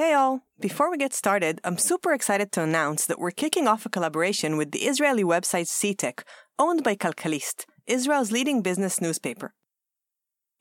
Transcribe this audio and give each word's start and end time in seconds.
Hey 0.00 0.14
all! 0.14 0.40
Before 0.58 0.90
we 0.90 0.96
get 0.96 1.12
started, 1.12 1.60
I'm 1.62 1.76
super 1.76 2.14
excited 2.14 2.52
to 2.52 2.62
announce 2.62 3.04
that 3.04 3.18
we're 3.18 3.30
kicking 3.42 3.68
off 3.68 3.84
a 3.84 3.90
collaboration 3.90 4.56
with 4.56 4.70
the 4.70 4.86
Israeli 4.86 5.24
website 5.24 5.68
CTech, 5.68 6.22
owned 6.58 6.82
by 6.82 6.94
Calcalist, 6.94 7.66
Israel's 7.86 8.32
leading 8.32 8.62
business 8.62 9.02
newspaper. 9.02 9.52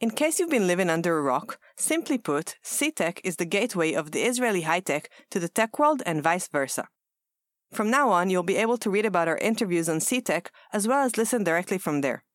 In 0.01 0.11
case 0.11 0.39
you've 0.39 0.49
been 0.49 0.67
living 0.67 0.89
under 0.89 1.17
a 1.17 1.21
rock, 1.21 1.57
simply 1.77 2.17
put, 2.17 2.57
CTech 2.65 3.21
is 3.23 3.37
the 3.37 3.45
gateway 3.45 3.93
of 3.93 4.11
the 4.11 4.23
Israeli 4.23 4.63
high 4.63 4.81
tech 4.81 5.09
to 5.31 5.39
the 5.39 5.47
tech 5.47 5.79
world 5.79 6.03
and 6.05 6.21
vice 6.21 6.49
versa. 6.49 6.89
From 7.71 7.89
now 7.89 8.09
on, 8.09 8.29
you'll 8.29 8.43
be 8.43 8.57
able 8.57 8.77
to 8.79 8.89
read 8.89 9.05
about 9.05 9.29
our 9.29 9.37
interviews 9.37 9.87
on 9.87 9.99
CTech 9.99 10.47
as 10.73 10.85
well 10.85 11.05
as 11.05 11.15
listen 11.15 11.45
directly 11.45 11.77
from 11.77 12.01
there. 12.01 12.25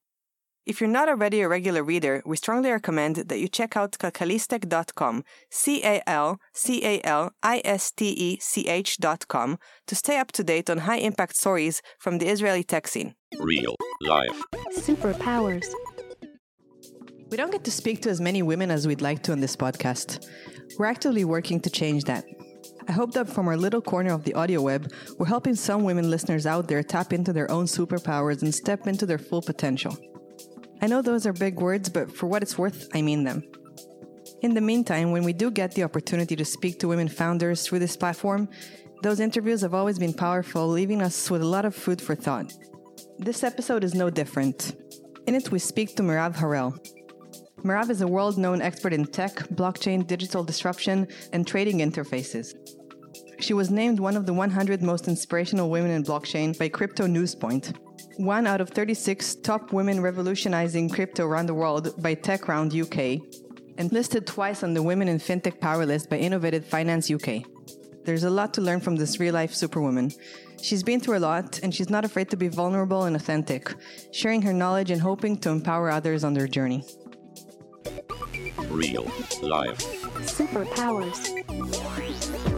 If 0.67 0.81
you're 0.81 0.89
not 0.89 1.11
already 1.11 1.43
a 1.43 1.49
regular 1.49 1.85
reader, 1.85 2.23
we 2.25 2.39
strongly 2.39 2.71
recommend 2.71 3.17
that 3.17 3.39
you 3.39 3.49
check 3.49 3.77
out 3.77 3.93
calcalistech.com, 3.93 5.23
C 5.51 5.83
A 5.85 6.03
L 6.09 6.41
C 6.55 6.83
A 6.83 7.03
L 7.05 7.33
I 7.43 7.61
S 7.67 7.91
T 7.91 8.09
E 8.09 8.39
C 8.41 8.67
H.com, 8.67 9.59
to 9.87 9.95
stay 9.95 10.19
up 10.19 10.33
to 10.33 10.43
date 10.43 10.71
on 10.71 10.79
high 10.79 10.97
impact 10.97 11.37
stories 11.37 11.83
from 11.99 12.17
the 12.17 12.29
Israeli 12.29 12.65
tech 12.65 12.89
scene. 12.89 13.15
Real 13.39 13.77
life. 14.01 14.43
Superpowers. 14.73 15.67
We 17.31 17.37
don't 17.37 17.53
get 17.53 17.65
to 17.65 17.71
speak 17.71 18.01
to 18.03 18.09
as 18.09 18.23
many 18.23 18.43
women 18.43 18.71
as 18.71 18.87
we'd 18.87 19.03
like 19.03 19.23
to 19.25 19.33
on 19.33 19.41
this 19.41 19.57
podcast. 19.57 20.27
We're 20.79 20.87
actively 20.87 21.27
working 21.27 21.61
to 21.61 21.69
change 21.69 22.05
that. 22.05 22.25
I 22.89 22.93
hope 22.93 23.13
that 23.13 23.29
from 23.29 23.49
our 23.49 23.57
little 23.59 23.83
corner 23.83 24.15
of 24.15 24.25
the 24.25 24.33
audio 24.33 24.63
web, 24.63 24.91
we're 25.19 25.27
helping 25.27 25.57
some 25.57 25.85
women 25.85 26.11
listeners 26.11 26.47
out 26.47 26.69
there 26.69 26.83
tap 26.83 27.13
into 27.13 27.35
their 27.35 27.51
own 27.51 27.67
superpowers 27.67 28.41
and 28.41 28.55
step 28.55 28.87
into 28.87 29.05
their 29.05 29.19
full 29.19 29.43
potential. 29.43 29.95
I 30.81 30.87
know 30.87 31.03
those 31.03 31.27
are 31.27 31.33
big 31.33 31.61
words, 31.61 31.89
but 31.89 32.15
for 32.15 32.27
what 32.27 32.43
it's 32.43 32.59
worth, 32.59 32.89
I 32.95 33.03
mean 33.03 33.25
them. 33.25 33.43
In 34.43 34.55
the 34.55 34.61
meantime, 34.61 35.11
when 35.11 35.25
we 35.25 35.33
do 35.33 35.51
get 35.51 35.73
the 35.73 35.85
opportunity 35.85 36.37
to 36.37 36.45
speak 36.45 36.79
to 36.81 36.89
women 36.89 37.09
founders 37.09 37.67
through 37.67 37.79
this 37.79 37.97
platform, 37.97 38.49
those 39.03 39.21
interviews 39.21 39.61
have 39.63 39.75
always 39.75 39.99
been 39.99 40.13
powerful, 40.13 40.69
leaving 40.69 41.03
us 41.03 41.31
with 41.31 41.43
a 41.43 41.47
lot 41.47 41.65
of 41.65 41.75
food 41.75 42.01
for 42.01 42.15
thought. 42.15 42.53
This 43.19 43.45
episode 43.45 43.85
is 43.85 43.95
no 43.95 44.11
different. 44.11 44.77
In 45.27 45.35
it, 45.35 45.51
we 45.51 45.59
speak 45.59 45.97
to 45.97 46.03
Merav 46.03 46.37
Harel. 46.37 46.75
Merav 47.63 47.89
is 47.89 48.03
a 48.03 48.07
world 48.07 48.37
known 48.37 48.61
expert 48.61 48.93
in 48.93 49.07
tech, 49.07 49.37
blockchain, 49.55 50.07
digital 50.07 50.45
disruption, 50.45 51.09
and 51.33 51.47
trading 51.47 51.79
interfaces. 51.79 52.55
She 53.41 53.55
was 53.55 53.71
named 53.71 54.01
one 54.01 54.17
of 54.17 54.27
the 54.27 54.35
100 54.35 54.83
most 54.83 55.09
inspirational 55.09 55.71
women 55.71 55.91
in 55.91 56.03
blockchain 56.03 56.59
by 56.59 56.69
Crypto 56.69 57.07
Newspoint, 57.07 57.73
one 58.17 58.47
out 58.47 58.61
of 58.61 58.71
36 58.71 59.37
top 59.37 59.73
women 59.73 60.01
revolutionizing 60.01 60.89
crypto 60.89 61.27
around 61.27 61.47
the 61.47 61.55
world 61.55 62.01
by 62.03 62.15
TechRound 62.15 62.75
UK, 62.75 63.21
and 63.79 63.93
listed 63.93 64.27
twice 64.27 64.63
on 64.63 64.75
the 64.75 64.83
Women 64.83 65.09
in 65.09 65.19
FinTech 65.19 65.61
Power 65.61 65.85
list 65.85 66.11
by 66.11 66.17
Innovative 66.17 66.65
Finance 66.65 67.11
UK. 67.11 67.43
There's 68.05 68.25
a 68.25 68.31
lot 68.31 68.55
to 68.55 68.61
learn 68.61 68.81
from 68.81 68.97
this 68.97 69.19
real 69.19 69.35
life 69.35 69.55
superwoman. 69.55 70.13
She's 70.63 70.83
been 70.83 71.01
through 71.01 71.19
a 71.19 71.21
lot, 71.21 71.61
and 71.63 71.75
she's 71.75 71.91
not 71.91 72.05
afraid 72.05 72.31
to 72.31 72.37
be 72.37 72.49
vulnerable 72.49 73.05
and 73.05 73.17
authentic, 73.17 73.75
sharing 74.13 74.43
her 74.43 74.53
knowledge 74.53 74.91
and 74.91 75.01
hoping 75.01 75.39
to 75.39 75.51
empower 75.51 75.91
others 75.91 76.25
on 76.25 76.35
their 76.35 76.47
journey. 76.47 76.85
Real 78.69 79.05
life. 79.43 79.79
Superpowers. 80.27 82.54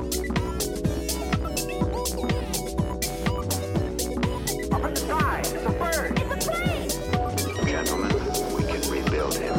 Sky, 5.70 6.12
it's 6.16 6.46
a 6.46 6.50
bird. 6.50 7.66
Gentlemen, 7.66 8.12
we 8.54 8.62
can 8.64 8.80
rebuild 8.90 9.34
him. 9.34 9.54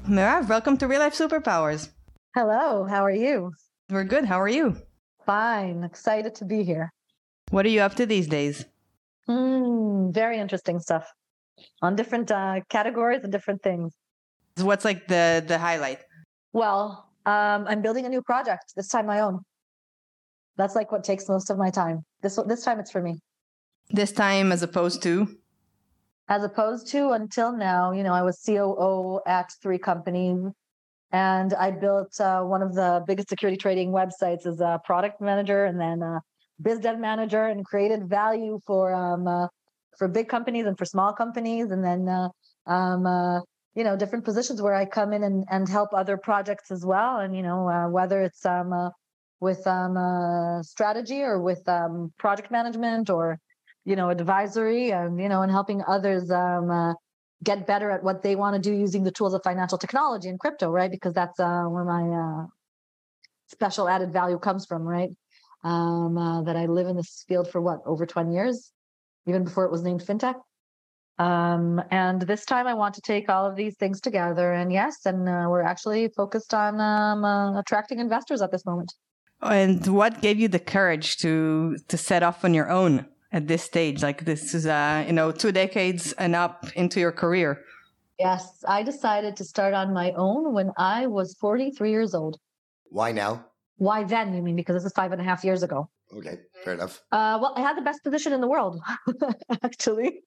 Merav, 0.08 0.48
welcome 0.48 0.78
to 0.78 0.88
Real 0.88 1.00
Life 1.00 1.18
Superpowers. 1.18 1.90
Hello, 2.36 2.86
how 2.86 3.04
are 3.04 3.12
you? 3.12 3.52
We're 3.90 4.04
good. 4.04 4.26
How 4.26 4.40
are 4.42 4.48
you? 4.48 4.78
Fine, 5.26 5.84
excited 5.84 6.36
to 6.36 6.46
be 6.46 6.64
here. 6.64 6.94
What 7.50 7.66
are 7.66 7.70
you 7.70 7.82
up 7.82 7.96
to 7.96 8.06
these 8.06 8.28
days? 8.28 8.66
Mm, 9.30 10.14
very 10.14 10.38
interesting 10.40 10.80
stuff 10.80 11.12
on 11.82 11.96
different 11.96 12.32
uh, 12.32 12.62
categories 12.70 13.24
and 13.24 13.32
different 13.32 13.62
things. 13.64 13.94
What's 14.62 14.86
like 14.86 15.08
the 15.08 15.44
the 15.48 15.58
highlight? 15.58 16.00
Well, 16.54 17.10
um, 17.26 17.66
I'm 17.68 17.82
building 17.82 18.06
a 18.06 18.10
new 18.10 18.22
project 18.22 18.74
this 18.76 18.88
time 18.88 19.06
my 19.06 19.20
own. 19.20 19.42
That's 20.58 20.76
like 20.76 20.92
what 20.92 21.04
takes 21.04 21.30
most 21.30 21.50
of 21.50 21.58
my 21.58 21.70
time. 21.70 22.04
This 22.22 22.40
this 22.48 22.64
time 22.64 22.80
it's 22.80 22.92
for 22.92 23.02
me, 23.02 23.20
This 23.90 24.12
time, 24.12 24.52
as 24.52 24.64
opposed 24.64 25.04
to 25.04 25.28
as 26.30 26.44
opposed 26.44 26.88
to 26.88 27.12
until 27.12 27.56
now. 27.56 27.92
You 27.92 28.04
know, 28.04 28.14
I 28.14 28.22
was 28.22 28.42
COO 28.46 29.22
at 29.28 29.52
three 29.62 29.78
companies, 29.78 30.40
and 31.12 31.54
I 31.54 31.72
built 31.72 32.20
uh, 32.20 32.42
one 32.42 32.62
of 32.62 32.74
the 32.74 33.04
biggest 33.08 33.30
security 33.30 33.58
trading 33.58 33.92
websites 33.92 34.46
as 34.46 34.60
a 34.60 34.82
product 34.84 35.22
manager, 35.22 35.66
and 35.66 35.80
then 35.80 36.02
a 36.02 36.22
biz 36.62 36.80
dev 36.80 37.00
manager, 37.00 37.46
and 37.46 37.64
created 37.66 38.10
value 38.10 38.60
for 38.66 38.94
um, 38.94 39.28
uh, 39.28 39.48
for 39.98 40.08
big 40.08 40.28
companies 40.28 40.66
and 40.66 40.78
for 40.78 40.86
small 40.86 41.14
companies, 41.14 41.72
and 41.72 41.84
then 41.84 42.08
uh, 42.08 42.30
um, 42.66 43.06
uh, 43.06 43.42
you 43.78 43.84
know 43.84 43.96
different 43.96 44.26
positions 44.26 44.60
where 44.60 44.74
I 44.74 44.86
come 44.86 45.14
in 45.14 45.22
and, 45.24 45.46
and 45.52 45.70
help 45.70 45.94
other 45.94 46.18
projects 46.18 46.72
as 46.72 46.84
well, 46.84 47.20
and 47.20 47.38
you 47.38 47.44
know 47.44 47.70
uh, 47.70 47.88
whether 47.88 48.24
it's 48.24 48.44
um, 48.44 48.74
uh, 48.74 48.90
with 49.40 49.68
um, 49.68 49.96
uh, 49.96 50.64
strategy 50.64 51.22
or 51.22 51.40
with 51.40 51.62
um, 51.70 52.12
project 52.18 52.50
management 52.50 53.12
or 53.12 53.40
you 53.86 53.96
know 53.96 54.10
advisory, 54.10 54.90
and 54.92 55.22
you 55.22 55.30
know 55.30 55.44
and 55.44 55.52
helping 55.52 55.84
others 55.88 56.32
um, 56.32 56.72
uh, 56.72 56.94
get 57.44 57.68
better 57.68 57.92
at 57.92 58.04
what 58.04 58.24
they 58.24 58.36
want 58.36 58.56
to 58.56 58.70
do 58.70 58.76
using 58.76 59.04
the 59.04 59.12
tools 59.12 59.36
of 59.36 59.44
financial 59.44 59.78
technology 59.78 60.28
and 60.28 60.40
crypto, 60.40 60.72
right? 60.72 60.90
Because 60.90 61.14
that's 61.14 61.40
uh, 61.40 61.66
where 61.66 61.86
my 61.86 62.04
uh, 62.24 62.48
special 63.46 63.88
added 63.88 64.12
value 64.12 64.40
comes 64.40 64.66
from, 64.66 64.82
right? 64.82 65.12
Um, 65.64 66.16
that 66.46 66.56
I 66.56 66.66
live 66.66 66.88
in 66.88 66.96
this 66.96 67.26
field 67.28 67.48
for 67.52 67.62
what 67.62 67.82
over 67.86 68.08
20 68.08 68.34
years, 68.34 68.72
even 69.28 69.44
before 69.44 69.66
it 69.66 69.72
was 69.72 69.84
named 69.84 70.02
fintech. 70.02 70.36
Um, 71.20 71.82
and 71.90 72.22
this 72.22 72.46
time 72.46 72.68
I 72.68 72.74
want 72.74 72.94
to 72.96 73.02
take 73.02 73.28
all 73.30 73.46
of 73.46 73.56
these 73.56 73.76
things 73.76 74.00
together. 74.00 74.54
And 74.54 74.72
yes, 74.72 75.06
and 75.06 75.28
uh, 75.28 75.48
we're 75.50 75.62
actually 75.64 76.10
focused 76.10 76.54
on 76.54 76.80
um, 76.80 77.26
uh, 77.26 77.60
attracting 77.60 78.00
investors 78.00 78.42
at 78.42 78.52
this 78.52 78.66
moment. 78.66 78.94
and 79.42 79.86
what 79.88 80.22
gave 80.22 80.40
you 80.40 80.48
the 80.48 80.60
courage 80.76 81.18
to 81.18 81.32
to 81.92 81.98
set 81.98 82.22
off 82.24 82.44
on 82.44 82.54
your 82.54 82.70
own 82.70 83.06
at 83.32 83.48
this 83.48 83.64
stage? 83.64 84.02
Like 84.04 84.26
this 84.26 84.54
is 84.54 84.66
uh 84.66 85.04
you 85.08 85.14
know 85.14 85.32
two 85.32 85.52
decades 85.52 86.14
and 86.24 86.36
up 86.36 86.58
into 86.76 87.00
your 87.00 87.12
career. 87.12 87.50
Yes, 88.20 88.44
I 88.68 88.82
decided 88.82 89.36
to 89.38 89.44
start 89.44 89.74
on 89.76 89.94
my 89.94 90.12
own 90.14 90.54
when 90.58 90.72
I 90.78 91.06
was 91.06 91.36
43 91.40 91.92
years 91.92 92.16
old. 92.16 92.40
Why 92.90 93.12
now? 93.12 93.46
Why 93.78 94.04
then? 94.04 94.34
You 94.34 94.42
mean 94.42 94.56
because 94.56 94.76
this 94.76 94.86
is 94.86 94.94
five 94.94 95.12
and 95.12 95.22
a 95.22 95.24
half 95.24 95.44
years 95.44 95.62
ago? 95.62 95.88
Okay, 96.18 96.36
fair 96.64 96.74
enough. 96.74 96.94
Uh, 97.12 97.38
well, 97.42 97.54
I 97.56 97.62
had 97.62 97.78
the 97.78 97.82
best 97.90 98.04
position 98.04 98.34
in 98.34 98.42
the 98.42 98.48
world, 98.48 98.82
actually. 99.64 100.22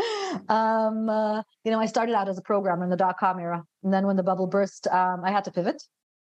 Um, 0.48 1.08
uh, 1.08 1.42
you 1.64 1.72
know, 1.72 1.80
I 1.80 1.86
started 1.86 2.14
out 2.14 2.28
as 2.28 2.38
a 2.38 2.42
programmer 2.42 2.84
in 2.84 2.90
the 2.90 2.96
dot 2.96 3.18
com 3.18 3.40
era, 3.40 3.62
and 3.82 3.92
then 3.92 4.06
when 4.06 4.16
the 4.16 4.22
bubble 4.22 4.46
burst, 4.46 4.86
um, 4.86 5.22
I 5.24 5.30
had 5.30 5.44
to 5.44 5.50
pivot. 5.50 5.82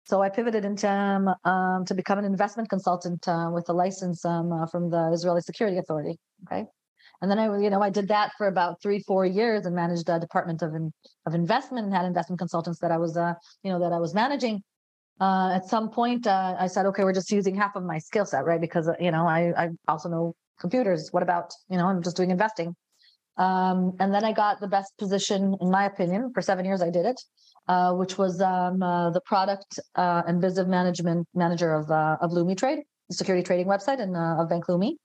So 0.06 0.22
I 0.22 0.30
pivoted 0.30 0.66
into 0.66 0.90
um, 0.90 1.30
um, 1.44 1.86
to 1.86 1.94
become 1.94 2.18
an 2.18 2.26
investment 2.26 2.70
consultant 2.70 3.28
uh, 3.28 3.50
with 3.54 3.70
a 3.70 3.74
license 3.74 4.24
um, 4.26 4.52
uh, 4.52 4.66
from 4.68 4.90
the 4.90 5.12
Israeli 5.14 5.42
Security 5.42 5.78
Authority. 5.78 6.18
Okay, 6.46 6.66
and 7.22 7.30
then 7.30 7.38
I, 7.38 7.46
you 7.60 7.70
know, 7.70 7.82
I 7.82 7.90
did 7.90 8.08
that 8.08 8.32
for 8.38 8.48
about 8.48 8.82
three, 8.82 9.00
four 9.00 9.26
years 9.26 9.66
and 9.66 9.76
managed 9.76 10.10
a 10.10 10.20
department 10.20 10.62
of 10.62 10.74
in, 10.74 10.92
of 11.26 11.36
investment 11.36 11.86
and 11.86 11.94
had 11.94 12.06
investment 12.06 12.40
consultants 12.40 12.80
that 12.80 12.92
I 12.92 12.98
was, 12.98 13.16
uh, 13.16 13.34
you 13.64 13.72
know, 13.72 13.80
that 13.80 13.94
I 13.94 14.00
was 14.00 14.14
managing. 14.14 14.64
Uh, 15.20 15.52
at 15.54 15.68
some 15.68 15.90
point, 15.90 16.26
uh, 16.26 16.56
I 16.58 16.68
said, 16.68 16.88
okay, 16.88 17.04
we're 17.04 17.14
just 17.14 17.32
using 17.32 17.56
half 17.56 17.76
of 17.76 17.84
my 17.84 18.00
skill 18.00 18.26
set, 18.26 18.44
right? 18.46 18.60
Because 18.60 18.88
uh, 18.88 18.94
you 19.00 19.12
know, 19.12 19.28
I 19.28 19.54
I 19.56 19.70
also 19.88 20.10
know 20.10 20.34
computers. 20.60 21.10
What 21.12 21.24
about 21.24 21.54
you 21.70 21.78
know, 21.78 21.88
I'm 21.88 22.02
just 22.02 22.18
doing 22.18 22.32
investing. 22.32 22.76
Um, 23.38 23.96
and 24.00 24.14
then 24.14 24.24
I 24.24 24.34
got 24.34 24.60
the 24.60 24.68
best 24.68 24.98
position, 24.98 25.56
in 25.62 25.72
my 25.72 25.86
opinion, 25.86 26.32
for 26.34 26.42
seven 26.42 26.66
years. 26.66 26.82
I 26.82 26.90
did 26.90 27.06
it, 27.06 27.20
uh, 27.68 27.94
which 27.94 28.18
was 28.18 28.42
um, 28.42 28.84
uh, 28.84 29.10
the 29.12 29.22
product 29.22 29.80
uh, 29.96 30.24
and 30.28 30.42
business 30.42 30.68
management 30.68 31.28
manager 31.34 31.74
of 31.74 31.90
uh, 31.90 32.18
of 32.22 32.32
Leumi 32.32 32.58
Trade, 32.58 32.80
the 33.10 33.16
security 33.16 33.44
trading 33.44 33.68
website, 33.68 34.02
and 34.02 34.16
uh, 34.16 34.42
of 34.42 34.50
Bank 34.50 34.66
Leumi. 34.68 34.96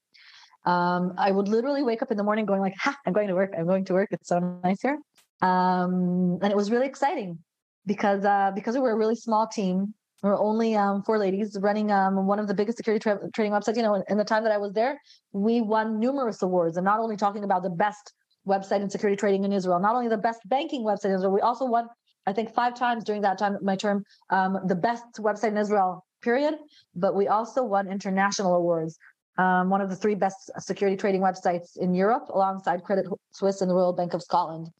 Um, 0.64 1.14
I 1.16 1.30
would 1.30 1.46
literally 1.46 1.84
wake 1.84 2.02
up 2.02 2.10
in 2.10 2.16
the 2.16 2.24
morning 2.24 2.44
going 2.44 2.60
like, 2.60 2.74
"Ha! 2.80 2.96
I'm 3.06 3.12
going 3.12 3.28
to 3.28 3.34
work. 3.34 3.54
I'm 3.56 3.66
going 3.66 3.84
to 3.86 3.92
work. 3.92 4.08
It's 4.10 4.28
so 4.28 4.40
nice 4.64 4.82
here." 4.82 4.98
Um, 5.42 6.38
and 6.42 6.50
it 6.50 6.56
was 6.56 6.70
really 6.70 6.86
exciting 6.86 7.38
because 7.86 8.24
uh, 8.24 8.50
because 8.54 8.74
we 8.74 8.80
were 8.80 8.92
a 8.92 8.96
really 8.96 9.16
small 9.16 9.46
team. 9.46 9.94
We 10.22 10.30
were 10.30 10.38
only 10.38 10.74
um, 10.74 11.02
four 11.02 11.18
ladies 11.18 11.56
running 11.60 11.90
um, 11.90 12.26
one 12.26 12.38
of 12.38 12.48
the 12.48 12.54
biggest 12.54 12.78
security 12.78 13.02
tra- 13.02 13.30
trading 13.34 13.52
websites. 13.52 13.76
You 13.76 13.82
know, 13.82 13.94
in, 13.94 14.02
in 14.08 14.18
the 14.18 14.24
time 14.24 14.42
that 14.44 14.52
I 14.52 14.58
was 14.58 14.72
there, 14.72 15.00
we 15.32 15.60
won 15.60 15.98
numerous 15.98 16.42
awards, 16.42 16.76
and 16.76 16.84
not 16.84 17.00
only 17.00 17.16
talking 17.16 17.44
about 17.44 17.62
the 17.62 17.70
best 17.70 18.12
website 18.46 18.80
in 18.80 18.88
security 18.88 19.18
trading 19.18 19.44
in 19.44 19.52
Israel, 19.52 19.80
not 19.80 19.94
only 19.94 20.08
the 20.08 20.16
best 20.16 20.40
banking 20.46 20.84
website 20.84 21.06
in 21.06 21.12
Israel, 21.12 21.32
we 21.32 21.40
also 21.40 21.64
won, 21.66 21.88
I 22.26 22.32
think, 22.32 22.54
five 22.54 22.74
times 22.74 23.04
during 23.04 23.22
that 23.22 23.38
time, 23.38 23.58
my 23.62 23.76
term, 23.76 24.04
um, 24.30 24.58
the 24.66 24.76
best 24.76 25.04
website 25.18 25.48
in 25.48 25.58
Israel, 25.58 26.04
period. 26.22 26.54
But 26.94 27.14
we 27.14 27.28
also 27.28 27.64
won 27.64 27.90
international 27.90 28.54
awards 28.54 28.98
um, 29.38 29.68
one 29.70 29.80
of 29.80 29.90
the 29.90 29.96
three 29.96 30.14
best 30.14 30.50
security 30.58 30.96
trading 30.96 31.20
websites 31.20 31.76
in 31.76 31.94
Europe, 31.94 32.28
alongside 32.30 32.82
Credit 32.84 33.06
Suisse 33.32 33.60
and 33.60 33.70
the 33.70 33.74
Royal 33.74 33.92
Bank 33.92 34.14
of 34.14 34.22
Scotland. 34.22 34.70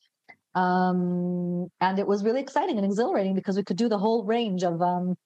Um, 0.54 1.68
and 1.80 1.98
it 1.98 2.06
was 2.06 2.24
really 2.24 2.40
exciting 2.40 2.78
and 2.78 2.86
exhilarating 2.86 3.34
because 3.34 3.56
we 3.56 3.64
could 3.64 3.76
do 3.76 3.88
the 3.88 3.98
whole 3.98 4.24
range 4.24 4.62
of 4.62 4.80
um, 4.80 5.16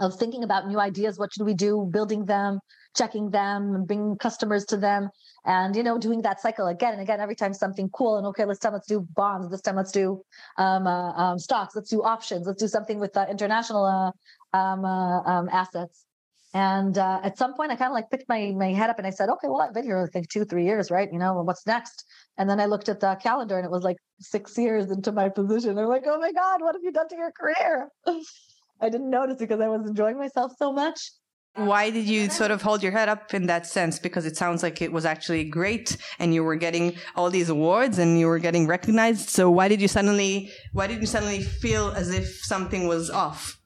of 0.00 0.18
thinking 0.18 0.44
about 0.44 0.68
new 0.68 0.80
ideas. 0.80 1.18
What 1.18 1.32
should 1.32 1.44
we 1.44 1.54
do? 1.54 1.88
Building 1.90 2.24
them, 2.24 2.60
checking 2.96 3.30
them, 3.30 3.84
bringing 3.84 4.16
customers 4.16 4.64
to 4.66 4.76
them, 4.76 5.10
and 5.44 5.76
you 5.76 5.82
know, 5.82 5.98
doing 5.98 6.22
that 6.22 6.40
cycle 6.40 6.66
again 6.66 6.92
and 6.92 7.02
again 7.02 7.20
every 7.20 7.36
time 7.36 7.54
something 7.54 7.88
cool. 7.90 8.18
And 8.18 8.26
okay, 8.28 8.44
let's 8.44 8.58
time 8.58 8.72
let's 8.72 8.86
do 8.86 9.06
bonds. 9.14 9.50
This 9.50 9.60
time 9.60 9.76
let's 9.76 9.92
do 9.92 10.22
um, 10.58 10.86
uh, 10.86 11.12
um, 11.12 11.38
stocks. 11.38 11.74
Let's 11.76 11.90
do 11.90 12.02
options. 12.02 12.46
Let's 12.46 12.60
do 12.60 12.68
something 12.68 12.98
with 12.98 13.16
uh, 13.16 13.26
international 13.30 13.84
uh, 13.84 14.56
um, 14.56 14.84
uh, 14.84 15.22
um, 15.22 15.48
assets. 15.50 16.04
And 16.52 16.98
uh, 16.98 17.20
at 17.22 17.38
some 17.38 17.54
point, 17.54 17.70
I 17.70 17.76
kind 17.76 17.90
of 17.90 17.94
like 17.94 18.10
picked 18.10 18.28
my 18.28 18.52
my 18.56 18.72
head 18.72 18.90
up 18.90 18.98
and 18.98 19.06
I 19.06 19.10
said, 19.10 19.28
okay, 19.28 19.46
well, 19.46 19.60
I've 19.60 19.72
been 19.72 19.84
here 19.84 20.02
I 20.02 20.06
think 20.10 20.28
two, 20.28 20.44
three 20.44 20.64
years, 20.64 20.90
right? 20.90 21.08
You 21.12 21.18
know, 21.18 21.40
what's 21.42 21.64
next? 21.64 22.04
And 22.38 22.50
then 22.50 22.58
I 22.58 22.66
looked 22.66 22.88
at 22.88 22.98
the 22.98 23.14
calendar 23.22 23.56
and 23.56 23.64
it 23.64 23.70
was 23.70 23.84
like 23.84 23.98
six 24.18 24.58
years 24.58 24.90
into 24.90 25.12
my 25.12 25.28
position. 25.28 25.78
I'm 25.78 25.86
like, 25.86 26.02
oh 26.06 26.18
my 26.18 26.32
god, 26.32 26.60
what 26.60 26.74
have 26.74 26.82
you 26.82 26.90
done 26.90 27.08
to 27.08 27.16
your 27.16 27.30
career? 27.30 27.88
I 28.80 28.88
didn't 28.88 29.10
notice 29.10 29.36
because 29.38 29.60
I 29.60 29.68
was 29.68 29.86
enjoying 29.88 30.18
myself 30.18 30.52
so 30.58 30.72
much. 30.72 31.10
Why 31.56 31.90
did 31.90 32.06
you 32.06 32.30
sort 32.30 32.52
of 32.52 32.62
hold 32.62 32.82
your 32.82 32.92
head 32.92 33.08
up 33.08 33.34
in 33.34 33.46
that 33.46 33.66
sense? 33.66 33.98
Because 33.98 34.24
it 34.24 34.36
sounds 34.36 34.62
like 34.62 34.80
it 34.80 34.92
was 34.92 35.04
actually 35.04 35.44
great 35.44 35.96
and 36.20 36.32
you 36.32 36.44
were 36.44 36.54
getting 36.54 36.94
all 37.16 37.28
these 37.28 37.48
awards 37.48 37.98
and 37.98 38.18
you 38.18 38.28
were 38.28 38.38
getting 38.38 38.68
recognized. 38.68 39.28
So 39.30 39.50
why 39.50 39.66
did 39.66 39.82
you 39.82 39.88
suddenly, 39.88 40.50
why 40.72 40.86
did 40.86 41.00
you 41.00 41.06
suddenly 41.06 41.42
feel 41.42 41.90
as 41.90 42.14
if 42.14 42.28
something 42.44 42.86
was 42.86 43.10
off? 43.10 43.58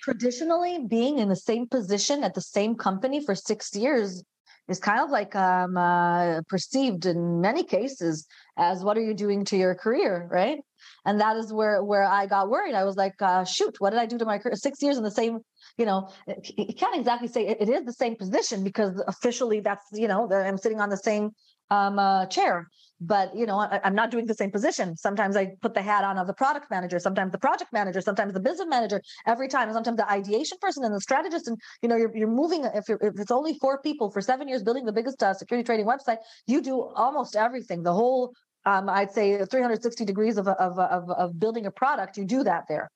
Traditionally, 0.00 0.86
being 0.88 1.18
in 1.18 1.28
the 1.28 1.36
same 1.36 1.66
position 1.66 2.22
at 2.22 2.34
the 2.34 2.40
same 2.40 2.76
company 2.76 3.24
for 3.24 3.34
six 3.34 3.74
years 3.74 4.22
is 4.68 4.78
kind 4.78 5.00
of 5.00 5.10
like 5.10 5.34
um, 5.34 5.76
uh, 5.76 6.40
perceived 6.48 7.04
in 7.04 7.40
many 7.40 7.64
cases 7.64 8.26
as 8.56 8.84
what 8.84 8.96
are 8.96 9.02
you 9.02 9.14
doing 9.14 9.44
to 9.46 9.56
your 9.56 9.74
career, 9.74 10.28
right? 10.30 10.60
And 11.04 11.20
that 11.20 11.36
is 11.36 11.52
where 11.52 11.82
where 11.82 12.04
I 12.04 12.26
got 12.26 12.48
worried. 12.48 12.74
I 12.74 12.84
was 12.84 12.96
like, 12.96 13.20
uh, 13.20 13.44
shoot, 13.44 13.76
what 13.78 13.90
did 13.90 14.00
I 14.00 14.06
do 14.06 14.18
to 14.18 14.24
my 14.24 14.38
career? 14.38 14.54
Six 14.56 14.82
years 14.82 14.96
in 14.96 15.04
the 15.04 15.10
same, 15.10 15.38
you 15.76 15.86
know, 15.86 16.10
you 16.56 16.74
can't 16.74 16.96
exactly 16.96 17.28
say 17.28 17.46
it, 17.46 17.58
it 17.60 17.68
is 17.68 17.84
the 17.84 17.92
same 17.92 18.16
position 18.16 18.64
because 18.64 19.02
officially 19.06 19.60
that's 19.60 19.84
you 19.92 20.08
know 20.08 20.30
I'm 20.32 20.58
sitting 20.58 20.80
on 20.80 20.88
the 20.88 20.96
same 20.96 21.30
um, 21.70 21.98
uh, 21.98 22.26
chair. 22.26 22.68
But 23.00 23.34
you 23.36 23.44
know, 23.44 23.58
I, 23.58 23.80
I'm 23.84 23.94
not 23.94 24.10
doing 24.10 24.26
the 24.26 24.34
same 24.34 24.50
position. 24.50 24.96
Sometimes 24.96 25.36
I 25.36 25.48
put 25.60 25.74
the 25.74 25.82
hat 25.82 26.04
on 26.04 26.16
of 26.16 26.26
the 26.26 26.32
product 26.32 26.70
manager, 26.70 26.98
sometimes 26.98 27.32
the 27.32 27.38
project 27.38 27.72
manager, 27.72 28.00
sometimes 28.00 28.32
the 28.32 28.40
business 28.40 28.68
manager. 28.68 29.02
Every 29.26 29.48
time, 29.48 29.72
sometimes 29.72 29.96
the 29.96 30.10
ideation 30.10 30.58
person 30.60 30.84
and 30.84 30.94
the 30.94 31.00
strategist. 31.00 31.48
And 31.48 31.58
you 31.82 31.88
know, 31.88 31.96
you're, 31.96 32.16
you're 32.16 32.28
moving. 32.28 32.64
If, 32.64 32.88
you're, 32.88 32.98
if 33.02 33.18
it's 33.18 33.32
only 33.32 33.58
four 33.60 33.80
people 33.82 34.10
for 34.10 34.20
seven 34.20 34.48
years 34.48 34.62
building 34.62 34.84
the 34.84 34.92
biggest 34.92 35.22
uh, 35.22 35.34
security 35.34 35.66
trading 35.66 35.86
website, 35.86 36.18
you 36.46 36.62
do 36.62 36.80
almost 36.94 37.36
everything. 37.36 37.82
The 37.82 37.92
whole 37.92 38.32
um, 38.66 38.88
I'd 38.88 39.12
say 39.12 39.44
360 39.44 40.04
degrees 40.04 40.38
of, 40.38 40.48
of, 40.48 40.78
of, 40.78 41.10
of, 41.10 41.38
building 41.38 41.66
a 41.66 41.70
product, 41.70 42.16
you 42.16 42.24
do 42.24 42.44
that 42.44 42.64
there. 42.68 42.90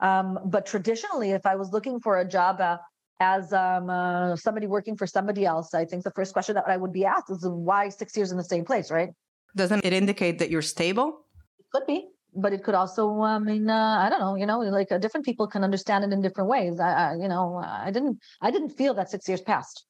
Um, 0.00 0.38
but 0.44 0.64
traditionally, 0.66 1.32
if 1.32 1.44
I 1.44 1.56
was 1.56 1.72
looking 1.72 2.00
for 2.00 2.18
a 2.18 2.24
job 2.24 2.60
uh, 2.60 2.78
as 3.20 3.52
um, 3.52 3.90
uh, 3.90 4.36
somebody 4.36 4.66
working 4.66 4.96
for 4.96 5.06
somebody 5.06 5.44
else, 5.44 5.74
I 5.74 5.84
think 5.84 6.04
the 6.04 6.12
first 6.12 6.32
question 6.32 6.54
that 6.54 6.68
I 6.68 6.76
would 6.76 6.92
be 6.92 7.04
asked 7.04 7.30
is 7.30 7.44
why 7.44 7.88
six 7.88 8.16
years 8.16 8.30
in 8.30 8.36
the 8.36 8.44
same 8.44 8.64
place, 8.64 8.90
right? 8.90 9.10
Doesn't 9.56 9.84
it 9.84 9.92
indicate 9.92 10.38
that 10.38 10.50
you're 10.50 10.62
stable? 10.62 11.24
It 11.58 11.66
could 11.72 11.86
be, 11.86 12.08
but 12.34 12.52
it 12.52 12.62
could 12.62 12.76
also, 12.76 13.20
I 13.22 13.40
mean, 13.40 13.68
uh, 13.68 13.98
I 14.00 14.08
don't 14.08 14.20
know, 14.20 14.36
you 14.36 14.46
know, 14.46 14.60
like 14.60 14.92
uh, 14.92 14.98
different 14.98 15.26
people 15.26 15.48
can 15.48 15.64
understand 15.64 16.04
it 16.04 16.12
in 16.12 16.22
different 16.22 16.48
ways. 16.48 16.78
I, 16.78 16.92
I, 16.92 17.14
you 17.14 17.28
know, 17.28 17.56
I 17.56 17.90
didn't, 17.90 18.18
I 18.40 18.52
didn't 18.52 18.70
feel 18.70 18.94
that 18.94 19.10
six 19.10 19.26
years 19.26 19.40
passed. 19.40 19.84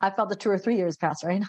I 0.00 0.10
felt 0.10 0.28
the 0.30 0.36
two 0.36 0.50
or 0.50 0.58
three 0.58 0.76
years 0.76 0.96
passed, 0.96 1.22
right? 1.22 1.42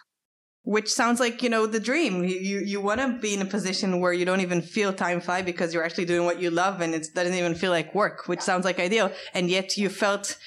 Which 0.76 0.90
sounds 1.02 1.20
like 1.20 1.42
you 1.42 1.50
know 1.50 1.66
the 1.66 1.84
dream 1.90 2.14
you 2.24 2.38
you, 2.50 2.58
you 2.72 2.80
want 2.90 3.00
to 3.02 3.08
be 3.26 3.34
in 3.34 3.42
a 3.42 3.50
position 3.58 4.00
where 4.02 4.14
you 4.20 4.26
don't 4.30 4.44
even 4.48 4.62
feel 4.62 4.92
time 4.94 5.20
fly 5.20 5.42
because 5.42 5.74
you're 5.74 5.84
actually 5.88 6.06
doing 6.06 6.26
what 6.30 6.40
you 6.44 6.50
love 6.52 6.76
and 6.84 6.94
it 6.94 7.08
doesn't 7.16 7.38
even 7.42 7.56
feel 7.56 7.72
like 7.72 7.88
work 7.96 8.18
which 8.28 8.42
sounds 8.50 8.66
like 8.66 8.80
ideal 8.80 9.12
and 9.34 9.50
yet 9.50 9.78
you 9.78 9.90
felt 9.90 10.38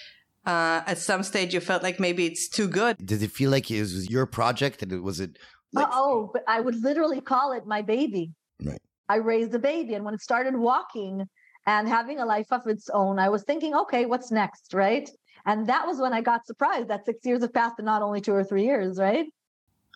uh, 0.46 0.80
at 0.86 0.98
some 0.98 1.22
stage 1.22 1.52
you 1.54 1.60
felt 1.60 1.82
like 1.82 1.98
maybe 1.98 2.26
it's 2.30 2.48
too 2.48 2.68
good 2.68 2.96
Did 3.04 3.20
it 3.22 3.32
feel 3.32 3.50
like 3.50 3.70
it 3.70 3.80
was 3.80 4.10
your 4.10 4.26
project 4.26 4.82
and 4.82 4.92
it 4.92 5.02
was 5.02 5.18
it? 5.20 5.38
Like, 5.72 5.88
oh, 5.90 6.30
but 6.32 6.44
I 6.46 6.60
would 6.60 6.82
literally 6.82 7.20
call 7.20 7.52
it 7.52 7.66
my 7.66 7.82
baby. 7.82 8.32
Right. 8.62 8.80
I 9.08 9.16
raised 9.16 9.54
a 9.54 9.58
baby, 9.58 9.94
and 9.94 10.04
when 10.04 10.14
it 10.14 10.20
started 10.20 10.56
walking 10.56 11.24
and 11.66 11.88
having 11.88 12.18
a 12.18 12.26
life 12.26 12.50
of 12.50 12.66
its 12.66 12.90
own, 12.90 13.18
I 13.18 13.28
was 13.30 13.42
thinking, 13.44 13.74
okay, 13.74 14.04
what's 14.04 14.30
next, 14.30 14.74
right? 14.74 15.08
And 15.46 15.66
that 15.68 15.86
was 15.86 15.98
when 15.98 16.12
I 16.12 16.20
got 16.20 16.46
surprised 16.46 16.88
that 16.88 17.06
six 17.06 17.24
years 17.24 17.42
have 17.42 17.54
passed 17.54 17.76
and 17.78 17.86
not 17.86 18.02
only 18.02 18.20
two 18.20 18.34
or 18.34 18.44
three 18.44 18.64
years, 18.64 18.98
right? 18.98 19.26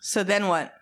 So 0.01 0.23
then 0.23 0.47
what 0.47 0.73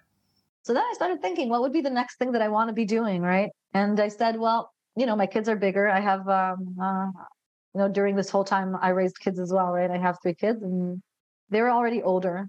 So 0.63 0.73
then 0.73 0.83
I 0.83 0.93
started 0.93 1.21
thinking, 1.21 1.49
what 1.49 1.61
would 1.61 1.73
be 1.73 1.81
the 1.81 1.89
next 1.89 2.17
thing 2.17 2.31
that 2.33 2.41
I 2.41 2.49
want 2.49 2.69
to 2.69 2.73
be 2.73 2.85
doing, 2.85 3.21
right? 3.21 3.49
And 3.73 3.99
I 3.99 4.07
said, 4.07 4.39
well, 4.39 4.71
you 4.95 5.05
know, 5.05 5.15
my 5.15 5.27
kids 5.27 5.49
are 5.49 5.55
bigger. 5.55 5.87
I 5.87 5.99
have, 5.99 6.27
um, 6.27 6.75
uh, 6.81 7.07
you 7.73 7.79
know, 7.81 7.89
during 7.89 8.15
this 8.15 8.29
whole 8.29 8.45
time, 8.45 8.75
I 8.81 8.89
raised 8.89 9.19
kids 9.19 9.39
as 9.39 9.51
well, 9.51 9.71
right? 9.71 9.91
I 9.91 9.97
have 9.97 10.17
three 10.23 10.33
kids, 10.33 10.63
and 10.63 11.01
they 11.49 11.61
were 11.61 11.69
already 11.69 12.01
older. 12.01 12.47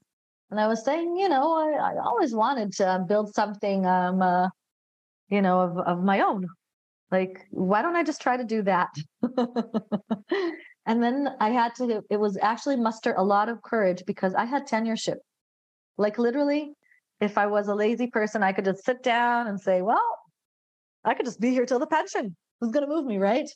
And 0.51 0.61
I 0.61 0.69
was 0.69 0.85
saying, 0.85 1.17
you 1.17 1.29
know, 1.29 1.53
I, 1.55 1.95
I 1.95 1.99
always 1.99 2.33
wanted 2.33 2.73
to 2.75 3.05
build 3.09 3.35
something, 3.35 3.85
um, 3.85 4.23
uh, 4.23 4.49
you 5.29 5.43
know, 5.43 5.61
of 5.61 5.79
of 5.79 6.05
my 6.05 6.21
own. 6.21 6.47
Like, 7.11 7.47
why 7.51 7.83
don't 7.83 7.97
I 7.97 8.05
just 8.05 8.21
try 8.21 8.37
to 8.37 8.45
do 8.45 8.63
that? 8.63 8.91
and 10.87 11.03
then 11.03 11.29
I 11.41 11.51
had 11.51 11.75
to. 11.77 12.03
It 12.09 12.19
was 12.19 12.39
actually 12.41 12.77
muster 12.77 13.15
a 13.17 13.25
lot 13.25 13.49
of 13.49 13.63
courage 13.63 14.05
because 14.07 14.35
I 14.35 14.45
had 14.45 14.69
tenureship. 14.69 15.17
Like 15.99 16.19
literally, 16.19 16.73
if 17.21 17.39
I 17.39 17.47
was 17.47 17.69
a 17.69 17.75
lazy 17.75 18.09
person, 18.09 18.43
I 18.43 18.53
could 18.53 18.65
just 18.65 18.85
sit 18.85 19.03
down 19.03 19.47
and 19.47 19.61
say, 19.61 19.83
well, 19.83 20.19
I 21.05 21.15
could 21.15 21.27
just 21.27 21.41
be 21.41 21.51
here 21.51 21.67
till 21.67 21.79
the 21.79 21.87
pension. 21.87 22.37
Who's 22.61 22.73
going 22.73 22.87
to 22.87 22.93
move 22.93 23.07
me, 23.07 23.19
right? 23.19 23.49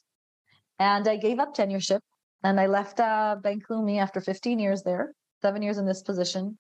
And 0.78 1.06
I 1.06 1.16
gave 1.16 1.38
up 1.38 1.54
tenureship 1.54 2.00
and 2.42 2.58
I 2.58 2.66
left 2.66 3.00
uh, 3.00 3.37
Bank 3.42 3.64
Leumi 3.70 4.00
after 4.00 4.20
15 4.20 4.58
years 4.58 4.82
there, 4.82 5.12
seven 5.42 5.62
years 5.62 5.78
in 5.78 5.87
this 5.87 6.02
position. 6.02 6.58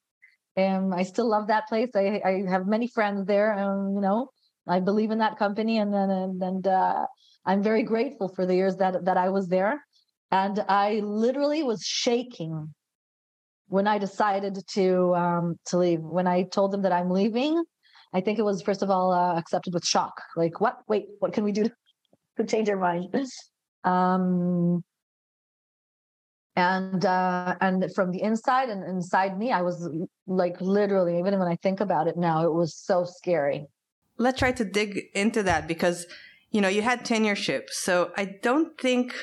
And 0.56 0.94
I 0.94 1.04
still 1.04 1.28
love 1.28 1.46
that 1.46 1.68
place. 1.68 1.90
I, 1.94 2.20
I 2.24 2.44
have 2.50 2.66
many 2.66 2.88
friends 2.88 3.24
there. 3.24 3.52
And, 3.52 3.94
you 3.94 4.00
know, 4.00 4.28
I 4.68 4.80
believe 4.80 5.10
in 5.10 5.18
that 5.18 5.38
company. 5.38 5.78
And 5.78 5.92
then, 5.92 6.10
and, 6.10 6.42
and 6.42 6.66
uh, 6.66 7.06
I'm 7.46 7.62
very 7.62 7.82
grateful 7.82 8.28
for 8.28 8.44
the 8.44 8.54
years 8.54 8.76
that, 8.76 9.04
that 9.04 9.16
I 9.16 9.30
was 9.30 9.48
there. 9.48 9.82
And 10.30 10.62
I 10.68 11.00
literally 11.02 11.62
was 11.62 11.82
shaking 11.82 12.74
when 13.70 13.86
I 13.86 13.98
decided 13.98 14.58
to 14.74 15.14
um, 15.14 15.56
to 15.66 15.78
leave, 15.78 16.00
when 16.00 16.26
I 16.26 16.42
told 16.42 16.72
them 16.72 16.82
that 16.82 16.92
I'm 16.92 17.10
leaving, 17.10 17.62
I 18.12 18.20
think 18.20 18.38
it 18.38 18.42
was 18.42 18.62
first 18.62 18.82
of 18.82 18.90
all 18.90 19.12
uh, 19.12 19.38
accepted 19.38 19.72
with 19.72 19.86
shock. 19.86 20.20
Like, 20.36 20.60
what? 20.60 20.78
Wait, 20.88 21.06
what 21.20 21.32
can 21.32 21.44
we 21.44 21.52
do 21.52 21.64
to, 22.36 22.44
change 22.44 22.68
our 22.68 22.76
mind? 22.76 23.14
Um, 23.82 24.84
and 26.54 27.02
uh, 27.02 27.54
and 27.62 27.90
from 27.94 28.10
the 28.12 28.20
inside 28.20 28.68
and 28.68 28.84
inside 28.84 29.38
me, 29.38 29.52
I 29.52 29.62
was 29.62 29.88
like 30.26 30.60
literally, 30.60 31.18
even 31.18 31.38
when 31.38 31.48
I 31.48 31.56
think 31.62 31.80
about 31.80 32.06
it 32.06 32.18
now, 32.18 32.44
it 32.44 32.52
was 32.52 32.76
so 32.76 33.06
scary. 33.06 33.68
let's 34.18 34.38
try 34.38 34.52
to 34.52 34.64
dig 34.64 34.92
into 35.14 35.42
that 35.42 35.66
because 35.66 36.06
you 36.50 36.60
know 36.60 36.68
you 36.68 36.82
had 36.82 37.04
tenureship 37.04 37.64
so 37.70 37.92
i 38.16 38.24
don't 38.48 38.78
think 38.78 39.14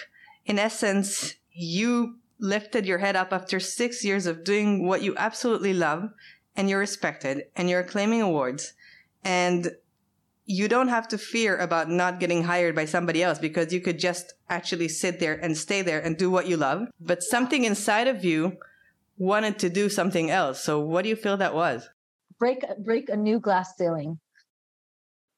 in 0.45 0.57
essence 0.57 1.35
you 1.51 2.15
lifted 2.39 2.85
your 2.85 2.99
head 2.99 3.15
up 3.15 3.33
after 3.33 3.59
six 3.59 4.03
years 4.03 4.25
of 4.25 4.43
doing 4.43 4.85
what 4.85 5.01
you 5.01 5.15
absolutely 5.17 5.73
love 5.73 6.09
and 6.55 6.69
you're 6.69 6.79
respected 6.79 7.43
and 7.55 7.69
you're 7.69 7.83
claiming 7.83 8.21
awards 8.21 8.73
and 9.23 9.71
you 10.45 10.69
don't 10.69 10.87
have 10.87 11.07
to 11.09 11.17
fear 11.17 11.57
about 11.57 11.89
not 11.89 12.21
getting 12.21 12.43
hired 12.43 12.73
by 12.73 12.85
somebody 12.85 13.21
else 13.21 13.37
because 13.37 13.73
you 13.73 13.81
could 13.81 13.99
just 13.99 14.33
actually 14.49 14.87
sit 14.87 15.19
there 15.19 15.33
and 15.33 15.57
stay 15.57 15.81
there 15.81 15.99
and 15.99 16.17
do 16.17 16.31
what 16.31 16.47
you 16.47 16.55
love. 16.55 16.87
But 17.01 17.21
something 17.21 17.65
inside 17.65 18.07
of 18.07 18.23
you 18.23 18.57
wanted 19.17 19.59
to 19.59 19.69
do 19.69 19.89
something 19.89 20.31
else. 20.31 20.63
So 20.63 20.79
what 20.79 21.03
do 21.03 21.09
you 21.09 21.17
feel 21.17 21.35
that 21.37 21.53
was? 21.53 21.89
Break 22.39 22.63
break 22.79 23.09
a 23.09 23.17
new 23.17 23.39
glass 23.39 23.75
ceiling. 23.77 24.19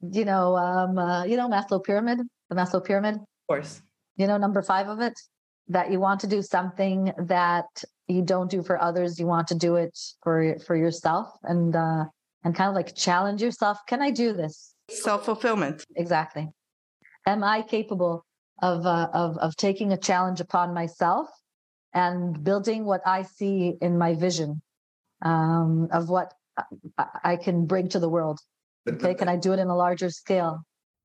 You 0.01 0.25
know, 0.25 0.55
um, 0.55 0.97
uh, 0.97 1.23
you 1.23 1.37
know 1.37 1.49
Maslow 1.49 1.83
pyramid, 1.83 2.19
the 2.49 2.55
Maslow 2.55 2.85
pyramid. 2.85 3.15
Of 3.15 3.47
course. 3.47 3.81
You 4.15 4.27
know, 4.27 4.37
number 4.37 4.61
five 4.61 4.87
of 4.89 4.99
it, 4.99 5.13
that 5.69 5.91
you 5.91 5.99
want 5.99 6.19
to 6.21 6.27
do 6.27 6.41
something 6.41 7.13
that 7.17 7.83
you 8.07 8.21
don't 8.23 8.49
do 8.49 8.63
for 8.63 8.81
others. 8.81 9.19
You 9.19 9.27
want 9.27 9.47
to 9.49 9.55
do 9.55 9.75
it 9.75 9.97
for 10.23 10.57
for 10.65 10.75
yourself 10.75 11.27
and 11.43 11.75
uh, 11.75 12.05
and 12.43 12.55
kind 12.55 12.69
of 12.69 12.75
like 12.75 12.95
challenge 12.95 13.41
yourself. 13.41 13.77
Can 13.87 14.01
I 14.01 14.11
do 14.11 14.33
this? 14.33 14.73
Self 14.89 15.25
fulfillment. 15.25 15.83
Exactly. 15.95 16.49
Am 17.25 17.43
I 17.43 17.61
capable 17.61 18.25
of 18.61 18.85
uh, 18.85 19.09
of 19.13 19.37
of 19.37 19.55
taking 19.55 19.93
a 19.93 19.97
challenge 19.97 20.41
upon 20.41 20.73
myself 20.73 21.29
and 21.93 22.43
building 22.43 22.85
what 22.85 23.01
I 23.05 23.21
see 23.23 23.75
in 23.81 23.97
my 23.97 24.15
vision 24.15 24.61
um, 25.21 25.87
of 25.91 26.09
what 26.09 26.33
I- 26.97 27.05
I 27.23 27.35
can 27.35 27.65
bring 27.65 27.89
to 27.89 27.99
the 27.99 28.09
world? 28.09 28.39
Okay, 28.87 29.13
can 29.13 29.27
I 29.27 29.35
do 29.35 29.53
it 29.53 29.59
in 29.59 29.67
a 29.67 29.75
larger 29.75 30.09
scale? 30.09 30.61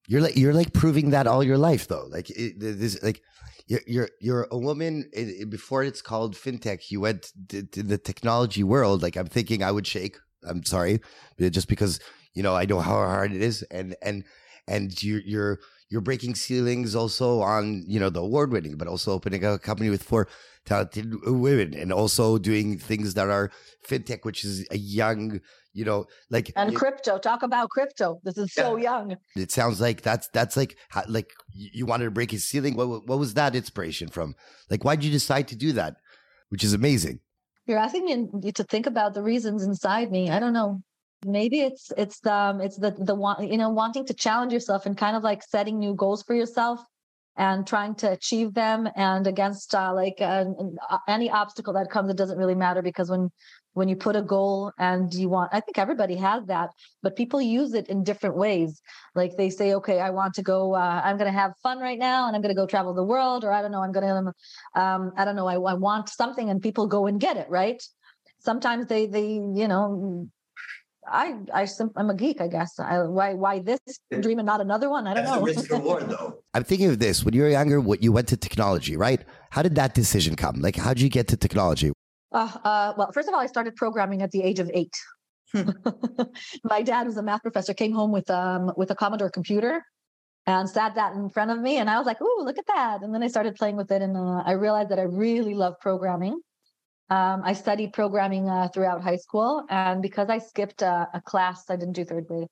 You're 0.07 0.21
like 0.21 0.37
you're 0.37 0.55
like 0.55 0.73
proving 0.73 1.11
that 1.11 1.27
all 1.27 1.43
your 1.43 1.59
life 1.59 1.89
though. 1.89 2.07
Like 2.11 2.31
it, 2.31 2.59
this 2.59 3.03
like 3.03 3.23
you're 3.67 3.81
you're, 3.87 4.09
you're 4.21 4.47
a 4.51 4.59
woman 4.59 5.11
i- 5.17 5.37
i- 5.43 5.45
before 5.45 5.83
it's 5.83 6.03
called 6.03 6.35
fintech. 6.35 6.91
You 6.91 7.01
went 7.01 7.33
to, 7.49 7.63
to 7.63 7.83
the 7.83 7.99
technology 7.99 8.63
world. 8.63 9.03
Like 9.03 9.17
I'm 9.17 9.27
thinking, 9.27 9.63
I 9.63 9.71
would 9.73 9.87
shake. 9.87 10.19
I'm 10.47 10.65
sorry, 10.65 11.01
just 11.41 11.69
because 11.69 12.01
you 12.35 12.43
know 12.43 12.55
I 12.55 12.67
know 12.67 12.81
how 12.81 12.93
hard 12.93 13.33
it 13.33 13.41
is, 13.43 13.63
and 13.71 13.97
and 14.03 14.25
and 14.69 15.03
you're 15.03 15.21
you're 15.21 15.59
you're 15.95 16.01
breaking 16.11 16.35
ceilings 16.35 16.97
also 16.97 17.41
on 17.41 17.85
you 17.87 18.01
know 18.01 18.11
the 18.11 18.21
award 18.21 18.51
winning, 18.51 18.77
but 18.77 18.89
also 18.89 19.13
opening 19.13 19.45
a 19.45 19.57
company 19.61 19.91
with 19.91 20.03
four 20.03 20.27
talented 20.67 21.15
women, 21.25 21.73
and 21.73 21.93
also 21.93 22.37
doing 22.37 22.79
things 22.79 23.15
that 23.15 23.29
are 23.31 23.53
fintech, 23.89 24.25
which 24.25 24.45
is 24.45 24.67
a 24.73 24.77
young, 24.77 25.41
you 25.73 25.85
know, 25.85 26.07
like 26.31 26.51
And 26.57 26.73
it- 26.73 26.77
crypto, 26.77 27.17
talk 27.19 27.45
about 27.45 27.69
crypto. 27.71 28.19
This 28.25 28.37
is 28.39 28.53
so 28.53 28.75
young. 28.77 29.17
it 29.37 29.53
sounds 29.53 29.81
like 29.81 30.03
that's 30.03 30.27
that's 30.33 30.57
like 30.57 30.77
like 31.07 31.31
you 31.53 31.69
you 31.79 31.87
wanted 31.87 32.07
to 32.07 32.11
break 32.19 32.33
his 32.33 32.45
ceiling. 32.45 32.75
What 32.75 33.07
what 33.07 33.19
was 33.21 33.35
that 33.35 33.55
inspiration 33.55 34.09
from? 34.09 34.35
Like, 34.71 34.83
why 34.85 34.97
did 34.97 35.05
you 35.05 35.13
decide 35.13 35.47
to 35.53 35.57
do 35.67 35.71
that? 35.81 35.95
Which 36.49 36.65
is 36.65 36.73
amazing. 36.75 37.21
You're 37.67 37.79
asking 37.87 38.05
me 38.43 38.51
to 38.53 38.65
think 38.65 38.87
about 38.87 39.15
the 39.15 39.23
reasons 39.23 39.63
inside 39.63 40.11
me. 40.11 40.23
I 40.29 40.41
don't 40.41 40.57
know. 40.61 40.83
Maybe 41.25 41.61
it's 41.61 41.93
it's 41.97 42.25
um 42.27 42.61
it's 42.61 42.77
the 42.77 42.93
the 42.93 43.15
want 43.15 43.51
you 43.51 43.59
know 43.59 43.71
wanting 43.71 44.07
to 44.07 44.15
challenge 44.15 44.53
yourself 44.53 44.87
and 44.87 44.97
kind 44.97 45.17
of 45.17 45.23
like 45.23 45.43
setting 45.43 45.79
new 45.79 45.95
goals 45.95 46.23
for 46.23 46.35
yourself 46.35 46.81
and 47.37 47.67
trying 47.67 47.95
to 47.97 48.11
achieve 48.11 48.55
them 48.55 48.89
and 48.95 49.27
against 49.27 49.75
uh, 49.75 49.93
like 49.93 50.17
uh, 50.21 50.45
uh, 50.91 50.99
any 51.09 51.31
obstacle 51.31 51.73
that 51.73 51.91
comes 51.91 52.11
it 52.11 52.17
doesn't 52.17 52.39
really 52.39 52.55
matter 52.55 52.81
because 52.83 53.11
when 53.11 53.29
when 53.73 53.89
you 53.89 53.97
put 53.97 54.15
a 54.15 54.23
goal 54.23 54.71
and 54.79 55.13
you 55.13 55.29
want 55.29 55.51
i 55.53 55.59
think 55.59 55.79
everybody 55.79 56.15
has 56.15 56.45
that 56.47 56.71
but 57.03 57.17
people 57.17 57.41
use 57.43 57.75
it 57.75 57.89
in 57.89 58.05
different 58.05 58.37
ways. 58.37 58.81
Like 59.15 59.37
they 59.37 59.51
say 59.51 59.75
okay 59.75 59.99
i 60.01 60.11
want 60.11 60.35
to 60.35 60.43
go 60.43 60.75
uh, 60.75 61.01
i'm 61.05 61.17
going 61.17 61.33
to 61.33 61.39
have 61.39 61.53
fun 61.63 61.81
right 61.81 61.99
now 61.99 62.27
and 62.27 62.37
i'm 62.37 62.43
going 62.43 62.55
to 62.55 62.61
go 62.61 62.67
travel 62.67 62.95
the 62.95 63.03
world 63.03 63.45
or 63.45 63.53
i 63.53 63.61
don't 63.63 63.73
know 63.73 63.83
i'm 63.83 63.93
going 63.93 64.07
to 64.07 64.81
um, 64.81 65.13
i 65.17 65.25
don't 65.25 65.37
know 65.37 65.49
I, 65.49 65.55
I 65.55 65.75
want 65.75 66.09
something 66.09 66.51
and 66.51 66.63
people 66.63 66.87
go 66.87 67.07
and 67.07 67.21
get 67.21 67.37
it 67.37 67.49
right? 67.49 67.83
Sometimes 68.39 68.87
they 68.87 69.07
they 69.07 69.33
you 69.33 69.69
know 69.69 70.29
i 71.09 71.35
i 71.53 71.65
sim- 71.65 71.91
i'm 71.97 72.11
a 72.11 72.15
geek 72.15 72.41
i 72.41 72.49
guess 72.49 72.79
I, 72.79 73.03
why 73.03 73.35
why 73.35 73.59
this 73.59 73.81
dream 74.21 74.39
and 74.39 74.47
not 74.47 74.61
another 74.61 74.89
one 74.89 75.07
i 75.07 75.15
don't 75.15 75.25
know 75.25 75.99
though. 76.09 76.45
I'm 76.55 76.63
thinking 76.63 76.89
of 76.89 77.01
this. 77.01 77.25
When 77.25 77.35
you 77.35 77.43
were 77.43 77.49
younger, 77.49 77.81
what 77.81 78.01
you 78.01 78.13
went 78.13 78.29
to 78.29 78.37
technology, 78.37 78.97
right? 78.97 79.21
How 79.51 79.63
did 79.63 79.75
that 79.75 79.93
decision 79.95 80.37
come? 80.37 80.61
Like, 80.61 80.77
how 80.77 80.95
did 80.95 81.03
you 81.03 81.09
get 81.09 81.27
to 81.29 81.37
technology? 81.37 81.93
Uh, 82.33 82.49
uh, 82.63 82.95
well, 82.97 83.11
first 83.13 83.29
of 83.29 83.35
all, 83.35 83.41
I 83.41 83.47
started 83.47 83.75
programming 83.75 84.23
at 84.23 84.31
the 84.31 84.43
age 84.43 84.61
of 84.61 84.71
eight. 84.73 84.95
My 86.65 86.83
dad 86.83 87.07
was 87.07 87.17
a 87.17 87.23
math 87.23 87.43
professor. 87.43 87.75
Came 87.75 87.93
home 87.93 88.13
with 88.13 88.31
um 88.31 88.73
with 88.77 88.91
a 88.91 88.95
Commodore 88.95 89.31
computer, 89.31 89.83
and 90.47 90.69
sat 90.69 90.95
that 90.95 91.15
in 91.15 91.29
front 91.29 91.51
of 91.51 91.61
me, 91.61 91.79
and 91.79 91.91
I 91.91 91.99
was 91.99 92.07
like, 92.07 92.21
"Ooh, 92.21 92.43
look 92.45 92.59
at 92.59 92.67
that!" 92.69 93.03
And 93.03 93.13
then 93.13 93.23
I 93.23 93.29
started 93.29 93.57
playing 93.57 93.77
with 93.77 93.91
it, 93.91 94.01
and 94.01 94.17
uh, 94.17 94.43
I 94.45 94.53
realized 94.53 94.91
that 94.91 94.99
I 94.99 95.03
really 95.03 95.55
love 95.55 95.75
programming. 95.81 96.41
Um, 97.11 97.43
I 97.45 97.53
studied 97.53 97.93
programming 97.93 98.49
uh, 98.49 98.69
throughout 98.73 99.03
high 99.03 99.17
school, 99.17 99.65
and 99.69 100.01
because 100.01 100.31
I 100.31 100.39
skipped 100.39 100.83
uh, 100.83 101.07
a 101.13 101.21
class, 101.21 101.69
I 101.69 101.77
didn't 101.77 101.95
do 101.95 102.05
third 102.05 102.27
grade. 102.27 102.49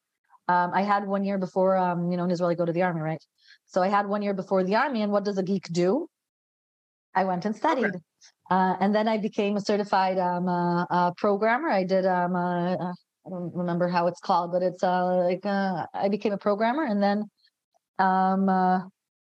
Um, 0.48 0.72
I 0.74 0.82
had 0.82 1.06
one 1.06 1.24
year 1.24 1.38
before, 1.38 1.76
um, 1.76 2.10
you 2.10 2.16
know, 2.16 2.24
in 2.24 2.30
Israel, 2.30 2.50
I 2.50 2.54
go 2.54 2.66
to 2.66 2.72
the 2.72 2.82
army, 2.82 3.00
right? 3.00 3.24
So 3.66 3.82
I 3.82 3.88
had 3.88 4.06
one 4.06 4.22
year 4.22 4.34
before 4.34 4.62
the 4.64 4.74
army, 4.76 5.02
and 5.02 5.10
what 5.10 5.24
does 5.24 5.38
a 5.38 5.42
geek 5.42 5.68
do? 5.72 6.08
I 7.14 7.24
went 7.24 7.44
and 7.44 7.56
studied. 7.56 7.94
Uh, 8.50 8.76
and 8.80 8.94
then 8.94 9.08
I 9.08 9.16
became 9.18 9.56
a 9.56 9.60
certified 9.60 10.18
um, 10.18 10.48
uh, 10.48 10.84
uh, 10.84 11.12
programmer. 11.16 11.70
I 11.70 11.84
did, 11.84 12.04
um, 12.04 12.36
uh, 12.36 12.74
uh, 12.74 12.92
I 13.26 13.30
don't 13.30 13.54
remember 13.54 13.88
how 13.88 14.08
it's 14.08 14.20
called, 14.20 14.52
but 14.52 14.62
it's 14.62 14.82
uh, 14.82 15.16
like 15.16 15.46
uh, 15.46 15.86
I 15.94 16.08
became 16.08 16.32
a 16.32 16.38
programmer. 16.38 16.84
And 16.84 17.02
then 17.02 17.30
um, 17.98 18.48
uh, 18.48 18.80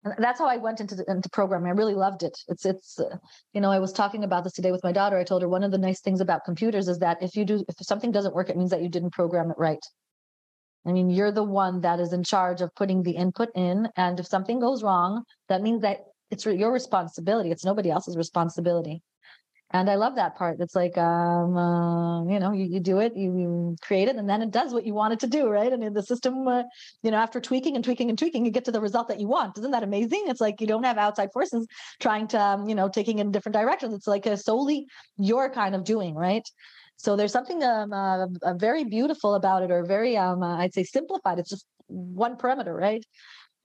and 0.03 0.23
that's 0.23 0.39
how 0.39 0.47
I 0.47 0.57
went 0.57 0.81
into, 0.81 0.95
the, 0.95 1.09
into 1.09 1.29
programming. 1.29 1.69
I 1.69 1.73
really 1.73 1.93
loved 1.93 2.23
it. 2.23 2.37
It's, 2.47 2.65
it's, 2.65 2.99
uh, 2.99 3.15
you 3.53 3.61
know, 3.61 3.71
I 3.71 3.79
was 3.79 3.93
talking 3.93 4.23
about 4.23 4.43
this 4.43 4.53
today 4.53 4.71
with 4.71 4.83
my 4.83 4.91
daughter. 4.91 5.17
I 5.17 5.23
told 5.23 5.41
her 5.41 5.49
one 5.49 5.63
of 5.63 5.71
the 5.71 5.77
nice 5.77 6.01
things 6.01 6.19
about 6.19 6.43
computers 6.45 6.87
is 6.87 6.99
that 6.99 7.21
if 7.21 7.35
you 7.35 7.45
do, 7.45 7.63
if 7.67 7.75
something 7.81 8.11
doesn't 8.11 8.35
work, 8.35 8.49
it 8.49 8.57
means 8.57 8.71
that 8.71 8.81
you 8.81 8.89
didn't 8.89 9.11
program 9.11 9.49
it 9.49 9.57
right. 9.57 9.83
I 10.85 10.91
mean, 10.91 11.09
you're 11.09 11.31
the 11.31 11.43
one 11.43 11.81
that 11.81 11.99
is 12.01 12.11
in 12.11 12.23
charge 12.23 12.61
of 12.61 12.75
putting 12.75 13.03
the 13.03 13.11
input 13.11 13.49
in. 13.55 13.87
And 13.95 14.19
if 14.19 14.27
something 14.27 14.59
goes 14.59 14.83
wrong, 14.83 15.23
that 15.47 15.61
means 15.61 15.81
that 15.83 15.99
it's 16.29 16.45
your 16.45 16.73
responsibility. 16.73 17.51
It's 17.51 17.63
nobody 17.63 17.89
else's 17.89 18.17
responsibility. 18.17 19.01
And 19.75 19.89
I 19.89 19.95
love 19.95 20.15
that 20.15 20.35
part. 20.35 20.57
It's 20.59 20.75
like, 20.75 20.95
um, 20.99 21.57
uh, 21.57 22.23
you 22.25 22.39
know, 22.39 22.51
you, 22.51 22.65
you 22.65 22.79
do 22.79 22.99
it, 22.99 23.17
you, 23.17 23.35
you 23.35 23.75
create 23.81 24.07
it, 24.07 24.17
and 24.17 24.29
then 24.29 24.43
it 24.43 24.51
does 24.51 24.71
what 24.71 24.85
you 24.85 24.93
want 24.93 25.13
it 25.13 25.19
to 25.21 25.27
do, 25.27 25.49
right? 25.49 25.73
And 25.73 25.83
in 25.83 25.93
the 25.93 26.03
system, 26.03 26.47
uh, 26.47 26.61
you 27.01 27.09
know, 27.09 27.17
after 27.17 27.41
tweaking 27.41 27.75
and 27.75 27.83
tweaking 27.83 28.09
and 28.09 28.17
tweaking, 28.17 28.45
you 28.45 28.51
get 28.51 28.65
to 28.65 28.71
the 28.71 28.79
result 28.79 29.07
that 29.07 29.19
you 29.19 29.27
want. 29.27 29.57
Isn't 29.57 29.71
that 29.71 29.81
amazing? 29.81 30.25
It's 30.27 30.39
like 30.39 30.61
you 30.61 30.67
don't 30.67 30.83
have 30.83 30.99
outside 30.99 31.29
forces 31.33 31.65
trying 31.99 32.27
to, 32.27 32.39
um, 32.39 32.69
you 32.69 32.75
know, 32.75 32.87
taking 32.87 33.17
in 33.17 33.31
different 33.31 33.55
directions. 33.55 33.95
It's 33.95 34.07
like 34.07 34.27
solely 34.37 34.85
your 35.17 35.49
kind 35.49 35.73
of 35.73 35.83
doing, 35.83 36.13
right? 36.13 36.47
So 36.97 37.15
there's 37.15 37.31
something 37.31 37.63
um, 37.63 37.91
uh, 37.91 38.53
very 38.53 38.83
beautiful 38.83 39.33
about 39.33 39.63
it, 39.63 39.71
or 39.71 39.83
very, 39.83 40.15
um, 40.17 40.43
uh, 40.43 40.57
I'd 40.57 40.75
say, 40.75 40.83
simplified. 40.83 41.39
It's 41.39 41.49
just 41.49 41.65
one 41.87 42.37
parameter, 42.37 42.75
right? 42.75 43.03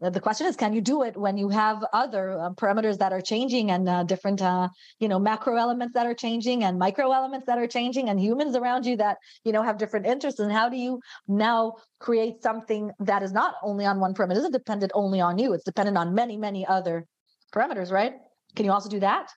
Uh, 0.00 0.10
The 0.10 0.20
question 0.20 0.46
is, 0.46 0.56
can 0.56 0.72
you 0.72 0.80
do 0.80 1.02
it 1.02 1.16
when 1.16 1.36
you 1.36 1.48
have 1.48 1.84
other 1.92 2.38
uh, 2.38 2.50
parameters 2.50 2.98
that 2.98 3.12
are 3.12 3.20
changing 3.20 3.70
and 3.70 3.88
uh, 3.88 4.04
different, 4.04 4.40
uh, 4.40 4.68
you 5.00 5.08
know, 5.08 5.18
macro 5.18 5.56
elements 5.56 5.94
that 5.94 6.06
are 6.06 6.14
changing 6.14 6.62
and 6.64 6.78
micro 6.78 7.10
elements 7.10 7.46
that 7.46 7.58
are 7.58 7.66
changing 7.66 8.08
and 8.08 8.20
humans 8.20 8.54
around 8.54 8.86
you 8.86 8.96
that, 8.96 9.16
you 9.44 9.52
know, 9.52 9.62
have 9.62 9.76
different 9.78 10.06
interests? 10.06 10.40
And 10.40 10.52
how 10.52 10.68
do 10.68 10.76
you 10.76 11.00
now 11.26 11.74
create 11.98 12.42
something 12.42 12.90
that 13.00 13.22
is 13.22 13.32
not 13.32 13.54
only 13.62 13.84
on 13.86 13.98
one 13.98 14.14
parameter, 14.14 14.36
isn't 14.36 14.52
dependent 14.52 14.92
only 14.94 15.20
on 15.20 15.38
you? 15.38 15.52
It's 15.52 15.64
dependent 15.64 15.96
on 15.98 16.14
many, 16.14 16.36
many 16.36 16.64
other 16.66 17.04
parameters, 17.52 17.90
right? 17.90 18.14
Can 18.54 18.64
you 18.66 18.72
also 18.72 18.88
do 18.88 19.00
that? 19.00 19.30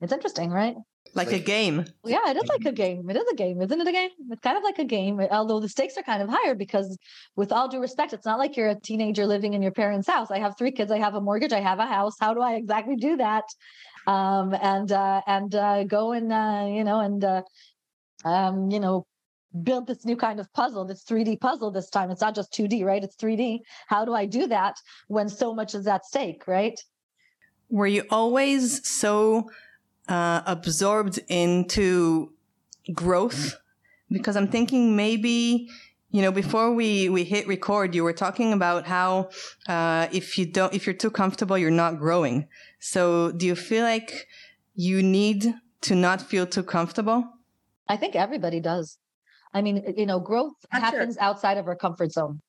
It's 0.00 0.12
interesting, 0.12 0.50
right? 0.50 0.76
Like 1.16 1.32
a 1.32 1.38
game. 1.38 1.84
Yeah, 2.04 2.30
it 2.30 2.36
is 2.36 2.48
like 2.48 2.64
a 2.66 2.72
game. 2.72 3.08
It 3.08 3.16
is 3.16 3.24
a 3.32 3.34
game, 3.34 3.62
isn't 3.62 3.80
it? 3.80 3.86
A 3.86 3.92
game. 3.92 4.10
It's 4.30 4.40
kind 4.42 4.56
of 4.56 4.62
like 4.62 4.78
a 4.78 4.84
game, 4.84 5.20
although 5.30 5.60
the 5.60 5.68
stakes 5.68 5.96
are 5.96 6.02
kind 6.02 6.22
of 6.22 6.28
higher 6.28 6.54
because, 6.54 6.98
with 7.36 7.52
all 7.52 7.68
due 7.68 7.80
respect, 7.80 8.12
it's 8.12 8.26
not 8.26 8.38
like 8.38 8.56
you're 8.56 8.68
a 8.68 8.80
teenager 8.80 9.26
living 9.26 9.54
in 9.54 9.62
your 9.62 9.72
parents' 9.72 10.06
house. 10.06 10.30
I 10.30 10.38
have 10.38 10.58
three 10.58 10.72
kids. 10.72 10.92
I 10.92 10.98
have 10.98 11.14
a 11.14 11.20
mortgage. 11.20 11.52
I 11.52 11.60
have 11.60 11.78
a 11.78 11.86
house. 11.86 12.16
How 12.20 12.34
do 12.34 12.40
I 12.40 12.54
exactly 12.54 12.96
do 12.96 13.16
that? 13.16 13.44
Um, 14.06 14.54
and 14.60 14.92
uh, 14.92 15.22
and 15.26 15.54
uh, 15.54 15.84
go 15.84 16.12
and 16.12 16.32
uh, 16.32 16.66
you 16.68 16.84
know 16.84 17.00
and 17.00 17.24
uh, 17.24 17.42
um, 18.24 18.70
you 18.70 18.80
know 18.80 19.06
build 19.62 19.86
this 19.86 20.04
new 20.04 20.16
kind 20.16 20.38
of 20.40 20.52
puzzle, 20.52 20.84
this 20.84 21.04
3D 21.04 21.40
puzzle 21.40 21.70
this 21.70 21.88
time. 21.88 22.10
It's 22.10 22.20
not 22.20 22.34
just 22.34 22.52
2D, 22.52 22.84
right? 22.84 23.02
It's 23.02 23.16
3D. 23.16 23.60
How 23.86 24.04
do 24.04 24.14
I 24.14 24.26
do 24.26 24.46
that 24.48 24.76
when 25.08 25.28
so 25.28 25.54
much 25.54 25.74
is 25.74 25.86
at 25.86 26.04
stake, 26.04 26.46
right? 26.46 26.78
Were 27.68 27.86
you 27.86 28.04
always 28.10 28.86
so 28.86 29.48
uh, 30.08 30.42
absorbed 30.46 31.20
into 31.28 32.32
growth? 32.92 33.56
Because 34.10 34.36
I'm 34.36 34.48
thinking 34.48 34.94
maybe 34.96 35.68
you 36.10 36.22
know 36.22 36.30
before 36.30 36.72
we 36.72 37.08
we 37.08 37.24
hit 37.24 37.46
record, 37.48 37.94
you 37.94 38.04
were 38.04 38.12
talking 38.12 38.52
about 38.52 38.86
how 38.86 39.30
uh, 39.68 40.06
if 40.12 40.38
you 40.38 40.46
don't 40.46 40.72
if 40.72 40.86
you're 40.86 40.94
too 40.94 41.10
comfortable, 41.10 41.58
you're 41.58 41.70
not 41.70 41.98
growing. 41.98 42.46
So 42.78 43.32
do 43.32 43.46
you 43.46 43.56
feel 43.56 43.84
like 43.84 44.26
you 44.74 45.02
need 45.02 45.54
to 45.82 45.94
not 45.94 46.20
feel 46.22 46.46
too 46.46 46.62
comfortable? 46.62 47.24
I 47.88 47.96
think 47.96 48.14
everybody 48.14 48.60
does. 48.60 48.98
I 49.54 49.62
mean, 49.62 49.94
you 49.96 50.06
know, 50.06 50.20
growth 50.20 50.52
Not 50.72 50.80
sure. 50.80 50.98
happens 50.98 51.16
outside 51.18 51.56
of 51.56 51.66
our 51.66 51.76
comfort 51.76 52.12
zone. 52.12 52.40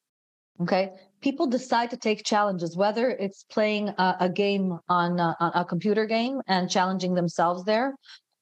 Okay. 0.62 0.92
People 1.22 1.48
decide 1.48 1.92
to 1.92 1.98
take 1.98 2.24
challenges, 2.24 2.76
whether 2.76 3.10
it's 3.10 3.44
playing 3.44 3.90
a, 3.90 4.18
a 4.22 4.30
game 4.30 4.80
on 4.90 5.20
a, 5.20 5.36
a 5.56 5.66
computer 5.66 6.06
game 6.06 6.42
and 6.48 6.70
challenging 6.70 7.14
themselves 7.14 7.64
there, 7.64 7.96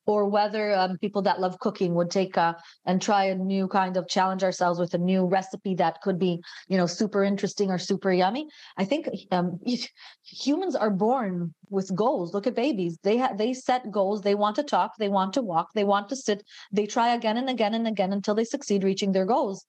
or 0.06 0.30
whether 0.30 0.74
um, 0.74 0.98
people 1.00 1.22
that 1.24 1.42
love 1.42 1.58
cooking 1.60 1.94
would 1.96 2.12
take 2.12 2.38
uh, 2.38 2.54
and 2.86 3.02
try 3.02 3.26
a 3.26 3.36
new 3.36 3.68
kind 3.68 3.98
of 3.98 4.08
challenge 4.08 4.44
ourselves 4.44 4.80
with 4.80 4.94
a 4.94 4.98
new 4.98 5.26
recipe 5.26 5.74
that 5.76 6.00
could 6.02 6.20
be, 6.20 6.40
you 6.68 6.78
know, 6.78 6.86
super 6.86 7.24
interesting 7.24 7.70
or 7.72 7.78
super 7.78 8.12
yummy. 8.12 8.48
I 8.78 8.86
think 8.86 9.10
um, 9.32 9.60
humans 10.24 10.76
are 10.76 10.92
born 10.92 11.54
with 11.70 11.94
goals. 11.96 12.34
Look 12.34 12.48
at 12.48 12.56
babies; 12.56 12.98
they 13.04 13.18
ha- 13.18 13.34
they 13.36 13.54
set 13.54 13.92
goals. 13.92 14.22
They 14.22 14.36
want 14.36 14.56
to 14.58 14.64
talk. 14.64 14.92
They 15.00 15.10
want 15.10 15.34
to 15.34 15.42
walk. 15.42 15.70
They 15.74 15.84
want 15.84 16.10
to 16.10 16.16
sit. 16.16 16.44
They 16.72 16.86
try 16.86 17.14
again 17.14 17.38
and 17.38 17.50
again 17.50 17.74
and 17.74 17.88
again 17.88 18.14
until 18.14 18.36
they 18.36 18.46
succeed 18.46 18.84
reaching 18.84 19.12
their 19.12 19.26
goals. 19.26 19.66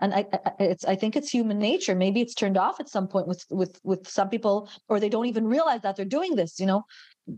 And 0.00 0.14
I, 0.14 0.26
I- 0.32 0.52
it's 0.60 0.84
I 0.84 0.94
think 0.96 1.16
it's 1.16 1.30
human 1.30 1.58
nature. 1.58 1.94
Maybe 1.94 2.20
it's 2.20 2.34
turned 2.34 2.56
off 2.56 2.80
at 2.80 2.88
some 2.88 3.08
point 3.08 3.26
with 3.28 3.44
with 3.50 3.78
with 3.84 4.08
some 4.08 4.28
people, 4.28 4.68
or 4.88 4.98
they 5.00 5.08
don't 5.08 5.26
even 5.26 5.46
realize 5.46 5.82
that 5.82 5.96
they're 5.96 6.04
doing 6.04 6.36
this. 6.36 6.58
You 6.60 6.66
know, 6.66 6.82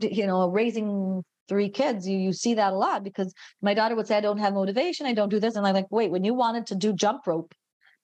you 0.00 0.26
know, 0.26 0.48
raising 0.48 1.22
three 1.48 1.68
kids, 1.68 2.06
you 2.08 2.18
you 2.18 2.32
see 2.32 2.54
that 2.54 2.72
a 2.72 2.76
lot 2.76 3.02
because 3.04 3.32
my 3.60 3.74
daughter 3.74 3.94
would 3.96 4.06
say, 4.06 4.16
"I 4.16 4.20
don't 4.20 4.38
have 4.38 4.54
motivation. 4.54 5.06
I 5.06 5.14
don't 5.14 5.28
do 5.28 5.40
this," 5.40 5.56
and 5.56 5.66
I'm 5.66 5.74
like, 5.74 5.90
"Wait, 5.90 6.10
when 6.10 6.24
you 6.24 6.34
wanted 6.34 6.66
to 6.68 6.74
do 6.76 6.92
jump 6.92 7.26
rope, 7.26 7.54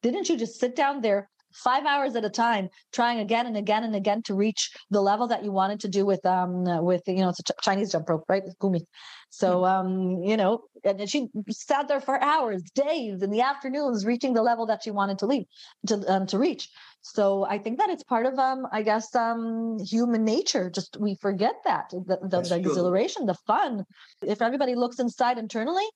didn't 0.03 0.29
you 0.29 0.37
just 0.37 0.59
sit 0.61 0.75
down 0.77 1.01
there?" 1.03 1.31
Five 1.53 1.85
hours 1.87 2.15
at 2.17 2.25
a 2.25 2.31
time, 2.31 2.69
trying 2.93 3.21
again 3.21 3.47
and 3.47 3.57
again 3.57 3.85
and 3.85 3.95
again 3.95 4.23
to 4.23 4.35
reach 4.35 4.71
the 4.91 5.01
level 5.01 5.27
that 5.29 5.45
you 5.45 5.53
wanted 5.53 5.81
to 5.81 5.89
do 5.89 6.05
with 6.05 6.25
um 6.27 6.65
with 6.85 7.03
you 7.07 7.17
know 7.17 7.31
it's 7.31 7.41
a 7.41 7.43
Ch- 7.43 7.63
Chinese 7.63 7.93
jump 7.93 8.09
rope, 8.09 8.25
right? 8.29 8.45
With 8.45 8.59
Gumi. 8.59 8.83
So 9.31 9.65
um 9.65 10.23
you 10.23 10.37
know, 10.37 10.63
and 10.85 11.09
she 11.09 11.29
sat 11.51 11.89
there 11.89 12.01
for 12.01 12.21
hours, 12.23 12.63
days, 12.75 13.23
in 13.23 13.31
the 13.31 13.43
afternoons, 13.43 14.07
reaching 14.07 14.35
the 14.35 14.43
level 14.43 14.67
that 14.67 14.83
she 14.83 14.91
wanted 14.91 15.19
to 15.21 15.27
leave 15.27 15.45
to 15.87 16.05
um, 16.13 16.27
to 16.27 16.39
reach. 16.39 16.69
So 17.03 17.45
I 17.45 17.59
think 17.59 17.79
that 17.79 17.91
it's 17.91 18.05
part 18.05 18.27
of 18.27 18.39
um 18.39 18.67
I 18.73 18.83
guess 18.83 19.15
um 19.15 19.79
human 19.81 20.25
nature. 20.25 20.71
Just 20.71 20.97
we 21.01 21.15
forget 21.17 21.55
that 21.65 21.91
the, 21.91 22.19
the, 22.23 22.41
the 22.41 22.57
exhilaration, 22.57 23.27
the 23.27 23.37
fun. 23.47 23.85
If 24.23 24.43
everybody 24.43 24.75
looks 24.75 24.99
inside 24.99 25.39
internally, 25.39 25.87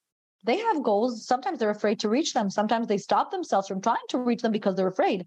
they 0.44 0.58
have 0.58 0.82
goals. 0.82 1.26
Sometimes 1.26 1.58
they're 1.58 1.70
afraid 1.70 2.00
to 2.00 2.08
reach 2.08 2.32
them. 2.32 2.50
Sometimes 2.50 2.86
they 2.86 2.98
stop 2.98 3.30
themselves 3.30 3.68
from 3.68 3.80
trying 3.80 4.06
to 4.10 4.18
reach 4.18 4.42
them 4.42 4.52
because 4.52 4.74
they're 4.76 4.88
afraid. 4.88 5.26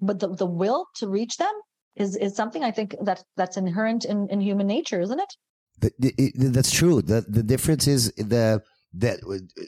But 0.00 0.20
the, 0.20 0.28
the 0.28 0.46
will 0.46 0.86
to 0.96 1.08
reach 1.08 1.36
them 1.36 1.52
is 1.96 2.16
is 2.16 2.36
something 2.36 2.62
I 2.62 2.70
think 2.70 2.94
that 3.02 3.22
that's 3.36 3.56
inherent 3.56 4.04
in, 4.04 4.28
in 4.30 4.40
human 4.40 4.66
nature, 4.66 5.00
isn't 5.00 5.20
it? 5.20 5.32
The- 5.80 6.14
it- 6.18 6.52
that's 6.52 6.70
true. 6.70 7.02
The 7.02 7.22
the 7.28 7.42
difference 7.42 7.86
is 7.86 8.12
the 8.16 8.62
that 8.94 9.20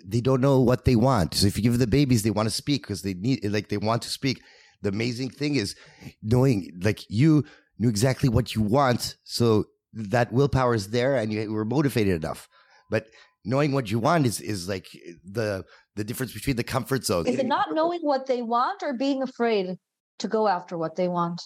they 0.06 0.20
don't 0.20 0.40
know 0.40 0.60
what 0.60 0.84
they 0.84 0.96
want. 0.96 1.34
So 1.34 1.46
if 1.46 1.56
you 1.56 1.62
give 1.62 1.78
the 1.78 1.86
babies, 1.86 2.22
they 2.22 2.30
want 2.30 2.48
to 2.48 2.54
speak 2.54 2.82
because 2.82 3.02
they 3.02 3.14
need 3.14 3.44
like 3.44 3.68
they 3.68 3.76
want 3.76 4.02
to 4.02 4.08
speak. 4.08 4.40
The 4.82 4.88
amazing 4.88 5.30
thing 5.30 5.56
is 5.56 5.74
knowing 6.22 6.70
like 6.82 7.00
you 7.10 7.44
knew 7.78 7.88
exactly 7.88 8.28
what 8.28 8.54
you 8.54 8.62
want, 8.62 9.16
so 9.24 9.64
that 9.92 10.32
willpower 10.32 10.74
is 10.74 10.88
there, 10.90 11.16
and 11.16 11.32
you 11.32 11.52
were 11.52 11.64
motivated 11.64 12.24
enough. 12.24 12.48
But 12.88 13.06
knowing 13.44 13.72
what 13.72 13.90
you 13.90 13.98
want 13.98 14.26
is 14.26 14.40
is 14.40 14.68
like 14.68 14.86
the 15.24 15.64
the 15.96 16.04
difference 16.04 16.32
between 16.32 16.56
the 16.56 16.64
comfort 16.64 17.04
zone. 17.04 17.26
Is 17.26 17.38
it 17.38 17.46
not 17.46 17.74
knowing 17.74 18.00
what 18.02 18.26
they 18.26 18.42
want 18.42 18.82
or 18.82 18.96
being 18.96 19.22
afraid 19.22 19.76
to 20.20 20.28
go 20.28 20.48
after 20.48 20.78
what 20.78 20.96
they 20.96 21.08
want? 21.08 21.42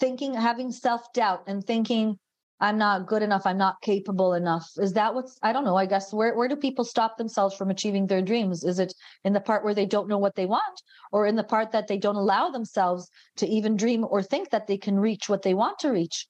Thinking, 0.00 0.34
having 0.34 0.72
self 0.72 1.12
doubt 1.12 1.44
and 1.46 1.64
thinking, 1.64 2.18
I'm 2.60 2.78
not 2.78 3.06
good 3.06 3.22
enough, 3.22 3.46
I'm 3.46 3.58
not 3.58 3.80
capable 3.82 4.34
enough. 4.34 4.66
Is 4.78 4.92
that 4.92 5.14
what's, 5.14 5.38
I 5.42 5.52
don't 5.52 5.64
know, 5.64 5.76
I 5.76 5.86
guess, 5.86 6.12
where, 6.12 6.36
where 6.36 6.48
do 6.48 6.56
people 6.56 6.84
stop 6.84 7.18
themselves 7.18 7.54
from 7.54 7.70
achieving 7.70 8.06
their 8.06 8.22
dreams? 8.22 8.64
Is 8.64 8.78
it 8.78 8.94
in 9.24 9.32
the 9.32 9.40
part 9.40 9.64
where 9.64 9.74
they 9.74 9.86
don't 9.86 10.08
know 10.08 10.18
what 10.18 10.36
they 10.36 10.46
want 10.46 10.82
or 11.12 11.26
in 11.26 11.36
the 11.36 11.44
part 11.44 11.72
that 11.72 11.88
they 11.88 11.98
don't 11.98 12.16
allow 12.16 12.50
themselves 12.50 13.10
to 13.36 13.46
even 13.46 13.76
dream 13.76 14.06
or 14.08 14.22
think 14.22 14.50
that 14.50 14.66
they 14.66 14.78
can 14.78 14.98
reach 14.98 15.28
what 15.28 15.42
they 15.42 15.54
want 15.54 15.78
to 15.80 15.90
reach? 15.90 16.28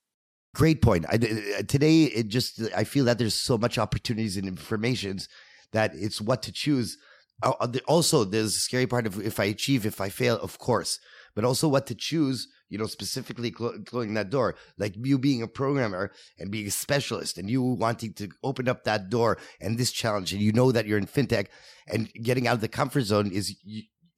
Great 0.55 0.81
point. 0.81 1.05
I, 1.09 1.17
uh, 1.17 1.63
today, 1.69 2.05
it 2.05 2.29
just 2.29 2.63
I 2.75 2.85
feel 2.85 3.05
that 3.07 3.19
there's 3.19 3.35
so 3.35 3.59
much 3.59 3.77
opportunities 3.77 4.37
and 4.37 4.47
informations 4.47 5.29
that 5.73 5.93
it's 5.95 6.21
what 6.21 6.43
to 6.45 6.53
choose. 6.53 6.97
Uh, 7.43 7.67
Also, 7.87 8.25
there's 8.25 8.57
a 8.57 8.61
scary 8.61 8.87
part 8.87 9.07
of 9.07 9.21
if 9.21 9.41
I 9.41 9.45
achieve, 9.45 9.85
if 9.85 10.01
I 10.01 10.09
fail, 10.09 10.37
of 10.37 10.59
course, 10.59 10.99
but 11.35 11.45
also 11.45 11.69
what 11.69 11.87
to 11.87 11.95
choose. 11.95 12.49
You 12.71 12.79
know, 12.79 12.87
specifically 12.87 13.53
clo- 13.53 13.79
closing 13.87 14.15
that 14.15 14.31
door, 14.31 14.57
like 14.79 14.95
you 14.97 15.17
being 15.17 15.43
a 15.43 15.47
programmer 15.47 16.11
and 16.39 16.51
being 16.51 16.67
a 16.67 16.73
specialist, 16.73 17.39
and 17.39 17.49
you 17.49 17.63
wanting 17.63 18.15
to 18.15 18.29
open 18.43 18.69
up 18.69 18.85
that 18.85 19.11
door 19.11 19.39
and 19.61 19.79
this 19.79 19.93
challenge, 19.93 20.33
and 20.33 20.43
you 20.43 20.53
know 20.53 20.73
that 20.73 20.87
you're 20.87 20.99
in 20.99 21.07
fintech, 21.07 21.47
and 21.87 22.13
getting 22.15 22.49
out 22.49 22.55
of 22.55 22.61
the 22.61 22.69
comfort 22.69 23.03
zone 23.03 23.31
is, 23.31 23.55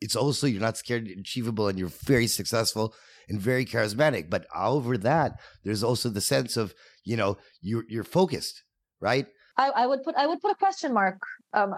it's 0.00 0.16
also 0.16 0.46
you're 0.46 0.60
not 0.60 0.78
scared, 0.78 1.06
achievable, 1.08 1.68
and 1.68 1.78
you're 1.78 1.88
very 1.88 2.26
successful 2.26 2.94
and 3.28 3.40
very 3.40 3.64
charismatic. 3.64 4.30
But 4.30 4.46
over 4.54 4.96
that, 4.98 5.40
there's 5.64 5.82
also 5.82 6.08
the 6.08 6.20
sense 6.20 6.56
of 6.56 6.74
you 7.04 7.16
know 7.16 7.36
you're 7.60 7.84
you're 7.88 8.04
focused, 8.04 8.62
right? 9.00 9.26
I, 9.56 9.70
I 9.70 9.86
would 9.86 10.02
put 10.02 10.14
I 10.16 10.26
would 10.26 10.40
put 10.40 10.52
a 10.52 10.56
question 10.56 10.92
mark. 10.92 11.18
Um, 11.52 11.74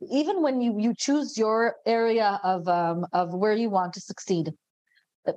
even 0.00 0.42
when 0.42 0.60
you 0.60 0.78
you 0.78 0.94
choose 0.94 1.38
your 1.38 1.76
area 1.86 2.40
of 2.44 2.68
um, 2.68 3.06
of 3.12 3.34
where 3.34 3.54
you 3.54 3.70
want 3.70 3.94
to 3.94 4.00
succeed, 4.00 4.52
Uh, 5.26 5.32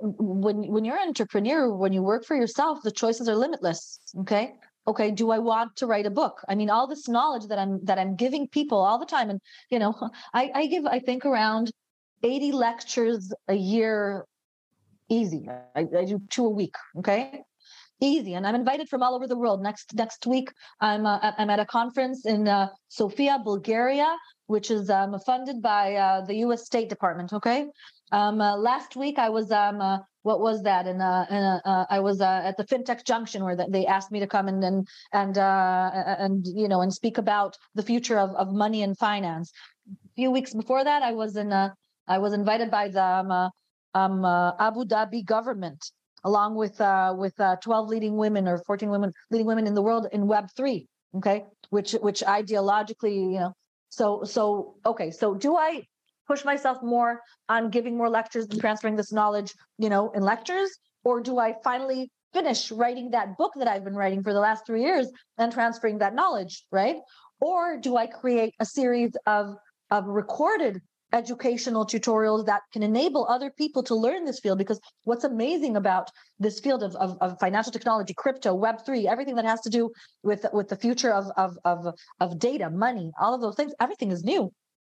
when 0.46 0.56
when 0.72 0.84
you're 0.84 0.98
an 1.02 1.08
entrepreneur, 1.08 1.74
when 1.74 1.92
you 1.92 2.02
work 2.02 2.24
for 2.24 2.36
yourself, 2.36 2.78
the 2.82 2.92
choices 2.92 3.28
are 3.28 3.36
limitless. 3.36 3.98
Okay, 4.22 4.54
okay. 4.86 5.10
Do 5.10 5.30
I 5.30 5.38
want 5.38 5.76
to 5.76 5.86
write 5.86 6.06
a 6.06 6.10
book? 6.10 6.36
I 6.48 6.54
mean, 6.54 6.70
all 6.70 6.86
this 6.86 7.08
knowledge 7.08 7.46
that 7.48 7.58
I'm 7.58 7.84
that 7.84 7.98
I'm 7.98 8.14
giving 8.16 8.48
people 8.48 8.78
all 8.78 8.98
the 8.98 9.06
time, 9.16 9.30
and 9.30 9.40
you 9.70 9.78
know, 9.78 9.94
I, 10.34 10.50
I 10.54 10.66
give 10.66 10.86
I 10.86 11.00
think 11.00 11.24
around 11.24 11.72
eighty 12.22 12.52
lectures 12.52 13.32
a 13.48 13.54
year, 13.54 14.24
easy. 15.08 15.48
I, 15.74 15.80
I 16.00 16.04
do 16.04 16.20
two 16.28 16.46
a 16.46 16.54
week. 16.60 16.76
Okay, 16.98 17.42
easy 18.00 18.34
and 18.34 18.46
i'm 18.46 18.54
invited 18.54 18.88
from 18.88 19.02
all 19.02 19.14
over 19.14 19.26
the 19.26 19.36
world 19.36 19.62
next 19.62 19.94
next 19.94 20.26
week 20.26 20.50
i'm 20.80 21.06
uh, 21.06 21.32
i'm 21.38 21.50
at 21.50 21.60
a 21.60 21.66
conference 21.66 22.24
in 22.24 22.48
uh, 22.48 22.68
sofia 22.88 23.38
bulgaria 23.44 24.16
which 24.50 24.70
is 24.70 24.90
um, 24.90 25.18
funded 25.20 25.62
by 25.62 25.94
uh, 25.94 26.20
the 26.28 26.34
us 26.34 26.64
state 26.70 26.88
department 26.88 27.32
okay? 27.32 27.60
Um, 28.12 28.40
uh, 28.40 28.56
last 28.56 28.96
week 28.96 29.16
i 29.18 29.28
was 29.28 29.50
um, 29.52 29.80
uh, 29.80 29.98
what 30.22 30.40
was 30.40 30.62
that? 30.64 30.86
And 30.86 31.00
uh, 31.00 31.24
in 31.30 31.42
uh, 31.72 31.86
i 31.96 32.00
was 32.00 32.20
uh, 32.20 32.42
at 32.48 32.56
the 32.56 32.64
fintech 32.64 33.04
junction 33.04 33.44
where 33.44 33.56
they 33.56 33.86
asked 33.86 34.12
me 34.12 34.20
to 34.20 34.26
come 34.26 34.48
and 34.48 34.62
and 34.62 34.88
and 35.12 35.38
uh, 35.38 35.90
and 36.24 36.46
you 36.62 36.68
know 36.68 36.80
and 36.82 36.92
speak 36.92 37.16
about 37.18 37.56
the 37.74 37.82
future 37.82 38.18
of, 38.18 38.30
of 38.42 38.52
money 38.52 38.82
and 38.82 38.98
finance. 38.98 39.52
A 39.88 40.14
few 40.16 40.30
weeks 40.30 40.52
before 40.52 40.82
that 40.84 41.02
i 41.02 41.12
was 41.12 41.36
in 41.36 41.52
uh, 41.52 41.70
i 42.08 42.18
was 42.18 42.32
invited 42.32 42.70
by 42.70 42.88
the 42.88 43.04
um, 43.04 43.30
uh, 43.30 43.48
um, 43.94 44.24
uh, 44.24 44.52
abu 44.68 44.84
dhabi 44.84 45.24
government 45.24 45.80
along 46.24 46.54
with 46.54 46.80
uh, 46.80 47.14
with 47.16 47.38
uh, 47.40 47.56
12 47.62 47.88
leading 47.88 48.16
women 48.16 48.46
or 48.46 48.58
14 48.58 48.90
women 48.90 49.12
leading 49.30 49.46
women 49.46 49.66
in 49.66 49.74
the 49.74 49.82
world 49.82 50.06
in 50.12 50.26
web 50.26 50.48
3 50.56 50.86
okay? 51.16 51.44
Which 51.70 51.92
which 51.92 52.20
ideologically 52.20 53.32
you 53.34 53.40
know 53.40 53.52
so 53.90 54.24
so 54.24 54.76
okay 54.86 55.10
so 55.10 55.34
do 55.34 55.56
i 55.56 55.82
push 56.26 56.44
myself 56.44 56.78
more 56.82 57.20
on 57.48 57.70
giving 57.70 57.96
more 57.96 58.08
lectures 58.08 58.46
and 58.50 58.60
transferring 58.60 58.96
this 58.96 59.12
knowledge 59.12 59.52
you 59.78 59.90
know 59.90 60.10
in 60.12 60.22
lectures? 60.22 60.70
Or 61.02 61.20
do 61.20 61.38
i 61.38 61.54
finally 61.64 62.10
finish 62.32 62.70
writing 62.70 63.10
that 63.10 63.36
book 63.36 63.52
that 63.56 63.68
i've 63.68 63.84
been 63.84 63.96
writing 63.96 64.22
for 64.22 64.32
the 64.32 64.40
last 64.40 64.66
3 64.66 64.82
years 64.82 65.08
and 65.38 65.52
transferring 65.52 65.98
that 65.98 66.14
knowledge 66.14 66.64
right? 66.70 66.96
Or 67.40 67.78
do 67.78 67.96
i 67.96 68.06
create 68.06 68.54
a 68.60 68.64
series 68.64 69.12
of 69.26 69.56
of 69.90 70.06
recorded 70.06 70.80
educational 71.12 71.84
tutorials 71.86 72.46
that 72.46 72.62
can 72.72 72.82
enable 72.82 73.26
other 73.28 73.50
people 73.50 73.82
to 73.82 73.94
learn 73.94 74.24
this 74.24 74.40
field 74.40 74.58
because 74.58 74.80
what's 75.04 75.24
amazing 75.24 75.76
about 75.76 76.08
this 76.38 76.60
field 76.60 76.82
of, 76.82 76.94
of, 76.96 77.16
of 77.20 77.38
financial 77.40 77.72
technology 77.72 78.14
crypto 78.14 78.56
web3 78.56 79.06
everything 79.06 79.34
that 79.34 79.44
has 79.44 79.60
to 79.60 79.70
do 79.70 79.90
with 80.22 80.46
with 80.52 80.68
the 80.68 80.76
future 80.76 81.12
of, 81.12 81.26
of 81.36 81.56
of 81.64 81.94
of 82.20 82.38
data 82.38 82.70
money 82.70 83.10
all 83.20 83.34
of 83.34 83.40
those 83.40 83.56
things 83.56 83.72
everything 83.80 84.12
is 84.12 84.24
new. 84.24 84.52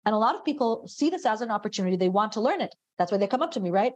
And 0.05 0.14
a 0.14 0.18
lot 0.18 0.35
of 0.35 0.44
people 0.44 0.85
see 0.88 1.11
this 1.11 1.25
as 1.25 1.42
an 1.42 1.53
opportunity. 1.53 1.96
They 1.96 2.09
want 2.09 2.33
to 2.33 2.40
learn 2.40 2.61
it. 2.61 2.75
That's 2.98 3.12
why 3.12 3.18
they 3.18 3.29
come 3.29 3.42
up 3.42 3.53
to 3.53 3.61
me 3.61 3.70
right? 3.70 3.92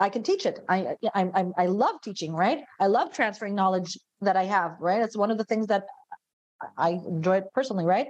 I 0.00 0.08
can 0.08 0.24
teach 0.24 0.44
it. 0.46 0.58
I 0.68 0.96
i 1.14 1.22
i, 1.34 1.44
I 1.56 1.66
love 1.66 2.00
teaching 2.02 2.32
right? 2.34 2.64
I 2.80 2.88
love 2.88 3.12
transferring 3.12 3.54
knowledge 3.54 3.96
that 4.20 4.36
i 4.36 4.44
have 4.44 4.76
right? 4.80 5.00
It's 5.02 5.16
one 5.16 5.30
of 5.30 5.38
the 5.38 5.44
things 5.44 5.68
that 5.68 5.84
i 6.78 6.90
enjoy 6.90 7.42
personally 7.52 7.84
right 7.84 8.08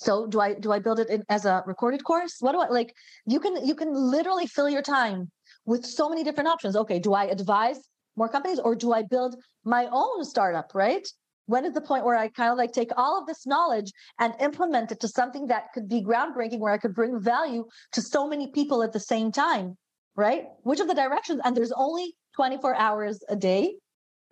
so 0.00 0.26
do 0.26 0.40
i 0.40 0.54
do 0.54 0.72
i 0.72 0.78
build 0.78 0.98
it 0.98 1.08
in 1.10 1.22
as 1.28 1.44
a 1.44 1.62
recorded 1.66 2.02
course? 2.04 2.36
What 2.40 2.52
do 2.52 2.60
i 2.60 2.68
like 2.68 2.94
you 3.26 3.40
can 3.40 3.54
you 3.64 3.74
can 3.74 3.92
literally 3.92 4.46
fill 4.46 4.68
your 4.68 4.82
time 4.82 5.30
with 5.66 5.84
so 5.84 6.08
many 6.08 6.24
different 6.24 6.48
options. 6.48 6.74
Okay 6.76 6.98
do 6.98 7.12
i 7.12 7.24
advise 7.24 7.80
more 8.16 8.28
companies 8.28 8.58
or 8.58 8.74
do 8.74 8.92
i 8.92 9.02
build 9.02 9.36
my 9.64 9.88
own 9.92 10.24
startup 10.24 10.70
right? 10.74 11.06
When 11.46 11.64
is 11.64 11.74
the 11.74 11.86
point 11.90 12.04
where 12.04 12.16
i 12.16 12.28
kind 12.28 12.50
of 12.52 12.58
like 12.58 12.72
take 12.72 12.92
all 12.96 13.18
of 13.20 13.26
this 13.26 13.46
knowledge 13.46 13.92
and 14.18 14.34
implement 14.40 14.92
it 14.92 15.00
to 15.00 15.08
something 15.08 15.46
that 15.48 15.72
could 15.74 15.88
be 15.88 16.00
groundbreaking 16.10 16.60
where 16.60 16.72
i 16.72 16.78
could 16.78 16.94
bring 16.94 17.20
value 17.20 17.64
to 17.92 18.00
so 18.00 18.26
many 18.32 18.46
people 18.58 18.82
at 18.82 18.92
the 18.92 19.06
same 19.12 19.30
time 19.32 19.76
right? 20.16 20.44
Which 20.62 20.80
of 20.80 20.88
the 20.88 20.94
directions 20.94 21.40
and 21.44 21.56
there's 21.56 21.72
only 21.72 22.14
24 22.36 22.74
hours 22.74 23.22
a 23.28 23.36
day 23.36 23.76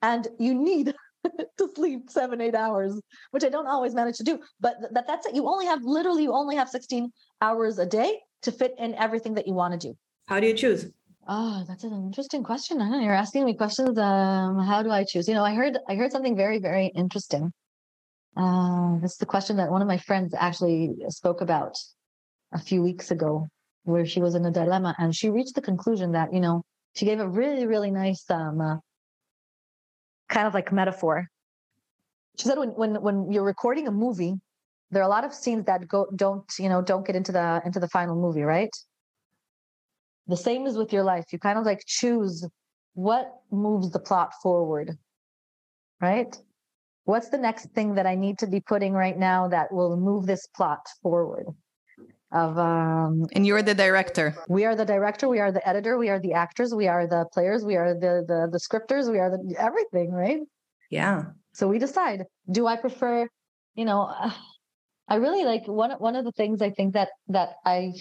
and 0.03 0.29
you 0.39 0.55
need 0.55 0.95
to 1.59 1.69
sleep 1.75 2.11
seven 2.11 2.41
eight 2.41 2.55
hours 2.55 3.01
which 3.31 3.45
i 3.45 3.49
don't 3.49 3.67
always 3.67 3.95
manage 3.95 4.17
to 4.17 4.25
do 4.25 4.39
but 4.61 4.75
th- 4.81 4.93
that 4.93 5.07
that's 5.07 5.27
it. 5.27 5.35
You 5.35 5.49
only 5.49 5.67
have 5.67 5.83
literally 5.83 6.23
you 6.25 6.33
only 6.33 6.57
have 6.57 6.69
16 6.69 7.11
hours 7.43 7.79
a 7.79 7.87
day 7.87 8.21
to 8.43 8.53
fit 8.53 8.75
in 8.79 8.95
everything 8.95 9.35
that 9.35 9.47
you 9.47 9.55
want 9.55 9.79
to 9.79 9.89
do. 9.89 9.95
How 10.27 10.41
do 10.41 10.47
you 10.47 10.55
choose? 10.55 10.87
oh 11.31 11.63
that's 11.69 11.85
an 11.85 11.93
interesting 11.93 12.43
question 12.43 12.81
I 12.81 12.89
know 12.89 13.01
you're 13.01 13.13
asking 13.13 13.45
me 13.45 13.55
questions 13.55 13.99
um 13.99 14.59
how 14.61 14.83
do 14.83 14.91
i 14.91 15.05
choose? 15.05 15.29
You 15.29 15.35
know 15.35 15.45
i 15.45 15.55
heard 15.55 15.79
i 15.89 15.95
heard 15.95 16.13
something 16.13 16.37
very 16.37 16.59
very 16.59 16.87
interesting. 16.95 17.53
Uh 18.37 18.99
this 19.03 19.13
is 19.13 19.19
the 19.19 19.27
question 19.35 19.57
that 19.57 19.71
one 19.71 19.83
of 19.83 19.89
my 19.89 19.99
friends 19.99 20.35
actually 20.35 20.95
spoke 21.09 21.41
about 21.41 21.75
a 22.53 22.59
few 22.59 22.83
weeks 22.83 23.11
ago 23.11 23.47
where 23.85 24.07
she 24.07 24.21
was 24.21 24.35
in 24.35 24.45
a 24.45 24.51
dilemma 24.51 24.95
and 24.99 25.15
she 25.15 25.31
reached 25.31 25.55
the 25.55 25.61
conclusion 25.71 26.13
that 26.13 26.33
you 26.33 26.41
know 26.41 26.63
she 26.97 27.05
gave 27.05 27.21
a 27.21 27.29
really 27.29 27.67
really 27.67 27.91
nice 27.91 28.25
um 28.31 28.61
uh, 28.61 28.77
kind 30.29 30.47
of 30.47 30.55
like 30.55 30.73
metaphor. 30.73 31.27
She 32.39 32.47
said 32.47 32.59
when 32.59 32.71
when 32.71 33.03
when 33.03 33.33
you're 33.33 33.45
recording 33.45 33.89
a 33.89 33.91
movie, 33.91 34.35
there 34.91 35.03
are 35.03 35.07
a 35.07 35.09
lot 35.09 35.25
of 35.25 35.35
scenes 35.35 35.65
that 35.67 35.89
go 35.89 36.07
don't 36.15 36.45
you 36.59 36.69
know 36.69 36.83
don't 36.83 37.07
get 37.07 37.17
into 37.17 37.33
the 37.33 37.61
into 37.65 37.81
the 37.81 37.89
final 37.89 38.17
movie, 38.17 38.43
right? 38.43 38.71
The 40.29 40.37
same 40.37 40.67
is 40.67 40.77
with 40.77 40.93
your 40.93 41.05
life. 41.05 41.25
You 41.33 41.39
kind 41.39 41.59
of 41.59 41.65
like 41.65 41.83
choose 41.87 42.47
what 42.95 43.33
moves 43.51 43.91
the 43.91 43.99
plot 43.99 44.33
forward, 44.43 44.99
right? 46.01 46.37
What's 47.05 47.31
the 47.31 47.39
next 47.39 47.71
thing 47.71 47.95
that 47.95 48.07
I 48.07 48.15
need 48.15 48.39
to 48.41 48.47
be 48.47 48.61
putting 48.61 48.93
right 48.93 49.17
now 49.17 49.49
that 49.49 49.73
will 49.73 49.97
move 49.97 50.27
this 50.27 50.47
plot 50.49 50.87
forward? 51.03 51.47
Of 52.33 52.59
um, 52.59 53.27
And 53.35 53.47
you're 53.47 53.63
the 53.63 53.75
director. 53.75 54.35
we 54.49 54.65
are 54.65 54.77
the 54.77 54.85
director, 54.85 55.29
we 55.29 55.39
are 55.39 55.51
the 55.53 55.67
editor, 55.67 55.97
we 55.97 56.09
are 56.11 56.21
the 56.21 56.35
actors, 56.35 56.75
we 56.75 56.87
are 56.89 57.07
the 57.07 57.27
players, 57.33 57.65
we 57.65 57.77
are 57.77 57.95
the 57.95 58.25
the 58.27 58.49
the 58.53 58.61
scripters, 58.61 59.09
we 59.11 59.19
are 59.19 59.31
the 59.31 59.57
everything, 59.59 60.13
right? 60.13 60.41
Yeah. 60.91 61.25
So 61.53 61.69
we 61.69 61.79
decide. 61.79 62.25
Do 62.51 62.67
I 62.67 62.77
prefer, 62.77 63.29
you 63.75 63.85
know, 63.85 64.15
I 65.09 65.15
really 65.17 65.45
like 65.45 65.67
one 65.67 65.93
one 65.93 66.17
of 66.17 66.25
the 66.25 66.33
things 66.33 66.61
I 66.61 66.71
think 66.71 66.95
that 66.95 67.09
that 67.29 67.55
I 67.65 67.93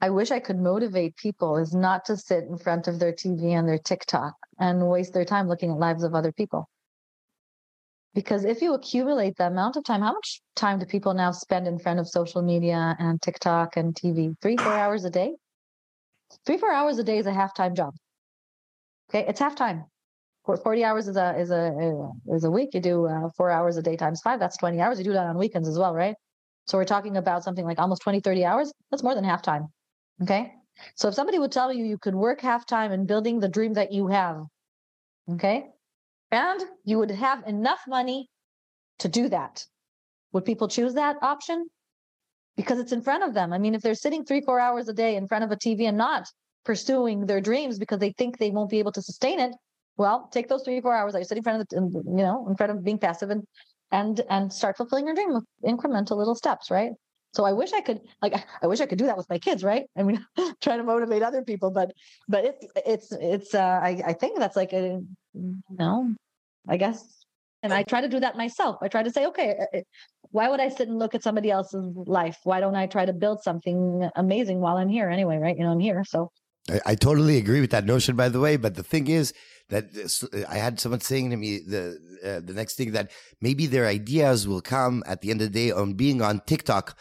I 0.00 0.10
wish 0.10 0.30
I 0.30 0.40
could 0.40 0.58
motivate 0.58 1.16
people 1.16 1.56
is 1.56 1.74
not 1.74 2.04
to 2.04 2.16
sit 2.16 2.44
in 2.44 2.58
front 2.58 2.86
of 2.86 2.98
their 2.98 3.12
TV 3.12 3.58
and 3.58 3.68
their 3.68 3.78
TikTok 3.78 4.34
and 4.58 4.88
waste 4.88 5.14
their 5.14 5.24
time 5.24 5.48
looking 5.48 5.70
at 5.70 5.78
lives 5.78 6.04
of 6.04 6.14
other 6.14 6.32
people. 6.32 6.68
Because 8.16 8.46
if 8.46 8.62
you 8.62 8.72
accumulate 8.72 9.36
the 9.36 9.46
amount 9.46 9.76
of 9.76 9.84
time, 9.84 10.00
how 10.00 10.14
much 10.14 10.40
time 10.54 10.78
do 10.78 10.86
people 10.86 11.12
now 11.12 11.32
spend 11.32 11.68
in 11.68 11.78
front 11.78 12.00
of 12.00 12.08
social 12.08 12.40
media 12.40 12.96
and 12.98 13.20
TikTok 13.20 13.76
and 13.76 13.94
TV? 13.94 14.34
Three, 14.40 14.56
four 14.56 14.72
hours 14.72 15.04
a 15.04 15.10
day? 15.10 15.34
Three, 16.46 16.56
four 16.56 16.72
hours 16.72 16.98
a 16.98 17.04
day 17.04 17.18
is 17.18 17.26
a 17.26 17.32
half-time 17.34 17.74
job. 17.74 17.92
Okay, 19.10 19.26
it's 19.28 19.38
half-time. 19.38 19.84
40 20.46 20.84
hours 20.84 21.08
is 21.08 21.16
a 21.16 21.38
is 21.38 21.50
a 21.50 22.10
is 22.28 22.44
a 22.44 22.50
week. 22.50 22.70
You 22.72 22.80
do 22.80 23.06
uh, 23.06 23.28
four 23.36 23.50
hours 23.50 23.76
a 23.76 23.82
day 23.82 23.96
times 23.96 24.22
five. 24.22 24.40
That's 24.40 24.56
20 24.56 24.80
hours. 24.80 24.96
You 24.96 25.04
do 25.04 25.12
that 25.12 25.26
on 25.26 25.36
weekends 25.36 25.68
as 25.68 25.78
well, 25.78 25.92
right? 25.92 26.14
So 26.68 26.78
we're 26.78 26.84
talking 26.86 27.18
about 27.18 27.44
something 27.44 27.66
like 27.66 27.78
almost 27.78 28.00
20, 28.00 28.20
30 28.20 28.44
hours. 28.46 28.72
That's 28.90 29.02
more 29.02 29.14
than 29.14 29.24
half 29.24 29.42
time. 29.42 29.66
Okay. 30.22 30.52
So 30.94 31.08
if 31.08 31.14
somebody 31.14 31.38
would 31.38 31.52
tell 31.52 31.70
you 31.70 31.84
you 31.84 31.98
could 31.98 32.14
work 32.14 32.40
half 32.40 32.64
time 32.64 32.92
in 32.92 33.04
building 33.04 33.40
the 33.40 33.48
dream 33.48 33.74
that 33.74 33.92
you 33.92 34.06
have, 34.06 34.38
okay, 35.32 35.66
and 36.30 36.60
you 36.84 36.98
would 36.98 37.10
have 37.10 37.46
enough 37.46 37.80
money 37.86 38.28
to 38.98 39.08
do 39.08 39.28
that, 39.28 39.64
would 40.32 40.44
people 40.44 40.68
choose 40.68 40.94
that 40.94 41.16
option? 41.22 41.66
Because 42.56 42.78
it's 42.78 42.92
in 42.92 43.02
front 43.02 43.22
of 43.22 43.34
them. 43.34 43.52
I 43.52 43.58
mean, 43.58 43.74
if 43.74 43.82
they're 43.82 43.94
sitting 43.94 44.24
three, 44.24 44.40
four 44.40 44.58
hours 44.58 44.88
a 44.88 44.94
day 44.94 45.16
in 45.16 45.28
front 45.28 45.44
of 45.44 45.50
a 45.50 45.56
TV 45.56 45.88
and 45.88 45.98
not 45.98 46.26
pursuing 46.64 47.26
their 47.26 47.40
dreams 47.40 47.78
because 47.78 47.98
they 47.98 48.12
think 48.12 48.38
they 48.38 48.50
won't 48.50 48.70
be 48.70 48.78
able 48.78 48.92
to 48.92 49.02
sustain 49.02 49.40
it, 49.40 49.54
well, 49.96 50.28
take 50.32 50.48
those 50.48 50.62
three, 50.62 50.80
four 50.80 50.94
hours 50.94 51.12
that 51.12 51.20
you're 51.20 51.24
sitting 51.24 51.40
in 51.40 51.44
front 51.44 51.60
of 51.60 51.68
the, 51.68 52.02
you 52.06 52.16
know, 52.16 52.46
in 52.48 52.56
front 52.56 52.72
of 52.72 52.84
being 52.84 52.98
passive 52.98 53.30
and 53.30 53.44
and 53.92 54.20
and 54.28 54.52
start 54.52 54.76
fulfilling 54.76 55.06
your 55.06 55.14
dream 55.14 55.32
with 55.32 55.44
incremental 55.64 56.16
little 56.16 56.34
steps, 56.34 56.70
right? 56.70 56.92
So 57.34 57.44
I 57.44 57.52
wish 57.52 57.72
I 57.72 57.80
could 57.80 58.00
like 58.22 58.34
I 58.62 58.66
wish 58.66 58.80
I 58.80 58.86
could 58.86 58.98
do 58.98 59.06
that 59.06 59.16
with 59.16 59.28
my 59.30 59.38
kids, 59.38 59.62
right? 59.62 59.84
I 59.96 60.02
mean, 60.02 60.24
try 60.60 60.76
to 60.76 60.82
motivate 60.82 61.22
other 61.22 61.42
people, 61.42 61.70
but 61.70 61.92
but 62.28 62.44
it's 62.44 62.66
it's 62.84 63.12
it's 63.12 63.54
uh 63.54 63.80
I, 63.82 64.02
I 64.06 64.12
think 64.12 64.38
that's 64.38 64.56
like 64.56 64.72
a 64.72 65.00
you 65.36 65.76
know, 65.76 66.14
I 66.68 66.76
guess 66.76 67.04
and 67.62 67.72
I 67.72 67.82
try 67.82 68.00
to 68.00 68.08
do 68.08 68.20
that 68.20 68.36
myself. 68.36 68.76
I 68.82 68.88
try 68.88 69.02
to 69.02 69.10
say, 69.10 69.26
okay, 69.26 69.56
uh, 69.58 69.78
uh, 69.78 69.80
why 70.30 70.48
would 70.48 70.60
I 70.60 70.68
sit 70.68 70.88
and 70.88 70.98
look 70.98 71.14
at 71.14 71.22
somebody 71.22 71.50
else's 71.50 71.84
life? 72.06 72.38
Why 72.44 72.60
don't 72.60 72.76
I 72.76 72.86
try 72.86 73.04
to 73.04 73.12
build 73.12 73.42
something 73.42 74.08
amazing 74.14 74.60
while 74.60 74.76
I'm 74.76 74.88
here 74.88 75.08
anyway, 75.08 75.38
right? 75.38 75.56
You 75.56 75.64
know, 75.64 75.72
I'm 75.72 75.80
here. 75.80 76.04
So 76.06 76.30
I, 76.70 76.80
I 76.86 76.94
totally 76.94 77.38
agree 77.38 77.60
with 77.60 77.70
that 77.70 77.84
notion, 77.84 78.14
by 78.14 78.28
the 78.28 78.40
way. 78.40 78.56
But 78.56 78.74
the 78.74 78.82
thing 78.82 79.08
is 79.08 79.32
that 79.70 79.92
this- 79.94 80.24
I 80.48 80.56
had 80.56 80.78
someone 80.78 81.00
saying 81.00 81.30
to 81.30 81.36
me 81.36 81.58
the 81.58 81.98
uh, 82.24 82.40
the 82.44 82.52
next 82.52 82.74
thing 82.76 82.92
that 82.92 83.10
maybe 83.40 83.66
their 83.66 83.86
ideas 83.86 84.46
will 84.46 84.60
come 84.60 85.02
at 85.06 85.20
the 85.20 85.30
end 85.30 85.40
of 85.40 85.52
the 85.52 85.58
day 85.58 85.70
on 85.72 85.94
being 85.94 86.22
on 86.22 86.42
TikTok. 86.46 86.96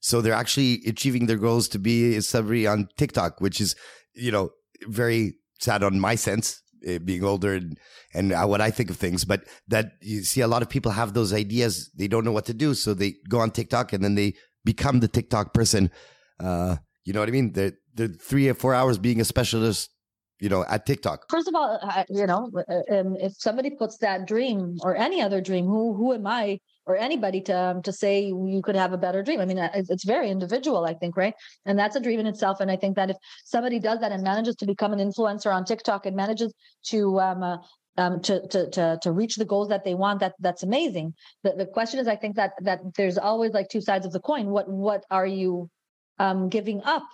So 0.00 0.20
they're 0.20 0.32
actually 0.32 0.80
achieving 0.86 1.26
their 1.26 1.38
goals 1.38 1.68
to 1.68 1.78
be 1.78 2.16
a 2.16 2.22
celebrity 2.22 2.66
on 2.66 2.88
TikTok, 2.96 3.40
which 3.40 3.60
is 3.60 3.74
you 4.14 4.32
know 4.32 4.50
very 4.88 5.34
sad 5.60 5.82
on 5.82 6.00
my 6.00 6.14
sense. 6.14 6.62
Uh, 6.88 6.98
Being 6.98 7.24
older 7.24 7.54
and, 7.54 7.78
and 8.14 8.32
uh, 8.32 8.46
what 8.46 8.60
I 8.60 8.70
think 8.70 8.90
of 8.90 8.96
things, 8.96 9.24
but 9.24 9.44
that 9.68 9.92
you 10.00 10.22
see 10.22 10.40
a 10.40 10.48
lot 10.48 10.62
of 10.62 10.68
people 10.68 10.92
have 10.92 11.14
those 11.14 11.32
ideas. 11.32 11.90
They 11.96 12.08
don't 12.08 12.24
know 12.24 12.32
what 12.32 12.46
to 12.46 12.54
do. 12.54 12.74
So 12.74 12.94
they 12.94 13.14
go 13.28 13.40
on 13.40 13.50
TikTok 13.50 13.92
and 13.92 14.02
then 14.02 14.14
they 14.14 14.34
become 14.64 15.00
the 15.00 15.08
TikTok 15.08 15.54
person. 15.54 15.90
Uh, 16.38 16.76
you 17.04 17.12
know 17.12 17.20
what 17.20 17.28
I 17.28 17.32
mean? 17.32 17.52
They're, 17.52 17.72
they're 17.94 18.08
three 18.08 18.48
or 18.48 18.54
four 18.54 18.74
hours 18.74 18.98
being 18.98 19.20
a 19.20 19.24
specialist, 19.24 19.90
you 20.38 20.48
know, 20.48 20.64
at 20.68 20.86
TikTok. 20.86 21.30
first 21.30 21.48
of 21.48 21.54
all, 21.54 21.78
you 22.08 22.26
know, 22.26 22.50
uh, 22.56 22.82
if 22.88 23.34
somebody 23.38 23.70
puts 23.70 23.98
that 23.98 24.26
dream 24.26 24.76
or 24.82 24.96
any 24.96 25.20
other 25.20 25.40
dream, 25.40 25.66
who 25.66 25.94
who 25.94 26.14
am 26.14 26.26
I 26.26 26.58
or 26.90 26.96
anybody 26.96 27.40
to 27.42 27.56
um, 27.56 27.82
to 27.82 27.92
say 27.92 28.24
you 28.24 28.60
could 28.64 28.74
have 28.74 28.92
a 28.92 28.98
better 28.98 29.22
dream? 29.22 29.40
I 29.40 29.44
mean, 29.44 29.58
it's, 29.58 29.90
it's 29.90 30.04
very 30.04 30.28
individual, 30.28 30.84
I 30.84 30.94
think, 30.94 31.16
right? 31.16 31.34
And 31.64 31.78
that's 31.78 31.96
a 31.96 32.00
dream 32.00 32.18
in 32.18 32.26
itself. 32.26 32.60
And 32.60 32.70
I 32.70 32.76
think 32.76 32.96
that 32.96 33.10
if 33.10 33.16
somebody 33.44 33.78
does 33.78 34.00
that 34.00 34.12
and 34.12 34.22
manages 34.22 34.56
to 34.56 34.66
become 34.66 34.92
an 34.92 34.98
influencer 34.98 35.54
on 35.54 35.64
TikTok 35.64 36.06
and 36.06 36.16
manages 36.16 36.52
to 36.86 37.20
um, 37.20 37.42
uh, 37.42 37.58
um, 37.96 38.20
to, 38.22 38.46
to 38.48 38.70
to 38.70 38.98
to 39.02 39.12
reach 39.12 39.36
the 39.36 39.44
goals 39.44 39.68
that 39.68 39.84
they 39.84 39.94
want, 39.94 40.20
that 40.20 40.34
that's 40.40 40.64
amazing. 40.64 41.14
The 41.44 41.52
the 41.52 41.66
question 41.66 42.00
is, 42.00 42.08
I 42.08 42.16
think 42.16 42.36
that 42.36 42.52
that 42.62 42.80
there's 42.96 43.18
always 43.18 43.52
like 43.52 43.68
two 43.68 43.80
sides 43.80 44.04
of 44.04 44.12
the 44.12 44.20
coin. 44.20 44.46
What 44.48 44.68
what 44.68 45.04
are 45.10 45.26
you 45.26 45.70
um, 46.18 46.48
giving 46.48 46.82
up 46.82 47.04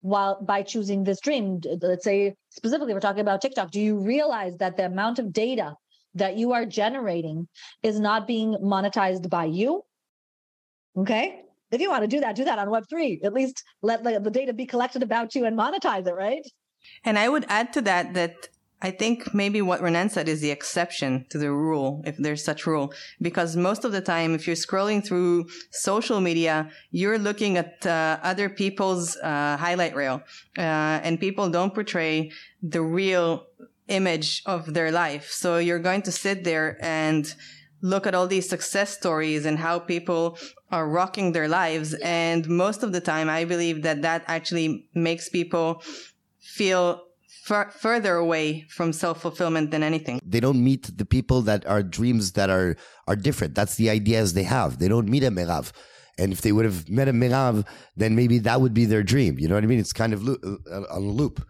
while 0.00 0.42
by 0.42 0.62
choosing 0.62 1.04
this 1.04 1.20
dream 1.20 1.60
let's 1.80 2.02
say 2.02 2.34
specifically 2.50 2.92
we're 2.92 2.98
talking 2.98 3.20
about 3.20 3.40
tiktok 3.40 3.70
do 3.70 3.80
you 3.80 4.00
realize 4.00 4.56
that 4.56 4.76
the 4.76 4.84
amount 4.84 5.20
of 5.20 5.32
data 5.32 5.76
that 6.14 6.36
you 6.36 6.52
are 6.52 6.64
generating 6.64 7.48
is 7.82 7.98
not 7.98 8.26
being 8.26 8.54
monetized 8.62 9.28
by 9.28 9.46
you. 9.46 9.82
Okay? 10.96 11.40
If 11.70 11.80
you 11.80 11.90
want 11.90 12.02
to 12.02 12.08
do 12.08 12.20
that 12.20 12.36
do 12.36 12.44
that 12.44 12.58
on 12.58 12.68
web3 12.68 13.24
at 13.24 13.32
least 13.32 13.64
let 13.80 14.04
the, 14.04 14.20
the 14.20 14.30
data 14.30 14.52
be 14.52 14.66
collected 14.66 15.02
about 15.02 15.34
you 15.34 15.46
and 15.46 15.58
monetize 15.58 16.06
it 16.06 16.14
right? 16.14 16.46
And 17.04 17.18
I 17.18 17.30
would 17.30 17.46
add 17.48 17.72
to 17.74 17.80
that 17.82 18.12
that 18.12 18.48
I 18.82 18.90
think 18.90 19.32
maybe 19.32 19.62
what 19.62 19.80
Renan 19.80 20.10
said 20.10 20.28
is 20.28 20.40
the 20.40 20.50
exception 20.50 21.24
to 21.30 21.38
the 21.38 21.52
rule, 21.52 22.02
if 22.04 22.16
there's 22.16 22.44
such 22.44 22.66
rule, 22.66 22.92
because 23.20 23.56
most 23.56 23.84
of 23.84 23.92
the 23.92 24.00
time, 24.00 24.34
if 24.34 24.44
you're 24.46 24.56
scrolling 24.56 25.06
through 25.06 25.46
social 25.70 26.20
media, 26.20 26.68
you're 26.90 27.18
looking 27.18 27.56
at 27.56 27.86
uh, 27.86 28.18
other 28.24 28.48
people's 28.48 29.16
uh, 29.18 29.56
highlight 29.56 29.94
reel, 29.94 30.20
uh, 30.58 30.98
and 31.06 31.20
people 31.20 31.48
don't 31.48 31.72
portray 31.72 32.32
the 32.60 32.82
real 32.82 33.46
image 33.92 34.42
of 34.46 34.74
their 34.74 34.90
life. 34.90 35.30
So 35.30 35.58
you're 35.58 35.84
going 35.90 36.02
to 36.02 36.12
sit 36.12 36.44
there 36.44 36.78
and 36.80 37.22
look 37.82 38.06
at 38.06 38.14
all 38.14 38.26
these 38.26 38.48
success 38.48 38.90
stories 39.00 39.44
and 39.44 39.58
how 39.58 39.78
people 39.78 40.38
are 40.70 40.88
rocking 40.88 41.32
their 41.32 41.48
lives. 41.48 41.94
And 42.02 42.48
most 42.48 42.82
of 42.82 42.92
the 42.92 43.00
time, 43.00 43.28
I 43.28 43.44
believe 43.44 43.82
that 43.82 44.02
that 44.02 44.24
actually 44.26 44.88
makes 44.94 45.28
people 45.28 45.82
feel 46.40 47.02
fur- 47.44 47.70
further 47.70 48.14
away 48.16 48.46
from 48.76 48.92
self-fulfillment 48.92 49.70
than 49.72 49.82
anything. 49.82 50.20
They 50.24 50.40
don't 50.40 50.62
meet 50.62 50.96
the 50.96 51.04
people 51.04 51.42
that 51.42 51.66
are 51.66 51.82
dreams 51.82 52.32
that 52.32 52.50
are 52.50 52.76
are 53.08 53.16
different. 53.16 53.54
That's 53.54 53.74
the 53.74 53.90
ideas 53.90 54.32
they 54.32 54.44
have. 54.44 54.78
They 54.78 54.88
don't 54.88 55.08
meet 55.08 55.24
a 55.24 55.30
Merav. 55.30 55.72
And 56.18 56.32
if 56.32 56.40
they 56.42 56.52
would 56.52 56.66
have 56.70 56.88
met 56.88 57.08
a 57.08 57.12
Merav, 57.12 57.66
then 57.96 58.14
maybe 58.14 58.38
that 58.46 58.60
would 58.60 58.74
be 58.74 58.84
their 58.84 59.02
dream. 59.02 59.38
You 59.40 59.48
know 59.48 59.56
what 59.56 59.64
I 59.64 59.66
mean? 59.66 59.80
It's 59.80 59.96
kind 60.02 60.12
of 60.12 60.20
uh, 60.28 60.94
on 60.96 61.02
a 61.02 61.14
loop. 61.20 61.44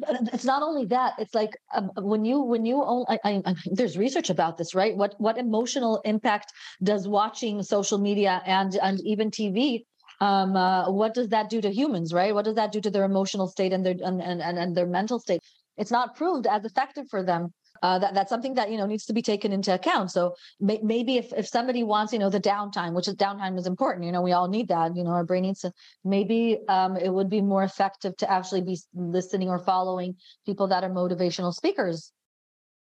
But 0.00 0.32
it's 0.34 0.44
not 0.44 0.62
only 0.62 0.86
that 0.86 1.14
it's 1.18 1.34
like 1.34 1.56
um, 1.74 1.90
when 1.96 2.24
you 2.24 2.40
when 2.40 2.64
you 2.66 2.82
own 2.82 3.04
I, 3.08 3.18
I, 3.24 3.42
I- 3.46 3.54
there's 3.72 3.96
research 3.98 4.30
about 4.30 4.56
this 4.58 4.74
right? 4.74 4.96
What 4.96 5.14
what 5.18 5.38
emotional 5.38 6.00
impact 6.04 6.52
does 6.82 7.06
watching 7.08 7.62
social 7.62 7.98
media 7.98 8.42
and 8.46 8.74
and 8.76 9.00
even 9.04 9.30
tv 9.30 9.84
um 10.20 10.56
uh, 10.56 10.90
what 10.90 11.14
does 11.14 11.28
that 11.28 11.50
do 11.50 11.60
to 11.60 11.70
humans 11.70 12.12
right? 12.12 12.34
What 12.34 12.44
does 12.44 12.56
that 12.56 12.72
do 12.72 12.80
to 12.80 12.90
their 12.90 13.04
emotional 13.04 13.48
state 13.48 13.72
and 13.72 13.84
their 13.84 13.96
and, 14.02 14.20
and, 14.22 14.40
and 14.58 14.76
their 14.76 14.86
mental 14.86 15.18
state? 15.20 15.40
It's 15.76 15.90
not 15.90 16.14
proved 16.16 16.46
as 16.46 16.64
effective 16.64 17.06
for 17.10 17.22
them 17.22 17.52
uh, 17.82 17.98
that, 17.98 18.14
that's 18.14 18.28
something 18.28 18.54
that 18.54 18.70
you 18.70 18.76
know 18.76 18.86
needs 18.86 19.06
to 19.06 19.12
be 19.12 19.22
taken 19.22 19.52
into 19.52 19.72
account. 19.72 20.10
So 20.10 20.34
may, 20.60 20.80
maybe 20.82 21.16
if, 21.16 21.32
if 21.32 21.46
somebody 21.46 21.82
wants 21.82 22.12
you 22.12 22.18
know 22.18 22.30
the 22.30 22.40
downtime 22.40 22.92
which 22.92 23.08
is 23.08 23.14
downtime 23.14 23.58
is 23.58 23.66
important 23.66 24.04
you 24.04 24.12
know 24.12 24.22
we 24.22 24.32
all 24.32 24.48
need 24.48 24.68
that 24.68 24.96
you 24.96 25.04
know 25.04 25.10
our 25.10 25.24
brain 25.24 25.42
needs 25.42 25.60
to 25.60 25.72
maybe 26.04 26.58
um, 26.68 26.96
it 26.96 27.12
would 27.12 27.30
be 27.30 27.40
more 27.40 27.62
effective 27.62 28.16
to 28.18 28.30
actually 28.30 28.62
be 28.62 28.78
listening 28.94 29.48
or 29.48 29.58
following 29.58 30.16
people 30.46 30.68
that 30.68 30.84
are 30.84 30.90
motivational 30.90 31.54
speakers. 31.54 32.12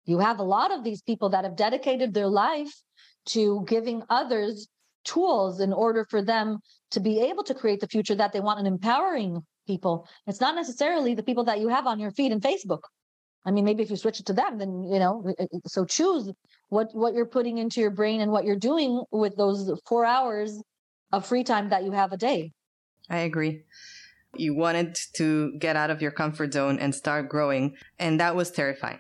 You 0.06 0.20
have 0.20 0.40
a 0.40 0.44
lot 0.44 0.72
of 0.72 0.84
these 0.84 1.02
people 1.02 1.30
that 1.30 1.44
have 1.44 1.56
dedicated 1.56 2.14
their 2.14 2.28
life 2.28 2.74
to 3.28 3.64
giving 3.68 4.02
others 4.10 4.68
tools 5.06 5.60
in 5.60 5.72
order 5.72 6.06
for 6.10 6.22
them 6.22 6.60
to 6.92 7.00
be 7.00 7.20
able 7.20 7.44
to 7.44 7.54
create 7.54 7.80
the 7.80 7.88
future 7.88 8.16
that 8.16 8.34
they 8.34 8.40
want 8.40 8.60
and 8.60 8.68
empowering 8.68 9.46
people. 9.68 10.08
It's 10.26 10.42
not 10.42 10.56
necessarily 10.56 11.14
the 11.14 11.24
people 11.24 11.44
that 11.46 11.60
you 11.60 11.68
have 11.68 11.86
on 11.86 12.00
your 12.00 12.12
feed 12.12 12.32
and 12.32 12.42
facebook 12.42 12.82
I 13.46 13.52
mean, 13.52 13.66
maybe 13.66 13.84
if 13.84 13.90
you 13.90 13.96
switch 13.96 14.20
it 14.20 14.26
to 14.28 14.34
them, 14.34 14.58
then 14.58 14.84
you 14.84 15.00
know. 15.00 15.34
So 15.66 15.86
choose 15.86 16.32
what 16.70 16.90
what 16.94 17.14
you're 17.14 17.26
putting 17.26 17.58
into 17.58 17.82
your 17.82 17.92
brain 17.92 18.22
and 18.22 18.32
what 18.32 18.46
you're 18.46 18.60
doing 18.60 19.04
with 19.12 19.36
those 19.38 19.72
four 19.88 20.06
hours 20.06 20.62
of 21.12 21.26
free 21.26 21.44
time 21.44 21.70
that 21.70 21.84
you 21.84 21.92
have 21.92 22.12
a 22.12 22.18
day. 22.18 22.52
I 23.10 23.20
agree. 23.20 23.64
You 24.36 24.54
wanted 24.54 24.98
to 25.14 25.58
get 25.58 25.76
out 25.76 25.90
of 25.90 26.02
your 26.02 26.12
comfort 26.12 26.54
zone 26.54 26.78
and 26.80 26.94
start 26.94 27.30
growing, 27.30 27.76
and 27.98 28.20
that 28.20 28.36
was 28.36 28.52
terrifying. 28.52 29.00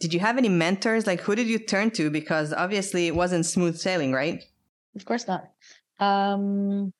Did 0.00 0.14
you 0.14 0.20
have 0.20 0.38
any 0.38 0.48
mentors? 0.48 1.06
Like, 1.06 1.20
who 1.20 1.34
did 1.34 1.46
you 1.46 1.58
turn 1.58 1.90
to? 1.92 2.10
Because 2.10 2.52
obviously 2.52 3.06
it 3.06 3.14
wasn't 3.14 3.46
smooth 3.46 3.76
sailing, 3.76 4.12
right? 4.12 4.42
Of 4.96 5.04
course 5.04 5.26
not. 5.28 5.50
Um, 6.00 6.92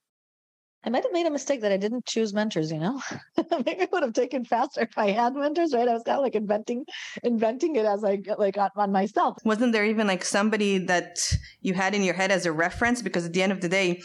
I 0.87 0.91
might 0.91 1.03
have 1.03 1.13
made 1.13 1.27
a 1.27 1.31
mistake 1.31 1.63
that 1.63 1.73
I 1.73 1.77
didn't 1.77 2.05
choose 2.05 2.35
mentors. 2.35 2.71
You 2.71 2.79
know, 2.79 3.01
maybe 3.51 3.83
it 3.83 3.93
would 3.93 4.03
have 4.03 4.13
taken 4.13 4.45
faster 4.45 4.83
if 4.83 4.97
I 4.99 5.11
had 5.11 5.35
mentors. 5.35 5.73
Right? 5.75 5.89
I 5.89 5.95
was 5.95 6.03
kind 6.03 6.19
of 6.19 6.23
like 6.23 6.35
inventing, 6.35 6.85
inventing 7.23 7.77
it 7.77 7.87
as 7.87 8.05
I 8.05 8.21
like 8.39 8.59
on, 8.59 8.71
on 8.77 8.93
myself. 8.93 9.39
Wasn't 9.45 9.73
there 9.73 9.85
even 9.85 10.07
like 10.07 10.25
somebody 10.25 10.79
that 10.79 11.19
you 11.63 11.75
had 11.75 11.95
in 11.95 12.03
your 12.03 12.15
head 12.15 12.31
as 12.31 12.47
a 12.47 12.53
reference? 12.53 13.03
Because 13.03 13.25
at 13.25 13.33
the 13.33 13.43
end 13.43 13.53
of 13.53 13.61
the 13.61 13.69
day, 13.69 14.03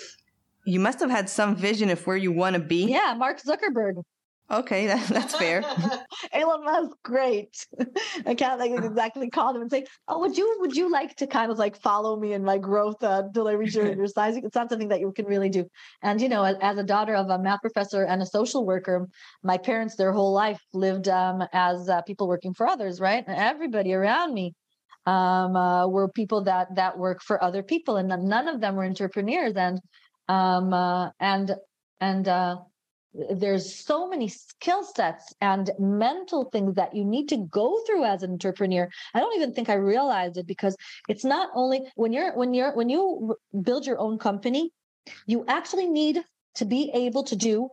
you 0.66 0.80
must 0.80 1.00
have 1.00 1.10
had 1.10 1.30
some 1.30 1.56
vision 1.56 1.90
of 1.90 2.06
where 2.06 2.18
you 2.18 2.32
want 2.32 2.56
to 2.56 2.62
be. 2.62 2.86
Yeah, 2.86 3.14
Mark 3.18 3.42
Zuckerberg. 3.42 4.04
Okay, 4.52 4.88
that, 4.92 5.08
that's 5.08 5.36
fair. 5.36 5.64
Elon 6.34 6.64
Musk, 6.64 6.98
great. 7.04 7.66
I 8.26 8.34
can't 8.36 8.60
like 8.60 8.72
exactly 8.72 9.30
call 9.30 9.56
him 9.56 9.62
and 9.62 9.72
say, 9.72 9.86
"Oh, 10.08 10.20
would 10.20 10.38
you 10.38 10.58
would 10.60 10.76
you 10.76 10.92
like 10.92 11.16
to 11.18 11.28
kind 11.28 11.52
of 11.52 11.58
like 11.58 11.80
follow 11.82 12.20
me 12.20 12.34
in 12.34 12.44
my 12.44 12.58
growth 12.58 13.04
uh, 13.04 13.24
until 13.26 13.48
I 13.48 13.54
reach 13.54 13.76
your, 13.76 13.94
your 13.94 14.08
size?" 14.08 14.38
It's 14.38 14.56
not 14.56 14.70
something 14.70 14.90
that 14.90 15.00
you 15.00 15.12
can 15.12 15.26
really 15.26 15.50
do. 15.50 15.66
And 16.02 16.20
you 16.20 16.30
know, 16.30 16.44
as, 16.44 16.56
as 16.62 16.78
a 16.78 16.84
daughter 16.84 17.16
of 17.16 17.30
a 17.30 17.38
math 17.40 17.62
professor 17.62 18.04
and 18.04 18.22
a 18.22 18.26
social 18.26 18.66
worker, 18.66 19.08
my 19.44 19.58
parents 19.58 19.96
their 19.96 20.12
whole 20.12 20.34
life 20.34 20.62
lived 20.74 21.08
um, 21.08 21.44
as 21.54 21.88
uh, 21.90 22.02
people 22.04 22.28
working 22.28 22.54
for 22.54 22.68
others, 22.68 23.00
right? 23.00 23.24
And 23.28 23.38
everybody 23.38 23.94
around 23.94 24.34
me 24.34 24.54
um, 25.06 25.56
uh, 25.56 25.88
were 25.88 26.10
people 26.10 26.44
that 26.46 26.76
that 26.76 26.98
work 26.98 27.22
for 27.22 27.44
other 27.44 27.62
people, 27.62 27.98
and 27.98 28.08
none 28.08 28.48
of 28.48 28.62
them 28.62 28.76
were 28.76 28.86
entrepreneurs. 28.86 29.54
And 29.56 29.80
um, 30.28 30.74
uh, 30.74 31.10
and 31.20 31.56
and 32.02 32.28
uh, 32.28 32.58
there's 33.14 33.74
so 33.74 34.08
many 34.08 34.28
skill 34.28 34.84
sets 34.84 35.34
and 35.42 35.72
mental 35.80 36.50
things 36.52 36.76
that 36.76 36.96
you 36.96 37.04
need 37.04 37.28
to 37.30 37.38
go 37.38 37.82
through 37.86 38.06
as 38.06 38.24
an 38.24 38.32
entrepreneur. 38.32 38.88
I 39.14 39.20
don't 39.20 39.36
even 39.36 39.54
think 39.54 39.70
i 39.70 39.74
realized 39.74 40.38
it 40.38 40.46
because 40.46 40.76
it's 41.08 41.26
not 41.26 41.50
only 41.56 41.82
when 41.96 42.14
you're 42.14 42.36
when 42.36 42.54
you're 42.54 42.76
when 42.76 42.90
you 42.90 43.36
build 43.62 43.86
your 43.86 44.00
own 44.00 44.18
company 44.18 44.72
you 45.26 45.46
actually 45.48 45.88
need 45.88 46.24
to 46.56 46.66
be 46.66 46.92
able 46.94 47.24
to 47.24 47.36
do 47.36 47.70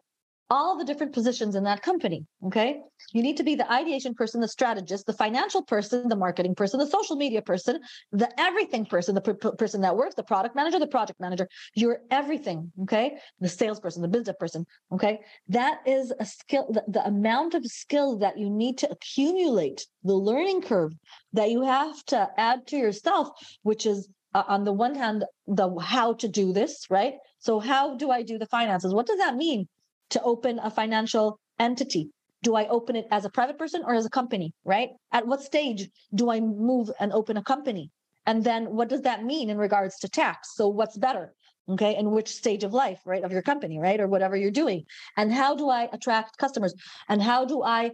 all 0.48 0.78
the 0.78 0.84
different 0.84 1.12
positions 1.12 1.54
in 1.54 1.64
that 1.64 1.82
company. 1.82 2.24
Okay. 2.44 2.80
You 3.12 3.22
need 3.22 3.36
to 3.36 3.42
be 3.42 3.54
the 3.54 3.70
ideation 3.70 4.14
person, 4.14 4.40
the 4.40 4.48
strategist, 4.48 5.06
the 5.06 5.12
financial 5.12 5.62
person, 5.62 6.08
the 6.08 6.16
marketing 6.16 6.54
person, 6.54 6.78
the 6.78 6.86
social 6.86 7.16
media 7.16 7.42
person, 7.42 7.80
the 8.12 8.28
everything 8.40 8.86
person, 8.86 9.14
the 9.14 9.20
p- 9.20 9.50
person 9.58 9.80
that 9.80 9.96
works, 9.96 10.14
the 10.14 10.22
product 10.22 10.54
manager, 10.54 10.78
the 10.78 10.86
project 10.86 11.20
manager. 11.20 11.48
You're 11.74 12.00
everything. 12.10 12.70
Okay. 12.82 13.18
The 13.40 13.48
salesperson, 13.48 14.02
the 14.02 14.08
business 14.08 14.36
person. 14.38 14.66
Okay. 14.92 15.20
That 15.48 15.78
is 15.86 16.12
a 16.18 16.24
skill, 16.24 16.66
the, 16.70 16.84
the 16.88 17.04
amount 17.04 17.54
of 17.54 17.64
skill 17.66 18.18
that 18.18 18.38
you 18.38 18.48
need 18.48 18.78
to 18.78 18.90
accumulate, 18.90 19.86
the 20.04 20.14
learning 20.14 20.62
curve 20.62 20.92
that 21.32 21.50
you 21.50 21.62
have 21.62 22.02
to 22.06 22.28
add 22.36 22.66
to 22.68 22.76
yourself, 22.76 23.30
which 23.62 23.84
is 23.86 24.08
uh, 24.34 24.44
on 24.48 24.64
the 24.64 24.72
one 24.72 24.94
hand, 24.94 25.24
the 25.46 25.74
how 25.80 26.12
to 26.12 26.28
do 26.28 26.52
this, 26.52 26.86
right? 26.90 27.14
So, 27.38 27.58
how 27.58 27.96
do 27.96 28.10
I 28.10 28.22
do 28.22 28.38
the 28.38 28.46
finances? 28.46 28.92
What 28.92 29.06
does 29.06 29.18
that 29.18 29.36
mean? 29.36 29.66
To 30.10 30.22
open 30.22 30.58
a 30.58 30.70
financial 30.70 31.38
entity? 31.58 32.10
Do 32.42 32.54
I 32.54 32.68
open 32.68 32.96
it 32.96 33.06
as 33.10 33.24
a 33.24 33.30
private 33.30 33.58
person 33.58 33.82
or 33.84 33.94
as 33.94 34.06
a 34.06 34.10
company, 34.10 34.52
right? 34.64 34.90
At 35.12 35.26
what 35.26 35.42
stage 35.42 35.88
do 36.14 36.30
I 36.30 36.40
move 36.40 36.90
and 37.00 37.12
open 37.12 37.36
a 37.36 37.42
company? 37.42 37.90
And 38.26 38.44
then 38.44 38.66
what 38.66 38.88
does 38.88 39.02
that 39.02 39.24
mean 39.24 39.50
in 39.50 39.58
regards 39.58 39.98
to 40.00 40.08
tax? 40.08 40.54
So 40.54 40.68
what's 40.68 40.96
better? 40.96 41.32
Okay. 41.68 41.96
And 41.96 42.12
which 42.12 42.28
stage 42.28 42.62
of 42.62 42.72
life, 42.72 43.00
right? 43.04 43.24
Of 43.24 43.32
your 43.32 43.42
company, 43.42 43.78
right? 43.78 44.00
Or 44.00 44.06
whatever 44.06 44.36
you're 44.36 44.50
doing. 44.50 44.84
And 45.16 45.32
how 45.32 45.56
do 45.56 45.68
I 45.68 45.88
attract 45.92 46.38
customers? 46.38 46.74
And 47.08 47.20
how 47.20 47.44
do 47.44 47.62
I 47.62 47.90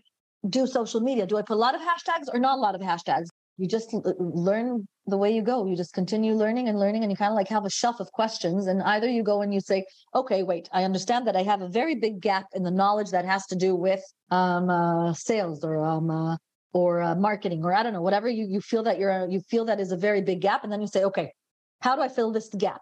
do 0.49 0.67
social 0.67 1.01
media? 1.01 1.27
Do 1.27 1.39
I 1.39 1.43
put 1.43 1.55
a 1.55 1.61
lot 1.61 1.75
of 1.75 1.81
hashtags 1.81 2.27
or 2.33 2.39
not 2.39 2.59
a 2.59 2.61
lot 2.61 2.75
of 2.75 2.81
hashtags? 2.81 3.29
You 3.57 3.69
just 3.69 3.95
learn 4.19 4.87
the 5.07 5.17
way 5.17 5.35
you 5.35 5.43
go. 5.43 5.67
You 5.67 5.77
just 5.77 5.93
continue 5.93 6.35
learning 6.35 6.69
and 6.69 6.79
learning, 6.79 7.03
and 7.03 7.11
you 7.11 7.17
kind 7.17 7.33
of 7.33 7.37
like 7.37 7.49
have 7.49 7.65
a 7.65 7.71
shelf 7.71 8.01
of 8.01 8.11
questions. 8.13 8.67
And 8.67 8.83
either 8.83 9.09
you 9.09 9.23
go 9.23 9.43
and 9.43 9.53
you 9.53 9.61
say, 9.61 9.85
okay, 10.15 10.43
wait, 10.43 10.69
I 10.73 10.85
understand 10.85 11.27
that 11.27 11.37
I 11.37 11.43
have 11.43 11.63
a 11.63 11.69
very 11.69 11.97
big 11.97 12.21
gap 12.21 12.47
in 12.55 12.63
the 12.63 12.71
knowledge 12.71 13.11
that 13.11 13.25
has 13.25 13.47
to 13.47 13.57
do 13.57 13.75
with 13.75 14.03
um, 14.31 14.71
uh, 14.71 15.13
sales 15.15 15.65
or 15.65 15.85
um, 15.85 16.11
uh, 16.11 16.37
or 16.73 17.03
uh, 17.03 17.15
marketing 17.15 17.63
or 17.65 17.75
I 17.75 17.83
don't 17.83 17.93
know, 17.93 18.03
whatever 18.03 18.29
you 18.29 18.47
you 18.49 18.61
feel 18.61 18.83
that 18.85 18.99
you're 18.99 19.29
you 19.29 19.41
feel 19.51 19.65
that 19.67 19.81
is 19.81 19.93
a 19.93 19.97
very 19.97 20.23
big 20.23 20.41
gap, 20.41 20.65
and 20.65 20.73
then 20.73 20.81
you 20.81 20.87
say, 20.87 21.05
okay, 21.05 21.33
how 21.81 21.97
do 21.97 22.03
I 22.03 22.09
fill 22.09 22.33
this 22.33 22.49
gap? 22.49 22.81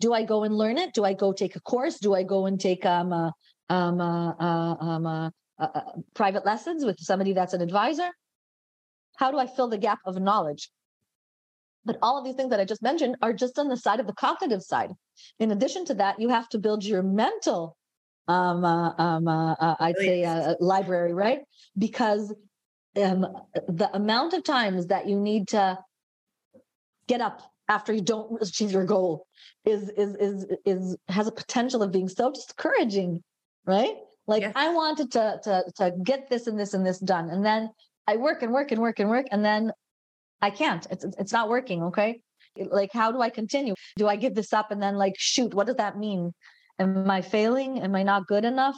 Do 0.00 0.12
I 0.12 0.24
go 0.24 0.44
and 0.44 0.54
learn 0.54 0.78
it? 0.78 0.92
Do 0.92 1.04
I 1.04 1.14
go 1.14 1.32
take 1.32 1.56
a 1.56 1.60
course? 1.60 1.98
Do 1.98 2.14
I 2.14 2.22
go 2.22 2.46
and 2.46 2.60
take 2.60 2.84
um, 2.84 3.12
uh, 3.12 3.30
um, 3.70 4.00
uh, 4.00 4.32
uh, 4.32 4.76
um, 4.78 5.06
uh, 5.06 5.30
uh, 5.58 5.68
uh, 5.74 5.80
private 6.14 6.44
lessons 6.44 6.84
with 6.84 6.98
somebody 7.00 7.32
that's 7.32 7.54
an 7.54 7.62
advisor? 7.62 8.10
How 9.16 9.30
do 9.30 9.38
I 9.38 9.46
fill 9.46 9.68
the 9.68 9.78
gap 9.78 10.00
of 10.04 10.20
knowledge? 10.20 10.70
But 11.84 11.98
all 12.02 12.18
of 12.18 12.24
these 12.24 12.34
things 12.34 12.50
that 12.50 12.60
I 12.60 12.64
just 12.64 12.82
mentioned 12.82 13.16
are 13.22 13.32
just 13.32 13.58
on 13.58 13.68
the 13.68 13.76
side 13.76 14.00
of 14.00 14.06
the 14.06 14.12
cognitive 14.12 14.62
side. 14.62 14.90
In 15.38 15.50
addition 15.50 15.84
to 15.86 15.94
that, 15.94 16.20
you 16.20 16.28
have 16.28 16.48
to 16.50 16.58
build 16.58 16.84
your 16.84 17.02
mental, 17.02 17.76
um, 18.28 18.64
uh, 18.64 18.94
um, 18.98 19.26
uh, 19.26 19.54
uh, 19.54 19.76
I'd 19.80 19.96
say, 19.96 20.24
uh, 20.24 20.54
library, 20.60 21.12
right? 21.12 21.40
Because 21.76 22.32
um, 22.96 23.26
the 23.68 23.90
amount 23.94 24.34
of 24.34 24.44
times 24.44 24.86
that 24.86 25.08
you 25.08 25.18
need 25.18 25.48
to 25.48 25.78
get 27.08 27.20
up 27.20 27.42
after 27.68 27.92
you 27.92 28.02
don't 28.02 28.40
achieve 28.42 28.70
your 28.70 28.84
goal 28.84 29.26
is 29.64 29.88
is 29.90 30.14
is 30.16 30.46
is 30.64 30.96
has 31.08 31.26
a 31.26 31.32
potential 31.32 31.82
of 31.82 31.90
being 31.90 32.08
so 32.08 32.30
discouraging, 32.30 33.22
right? 33.66 33.94
Like 34.26 34.42
Yes. 34.42 34.52
I 34.54 34.72
wanted 34.72 35.10
to 35.12 35.40
to 35.44 35.64
to 35.76 35.92
get 36.04 36.28
this 36.28 36.46
and 36.46 36.58
this 36.58 36.74
and 36.74 36.86
this 36.86 36.98
done, 36.98 37.30
and 37.30 37.44
then 37.44 37.70
I 38.06 38.16
work 38.16 38.42
and 38.42 38.52
work 38.52 38.72
and 38.72 38.80
work 38.80 39.00
and 39.00 39.08
work, 39.08 39.26
and 39.30 39.44
then 39.44 39.72
I 40.42 40.50
can't. 40.50 40.86
It's 40.90 41.04
it's 41.04 41.32
not 41.32 41.48
working. 41.48 41.84
Okay. 41.84 42.20
Like, 42.56 42.90
how 42.92 43.12
do 43.12 43.22
I 43.22 43.30
continue? 43.30 43.74
Do 43.96 44.08
I 44.08 44.16
give 44.16 44.34
this 44.34 44.52
up 44.52 44.70
and 44.70 44.82
then 44.82 44.96
like 44.96 45.14
shoot? 45.16 45.54
What 45.54 45.68
does 45.68 45.76
that 45.76 45.96
mean? 45.96 46.32
Am 46.78 47.10
I 47.10 47.22
failing? 47.22 47.80
Am 47.80 47.94
I 47.94 48.02
not 48.02 48.26
good 48.26 48.44
enough? 48.44 48.76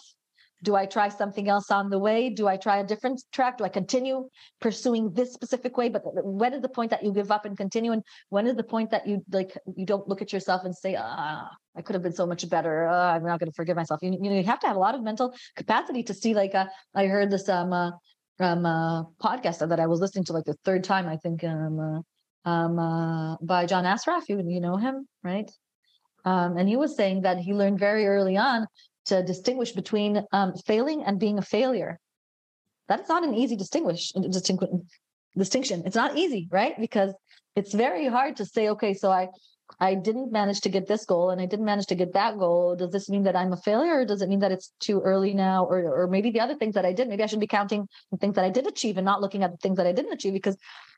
Do 0.63 0.75
I 0.75 0.87
try 0.87 1.09
something 1.09 1.49
else 1.49 1.71
on 1.71 1.91
the 1.91 1.99
way? 1.99 2.31
Do 2.31 2.47
I 2.49 2.57
try 2.57 2.79
a 2.79 2.85
different 2.85 3.23
track? 3.33 3.59
Do 3.59 3.65
I 3.65 3.69
continue 3.69 4.29
pursuing 4.61 5.13
this 5.13 5.33
specific 5.33 5.77
way? 5.77 5.89
But 5.91 6.03
when 6.05 6.55
is 6.55 6.63
the 6.63 6.69
point 6.69 6.91
that 6.91 7.03
you 7.03 7.13
give 7.13 7.31
up 7.31 7.45
and 7.45 7.57
continue? 7.57 7.93
And 7.93 8.03
when 8.31 8.47
is 8.47 8.57
the 8.57 8.63
point 8.63 8.91
that 8.93 9.07
you 9.07 9.23
like 9.31 9.57
you 9.77 9.85
don't 9.85 10.09
look 10.09 10.23
at 10.23 10.33
yourself 10.33 10.65
and 10.65 10.75
say, 10.75 10.97
ah, 10.99 11.51
I 11.77 11.83
could 11.83 11.95
have 11.95 12.03
been 12.03 12.15
so 12.15 12.27
much 12.27 12.49
better. 12.49 12.89
Uh, 12.89 13.15
I'm 13.15 13.25
not 13.25 13.41
going 13.41 13.51
to 13.51 13.55
forgive 13.55 13.77
myself. 13.77 14.01
You, 14.03 14.13
you 14.13 14.31
know, 14.31 14.37
you 14.37 14.45
have 14.45 14.61
to 14.61 14.67
have 14.67 14.77
a 14.77 14.79
lot 14.87 14.95
of 14.95 15.03
mental 15.03 15.35
capacity 15.57 16.03
to 16.05 16.15
see. 16.15 16.33
Like, 16.35 16.55
uh, 16.55 16.67
I 16.95 17.07
heard 17.07 17.31
this 17.31 17.49
um 17.49 17.73
uh, 17.73 17.91
um 18.41 18.67
uh, 18.67 19.05
podcast 19.23 19.67
that 19.69 19.81
I 19.81 19.87
was 19.87 20.01
listening 20.01 20.25
to 20.25 20.33
like 20.33 20.45
the 20.45 20.57
third 20.65 20.85
time. 20.85 21.07
I 21.07 21.17
think 21.17 21.45
um 21.45 21.79
uh, 21.81 22.49
um 22.49 22.79
uh, 22.79 23.37
by 23.41 23.67
John 23.67 23.85
Assaraf. 23.85 24.23
You 24.29 24.43
you 24.47 24.61
know 24.61 24.77
him, 24.77 25.07
right? 25.23 25.51
Um, 26.25 26.57
and 26.57 26.69
he 26.69 26.77
was 26.77 26.97
saying 26.97 27.23
that 27.23 27.39
he 27.39 27.53
learned 27.53 27.79
very 27.79 28.07
early 28.07 28.37
on 28.37 28.67
to 29.07 29.23
distinguish 29.23 29.73
between 29.73 30.23
um, 30.33 30.55
failing 30.67 31.05
and 31.05 31.21
being 31.21 31.39
a 31.39 31.43
failure. 31.43 31.99
That's 32.89 33.09
not 33.09 33.25
an 33.25 33.35
easy 33.35 33.57
distinguish 33.57 34.13
distinction. 35.37 35.83
It's 35.85 35.97
not 35.97 36.17
easy, 36.17 36.49
right? 36.51 36.75
Because 36.81 37.13
it's 37.57 37.75
very 37.75 38.07
hard 38.07 38.37
to 38.37 38.45
say, 38.47 38.71
okay, 38.71 38.95
so 38.95 39.11
I 39.11 39.29
I 39.81 39.95
didn't 39.95 40.31
manage 40.31 40.61
to 40.63 40.69
get 40.69 40.87
this 40.87 41.05
goal 41.05 41.31
and 41.31 41.41
I 41.41 41.47
didn't 41.47 41.65
manage 41.65 41.87
to 41.87 41.95
get 41.95 42.13
that 42.13 42.39
goal. 42.39 42.77
Does 42.77 42.91
this 42.91 43.09
mean 43.09 43.25
that 43.25 43.37
I'm 43.37 43.53
a 43.53 43.57
failure 43.57 44.01
or 44.01 44.05
does 44.05 44.23
it 44.23 44.29
mean 44.29 44.41
that 44.41 44.53
it's 44.53 44.73
too 44.79 45.01
early 45.01 45.35
now? 45.35 45.65
Or 45.65 46.03
or 46.03 46.07
maybe 46.07 46.31
the 46.31 46.41
other 46.41 46.55
things 46.55 46.75
that 46.75 46.85
I 46.85 46.93
did, 46.93 47.09
maybe 47.09 47.23
I 47.23 47.27
should 47.27 47.41
be 47.41 47.47
counting 47.47 47.89
the 48.11 48.19
things 48.19 48.35
that 48.37 48.45
I 48.45 48.51
did 48.51 48.67
achieve 48.67 48.99
and 48.99 49.05
not 49.05 49.21
looking 49.21 49.43
at 49.43 49.51
the 49.51 49.57
things 49.59 49.77
that 49.79 49.87
I 49.87 49.93
didn't 49.93 50.13
achieve 50.13 50.33
because 50.33 50.57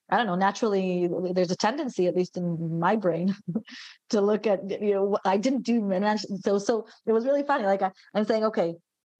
I 0.09 0.17
don't 0.17 0.27
know, 0.27 0.37
naturally 0.37 1.09
there's 1.33 1.51
a 1.51 1.57
tendency, 1.57 2.07
at 2.07 2.15
least 2.15 2.37
in 2.37 2.79
my 2.79 2.97
brain, 2.97 3.35
to 4.11 4.21
look 4.21 4.47
at 4.47 4.69
you 4.81 4.95
know 4.95 5.19
I 5.25 5.37
didn't 5.37 5.63
do 5.63 5.81
manage 5.81 6.25
so 6.43 6.59
so 6.59 6.87
it 7.07 7.13
was 7.13 7.25
really 7.25 7.43
funny. 7.45 7.65
Like 7.65 7.83
I, 7.83 7.91
I'm 8.15 8.25
saying, 8.25 8.45
okay, 8.45 8.75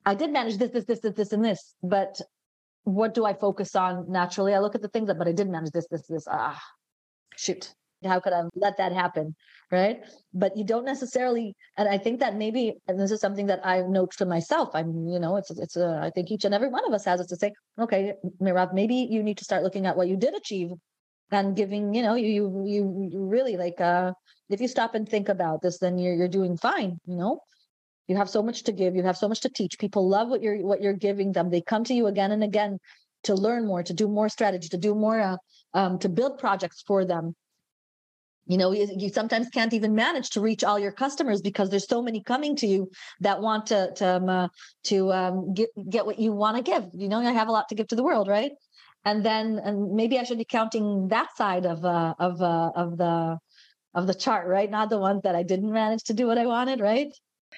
I 0.05 0.15
did 0.15 0.31
manage 0.31 0.57
this, 0.57 0.71
this, 0.71 0.85
this, 0.85 0.99
this, 1.01 1.13
this, 1.15 1.33
and 1.33 1.43
this, 1.43 1.73
but 1.83 2.21
what 2.83 3.13
do 3.13 3.25
I 3.25 3.33
focus 3.33 3.75
on 3.75 4.09
naturally? 4.09 4.53
I 4.53 4.59
look 4.59 4.75
at 4.75 4.81
the 4.81 4.87
things 4.87 5.07
that, 5.07 5.17
but 5.17 5.27
I 5.27 5.33
did 5.33 5.49
manage 5.49 5.71
this, 5.71 5.87
this, 5.91 6.07
this. 6.07 6.25
Ah, 6.31 6.61
shoot. 7.35 7.73
How 8.03 8.19
could 8.19 8.33
I 8.33 8.43
let 8.55 8.77
that 8.77 8.93
happen? 8.93 9.35
Right. 9.71 10.03
But 10.33 10.55
you 10.55 10.63
don't 10.63 10.85
necessarily, 10.85 11.55
and 11.77 11.89
I 11.89 11.97
think 11.97 12.19
that 12.19 12.35
maybe, 12.35 12.75
and 12.87 12.99
this 12.99 13.11
is 13.11 13.19
something 13.19 13.47
that 13.47 13.65
I 13.65 13.81
note 13.81 14.11
to 14.17 14.25
myself. 14.25 14.69
I'm, 14.73 15.07
you 15.07 15.19
know, 15.19 15.35
it's, 15.35 15.51
it's, 15.51 15.75
a, 15.75 15.99
I 16.01 16.09
think 16.11 16.31
each 16.31 16.45
and 16.45 16.53
every 16.53 16.69
one 16.69 16.85
of 16.85 16.93
us 16.93 17.05
has 17.05 17.19
is 17.19 17.27
to 17.27 17.35
say, 17.35 17.51
okay, 17.79 18.13
Merav, 18.41 18.73
maybe 18.73 19.07
you 19.09 19.23
need 19.23 19.37
to 19.39 19.43
start 19.43 19.63
looking 19.63 19.85
at 19.85 19.97
what 19.97 20.07
you 20.07 20.15
did 20.15 20.35
achieve 20.35 20.69
and 21.31 21.55
giving, 21.55 21.93
you 21.93 22.01
know, 22.01 22.15
you, 22.15 22.29
you, 22.29 22.63
you, 22.65 23.09
you 23.11 23.25
really 23.25 23.57
like, 23.57 23.81
uh, 23.81 24.13
if 24.49 24.61
you 24.61 24.67
stop 24.67 24.95
and 24.95 25.09
think 25.09 25.27
about 25.27 25.61
this, 25.61 25.79
then 25.79 25.97
you're, 25.97 26.13
you're 26.13 26.27
doing 26.27 26.55
fine, 26.55 26.97
you 27.05 27.17
know? 27.17 27.41
You 28.07 28.15
have 28.15 28.29
so 28.29 28.41
much 28.41 28.63
to 28.63 28.71
give. 28.71 28.95
You 28.95 29.03
have 29.03 29.17
so 29.17 29.27
much 29.27 29.41
to 29.41 29.49
teach. 29.49 29.77
People 29.79 30.07
love 30.07 30.29
what 30.29 30.41
you're 30.41 30.59
what 30.65 30.81
you're 30.81 30.93
giving 30.93 31.33
them. 31.33 31.49
They 31.49 31.59
come 31.59 31.83
to 31.83 31.93
you 31.93 32.07
again 32.07 32.31
and 32.31 32.41
again 32.41 32.79
to 33.23 33.35
learn 33.35 33.67
more, 33.67 33.83
to 33.83 33.93
do 33.93 34.07
more 34.07 34.29
strategy, 34.29 34.69
to 34.69 34.77
do 34.77 34.95
more, 34.95 35.19
uh, 35.19 35.37
um, 35.73 35.99
to 35.99 36.07
build 36.07 36.39
projects 36.39 36.81
for 36.87 37.03
them. 37.03 37.35
You 38.47 38.57
know, 38.57 38.71
you, 38.71 38.87
you 38.97 39.09
sometimes 39.09 39.49
can't 39.49 39.73
even 39.73 39.93
manage 39.93 40.29
to 40.31 40.41
reach 40.41 40.63
all 40.63 40.79
your 40.79 40.91
customers 40.91 41.41
because 41.41 41.69
there's 41.69 41.87
so 41.87 42.01
many 42.01 42.23
coming 42.23 42.55
to 42.57 42.67
you 42.67 42.89
that 43.19 43.41
want 43.41 43.65
to 43.67 43.91
to 43.95 44.15
um, 44.15 44.29
uh, 44.29 44.47
to 44.85 45.11
um, 45.11 45.53
get 45.53 45.69
get 45.89 46.05
what 46.05 46.17
you 46.17 46.31
want 46.31 46.57
to 46.57 46.63
give. 46.63 46.85
You 46.93 47.09
know, 47.09 47.19
I 47.19 47.31
have 47.31 47.49
a 47.49 47.51
lot 47.51 47.67
to 47.69 47.75
give 47.75 47.87
to 47.89 47.95
the 47.95 48.03
world, 48.03 48.27
right? 48.27 48.51
And 49.05 49.23
then, 49.23 49.59
and 49.63 49.93
maybe 49.93 50.17
I 50.17 50.23
should 50.23 50.37
be 50.37 50.45
counting 50.45 51.09
that 51.09 51.35
side 51.35 51.65
of 51.65 51.83
uh, 51.83 52.13
of 52.19 52.41
uh, 52.41 52.71
of 52.75 52.97
the 52.97 53.37
of 53.93 54.07
the 54.07 54.13
chart, 54.13 54.47
right? 54.47 54.69
Not 54.69 54.89
the 54.89 54.99
ones 54.99 55.21
that 55.23 55.35
I 55.35 55.43
didn't 55.43 55.71
manage 55.71 56.03
to 56.05 56.13
do 56.13 56.27
what 56.27 56.37
I 56.37 56.45
wanted, 56.45 56.79
right? 56.79 57.11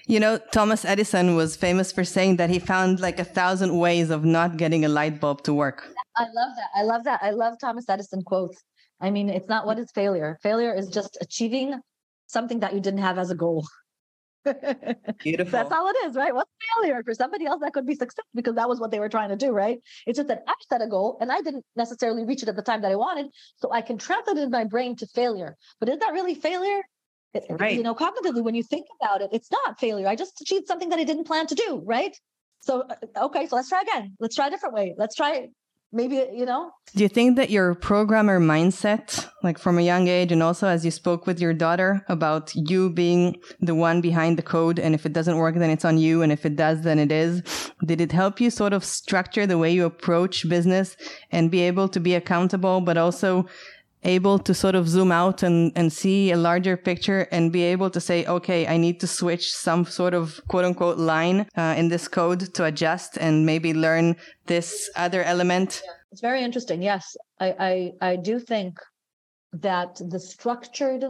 You 0.07 0.19
know, 0.19 0.37
Thomas 0.51 0.85
Edison 0.85 1.35
was 1.35 1.55
famous 1.55 1.91
for 1.91 2.03
saying 2.03 2.37
that 2.37 2.49
he 2.49 2.59
found 2.59 2.99
like 2.99 3.19
a 3.19 3.23
thousand 3.23 3.77
ways 3.77 4.09
of 4.09 4.23
not 4.25 4.57
getting 4.57 4.85
a 4.85 4.89
light 4.89 5.19
bulb 5.19 5.43
to 5.43 5.53
work. 5.53 5.87
I 6.15 6.23
love 6.23 6.55
that. 6.55 6.69
I 6.75 6.83
love 6.83 7.03
that. 7.03 7.19
I 7.21 7.31
love 7.31 7.55
Thomas 7.59 7.85
Edison 7.87 8.21
quotes. 8.23 8.63
I 9.01 9.11
mean, 9.11 9.29
it's 9.29 9.47
not 9.47 9.65
what 9.65 9.79
is 9.79 9.91
failure. 9.91 10.37
Failure 10.43 10.73
is 10.73 10.89
just 10.89 11.17
achieving 11.21 11.79
something 12.27 12.59
that 12.59 12.73
you 12.73 12.79
didn't 12.79 12.99
have 13.01 13.17
as 13.17 13.31
a 13.31 13.35
goal. 13.35 13.65
Beautiful. 15.19 15.51
That's 15.51 15.71
all 15.71 15.87
it 15.89 15.95
is, 16.05 16.15
right? 16.15 16.33
What's 16.33 16.49
failure? 16.77 17.01
For 17.03 17.13
somebody 17.13 17.45
else, 17.45 17.61
that 17.61 17.73
could 17.73 17.85
be 17.85 17.95
success 17.95 18.25
because 18.33 18.55
that 18.55 18.69
was 18.69 18.79
what 18.79 18.91
they 18.91 18.99
were 18.99 19.09
trying 19.09 19.29
to 19.29 19.35
do, 19.35 19.51
right? 19.51 19.79
It's 20.05 20.17
just 20.17 20.27
that 20.29 20.43
I 20.47 20.53
set 20.69 20.81
a 20.81 20.87
goal 20.87 21.17
and 21.21 21.31
I 21.31 21.41
didn't 21.41 21.65
necessarily 21.75 22.25
reach 22.25 22.43
it 22.43 22.49
at 22.49 22.55
the 22.55 22.61
time 22.61 22.81
that 22.81 22.91
I 22.91 22.95
wanted. 22.95 23.27
So 23.57 23.71
I 23.71 23.81
can 23.81 23.97
translate 23.97 24.37
it 24.37 24.43
in 24.43 24.51
my 24.51 24.63
brain 24.65 24.95
to 24.97 25.07
failure. 25.07 25.55
But 25.79 25.89
is 25.89 25.99
that 25.99 26.13
really 26.13 26.35
failure? 26.35 26.81
It- 27.33 27.45
Right. 27.49 27.77
You 27.77 27.83
know, 27.83 27.93
cognitively, 27.95 28.43
when 28.43 28.55
you 28.55 28.63
think 28.63 28.87
about 28.99 29.21
it, 29.21 29.29
it's 29.31 29.51
not 29.51 29.79
failure. 29.79 30.07
I 30.07 30.15
just 30.15 30.41
achieved 30.41 30.67
something 30.67 30.89
that 30.89 30.99
I 30.99 31.03
didn't 31.03 31.25
plan 31.25 31.45
to 31.47 31.55
do, 31.55 31.81
right? 31.85 32.15
So, 32.61 32.81
uh, 32.81 33.25
okay, 33.25 33.47
so 33.47 33.55
let's 33.55 33.69
try 33.69 33.81
again. 33.81 34.15
Let's 34.19 34.35
try 34.35 34.47
a 34.47 34.49
different 34.49 34.75
way. 34.75 34.95
Let's 34.97 35.15
try 35.15 35.49
maybe, 35.91 36.15
you 36.33 36.45
know, 36.45 36.71
Do 36.95 37.03
you 37.03 37.09
think 37.09 37.35
that 37.35 37.49
your 37.49 37.75
programmer 37.75 38.39
mindset, 38.39 39.27
like 39.43 39.59
from 39.59 39.77
a 39.77 39.81
young 39.81 40.07
age, 40.07 40.31
and 40.31 40.41
also 40.41 40.67
as 40.67 40.83
you 40.83 40.91
spoke 40.91 41.27
with 41.27 41.39
your 41.39 41.53
daughter 41.53 42.03
about 42.09 42.51
you 42.55 42.89
being 42.89 43.35
the 43.59 43.75
one 43.75 44.01
behind 44.01 44.37
the 44.37 44.41
code, 44.41 44.79
and 44.79 44.95
if 44.95 45.05
it 45.05 45.13
doesn't 45.13 45.37
work, 45.37 45.55
then 45.55 45.69
it's 45.69 45.85
on 45.85 45.97
you, 45.97 46.21
and 46.21 46.31
if 46.31 46.45
it 46.45 46.55
does, 46.55 46.81
then 46.81 46.97
it 46.97 47.11
is. 47.11 47.43
Did 47.85 48.01
it 48.01 48.11
help 48.11 48.41
you 48.41 48.49
sort 48.49 48.73
of 48.73 48.83
structure 48.83 49.45
the 49.45 49.57
way 49.57 49.71
you 49.71 49.85
approach 49.85 50.49
business 50.49 50.97
and 51.31 51.51
be 51.51 51.61
able 51.61 51.87
to 51.89 51.99
be 51.99 52.15
accountable, 52.15 52.81
but 52.81 52.97
also 52.97 53.45
able 54.03 54.39
to 54.39 54.53
sort 54.53 54.75
of 54.75 54.87
zoom 54.87 55.11
out 55.11 55.43
and, 55.43 55.71
and 55.75 55.91
see 55.91 56.31
a 56.31 56.37
larger 56.37 56.77
picture 56.77 57.27
and 57.31 57.51
be 57.51 57.63
able 57.63 57.89
to 57.89 57.99
say, 57.99 58.25
okay, 58.25 58.65
I 58.67 58.77
need 58.77 58.99
to 59.01 59.07
switch 59.07 59.51
some 59.51 59.85
sort 59.85 60.13
of 60.13 60.39
quote 60.47 60.65
unquote 60.65 60.97
line 60.97 61.47
uh, 61.57 61.75
in 61.77 61.89
this 61.89 62.07
code 62.07 62.53
to 62.53 62.65
adjust 62.65 63.17
and 63.17 63.45
maybe 63.45 63.73
learn 63.73 64.15
this 64.45 64.89
other 64.95 65.23
element? 65.23 65.81
It's 66.11 66.21
very 66.21 66.43
interesting. 66.43 66.81
Yes, 66.81 67.15
I 67.39 67.91
I, 68.01 68.11
I 68.11 68.15
do 68.15 68.39
think 68.39 68.79
that 69.53 69.95
the 70.09 70.19
structured 70.19 71.05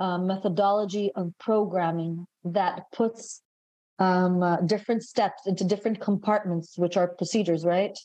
uh, 0.00 0.18
methodology 0.18 1.10
of 1.14 1.32
programming 1.38 2.26
that 2.44 2.82
puts 2.92 3.42
um, 3.98 4.42
uh, 4.42 4.60
different 4.62 5.02
steps 5.02 5.46
into 5.46 5.64
different 5.64 6.00
compartments, 6.00 6.76
which 6.76 6.96
are 6.96 7.08
procedures, 7.08 7.64
right? 7.64 7.98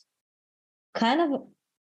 Kind 0.94 1.20
of, 1.20 1.42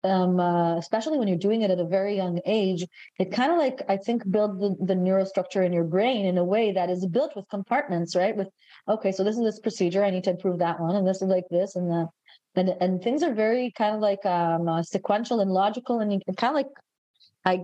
um, 0.04 0.40
uh, 0.40 0.78
especially 0.78 1.18
when 1.18 1.28
you're 1.28 1.38
doing 1.38 1.62
it 1.62 1.72
at 1.72 1.80
a 1.80 1.86
very 1.86 2.16
young 2.16 2.40
age, 2.46 2.86
it 3.20 3.32
kind 3.32 3.52
of 3.52 3.58
like 3.58 3.82
I 3.88 3.98
think 3.98 4.30
build 4.30 4.60
the, 4.60 4.76
the 4.86 4.96
neurostructure 4.96 5.66
in 5.66 5.74
your 5.74 5.84
brain 5.84 6.26
in 6.26 6.38
a 6.38 6.44
way 6.44 6.72
that 6.72 6.90
is 6.90 7.06
built 7.06 7.36
with 7.36 7.50
compartments, 7.50 8.16
right? 8.16 8.36
With 8.36 8.50
okay, 8.88 9.12
so 9.12 9.24
this 9.24 9.38
is 9.38 9.44
this 9.44 9.60
procedure, 9.60 10.04
I 10.04 10.10
need 10.10 10.24
to 10.26 10.32
improve 10.32 10.60
that 10.60 10.80
one, 10.80 10.96
and 10.96 11.08
this 11.08 11.22
is 11.22 11.30
like 11.30 11.46
this, 11.50 11.76
and 11.76 11.90
that 11.92 12.08
and 12.56 12.70
and 12.82 13.02
things 13.02 13.24
are 13.24 13.34
very 13.34 13.72
kind 13.72 13.96
of 13.96 14.02
like 14.02 14.26
um 14.26 14.68
uh, 14.68 14.84
sequential 14.84 15.40
and 15.40 15.52
logical 15.52 16.00
and 16.00 16.24
kind 16.38 16.52
of 16.52 16.56
like 16.56 16.68
i 17.46 17.64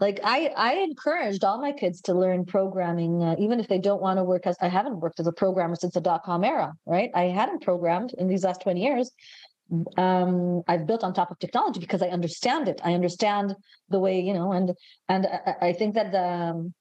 like 0.00 0.20
i 0.24 0.50
i 0.56 0.74
encouraged 0.74 1.44
all 1.44 1.60
my 1.60 1.72
kids 1.72 2.00
to 2.02 2.14
learn 2.14 2.44
programming 2.44 3.22
uh, 3.22 3.34
even 3.38 3.60
if 3.60 3.68
they 3.68 3.78
don't 3.78 4.02
want 4.02 4.18
to 4.18 4.24
work 4.24 4.46
as 4.46 4.56
i 4.60 4.68
haven't 4.68 5.00
worked 5.00 5.20
as 5.20 5.26
a 5.26 5.32
programmer 5.32 5.74
since 5.74 5.94
the 5.94 6.00
dot 6.00 6.22
com 6.22 6.44
era 6.44 6.72
right 6.86 7.10
i 7.14 7.24
hadn't 7.24 7.62
programmed 7.62 8.12
in 8.18 8.28
these 8.28 8.44
last 8.44 8.60
20 8.62 8.82
years 8.82 9.10
um 9.96 10.62
i've 10.66 10.86
built 10.86 11.04
on 11.04 11.14
top 11.14 11.30
of 11.30 11.38
technology 11.38 11.80
because 11.80 12.02
i 12.02 12.08
understand 12.08 12.68
it. 12.68 12.80
I 12.84 12.94
understand 12.94 13.54
the 13.88 14.00
way 14.00 14.20
you 14.20 14.34
know 14.34 14.52
and 14.52 14.72
and 15.08 15.26
i, 15.26 15.68
I 15.68 15.72
think 15.72 15.94
that 15.94 16.12
the 16.12 16.22
um, 16.22 16.74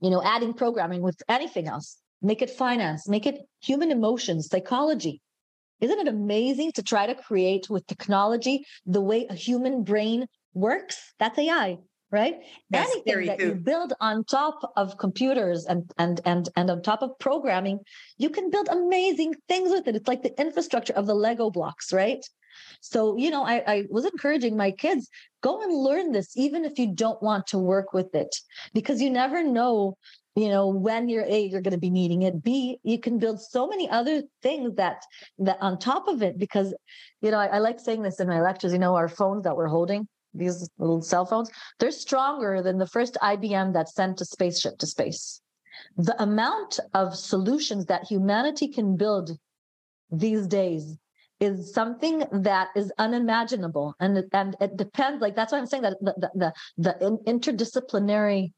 you 0.00 0.10
know 0.10 0.22
adding 0.22 0.54
programming 0.54 1.02
with 1.02 1.20
anything 1.28 1.66
else 1.66 1.98
make 2.22 2.42
it 2.42 2.50
finance 2.50 3.08
make 3.08 3.26
it 3.26 3.40
human 3.60 3.90
emotions 3.90 4.48
psychology. 4.48 5.20
Isn't 5.80 5.98
it 5.98 6.08
amazing 6.08 6.72
to 6.72 6.82
try 6.82 7.06
to 7.06 7.14
create 7.14 7.68
with 7.68 7.86
technology 7.86 8.64
the 8.86 9.02
way 9.02 9.26
a 9.28 9.34
human 9.34 9.84
brain 9.84 10.26
works? 10.54 11.12
That's 11.18 11.38
AI, 11.38 11.76
right? 12.10 12.36
Anything 12.72 13.26
that 13.26 13.40
you 13.40 13.54
build 13.54 13.92
on 14.00 14.24
top 14.24 14.72
of 14.76 14.96
computers 14.98 15.66
and 15.66 15.90
and 15.98 16.20
and 16.24 16.48
and 16.56 16.70
on 16.70 16.82
top 16.82 17.02
of 17.02 17.18
programming, 17.18 17.80
you 18.18 18.30
can 18.30 18.50
build 18.50 18.68
amazing 18.68 19.34
things 19.48 19.70
with 19.70 19.88
it. 19.88 19.96
It's 19.96 20.08
like 20.08 20.22
the 20.22 20.38
infrastructure 20.40 20.92
of 20.92 21.06
the 21.06 21.14
Lego 21.14 21.50
blocks, 21.50 21.92
right? 21.92 22.24
So, 22.80 23.16
you 23.16 23.30
know, 23.30 23.44
I, 23.44 23.62
I 23.66 23.84
was 23.90 24.04
encouraging 24.04 24.56
my 24.56 24.70
kids 24.70 25.08
go 25.42 25.62
and 25.62 25.72
learn 25.72 26.12
this, 26.12 26.36
even 26.36 26.64
if 26.64 26.78
you 26.78 26.86
don't 26.86 27.22
want 27.22 27.46
to 27.48 27.58
work 27.58 27.92
with 27.92 28.14
it, 28.14 28.34
because 28.72 29.00
you 29.00 29.10
never 29.10 29.42
know 29.42 29.96
you 30.36 30.50
know 30.50 30.68
when 30.68 31.08
you're 31.08 31.24
a 31.24 31.46
you're 31.46 31.62
going 31.62 31.72
to 31.72 31.78
be 31.78 31.88
needing 31.88 32.20
it 32.20 32.42
b 32.42 32.78
you 32.82 33.00
can 33.00 33.18
build 33.18 33.40
so 33.40 33.66
many 33.66 33.88
other 33.88 34.22
things 34.42 34.74
that 34.74 35.02
that 35.38 35.56
on 35.62 35.78
top 35.78 36.08
of 36.08 36.22
it 36.22 36.38
because 36.38 36.74
you 37.22 37.30
know 37.30 37.38
I, 37.38 37.46
I 37.46 37.58
like 37.58 37.80
saying 37.80 38.02
this 38.02 38.20
in 38.20 38.28
my 38.28 38.42
lectures 38.42 38.72
you 38.72 38.78
know 38.78 38.96
our 38.96 39.08
phones 39.08 39.44
that 39.44 39.56
we're 39.56 39.66
holding 39.66 40.06
these 40.36 40.68
little 40.78 41.02
cell 41.02 41.24
phones 41.24 41.50
they're 41.78 41.90
stronger 41.90 42.62
than 42.62 42.78
the 42.78 42.86
first 42.86 43.16
ibm 43.22 43.72
that 43.72 43.88
sent 43.88 44.20
a 44.20 44.24
spaceship 44.24 44.78
to 44.78 44.86
space. 44.86 45.40
The 45.96 46.20
amount 46.22 46.80
of 46.94 47.14
solutions 47.14 47.86
that 47.86 48.04
humanity 48.04 48.68
can 48.68 48.96
build 48.96 49.30
these 50.10 50.46
days 50.46 50.96
is 51.38 51.74
something 51.74 52.24
that 52.32 52.68
is 52.74 52.90
unimaginable. 52.98 53.94
And 54.00 54.24
and 54.32 54.56
it 54.60 54.76
depends 54.76 55.20
like 55.20 55.36
that's 55.36 55.52
why 55.52 55.58
i'm 55.58 55.66
saying 55.66 55.82
that 55.82 55.96
the 56.00 56.14
the, 56.16 56.30
the, 56.34 56.52
the 56.78 57.18
interdisciplinary 57.26 58.52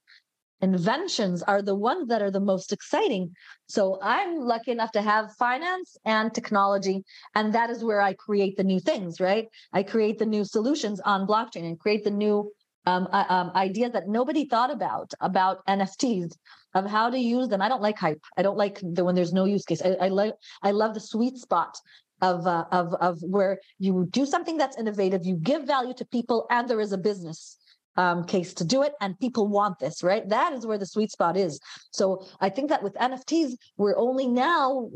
inventions 0.61 1.43
are 1.43 1.63
the 1.63 1.75
ones 1.75 2.09
that 2.09 2.23
are 2.23 2.31
the 2.31 2.41
most 2.41 2.73
exciting. 2.73 3.35
So 3.69 3.99
I'm 4.03 4.41
lucky 4.41 4.71
enough 4.71 4.93
to 4.93 5.03
have 5.03 5.35
finance 5.37 5.97
and 6.05 6.33
technology, 6.33 7.05
and 7.35 7.55
that 7.55 7.71
is 7.71 7.85
where 7.85 8.01
I 8.01 8.15
create 8.15 8.57
the 8.57 8.65
new 8.65 8.81
things, 8.81 9.21
right? 9.21 9.47
I 9.73 9.83
create 9.83 10.19
the 10.19 10.27
new 10.27 10.45
solutions 10.45 11.01
on 11.01 11.27
blockchain 11.27 11.65
and 11.67 11.79
create 11.79 12.05
the 12.05 12.11
new 12.11 12.51
um, 12.87 13.07
uh, 13.13 13.25
um, 13.29 13.51
ideas 13.55 13.93
that 13.93 14.09
nobody 14.09 14.49
thought 14.49 14.71
about 14.71 15.13
about 15.21 15.65
NFTs 15.67 16.33
of 16.75 16.87
how 16.87 17.11
to 17.11 17.19
use 17.19 17.49
them. 17.49 17.61
I 17.61 17.69
don't 17.69 17.83
like 17.83 17.99
hype. 17.99 18.23
I 18.37 18.43
don't 18.43 18.57
like 18.57 18.81
the 18.83 19.05
when 19.05 19.15
there's 19.15 19.33
no 19.33 19.45
use 19.45 19.65
case. 19.65 19.83
I, 19.83 19.97
I 20.01 20.09
like 20.09 20.35
I 20.63 20.71
love 20.71 20.95
the 20.95 21.01
sweet 21.01 21.37
spot 21.37 21.77
of 22.23 22.47
uh, 22.47 22.65
of 22.73 22.95
of 22.95 23.21
where 23.21 23.61
you 23.79 24.09
do 24.11 24.25
something 24.25 24.57
that's 24.57 24.79
innovative, 24.79 25.25
you 25.25 25.37
give 25.37 25.65
value 25.65 25.95
to 25.95 26.05
people, 26.07 26.47
and 26.51 26.69
there 26.69 26.81
is 26.81 26.93
a 26.93 26.99
business 26.99 27.58
um, 27.99 28.25
case 28.25 28.55
to 28.55 28.65
do 28.65 28.83
it, 28.83 28.93
and 29.01 29.19
people 29.19 29.49
want 29.49 29.81
this, 29.81 30.03
right? 30.05 30.27
That 30.29 30.53
is 30.53 30.65
where 30.65 30.79
the 30.79 30.87
sweet 30.87 31.11
spot 31.11 31.37
is. 31.37 31.61
So 31.91 32.25
I 32.41 32.49
think 32.49 32.71
that 32.71 32.83
with 32.83 32.95
NFTs, 32.95 33.57
we're 33.77 33.99
only 33.99 34.29
now 34.29 34.89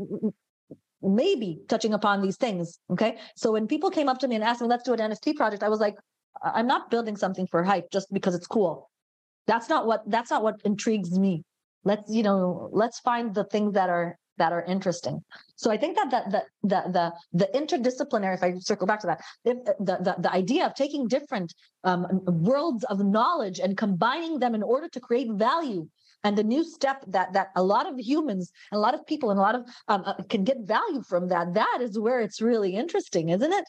maybe 1.01 1.59
touching 1.67 1.93
upon 1.93 2.21
these 2.21 2.37
things. 2.37 2.79
Okay. 2.89 3.17
So 3.35 3.51
when 3.51 3.67
people 3.67 3.91
came 3.91 4.07
up 4.07 4.19
to 4.19 4.27
me 4.27 4.35
and 4.35 4.43
asked 4.43 4.61
me, 4.61 4.67
let's 4.67 4.83
do 4.83 4.93
an 4.93 4.99
NFT 4.99 5.35
project, 5.35 5.61
I 5.61 5.69
was 5.69 5.81
like, 5.81 5.95
I'm 6.41 6.65
not 6.65 6.89
building 6.89 7.17
something 7.17 7.45
for 7.45 7.61
hype 7.61 7.91
just 7.91 8.11
because 8.11 8.35
it's 8.35 8.47
cool. 8.47 8.89
That's 9.47 9.67
not 9.67 9.85
what 9.85 10.03
that's 10.07 10.31
not 10.31 10.41
what 10.41 10.61
intrigues 10.63 11.19
me. 11.19 11.43
Let's, 11.83 12.09
you 12.09 12.23
know, 12.23 12.69
let's 12.71 13.01
find 13.01 13.35
the 13.35 13.43
things 13.43 13.73
that 13.73 13.89
are 13.89 14.17
that 14.37 14.51
are 14.51 14.63
interesting. 14.63 15.23
So 15.55 15.71
I 15.71 15.77
think 15.77 15.95
that 15.97 16.11
that 16.11 16.31
the 16.31 16.43
the 16.63 16.81
the, 16.91 17.13
the 17.33 17.49
interdisciplinary, 17.53 18.35
if 18.35 18.43
I 18.43 18.57
circle 18.59 18.87
back 18.87 19.01
to 19.01 19.07
that, 19.07 19.21
if, 19.45 19.57
the, 19.79 19.97
the 20.01 20.15
the 20.19 20.31
idea 20.31 20.65
of 20.65 20.73
taking 20.75 21.07
different 21.07 21.53
um, 21.83 22.07
worlds 22.25 22.83
of 22.85 23.03
knowledge 23.03 23.59
and 23.59 23.77
combining 23.77 24.39
them 24.39 24.55
in 24.55 24.63
order 24.63 24.87
to 24.89 24.99
create 24.99 25.29
value 25.31 25.87
and 26.23 26.37
the 26.37 26.43
new 26.43 26.63
step 26.63 27.03
that 27.07 27.33
that 27.33 27.47
a 27.55 27.63
lot 27.63 27.87
of 27.87 27.99
humans 27.99 28.51
and 28.71 28.77
a 28.77 28.81
lot 28.81 28.93
of 28.93 29.05
people 29.05 29.29
and 29.31 29.39
a 29.39 29.41
lot 29.41 29.55
of 29.55 29.63
um, 29.87 30.03
uh, 30.05 30.13
can 30.29 30.43
get 30.43 30.57
value 30.61 31.03
from 31.03 31.27
that 31.29 31.53
that 31.53 31.79
is 31.81 31.99
where 31.99 32.21
it's 32.21 32.41
really 32.41 32.75
interesting 32.75 33.29
isn't 33.29 33.53
it? 33.53 33.65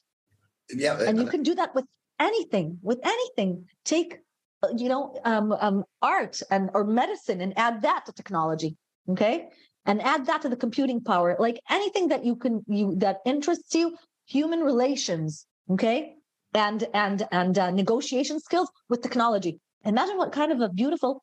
Yeah, 0.70 0.98
and 1.00 1.18
you 1.18 1.27
can 1.27 1.42
do 1.42 1.55
that 1.57 1.74
with 1.74 1.85
anything 2.18 2.79
with 2.83 3.00
anything. 3.05 3.66
Take 3.85 4.18
uh, 4.62 4.68
you 4.77 4.88
know 4.88 5.14
um, 5.24 5.53
um, 5.53 5.85
art 6.00 6.40
and 6.50 6.70
or 6.72 6.85
medicine 6.85 7.40
and 7.40 7.53
add 7.59 7.83
that 7.83 8.07
to 8.07 8.12
technology 8.12 8.77
okay 9.09 9.48
and 9.87 10.03
add 10.03 10.27
that 10.27 10.42
to 10.42 10.49
the 10.49 10.57
computing 10.57 11.03
power. 11.03 11.37
Like 11.38 11.61
anything 11.70 12.09
that 12.09 12.25
you 12.25 12.37
can 12.37 12.64
you 12.66 12.94
that 12.97 13.18
interests 13.25 13.75
you 13.75 13.97
human 14.27 14.61
relations 14.61 15.47
okay? 15.70 16.14
And 16.55 16.87
and 16.94 17.27
and 17.33 17.59
uh, 17.59 17.70
negotiation 17.70 18.40
skills 18.40 18.70
with 18.88 19.03
technology. 19.03 19.61
Imagine 19.85 20.16
what 20.16 20.33
kind 20.33 20.53
of 20.53 20.61
a 20.61 20.68
beautiful 20.68 21.23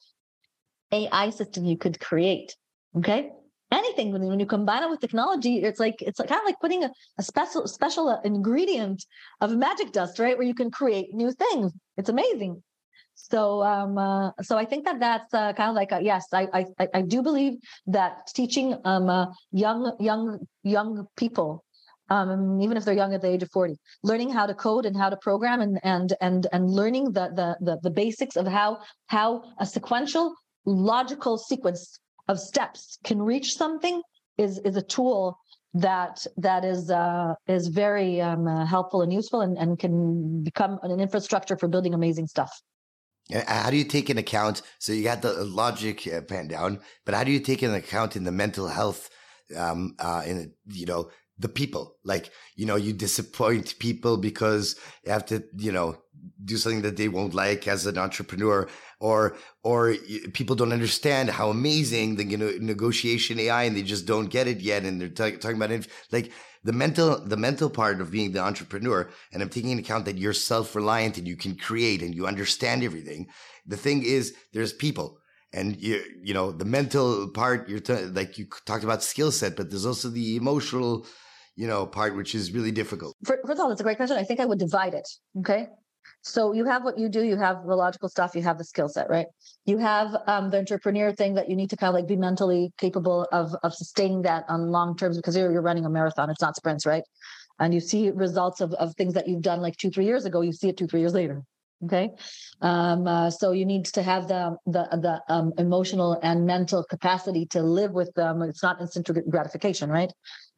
ai 0.91 1.29
system 1.29 1.65
you 1.65 1.77
could 1.77 1.99
create 1.99 2.55
okay? 2.97 3.31
Anything 3.71 4.11
when, 4.11 4.37
you 4.37 4.45
combine 4.45 4.83
it 4.83 4.89
with 4.89 4.99
technology 4.99 5.63
it's 5.63 5.79
like 5.79 6.01
it's 6.01 6.19
kind 6.19 6.41
of 6.41 6.45
like 6.45 6.59
putting 6.59 6.83
a, 6.83 6.91
a 7.17 7.23
special 7.23 7.65
special 7.67 8.09
uh, 8.09 8.19
ingredient 8.25 9.05
of 9.39 9.55
magic 9.55 9.93
dust 9.93 10.19
right? 10.19 10.37
Where 10.37 10.45
you 10.45 10.53
can 10.53 10.69
create 10.69 11.13
new 11.13 11.31
things. 11.31 11.71
It's 11.97 12.09
amazing 12.09 12.61
so 13.29 13.61
um 13.63 13.97
uh, 13.97 14.31
so 14.41 14.57
i 14.57 14.65
think 14.65 14.85
that 14.85 14.99
that's 14.99 15.33
uh, 15.33 15.53
kind 15.53 15.69
of 15.69 15.75
like 15.75 15.91
a, 15.91 16.01
yes 16.01 16.25
I, 16.33 16.47
I 16.53 16.87
I- 16.93 17.01
do 17.01 17.21
believe 17.21 17.53
that 17.87 18.27
teaching 18.33 18.75
um 18.85 19.09
uh, 19.09 19.27
young 19.51 19.95
young 19.99 20.39
young 20.63 21.07
people 21.17 21.63
um, 22.09 22.59
even 22.61 22.75
if 22.75 22.83
they're 22.83 22.93
young 22.93 23.13
at 23.13 23.21
the 23.21 23.29
age 23.29 23.43
of 23.43 23.51
40 23.51 23.75
learning 24.03 24.31
how 24.31 24.45
to 24.45 24.53
code 24.53 24.85
and 24.85 24.95
how 24.97 25.09
to 25.09 25.17
program 25.17 25.61
and 25.61 25.79
and 25.83 26.13
and 26.21 26.47
and 26.51 26.69
learning 26.69 27.05
the 27.11 27.29
the 27.39 27.57
the, 27.61 27.77
the 27.83 27.89
basics 27.89 28.35
of 28.35 28.47
how 28.47 28.79
how 29.07 29.43
a 29.59 29.65
sequential 29.65 30.33
logical 30.65 31.37
sequence 31.37 31.99
of 32.27 32.39
steps 32.39 32.97
can 33.03 33.21
reach 33.21 33.55
something 33.55 34.01
is 34.37 34.59
is 34.59 34.75
a 34.75 34.81
tool 34.81 35.37
that 35.73 36.25
that 36.37 36.65
is 36.65 36.89
uh, 36.91 37.33
is 37.47 37.67
very 37.67 38.19
um, 38.19 38.47
uh, 38.47 38.65
helpful 38.65 39.01
and 39.01 39.13
useful 39.13 39.41
and, 39.41 39.57
and 39.57 39.79
can 39.79 40.43
become 40.43 40.79
an 40.83 40.99
infrastructure 40.99 41.55
for 41.55 41.67
building 41.67 41.93
amazing 41.93 42.27
stuff. 42.27 42.51
And 43.29 43.43
How 43.47 43.69
do 43.69 43.77
you 43.77 43.83
take 43.83 44.09
into 44.09 44.21
account? 44.21 44.61
So 44.79 44.93
you 44.93 45.03
got 45.03 45.21
the 45.21 45.43
logic 45.45 46.07
uh, 46.07 46.21
pan 46.21 46.47
down, 46.47 46.79
but 47.05 47.15
how 47.15 47.23
do 47.23 47.31
you 47.31 47.39
take 47.39 47.63
into 47.63 47.77
account 47.77 48.15
in 48.15 48.23
the 48.23 48.31
mental 48.31 48.67
health, 48.67 49.09
um, 49.55 49.95
uh, 49.99 50.23
in 50.25 50.53
you 50.67 50.85
know 50.85 51.09
the 51.37 51.49
people? 51.49 51.97
Like 52.03 52.31
you 52.55 52.65
know 52.65 52.75
you 52.75 52.93
disappoint 52.93 53.79
people 53.79 54.17
because 54.17 54.75
you 55.05 55.11
have 55.11 55.25
to 55.27 55.43
you 55.57 55.71
know 55.71 55.97
do 56.43 56.57
something 56.57 56.81
that 56.81 56.97
they 56.97 57.07
won't 57.07 57.33
like 57.33 57.67
as 57.67 57.85
an 57.85 57.97
entrepreneur, 57.97 58.67
or 58.99 59.37
or 59.63 59.95
people 60.33 60.55
don't 60.55 60.73
understand 60.73 61.29
how 61.29 61.49
amazing 61.49 62.15
the 62.15 62.25
you 62.25 62.37
know, 62.37 62.51
negotiation 62.59 63.39
AI 63.39 63.63
and 63.63 63.75
they 63.77 63.83
just 63.83 64.05
don't 64.05 64.27
get 64.27 64.47
it 64.47 64.59
yet, 64.59 64.83
and 64.83 64.99
they're 64.99 65.09
ta- 65.09 65.37
talking 65.37 65.57
about 65.57 65.71
it 65.71 65.87
like 66.11 66.31
the 66.63 66.73
mental 66.73 67.19
the 67.19 67.37
mental 67.37 67.69
part 67.69 68.01
of 68.01 68.11
being 68.11 68.31
the 68.31 68.39
entrepreneur 68.39 69.09
and 69.31 69.41
i'm 69.41 69.49
taking 69.49 69.71
into 69.71 69.83
account 69.83 70.05
that 70.05 70.17
you're 70.17 70.33
self-reliant 70.33 71.17
and 71.17 71.27
you 71.27 71.35
can 71.35 71.55
create 71.55 72.01
and 72.01 72.15
you 72.15 72.27
understand 72.27 72.83
everything 72.83 73.27
the 73.65 73.77
thing 73.77 74.03
is 74.03 74.35
there's 74.53 74.73
people 74.73 75.17
and 75.53 75.81
you 75.81 76.01
you 76.23 76.33
know 76.33 76.51
the 76.51 76.65
mental 76.65 77.27
part 77.29 77.67
you're 77.67 77.79
t- 77.79 78.05
like 78.05 78.37
you 78.37 78.45
talked 78.65 78.83
about 78.83 79.03
skill 79.03 79.31
set 79.31 79.55
but 79.55 79.69
there's 79.69 79.85
also 79.85 80.09
the 80.09 80.35
emotional 80.35 81.05
you 81.55 81.67
know 81.67 81.85
part 81.85 82.15
which 82.15 82.33
is 82.35 82.53
really 82.53 82.71
difficult 82.71 83.15
First 83.25 83.49
of 83.49 83.59
all, 83.59 83.71
it's 83.71 83.81
a 83.81 83.83
great 83.83 83.97
question. 83.97 84.17
I 84.17 84.23
think 84.23 84.39
I 84.39 84.45
would 84.45 84.59
divide 84.59 84.93
it. 84.93 85.07
Okay. 85.39 85.67
So 86.21 86.53
you 86.53 86.65
have 86.65 86.83
what 86.83 86.97
you 86.97 87.09
do, 87.09 87.23
you 87.23 87.37
have 87.37 87.65
the 87.65 87.75
logical 87.75 88.09
stuff, 88.09 88.35
you 88.35 88.43
have 88.43 88.57
the 88.57 88.63
skill 88.63 88.87
set, 88.87 89.09
right? 89.09 89.25
You 89.65 89.77
have 89.77 90.15
um, 90.27 90.49
the 90.49 90.59
entrepreneur 90.59 91.11
thing 91.11 91.33
that 91.35 91.49
you 91.49 91.55
need 91.55 91.69
to 91.71 91.77
kind 91.77 91.89
of 91.89 91.95
like 91.95 92.07
be 92.07 92.15
mentally 92.15 92.71
capable 92.77 93.27
of 93.31 93.53
of 93.63 93.73
sustaining 93.73 94.21
that 94.23 94.45
on 94.47 94.71
long 94.71 94.95
terms 94.95 95.17
because 95.17 95.35
you're, 95.35 95.51
you're 95.51 95.61
running 95.61 95.85
a 95.85 95.89
marathon, 95.89 96.29
it's 96.29 96.41
not 96.41 96.55
sprints, 96.55 96.85
right? 96.85 97.03
And 97.59 97.73
you 97.73 97.79
see 97.79 98.11
results 98.11 98.61
of, 98.61 98.73
of 98.73 98.95
things 98.95 99.13
that 99.13 99.27
you've 99.27 99.41
done 99.41 99.61
like 99.61 99.77
two, 99.77 99.91
three 99.91 100.05
years 100.05 100.25
ago, 100.25 100.41
you 100.41 100.51
see 100.51 100.69
it 100.69 100.77
two, 100.77 100.87
three 100.87 100.99
years 100.99 101.13
later. 101.13 101.43
Okay. 101.83 102.11
Um, 102.61 103.07
uh, 103.07 103.31
so 103.31 103.53
you 103.53 103.65
need 103.65 103.85
to 103.85 104.03
have 104.03 104.27
the 104.27 104.55
the 104.67 104.83
the 104.91 105.21
um, 105.33 105.51
emotional 105.57 106.19
and 106.21 106.45
mental 106.45 106.83
capacity 106.83 107.47
to 107.47 107.63
live 107.63 107.91
with 107.91 108.13
them. 108.13 108.43
It's 108.43 108.61
not 108.61 108.79
instant 108.79 109.09
gratification, 109.29 109.89
right? 109.89 110.11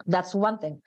That's 0.05 0.35
one 0.35 0.57
thing 0.57 0.81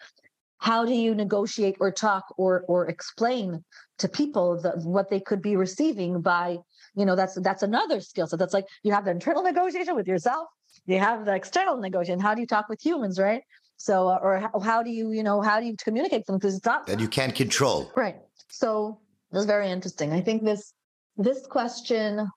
how 0.58 0.84
do 0.84 0.92
you 0.94 1.14
negotiate 1.14 1.76
or 1.80 1.90
talk 1.90 2.24
or 2.36 2.64
or 2.68 2.88
explain 2.88 3.62
to 3.98 4.08
people 4.08 4.60
the, 4.60 4.70
what 4.84 5.10
they 5.10 5.20
could 5.20 5.42
be 5.42 5.56
receiving 5.56 6.20
by 6.20 6.56
you 6.94 7.04
know 7.04 7.16
that's 7.16 7.34
that's 7.42 7.62
another 7.62 8.00
skill 8.00 8.26
so 8.26 8.36
that's 8.36 8.54
like 8.54 8.66
you 8.82 8.92
have 8.92 9.04
the 9.04 9.10
internal 9.10 9.42
negotiation 9.42 9.94
with 9.94 10.06
yourself 10.06 10.48
you 10.86 10.98
have 10.98 11.24
the 11.24 11.34
external 11.34 11.76
negotiation 11.76 12.20
how 12.20 12.34
do 12.34 12.40
you 12.40 12.46
talk 12.46 12.68
with 12.68 12.80
humans 12.80 13.18
right 13.18 13.42
so 13.76 14.08
uh, 14.08 14.18
or 14.22 14.38
how, 14.38 14.60
how 14.60 14.82
do 14.82 14.90
you 14.90 15.12
you 15.12 15.22
know 15.22 15.40
how 15.42 15.60
do 15.60 15.66
you 15.66 15.76
communicate 15.82 16.24
them 16.26 16.36
because 16.36 16.56
it's 16.56 16.64
not 16.64 16.86
that 16.86 17.00
you 17.00 17.08
can't 17.08 17.34
control 17.34 17.92
Right. 17.94 18.16
So 18.48 19.00
that's 19.32 19.46
very 19.46 19.70
interesting. 19.70 20.12
I 20.12 20.20
think 20.20 20.44
this 20.44 20.72
this 21.16 21.46
question 21.46 22.28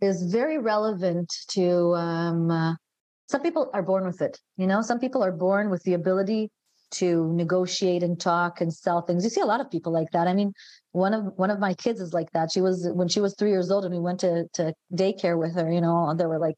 is 0.00 0.30
very 0.30 0.58
relevant 0.58 1.32
to 1.50 1.94
um, 1.94 2.50
uh, 2.50 2.74
some 3.28 3.42
people 3.42 3.70
are 3.72 3.82
born 3.82 4.06
with 4.06 4.20
it. 4.20 4.38
You 4.56 4.66
know, 4.66 4.82
some 4.82 5.00
people 5.00 5.22
are 5.22 5.32
born 5.32 5.70
with 5.70 5.82
the 5.84 5.94
ability 5.94 6.50
to 6.92 7.32
negotiate 7.34 8.02
and 8.02 8.18
talk 8.20 8.60
and 8.60 8.72
sell 8.72 9.02
things. 9.02 9.24
You 9.24 9.30
see 9.30 9.40
a 9.40 9.46
lot 9.46 9.60
of 9.60 9.70
people 9.70 9.92
like 9.92 10.10
that. 10.12 10.28
I 10.28 10.34
mean, 10.34 10.52
one 10.92 11.14
of 11.14 11.24
one 11.36 11.50
of 11.50 11.58
my 11.58 11.74
kids 11.74 12.00
is 12.00 12.12
like 12.14 12.30
that. 12.32 12.52
She 12.52 12.60
was 12.60 12.88
when 12.92 13.08
she 13.08 13.20
was 13.20 13.34
three 13.34 13.50
years 13.50 13.70
old, 13.70 13.84
and 13.84 13.94
we 13.94 14.00
went 14.00 14.20
to 14.20 14.46
to 14.54 14.74
daycare 14.92 15.38
with 15.38 15.54
her. 15.54 15.70
You 15.70 15.80
know, 15.80 16.14
there 16.16 16.28
were 16.28 16.38
like 16.38 16.56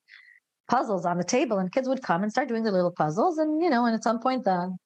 puzzles 0.69 1.07
on 1.07 1.19
the 1.19 1.25
table, 1.25 1.59
and 1.59 1.73
kids 1.73 1.89
would 1.89 2.03
come 2.03 2.23
and 2.23 2.31
start 2.31 2.49
doing 2.49 2.63
their 2.63 2.73
little 2.73 2.93
puzzles, 2.93 3.39
and 3.39 3.63
you 3.63 3.71
know, 3.71 3.87
and 3.87 3.95
at 3.95 4.05
some 4.05 4.21
point 4.21 4.45
the 4.45 4.77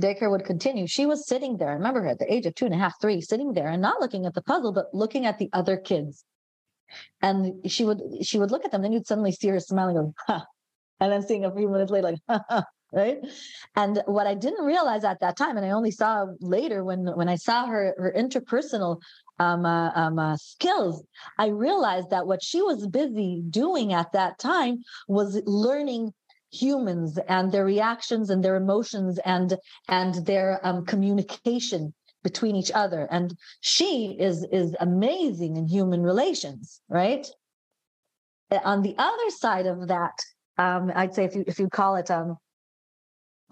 daycare 0.00 0.30
would 0.30 0.44
continue. 0.44 0.86
She 0.86 1.06
was 1.06 1.26
sitting 1.26 1.58
there. 1.58 1.70
I 1.70 1.74
remember 1.74 2.02
her 2.02 2.08
at 2.08 2.18
the 2.18 2.32
age 2.32 2.46
of 2.46 2.54
two 2.54 2.64
and 2.64 2.74
a 2.74 2.78
half, 2.78 2.94
three, 3.00 3.20
sitting 3.20 3.52
there 3.52 3.68
and 3.68 3.82
not 3.82 4.00
looking 4.00 4.26
at 4.26 4.34
the 4.34 4.42
puzzle, 4.42 4.72
but 4.72 4.86
looking 4.92 5.26
at 5.26 5.38
the 5.38 5.50
other 5.52 5.76
kids. 5.76 6.24
And 7.20 7.70
she 7.70 7.84
would 7.84 8.00
she 8.22 8.38
would 8.38 8.50
look 8.50 8.64
at 8.64 8.72
them, 8.72 8.82
then 8.82 8.92
you'd 8.92 9.06
suddenly 9.06 9.32
see 9.32 9.48
her 9.48 9.60
smiling, 9.60 9.96
going, 9.96 10.14
huh. 10.26 10.40
and 11.00 11.12
then 11.12 11.22
seeing 11.22 11.44
a 11.44 11.54
few 11.54 11.68
minutes 11.68 11.90
later, 11.90 12.12
like, 12.12 12.18
ha, 12.48 12.64
right? 12.92 13.18
And 13.74 14.02
what 14.06 14.26
I 14.26 14.34
didn't 14.34 14.64
realize 14.64 15.04
at 15.04 15.20
that 15.20 15.36
time, 15.36 15.56
and 15.56 15.66
I 15.66 15.70
only 15.70 15.90
saw 15.90 16.26
later 16.40 16.84
when 16.84 17.06
when 17.06 17.28
I 17.28 17.36
saw 17.36 17.66
her 17.66 17.94
her 17.96 18.12
interpersonal 18.16 19.00
um, 19.38 19.64
uh, 19.64 19.90
um, 19.94 20.18
uh, 20.18 20.36
skills, 20.36 21.02
I 21.38 21.48
realized 21.48 22.10
that 22.10 22.26
what 22.26 22.42
she 22.42 22.62
was 22.62 22.86
busy 22.86 23.42
doing 23.48 23.92
at 23.92 24.12
that 24.12 24.38
time 24.38 24.82
was 25.08 25.40
learning 25.46 26.12
humans 26.52 27.18
and 27.28 27.50
their 27.50 27.64
reactions 27.64 28.28
and 28.30 28.44
their 28.44 28.56
emotions 28.56 29.18
and 29.24 29.56
and 29.88 30.26
their 30.26 30.60
um, 30.66 30.84
communication 30.84 31.94
between 32.22 32.54
each 32.54 32.70
other 32.74 33.08
and 33.10 33.34
she 33.62 34.16
is 34.20 34.44
is 34.52 34.76
amazing 34.80 35.56
in 35.56 35.66
human 35.66 36.02
relations 36.02 36.80
right 36.88 37.26
Uh, 38.50 38.60
on 38.64 38.82
the 38.82 38.94
other 38.98 39.30
side 39.30 39.66
of 39.66 39.88
that 39.88 40.16
um, 40.58 40.92
i'd 40.94 41.14
say 41.14 41.24
if 41.24 41.34
you 41.34 41.42
if 41.46 41.58
you 41.58 41.68
call 41.68 41.96
it 41.96 42.10
um, 42.10 42.36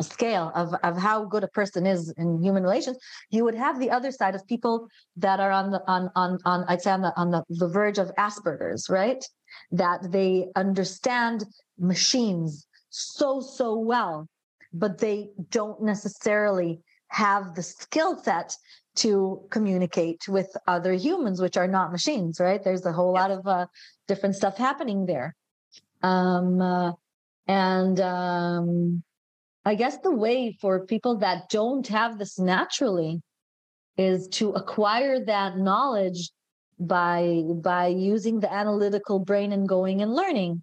scale 0.03 0.51
of 0.55 0.75
of 0.83 0.97
how 0.97 1.25
good 1.25 1.45
a 1.45 1.49
person 1.49 1.87
is 1.87 2.13
in 2.17 2.43
human 2.43 2.63
relations 2.63 2.97
you 3.31 3.45
would 3.45 3.55
have 3.55 3.79
the 3.79 3.91
other 3.91 4.11
side 4.11 4.35
of 4.35 4.47
people 4.47 4.89
that 5.17 5.41
are 5.41 5.51
on 5.51 5.71
the 5.71 5.83
on 5.87 6.11
on 6.17 6.39
on 6.45 6.65
i'd 6.69 6.83
say 6.83 6.91
on 6.91 7.03
the 7.03 7.13
on 7.17 7.31
the, 7.31 7.43
the 7.49 7.69
verge 7.69 7.99
of 7.99 8.11
asperger's 8.19 8.89
right? 8.89 9.25
That 9.73 10.13
they 10.13 10.47
understand 10.57 11.45
machines 11.79 12.67
so 12.91 13.41
so 13.41 13.79
well 13.79 14.29
but 14.73 14.99
they 14.99 15.31
don't 15.51 15.83
necessarily 15.83 16.81
have 17.09 17.55
the 17.55 17.63
skill 17.63 18.17
set 18.23 18.57
to 18.95 19.41
communicate 19.51 20.29
with 20.29 20.57
other 20.67 20.93
humans 20.93 21.41
which 21.41 21.57
are 21.57 21.69
not 21.69 21.93
machines 21.93 22.41
right? 22.41 22.63
There's 22.63 22.87
a 22.87 22.93
whole 22.93 23.13
lot 23.13 23.31
of 23.31 23.47
uh, 23.47 23.67
different 24.07 24.37
stuff 24.37 24.57
happening 24.57 25.07
there. 25.07 25.35
Um 26.03 26.61
uh, 26.61 26.93
and 27.47 28.01
um 28.01 29.03
i 29.65 29.75
guess 29.75 29.99
the 29.99 30.15
way 30.15 30.57
for 30.61 30.87
people 30.87 31.19
that 31.19 31.49
don't 31.51 31.87
have 31.89 32.19
this 32.19 32.39
naturally 32.39 33.21
is 33.97 34.29
to 34.29 34.51
acquire 34.53 35.25
that 35.25 35.59
knowledge 35.59 36.31
by 36.79 37.43
by 37.57 37.89
using 37.89 38.41
the 38.41 38.53
analytical 38.53 39.19
brain 39.19 39.53
and 39.53 39.69
going 39.69 40.01
and 40.01 40.15
learning 40.15 40.63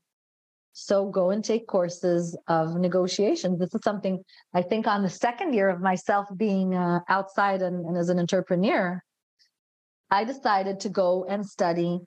so 0.80 1.10
go 1.10 1.32
and 1.32 1.44
take 1.44 1.66
courses 1.66 2.38
of 2.48 2.76
negotiations. 2.76 3.58
This 3.58 3.74
is 3.74 3.82
something 3.84 4.24
I 4.54 4.62
think 4.62 4.86
on 4.86 5.02
the 5.02 5.10
second 5.10 5.54
year 5.54 5.70
of 5.70 5.82
myself 5.82 6.28
being 6.38 6.76
uh, 6.76 7.00
outside 7.10 7.64
and, 7.64 7.84
and 7.84 7.98
as 7.98 8.10
an 8.10 8.20
entrepreneur, 8.20 9.02
I 10.12 10.24
decided 10.24 10.80
to 10.82 10.90
go 10.90 11.26
and 11.28 11.44
study 11.44 12.00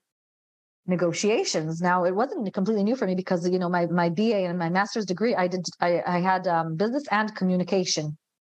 negotiations. 0.87 1.81
Now 1.81 2.05
it 2.05 2.15
wasn't 2.15 2.53
completely 2.53 2.85
new 2.85 2.97
for 2.97 3.07
me 3.07 3.15
because 3.15 3.49
you 3.49 3.59
know 3.59 3.69
my 3.69 3.87
my 3.87 4.09
BA 4.09 4.47
and 4.47 4.59
my 4.59 4.69
master's 4.69 5.07
degree 5.07 5.35
I 5.35 5.49
did 5.49 5.65
I, 5.81 6.03
I 6.07 6.21
had 6.21 6.47
um, 6.47 6.77
business 6.77 7.05
and 7.11 7.35
communication. 7.35 8.17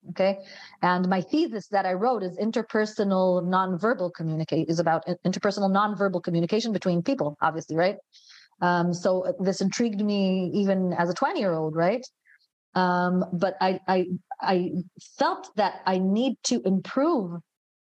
Okay, 0.09 0.37
and 0.81 1.07
my 1.07 1.21
thesis 1.21 1.67
that 1.69 1.85
I 1.85 1.93
wrote 1.93 2.23
is 2.23 2.37
interpersonal 2.37 3.41
nonverbal 3.43 4.13
communicate 4.13 4.67
is 4.67 4.79
about 4.79 5.05
interpersonal 5.25 5.71
nonverbal 5.71 6.21
communication 6.21 6.73
between 6.73 7.01
people. 7.01 7.37
Obviously, 7.41 7.77
right? 7.77 7.95
Um, 8.61 8.93
so 8.93 9.33
this 9.39 9.61
intrigued 9.61 10.01
me 10.01 10.51
even 10.53 10.93
as 10.93 11.09
a 11.09 11.13
20 11.13 11.39
year 11.39 11.53
old, 11.53 11.75
right? 11.75 12.05
Um, 12.75 13.25
but 13.33 13.55
I, 13.61 13.79
I, 13.87 14.05
I 14.41 14.71
felt 15.17 15.49
that 15.57 15.81
I 15.85 15.99
need 15.99 16.37
to 16.45 16.61
improve 16.65 17.39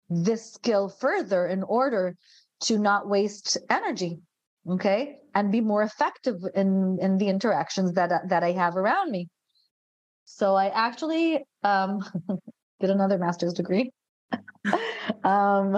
this 0.09 0.53
skill 0.53 0.87
further 0.87 1.45
in 1.47 1.63
order 1.63 2.15
to 2.61 2.77
not 2.77 3.07
waste 3.07 3.57
energy, 3.69 4.19
okay, 4.69 5.17
and 5.35 5.51
be 5.51 5.61
more 5.61 5.83
effective 5.83 6.37
in 6.55 6.97
in 7.01 7.17
the 7.17 7.27
interactions 7.27 7.93
that 7.93 8.11
that 8.29 8.43
I 8.43 8.51
have 8.51 8.75
around 8.75 9.11
me. 9.11 9.27
So 10.25 10.55
I 10.55 10.67
actually 10.67 11.45
um, 11.63 12.03
did 12.79 12.89
another 12.89 13.17
master's 13.17 13.53
degree. 13.53 13.91
um, 15.23 15.77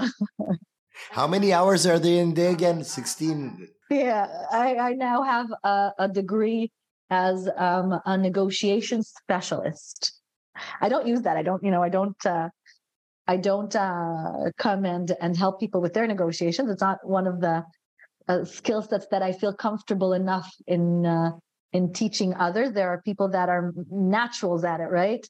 how 1.12 1.28
many 1.28 1.54
hours 1.54 1.86
are 1.86 2.00
they 2.00 2.18
in 2.18 2.34
day 2.34 2.52
again 2.52 2.84
16 2.84 3.70
yeah, 3.90 4.28
I, 4.52 4.76
I 4.76 4.94
now 4.94 5.24
have 5.24 5.48
a, 5.64 5.92
a 6.00 6.08
degree 6.08 6.72
as 7.10 7.50
um, 7.58 8.00
a 8.06 8.18
negotiation 8.18 9.02
specialist. 9.02 10.14
I 10.80 10.90
don't 10.90 11.08
use 11.08 11.22
that. 11.24 11.38
I 11.38 11.44
don't, 11.44 11.64
you 11.64 11.72
know, 11.72 11.82
I 11.82 11.90
don't, 11.90 12.26
uh, 12.26 12.50
I 13.28 13.38
don't 13.38 13.76
uh, 13.76 14.52
come 14.58 14.86
and 14.86 15.16
and 15.22 15.38
help 15.38 15.60
people 15.60 15.82
with 15.82 15.94
their 15.94 16.08
negotiations. 16.08 16.70
It's 16.70 16.82
not 16.82 16.98
one 17.04 17.28
of 17.28 17.42
the 17.42 17.64
uh, 18.30 18.46
skill 18.46 18.82
sets 18.82 19.08
that 19.12 19.22
I 19.22 19.34
feel 19.34 19.54
comfortable 19.54 20.14
enough 20.14 20.50
in 20.68 21.06
uh, 21.06 21.32
in 21.74 21.92
teaching 21.94 22.34
others. 22.36 22.72
There 22.72 22.90
are 22.90 23.02
people 23.02 23.30
that 23.30 23.50
are 23.50 23.74
naturals 23.92 24.64
at 24.64 24.80
it, 24.80 24.90
right? 24.90 25.24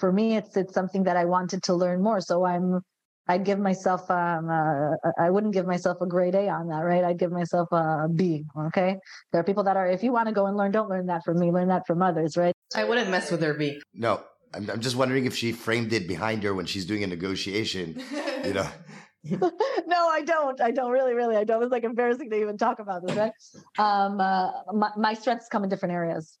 For 0.00 0.10
me, 0.12 0.36
it's 0.36 0.56
it's 0.56 0.74
something 0.74 1.04
that 1.04 1.16
I 1.16 1.24
wanted 1.26 1.62
to 1.64 1.74
learn 1.74 2.02
more. 2.02 2.20
So 2.20 2.44
I'm 2.44 2.80
I'd 3.28 3.44
give 3.44 3.58
myself 3.58 4.08
um 4.10 4.48
uh, 4.48 4.92
I 5.18 5.30
wouldn't 5.30 5.54
give 5.54 5.66
myself 5.66 5.98
a 6.00 6.06
grade 6.06 6.34
A 6.36 6.48
on 6.48 6.68
that, 6.68 6.82
right? 6.92 7.04
I'd 7.04 7.18
give 7.18 7.32
myself 7.32 7.68
a 7.72 8.08
B. 8.08 8.44
Okay. 8.68 8.96
There 9.32 9.40
are 9.40 9.44
people 9.44 9.64
that 9.64 9.76
are 9.76 9.86
if 9.86 10.02
you 10.02 10.12
want 10.12 10.28
to 10.28 10.34
go 10.34 10.46
and 10.46 10.56
learn, 10.56 10.70
don't 10.70 10.88
learn 10.88 11.06
that 11.06 11.24
from 11.24 11.38
me, 11.38 11.50
learn 11.50 11.68
that 11.68 11.82
from 11.86 12.00
others, 12.02 12.36
right? 12.36 12.54
I 12.74 12.84
wouldn't 12.84 13.10
mess 13.10 13.30
with 13.30 13.42
her 13.42 13.54
B. 13.54 13.80
no 13.94 14.22
I'm, 14.54 14.70
I'm 14.70 14.80
just 14.80 14.96
wondering 14.96 15.26
if 15.26 15.34
she 15.36 15.52
framed 15.52 15.92
it 15.92 16.06
behind 16.06 16.42
her 16.44 16.54
when 16.54 16.66
she's 16.66 16.86
doing 16.86 17.02
a 17.02 17.06
negotiation 17.06 18.00
you 18.44 18.54
know 18.54 18.68
no, 19.86 20.08
I 20.08 20.22
don't. 20.24 20.60
I 20.60 20.70
don't 20.70 20.90
really, 20.90 21.14
really. 21.14 21.36
I 21.36 21.44
don't. 21.44 21.62
It's 21.62 21.72
like 21.72 21.84
embarrassing 21.84 22.30
to 22.30 22.36
even 22.36 22.56
talk 22.58 22.78
about 22.78 23.06
this, 23.06 23.16
right? 23.16 23.32
Um, 23.78 24.20
uh, 24.20 24.50
my, 24.72 24.90
my 24.96 25.14
strengths 25.14 25.48
come 25.48 25.64
in 25.64 25.70
different 25.70 25.94
areas. 25.94 26.38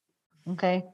Okay. 0.48 0.84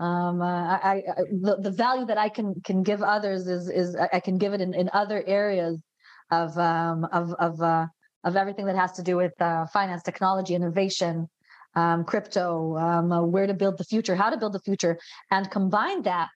Um, 0.00 0.40
uh, 0.40 0.78
I, 0.78 1.02
I, 1.08 1.22
the, 1.32 1.56
the 1.60 1.70
value 1.70 2.06
that 2.06 2.18
I 2.18 2.28
can 2.28 2.60
can 2.64 2.82
give 2.82 3.02
others 3.02 3.46
is 3.48 3.68
is 3.68 3.96
I 3.96 4.08
I 4.14 4.20
can 4.20 4.38
give 4.38 4.52
it 4.52 4.60
in, 4.60 4.74
in 4.74 4.90
other 4.92 5.24
areas 5.26 5.82
of 6.30 6.56
um 6.58 7.04
of 7.12 7.32
of 7.34 7.60
uh, 7.60 7.86
of 8.24 8.36
everything 8.36 8.66
that 8.66 8.76
has 8.76 8.92
to 8.92 9.02
do 9.02 9.16
with 9.16 9.32
uh, 9.40 9.66
finance, 9.66 10.02
technology, 10.02 10.54
innovation, 10.54 11.28
um, 11.74 12.04
crypto, 12.04 12.76
um, 12.76 13.12
uh, 13.12 13.22
where 13.22 13.46
to 13.46 13.54
build 13.54 13.78
the 13.78 13.84
future, 13.84 14.14
how 14.14 14.30
to 14.30 14.36
build 14.36 14.52
the 14.52 14.60
future, 14.60 14.98
and 15.30 15.50
combine 15.50 16.02
that 16.02 16.30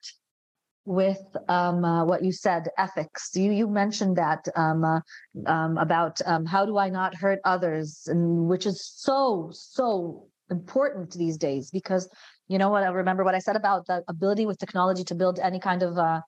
with 0.85 1.21
um, 1.47 1.85
uh, 1.85 2.03
what 2.03 2.23
you 2.23 2.31
said, 2.31 2.67
ethics. 2.77 3.31
You 3.35 3.51
you 3.51 3.67
mentioned 3.67 4.17
that 4.17 4.47
um, 4.55 4.83
uh, 4.83 4.99
um, 5.45 5.77
about 5.77 6.19
um, 6.25 6.45
how 6.45 6.65
do 6.65 6.77
I 6.77 6.89
not 6.89 7.15
hurt 7.15 7.39
others, 7.45 8.07
and 8.07 8.47
which 8.47 8.65
is 8.65 8.85
so 8.85 9.49
so 9.53 10.27
important 10.49 11.11
these 11.11 11.37
days 11.37 11.71
because 11.71 12.09
you 12.47 12.57
know 12.57 12.69
what 12.69 12.83
I 12.83 12.87
remember 12.87 13.23
what 13.23 13.35
I 13.35 13.39
said 13.39 13.55
about 13.55 13.87
the 13.87 14.03
ability 14.07 14.45
with 14.45 14.59
technology 14.59 15.03
to 15.05 15.15
build 15.15 15.39
any 15.39 15.59
kind 15.59 15.83
of 15.83 15.97
uh, 15.97 16.21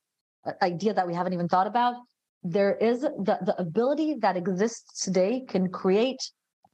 idea 0.62 0.94
that 0.94 1.08
we 1.08 1.14
haven't 1.14 1.34
even 1.34 1.50
thought 1.50 1.68
about. 1.68 1.96
There 2.44 2.76
is 2.76 3.02
the 3.02 3.38
the 3.42 3.56
ability 3.58 4.16
that 4.22 4.38
exists 4.38 5.04
today 5.04 5.44
can 5.48 5.70
create 5.70 6.22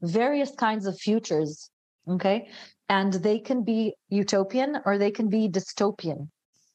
various 0.01 0.51
kinds 0.51 0.85
of 0.85 0.97
futures. 0.99 1.69
Okay, 2.07 2.49
and 2.89 3.13
they 3.13 3.39
can 3.39 3.63
be 3.63 3.93
utopian 4.09 4.81
or 4.85 4.97
they 4.97 5.11
can 5.11 5.29
be 5.29 5.47
dystopian 5.47 6.29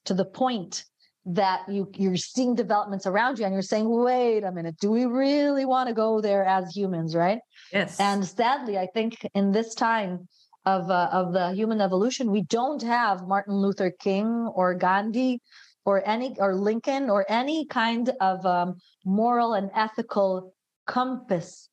to 0.07 0.14
the 0.14 0.24
point 0.24 0.84
that 1.27 1.68
you 1.68 1.91
you're 1.97 2.16
seeing 2.16 2.55
developments 2.55 3.05
around 3.05 3.39
you 3.39 3.45
and 3.45 3.53
you're 3.53 3.61
saying 3.61 3.89
wait 3.89 4.45
a 4.45 4.53
minute 4.53 4.77
do 4.81 4.91
we 4.93 5.07
really 5.07 5.64
want 5.64 5.89
to 5.89 5.95
go 5.95 6.20
there 6.20 6.45
as 6.45 6.74
humans 6.74 7.16
right 7.16 7.41
Yes. 7.72 7.99
and 7.99 8.24
sadly 8.24 8.79
i 8.79 8.87
think 8.87 9.29
in 9.35 9.51
this 9.51 9.74
time 9.74 10.29
of 10.64 10.89
uh, 10.89 11.09
of 11.12 11.33
the 11.33 11.53
human 11.53 11.81
evolution 11.81 12.31
we 12.31 12.43
don't 12.43 12.81
have 12.83 13.27
martin 13.27 13.55
luther 13.57 13.91
king 13.91 14.27
or 14.55 14.72
gandhi 14.74 15.41
or 15.85 16.07
any 16.09 16.37
or 16.39 16.55
lincoln 16.55 17.11
or 17.11 17.27
any 17.29 17.66
kind 17.66 18.11
of 18.20 18.47
um, 18.47 18.77
moral 19.05 19.55
and 19.55 19.68
ethical 19.74 20.55
compass 20.87 21.68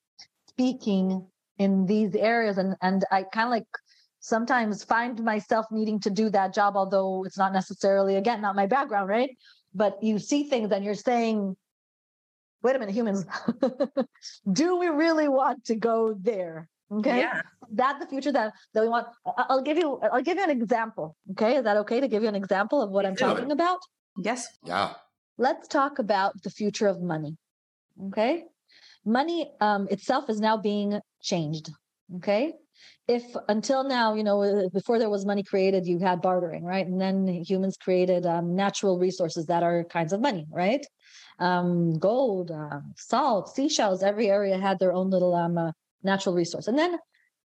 speaking 0.49 1.27
in 1.59 1.85
these 1.85 2.15
areas 2.15 2.57
and 2.57 2.75
and 2.81 3.05
i 3.11 3.21
kind 3.21 3.45
of 3.47 3.51
like 3.51 3.67
sometimes 4.23 4.85
find 4.85 5.21
myself 5.21 5.65
needing 5.69 5.99
to 5.99 6.09
do 6.09 6.29
that 6.29 6.53
job 6.53 6.77
although 6.77 7.25
it's 7.25 7.37
not 7.37 7.51
necessarily 7.51 8.15
again 8.15 8.39
not 8.41 8.55
my 8.55 8.65
background 8.65 9.09
right 9.09 9.31
but 9.75 10.01
you 10.01 10.17
see 10.17 10.41
things 10.51 10.71
and 10.71 10.83
you're 10.85 10.95
saying 11.11 11.55
wait 12.63 12.75
a 12.77 12.79
minute 12.79 12.95
humans 12.95 13.25
do 14.61 14.77
we 14.77 14.87
really 14.87 15.27
want 15.27 15.63
to 15.65 15.75
go 15.75 16.15
there 16.29 16.69
okay 16.89 17.19
Yeah. 17.19 17.41
that 17.81 17.99
the 17.99 18.07
future 18.07 18.31
that 18.31 18.53
that 18.73 18.81
we 18.85 18.87
want 18.95 19.07
I- 19.39 19.45
i'll 19.49 19.61
give 19.69 19.77
you 19.77 19.99
i'll 20.13 20.21
give 20.29 20.37
you 20.37 20.45
an 20.49 20.55
example 20.61 21.17
okay 21.31 21.57
is 21.57 21.63
that 21.65 21.75
okay 21.83 21.99
to 21.99 22.07
give 22.07 22.23
you 22.23 22.29
an 22.29 22.39
example 22.43 22.81
of 22.81 22.89
what 22.91 23.05
i'm 23.05 23.15
Do 23.15 23.25
it. 23.25 23.27
talking 23.27 23.51
about 23.51 23.79
Yes. 24.29 24.47
Yeah. 24.63 24.93
let's 25.37 25.67
talk 25.67 25.99
about 25.99 26.31
the 26.43 26.49
future 26.59 26.87
of 26.87 27.01
money 27.01 27.35
okay 28.07 28.45
money 29.19 29.51
um, 29.59 29.83
itself 29.95 30.29
is 30.29 30.39
now 30.39 30.55
being 30.71 30.99
changed 31.21 31.67
okay 32.17 32.53
if 33.07 33.23
until 33.49 33.83
now 33.83 34.13
you 34.13 34.23
know 34.23 34.41
uh, 34.41 34.69
before 34.69 34.97
there 34.97 35.09
was 35.09 35.25
money 35.25 35.43
created 35.43 35.85
you 35.85 35.99
had 35.99 36.21
bartering 36.21 36.63
right? 36.63 36.87
And 36.87 36.99
then 36.99 37.27
humans 37.27 37.77
created 37.77 38.25
um, 38.25 38.55
natural 38.55 38.97
resources 38.97 39.45
that 39.47 39.63
are 39.63 39.83
kinds 39.83 40.13
of 40.13 40.21
money 40.21 40.45
right? 40.49 40.85
Um, 41.39 41.97
gold 41.97 42.51
uh, 42.51 42.79
salt 42.95 43.53
seashells 43.53 44.03
every 44.03 44.29
area 44.29 44.57
had 44.57 44.79
their 44.79 44.93
own 44.93 45.09
little 45.09 45.35
um, 45.35 45.57
uh, 45.57 45.71
natural 46.03 46.35
resource. 46.35 46.67
And 46.67 46.77
then 46.77 46.97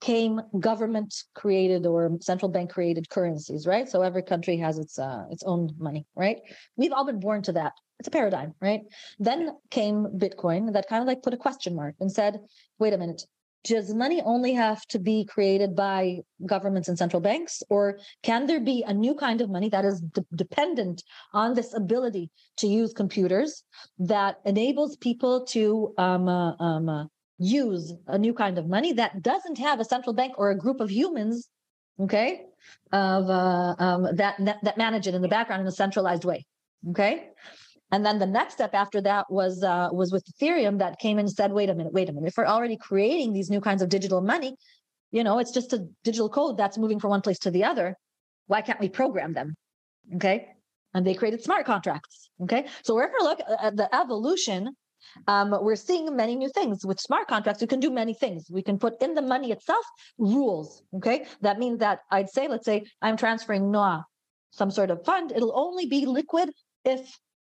came 0.00 0.40
government 0.58 1.14
created 1.34 1.86
or 1.86 2.10
central 2.20 2.50
bank 2.50 2.70
created 2.70 3.08
currencies 3.08 3.66
right? 3.66 3.88
So 3.88 4.02
every 4.02 4.22
country 4.22 4.56
has 4.56 4.78
its 4.78 4.98
uh, 4.98 5.24
its 5.30 5.44
own 5.44 5.70
money 5.78 6.04
right? 6.16 6.38
We've 6.76 6.92
all 6.92 7.06
been 7.06 7.20
born 7.20 7.42
to 7.42 7.52
that. 7.52 7.74
It's 8.00 8.08
a 8.08 8.10
paradigm 8.10 8.54
right? 8.60 8.80
Then 9.20 9.56
came 9.70 10.06
bitcoin 10.18 10.72
that 10.72 10.88
kind 10.88 11.00
of 11.00 11.06
like 11.06 11.22
put 11.22 11.32
a 11.32 11.36
question 11.36 11.76
mark 11.76 11.94
and 12.00 12.10
said 12.10 12.40
wait 12.80 12.92
a 12.92 12.98
minute 12.98 13.22
does 13.64 13.94
money 13.94 14.22
only 14.24 14.52
have 14.52 14.86
to 14.86 14.98
be 14.98 15.24
created 15.24 15.74
by 15.74 16.18
governments 16.46 16.88
and 16.88 16.98
central 16.98 17.20
banks 17.20 17.62
or 17.70 17.98
can 18.22 18.46
there 18.46 18.60
be 18.60 18.84
a 18.86 18.92
new 18.92 19.14
kind 19.14 19.40
of 19.40 19.50
money 19.50 19.68
that 19.68 19.84
is 19.84 20.00
de- 20.00 20.24
dependent 20.34 21.02
on 21.32 21.54
this 21.54 21.74
ability 21.74 22.30
to 22.58 22.66
use 22.66 22.92
computers 22.92 23.64
that 23.98 24.36
enables 24.44 24.96
people 24.96 25.44
to 25.46 25.92
um, 25.98 26.28
uh, 26.28 26.54
um, 26.58 26.88
uh, 26.88 27.04
use 27.38 27.92
a 28.06 28.18
new 28.18 28.34
kind 28.34 28.58
of 28.58 28.68
money 28.68 28.92
that 28.92 29.22
doesn't 29.22 29.58
have 29.58 29.80
a 29.80 29.84
central 29.84 30.14
bank 30.14 30.34
or 30.38 30.50
a 30.50 30.58
group 30.58 30.80
of 30.80 30.90
humans 30.90 31.48
okay 31.98 32.42
of 32.92 33.28
uh, 33.30 33.74
um, 33.78 34.02
that, 34.14 34.36
that 34.38 34.58
that 34.62 34.78
manage 34.78 35.06
it 35.06 35.14
in 35.14 35.22
the 35.22 35.28
background 35.28 35.60
in 35.60 35.66
a 35.66 35.72
centralized 35.72 36.24
way 36.24 36.44
okay 36.90 37.28
and 37.94 38.04
then 38.04 38.18
the 38.18 38.26
next 38.26 38.54
step 38.54 38.74
after 38.74 39.00
that 39.02 39.24
was 39.30 39.62
uh, 39.62 39.88
was 39.92 40.10
with 40.10 40.24
Ethereum 40.32 40.78
that 40.80 40.98
came 40.98 41.16
and 41.20 41.30
said, 41.30 41.52
wait 41.52 41.70
a 41.70 41.74
minute, 41.74 41.92
wait 41.92 42.08
a 42.08 42.12
minute. 42.12 42.26
If 42.26 42.36
we're 42.36 42.54
already 42.56 42.76
creating 42.76 43.32
these 43.32 43.50
new 43.50 43.60
kinds 43.60 43.82
of 43.82 43.88
digital 43.88 44.20
money, 44.20 44.56
you 45.12 45.22
know, 45.22 45.38
it's 45.38 45.52
just 45.52 45.72
a 45.72 45.86
digital 46.02 46.28
code 46.28 46.56
that's 46.56 46.76
moving 46.76 46.98
from 46.98 47.10
one 47.10 47.20
place 47.20 47.38
to 47.40 47.52
the 47.52 47.62
other. 47.62 47.96
Why 48.48 48.62
can't 48.62 48.80
we 48.80 48.88
program 48.88 49.32
them? 49.32 49.54
Okay. 50.16 50.48
And 50.92 51.06
they 51.06 51.14
created 51.14 51.44
smart 51.44 51.66
contracts. 51.66 52.30
Okay. 52.42 52.66
So 52.82 52.96
wherever 52.96 53.14
we 53.20 53.24
look 53.28 53.40
at 53.62 53.76
the 53.76 53.88
evolution, 53.94 54.70
um, 55.28 55.54
we're 55.62 55.76
seeing 55.76 56.16
many 56.16 56.34
new 56.34 56.48
things 56.48 56.84
with 56.84 56.98
smart 56.98 57.28
contracts. 57.28 57.60
We 57.60 57.68
can 57.68 57.78
do 57.78 57.90
many 57.90 58.14
things. 58.14 58.50
We 58.50 58.62
can 58.62 58.76
put 58.76 59.00
in 59.00 59.14
the 59.14 59.22
money 59.22 59.52
itself 59.52 59.84
rules. 60.18 60.82
Okay. 60.96 61.26
That 61.42 61.60
means 61.60 61.78
that 61.78 62.00
I'd 62.10 62.28
say, 62.28 62.48
let's 62.48 62.66
say 62.66 62.86
I'm 63.00 63.16
transferring 63.16 63.70
Noah 63.70 64.04
some 64.50 64.72
sort 64.72 64.90
of 64.90 65.04
fund. 65.04 65.30
It'll 65.30 65.56
only 65.56 65.86
be 65.86 66.06
liquid 66.06 66.50
if 66.84 67.00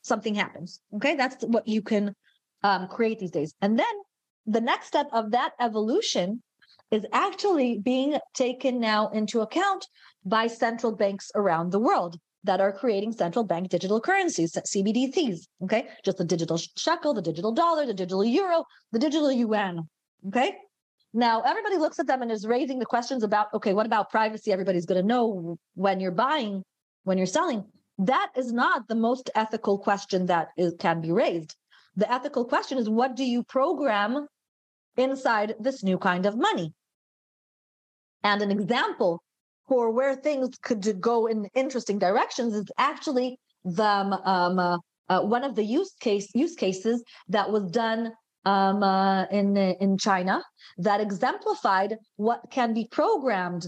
something 0.02 0.34
happens. 0.34 0.80
Okay, 0.94 1.16
that's 1.16 1.44
what 1.44 1.66
you 1.66 1.82
can 1.82 2.14
um, 2.62 2.88
create 2.88 3.18
these 3.18 3.30
days. 3.30 3.54
And 3.60 3.78
then 3.78 3.94
the 4.46 4.60
next 4.60 4.86
step 4.86 5.08
of 5.12 5.30
that 5.32 5.52
evolution 5.60 6.42
is 6.90 7.06
actually 7.12 7.78
being 7.78 8.18
taken 8.34 8.80
now 8.80 9.08
into 9.10 9.40
account 9.40 9.86
by 10.24 10.46
central 10.46 10.94
banks 10.94 11.30
around 11.34 11.70
the 11.70 11.78
world 11.78 12.18
that 12.44 12.60
are 12.60 12.72
creating 12.72 13.12
central 13.12 13.44
bank 13.44 13.68
digital 13.68 14.00
currencies, 14.00 14.52
CBDCs. 14.52 15.46
Okay, 15.62 15.88
just 16.04 16.18
the 16.18 16.24
digital 16.24 16.58
shekel, 16.76 17.14
the 17.14 17.22
digital 17.22 17.52
dollar, 17.52 17.86
the 17.86 17.94
digital 17.94 18.24
euro, 18.24 18.64
the 18.92 18.98
digital 18.98 19.30
yuan. 19.30 19.88
Okay. 20.28 20.56
Now 21.12 21.42
everybody 21.42 21.76
looks 21.76 21.98
at 21.98 22.06
them 22.06 22.22
and 22.22 22.30
is 22.30 22.46
raising 22.46 22.78
the 22.78 22.86
questions 22.86 23.22
about 23.22 23.48
okay, 23.54 23.72
what 23.72 23.86
about 23.86 24.10
privacy? 24.10 24.52
Everybody's 24.52 24.86
going 24.86 25.00
to 25.00 25.06
know 25.06 25.58
when 25.74 26.00
you're 26.00 26.12
buying, 26.12 26.62
when 27.04 27.18
you're 27.18 27.26
selling 27.26 27.64
that 28.00 28.30
is 28.34 28.50
not 28.50 28.88
the 28.88 28.94
most 28.94 29.28
ethical 29.34 29.78
question 29.78 30.26
that 30.26 30.48
is, 30.56 30.74
can 30.78 31.02
be 31.02 31.12
raised. 31.12 31.54
The 31.96 32.10
ethical 32.10 32.46
question 32.46 32.78
is 32.78 32.88
what 32.88 33.14
do 33.14 33.24
you 33.24 33.42
program 33.42 34.26
inside 34.96 35.54
this 35.60 35.82
new 35.82 35.98
kind 35.98 36.24
of 36.24 36.36
money? 36.36 36.72
And 38.22 38.40
an 38.40 38.50
example 38.50 39.22
for 39.68 39.90
where 39.90 40.16
things 40.16 40.56
could 40.62 41.00
go 41.00 41.26
in 41.26 41.48
interesting 41.54 41.98
directions 41.98 42.54
is 42.54 42.66
actually 42.78 43.38
the 43.64 43.84
um, 43.84 44.12
um, 44.12 44.58
uh, 44.58 44.78
uh, 45.10 45.20
one 45.20 45.44
of 45.44 45.54
the 45.54 45.64
use 45.64 45.92
case 46.00 46.28
use 46.34 46.54
cases 46.54 47.04
that 47.28 47.50
was 47.50 47.70
done 47.70 48.12
um, 48.46 48.82
uh, 48.82 49.24
in 49.26 49.56
in 49.56 49.98
China 49.98 50.42
that 50.78 51.00
exemplified 51.00 51.98
what 52.16 52.40
can 52.50 52.72
be 52.72 52.88
programmed 52.90 53.66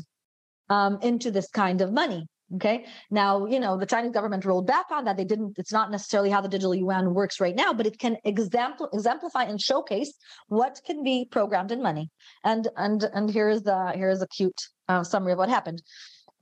um, 0.71 0.99
into 1.03 1.31
this 1.31 1.51
kind 1.51 1.83
of 1.83 1.93
money. 1.93 2.27
Okay. 2.57 2.85
Now, 3.11 3.47
you 3.47 3.59
know, 3.59 3.79
the 3.79 3.87
Chinese 3.87 4.13
government 4.13 4.45
rolled 4.45 4.67
back 4.67 4.87
on 4.91 5.07
that. 5.07 5.17
They 5.17 5.25
didn't, 5.25 5.59
it's 5.59 5.73
not 5.73 5.91
necessarily 5.91 6.29
how 6.29 6.43
the 6.43 6.49
digital 6.49 6.75
yuan 6.75 7.15
works 7.15 7.41
right 7.41 7.57
now, 7.57 7.73
but 7.73 7.87
it 7.87 7.99
can 7.99 8.19
exemplify 8.25 9.45
and 9.45 9.61
showcase 9.61 10.13
what 10.49 10.81
can 10.85 11.03
be 11.03 11.27
programmed 11.31 11.73
in 11.73 11.83
money. 11.83 12.11
And 12.45 12.69
and 12.77 13.03
and 13.15 13.31
here 13.31 13.49
is 13.49 13.63
the 13.63 13.93
here 13.95 14.11
is 14.11 14.21
a 14.21 14.29
cute 14.29 14.61
uh, 14.89 15.03
summary 15.03 15.33
of 15.33 15.39
what 15.39 15.49
happened. 15.49 15.83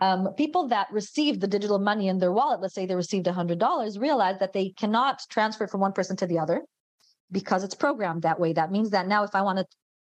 Um, 0.01 0.29
people 0.37 0.69
that 0.69 0.89
received 0.91 1.41
the 1.41 1.47
digital 1.47 1.79
money 1.79 2.09
in 2.09 2.19
their 2.19 2.33
wallet, 2.33 2.61
let's 2.61 2.75
say 2.75 2.87
they 2.87 2.95
received 2.95 3.27
$100, 3.27 4.01
realized 4.01 4.41
that 4.41 4.55
they 4.55 4.71
cannot 4.71 5.21
transfer 5.29 5.65
it 5.65 5.71
from 5.71 5.81
one 5.81 5.93
person 5.93 6.17
to 6.17 6.27
the 6.27 6.39
other 6.39 6.63
because 7.31 7.63
it's 7.65 7.75
programmed 7.75 8.23
that 8.23 8.41
way. 8.41 8.55
That 8.55 8.73
means 8.73 8.91
that 8.91 9.07
now 9.07 9.25
if 9.25 9.35
I 9.35 9.43
want 9.43 9.59
to 9.59 9.67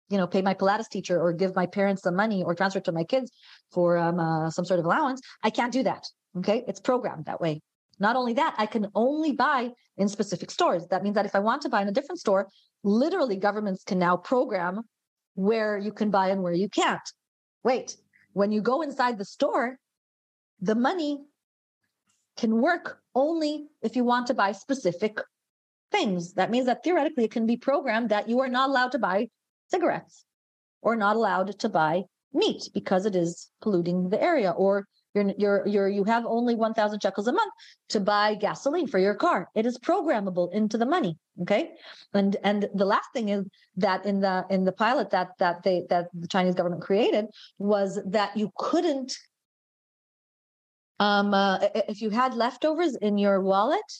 you 0.09 0.17
know, 0.17 0.27
pay 0.27 0.41
my 0.41 0.53
Pilates 0.53 0.89
teacher 0.89 1.19
or 1.19 1.33
give 1.33 1.55
my 1.55 1.65
parents 1.65 2.03
some 2.03 2.15
money 2.15 2.43
or 2.43 2.53
transfer 2.53 2.79
to 2.81 2.91
my 2.91 3.03
kids 3.03 3.31
for 3.71 3.97
um, 3.97 4.19
uh, 4.19 4.49
some 4.49 4.65
sort 4.65 4.79
of 4.79 4.85
allowance. 4.85 5.21
I 5.43 5.49
can't 5.49 5.73
do 5.73 5.83
that. 5.83 6.05
Okay. 6.37 6.63
It's 6.67 6.79
programmed 6.79 7.25
that 7.25 7.41
way. 7.41 7.61
Not 7.99 8.15
only 8.15 8.33
that, 8.33 8.55
I 8.57 8.65
can 8.65 8.87
only 8.95 9.33
buy 9.33 9.69
in 9.97 10.07
specific 10.07 10.51
stores. 10.51 10.87
That 10.87 11.03
means 11.03 11.15
that 11.15 11.25
if 11.25 11.35
I 11.35 11.39
want 11.39 11.61
to 11.61 11.69
buy 11.69 11.81
in 11.81 11.87
a 11.87 11.91
different 11.91 12.19
store, 12.19 12.47
literally 12.83 13.37
governments 13.37 13.83
can 13.83 13.99
now 13.99 14.17
program 14.17 14.81
where 15.35 15.77
you 15.77 15.91
can 15.91 16.09
buy 16.09 16.29
and 16.29 16.41
where 16.43 16.53
you 16.53 16.69
can't. 16.69 17.07
Wait, 17.63 17.95
when 18.33 18.51
you 18.51 18.61
go 18.61 18.81
inside 18.81 19.17
the 19.17 19.25
store, 19.25 19.77
the 20.59 20.75
money 20.75 21.19
can 22.35 22.61
work 22.61 22.99
only 23.15 23.67
if 23.81 23.95
you 23.95 24.03
want 24.03 24.27
to 24.27 24.33
buy 24.33 24.51
specific 24.51 25.19
things. 25.91 26.33
That 26.33 26.49
means 26.49 26.65
that 26.65 26.83
theoretically 26.83 27.25
it 27.25 27.31
can 27.31 27.45
be 27.45 27.57
programmed 27.57 28.09
that 28.09 28.27
you 28.27 28.39
are 28.39 28.49
not 28.49 28.69
allowed 28.69 28.91
to 28.93 28.99
buy 28.99 29.29
cigarettes 29.69 30.25
or 30.81 30.95
not 30.95 31.15
allowed 31.15 31.57
to 31.59 31.69
buy 31.69 32.03
meat 32.33 32.69
because 32.73 33.05
it 33.05 33.15
is 33.15 33.49
polluting 33.61 34.09
the 34.09 34.21
area 34.21 34.51
or 34.51 34.87
you're 35.13 35.33
you're 35.37 35.67
you're 35.67 35.89
you 35.89 36.03
have 36.03 36.25
only 36.25 36.55
1000 36.55 36.99
shekels 37.01 37.27
a 37.27 37.31
month 37.31 37.53
to 37.89 37.99
buy 37.99 38.33
gasoline 38.33 38.87
for 38.87 38.97
your 38.99 39.13
car. 39.13 39.47
It 39.53 39.65
is 39.65 39.77
programmable 39.77 40.51
into 40.53 40.77
the 40.77 40.87
money 40.87 41.17
okay? 41.41 41.71
And 42.13 42.35
and 42.43 42.69
the 42.73 42.85
last 42.85 43.07
thing 43.13 43.29
is 43.29 43.45
that 43.77 44.05
in 44.05 44.19
the 44.21 44.45
in 44.49 44.63
the 44.65 44.71
pilot 44.71 45.09
that 45.11 45.29
that 45.39 45.63
they 45.63 45.83
that 45.89 46.07
the 46.13 46.27
chinese 46.27 46.55
government 46.55 46.81
created 46.81 47.25
was 47.57 47.99
that 48.07 48.35
you 48.37 48.51
couldn't 48.57 49.17
um 50.99 51.33
uh, 51.33 51.59
if 51.87 52.01
you 52.01 52.09
had 52.09 52.33
leftovers 52.35 52.95
in 52.95 53.17
your 53.17 53.41
wallet 53.41 53.91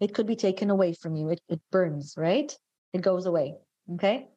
it 0.00 0.14
could 0.14 0.26
be 0.26 0.36
taken 0.36 0.70
away 0.70 0.94
from 0.94 1.14
you. 1.14 1.28
It, 1.28 1.40
it 1.48 1.60
burns 1.70 2.14
right? 2.16 2.56
It 2.92 3.02
goes 3.02 3.26
away 3.26 3.54
okay 3.92 4.28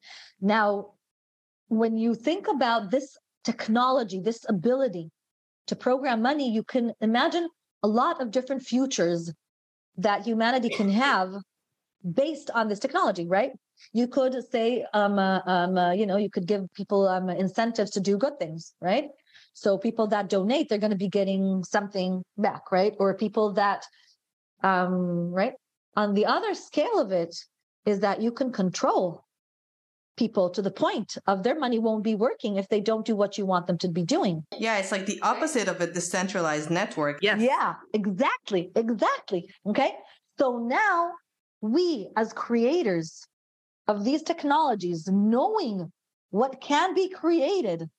now 0.42 0.94
when 1.68 1.98
you 1.98 2.16
think 2.16 2.48
about 2.48 2.92
this 2.92 3.18
technology 3.44 4.20
this 4.20 4.46
ability 4.48 5.12
to 5.68 5.76
program 5.76 6.22
money, 6.22 6.50
you 6.50 6.64
can 6.64 6.94
imagine 7.02 7.48
a 7.84 7.88
lot 7.88 8.22
of 8.22 8.32
different 8.32 8.64
futures 8.64 9.32
that 9.98 10.26
humanity 10.26 10.70
can 10.70 10.90
have 10.90 11.34
based 12.14 12.50
on 12.52 12.68
this 12.68 12.80
technology, 12.80 13.28
right? 13.28 13.52
You 13.94 14.08
could 14.08 14.36
say, 14.52 14.86
um, 14.94 15.20
uh, 15.20 15.40
um, 15.46 15.78
uh, 15.78 15.92
you 15.92 16.06
know, 16.06 16.18
you 16.18 16.30
could 16.30 16.48
give 16.48 16.66
people 16.74 17.08
um, 17.08 17.30
incentives 17.30 17.92
to 17.92 18.00
do 18.00 18.18
good 18.18 18.38
things, 18.40 18.74
right? 18.82 19.06
So 19.54 19.78
people 19.78 20.08
that 20.08 20.30
donate, 20.30 20.68
they're 20.68 20.80
going 20.80 20.92
to 20.92 20.98
be 20.98 21.10
getting 21.10 21.64
something 21.64 22.24
back, 22.38 22.72
right? 22.72 22.94
Or 23.00 23.14
people 23.16 23.54
that, 23.54 23.86
um, 24.64 25.32
right? 25.32 25.54
On 25.96 26.14
the 26.14 26.26
other 26.26 26.54
scale 26.56 27.00
of 27.00 27.12
it 27.12 27.36
is 27.86 28.00
that 28.00 28.22
you 28.22 28.32
can 28.32 28.52
control 28.52 29.24
people 30.16 30.50
to 30.52 30.62
the 30.62 30.72
point 30.72 31.18
of 31.28 31.44
their 31.44 31.58
money 31.58 31.80
won't 31.80 32.04
be 32.04 32.16
working 32.16 32.58
if 32.58 32.70
they 32.70 32.80
don't 32.80 33.06
do 33.06 33.16
what 33.16 33.38
you 33.38 33.46
want 33.46 33.68
them 33.68 33.78
to 33.80 33.90
be 33.90 34.04
doing. 34.04 34.44
Yeah, 34.58 34.78
it's 34.78 34.92
like 34.92 35.06
the 35.06 35.20
opposite 35.22 35.68
of 35.68 35.82
a 35.82 35.88
decentralized 35.88 36.70
network. 36.70 37.20
Yes. 37.22 37.42
Yeah, 37.42 37.76
exactly. 37.94 38.72
Exactly. 38.76 39.50
Okay. 39.66 39.92
So 40.40 40.58
now 40.58 41.12
we, 41.62 42.10
as 42.18 42.34
creators 42.34 43.26
of 43.88 44.04
these 44.04 44.24
technologies, 44.24 45.08
knowing 45.08 45.92
what 46.30 46.62
can 46.62 46.94
be 46.94 47.10
created, 47.10 47.90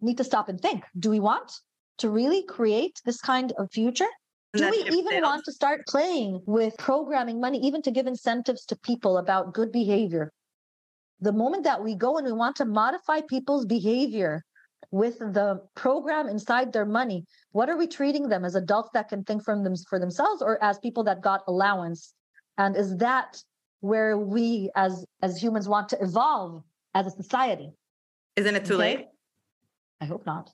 need 0.00 0.16
to 0.18 0.24
stop 0.24 0.48
and 0.48 0.60
think 0.60 0.84
do 0.98 1.10
we 1.10 1.20
want 1.20 1.52
to 1.98 2.10
really 2.10 2.44
create 2.44 3.00
this 3.04 3.20
kind 3.20 3.52
of 3.58 3.70
future? 3.72 4.06
Do 4.54 4.70
we 4.70 4.78
even 4.78 5.08
sailed. 5.08 5.24
want 5.24 5.44
to 5.44 5.52
start 5.52 5.86
playing 5.86 6.40
with 6.46 6.76
programming 6.78 7.40
money, 7.40 7.58
even 7.58 7.82
to 7.82 7.90
give 7.90 8.06
incentives 8.06 8.64
to 8.66 8.76
people 8.76 9.18
about 9.18 9.52
good 9.52 9.70
behavior? 9.72 10.32
The 11.20 11.32
moment 11.32 11.64
that 11.64 11.82
we 11.82 11.94
go 11.94 12.16
and 12.16 12.26
we 12.26 12.32
want 12.32 12.56
to 12.56 12.64
modify 12.64 13.20
people's 13.28 13.66
behavior 13.66 14.44
with 14.90 15.18
the 15.18 15.60
program 15.74 16.28
inside 16.28 16.72
their 16.72 16.86
money, 16.86 17.24
what 17.52 17.68
are 17.68 17.76
we 17.76 17.86
treating 17.86 18.28
them 18.28 18.44
as 18.44 18.54
adults 18.54 18.90
that 18.94 19.08
can 19.08 19.24
think 19.24 19.44
from 19.44 19.64
them 19.64 19.74
for 19.88 19.98
themselves 19.98 20.42
or 20.42 20.62
as 20.62 20.78
people 20.78 21.04
that 21.04 21.20
got 21.20 21.42
allowance? 21.48 22.14
And 22.56 22.76
is 22.76 22.96
that 22.98 23.42
where 23.80 24.16
we 24.18 24.70
as 24.76 25.04
as 25.22 25.40
humans 25.40 25.68
want 25.68 25.88
to 25.90 26.02
evolve 26.02 26.62
as 26.94 27.06
a 27.06 27.10
society? 27.10 27.70
Isn't 28.36 28.54
it 28.54 28.64
too 28.64 28.74
Okay? 28.74 28.96
late? 28.96 29.06
I 30.00 30.04
hope 30.04 30.24
not. 30.26 30.50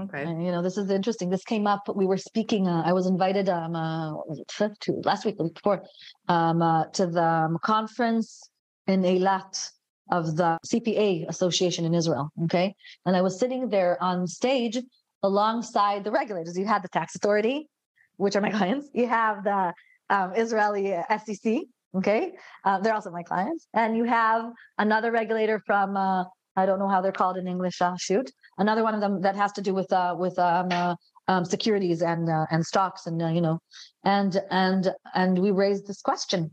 Okay. 0.00 0.22
And, 0.22 0.44
you 0.44 0.50
know, 0.50 0.62
this 0.62 0.78
is 0.78 0.90
interesting. 0.90 1.28
This 1.28 1.44
came 1.44 1.66
up. 1.66 1.82
We 1.94 2.06
were 2.06 2.16
speaking. 2.16 2.66
Uh, 2.66 2.82
I 2.84 2.92
was 2.92 3.06
invited. 3.06 3.48
Um, 3.48 3.76
uh, 3.76 4.14
what 4.14 4.28
was 4.28 4.38
it 4.40 4.50
fifth 4.50 4.78
to 4.80 4.92
last 5.04 5.24
week, 5.24 5.36
the 5.36 5.44
week 5.44 5.54
before, 5.54 5.84
um, 6.28 6.62
uh, 6.62 6.86
to 6.94 7.06
the 7.06 7.22
um, 7.22 7.58
conference 7.62 8.40
in 8.86 9.02
Eilat 9.02 9.70
of 10.10 10.36
the 10.36 10.58
CPA 10.66 11.28
Association 11.28 11.84
in 11.84 11.94
Israel. 11.94 12.30
Okay, 12.44 12.74
and 13.06 13.16
I 13.16 13.22
was 13.22 13.38
sitting 13.38 13.68
there 13.68 14.02
on 14.02 14.26
stage 14.26 14.78
alongside 15.22 16.04
the 16.04 16.10
regulators. 16.10 16.56
You 16.58 16.66
had 16.66 16.82
the 16.82 16.88
tax 16.88 17.14
authority, 17.14 17.68
which 18.16 18.36
are 18.36 18.40
my 18.40 18.50
clients. 18.58 18.88
You 18.92 19.06
have 19.08 19.44
the 19.44 19.72
um, 20.08 20.32
Israeli 20.34 20.94
SEC. 21.24 21.62
Okay, 21.96 22.32
uh, 22.64 22.78
they're 22.80 22.94
also 22.94 23.10
my 23.10 23.24
clients, 23.24 23.66
and 23.74 23.96
you 23.96 24.04
have 24.04 24.44
another 24.78 25.10
regulator 25.10 25.60
from. 25.66 25.96
Uh, 25.96 26.24
I 26.56 26.66
don't 26.66 26.78
know 26.78 26.88
how 26.88 27.00
they're 27.00 27.12
called 27.12 27.36
in 27.36 27.46
English. 27.46 27.80
Uh, 27.80 27.96
shoot, 27.96 28.30
another 28.58 28.82
one 28.82 28.94
of 28.94 29.00
them 29.00 29.22
that 29.22 29.36
has 29.36 29.52
to 29.52 29.62
do 29.62 29.74
with 29.74 29.92
uh, 29.92 30.14
with 30.16 30.38
um, 30.38 30.68
uh, 30.70 30.94
um, 31.28 31.44
securities 31.44 32.02
and 32.02 32.28
uh, 32.28 32.46
and 32.50 32.64
stocks 32.64 33.06
and 33.06 33.20
uh, 33.22 33.28
you 33.28 33.40
know, 33.40 33.58
and 34.04 34.40
and 34.50 34.92
and 35.14 35.38
we 35.38 35.50
raised 35.50 35.86
this 35.86 36.02
question: 36.02 36.52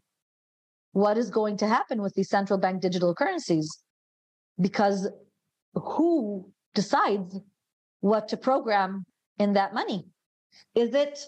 What 0.91 1.17
is 1.17 1.29
going 1.29 1.57
to 1.57 1.67
happen 1.67 2.01
with 2.01 2.13
these 2.15 2.29
central 2.29 2.59
bank 2.59 2.81
digital 2.81 3.13
currencies? 3.13 3.79
Because 4.59 5.07
who 5.73 6.51
decides 6.73 7.39
what 7.99 8.27
to 8.29 8.37
program 8.37 9.05
in 9.37 9.53
that 9.53 9.73
money? 9.73 10.05
Is 10.75 10.93
it 10.93 11.19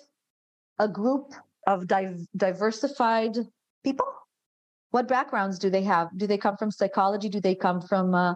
a 0.79 0.87
group 0.87 1.33
of 1.67 1.87
div- 1.87 2.25
diversified 2.35 3.37
people? 3.83 4.07
What 4.91 5.07
backgrounds 5.07 5.59
do 5.59 5.69
they 5.69 5.83
have? 5.83 6.09
Do 6.17 6.25
they 6.25 6.37
come 6.37 6.57
from 6.57 6.71
psychology? 6.71 7.29
Do 7.29 7.39
they 7.39 7.53
come 7.53 7.81
from 7.81 8.15
uh, 8.15 8.35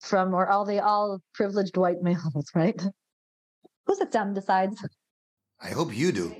from, 0.00 0.34
or 0.34 0.46
are 0.46 0.66
they 0.66 0.78
all 0.78 1.20
privileged 1.34 1.76
white 1.76 2.02
males? 2.02 2.50
Right? 2.54 2.80
who's 3.86 3.98
down 4.10 4.28
and 4.28 4.34
decides? 4.34 4.84
I 5.60 5.70
hope 5.70 5.94
you 5.94 6.12
do. 6.12 6.34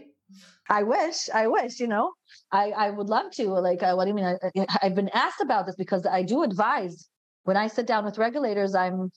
I 0.70 0.84
wish, 0.84 1.28
I 1.34 1.48
wish, 1.48 1.80
you 1.80 1.88
know, 1.88 2.12
I, 2.52 2.70
I 2.70 2.90
would 2.90 3.08
love 3.08 3.32
to. 3.32 3.48
Like, 3.48 3.82
uh, 3.82 3.94
what 3.94 4.04
do 4.04 4.10
you 4.10 4.14
mean? 4.14 4.24
I, 4.24 4.66
I've 4.80 4.94
been 4.94 5.10
asked 5.12 5.40
about 5.40 5.66
this 5.66 5.74
because 5.74 6.06
I 6.06 6.22
do 6.22 6.44
advise 6.44 7.08
when 7.42 7.56
I 7.56 7.66
sit 7.66 7.88
down 7.88 8.04
with 8.04 8.18
regulators. 8.18 8.76
I'm, 8.76 9.10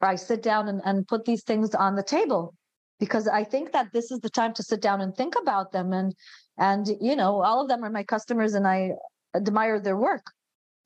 I 0.00 0.14
sit 0.14 0.42
down 0.44 0.68
and, 0.68 0.80
and 0.84 1.06
put 1.06 1.24
these 1.24 1.42
things 1.42 1.74
on 1.74 1.96
the 1.96 2.04
table 2.04 2.54
because 3.00 3.26
I 3.26 3.42
think 3.42 3.72
that 3.72 3.92
this 3.92 4.12
is 4.12 4.20
the 4.20 4.30
time 4.30 4.54
to 4.54 4.62
sit 4.62 4.80
down 4.80 5.00
and 5.00 5.12
think 5.14 5.34
about 5.40 5.72
them. 5.72 5.92
And, 5.92 6.14
and 6.56 6.86
you 7.00 7.16
know, 7.16 7.42
all 7.42 7.60
of 7.60 7.68
them 7.68 7.84
are 7.84 7.90
my 7.90 8.04
customers, 8.04 8.54
and 8.54 8.66
I 8.66 8.92
admire 9.34 9.80
their 9.80 9.96
work. 9.96 10.24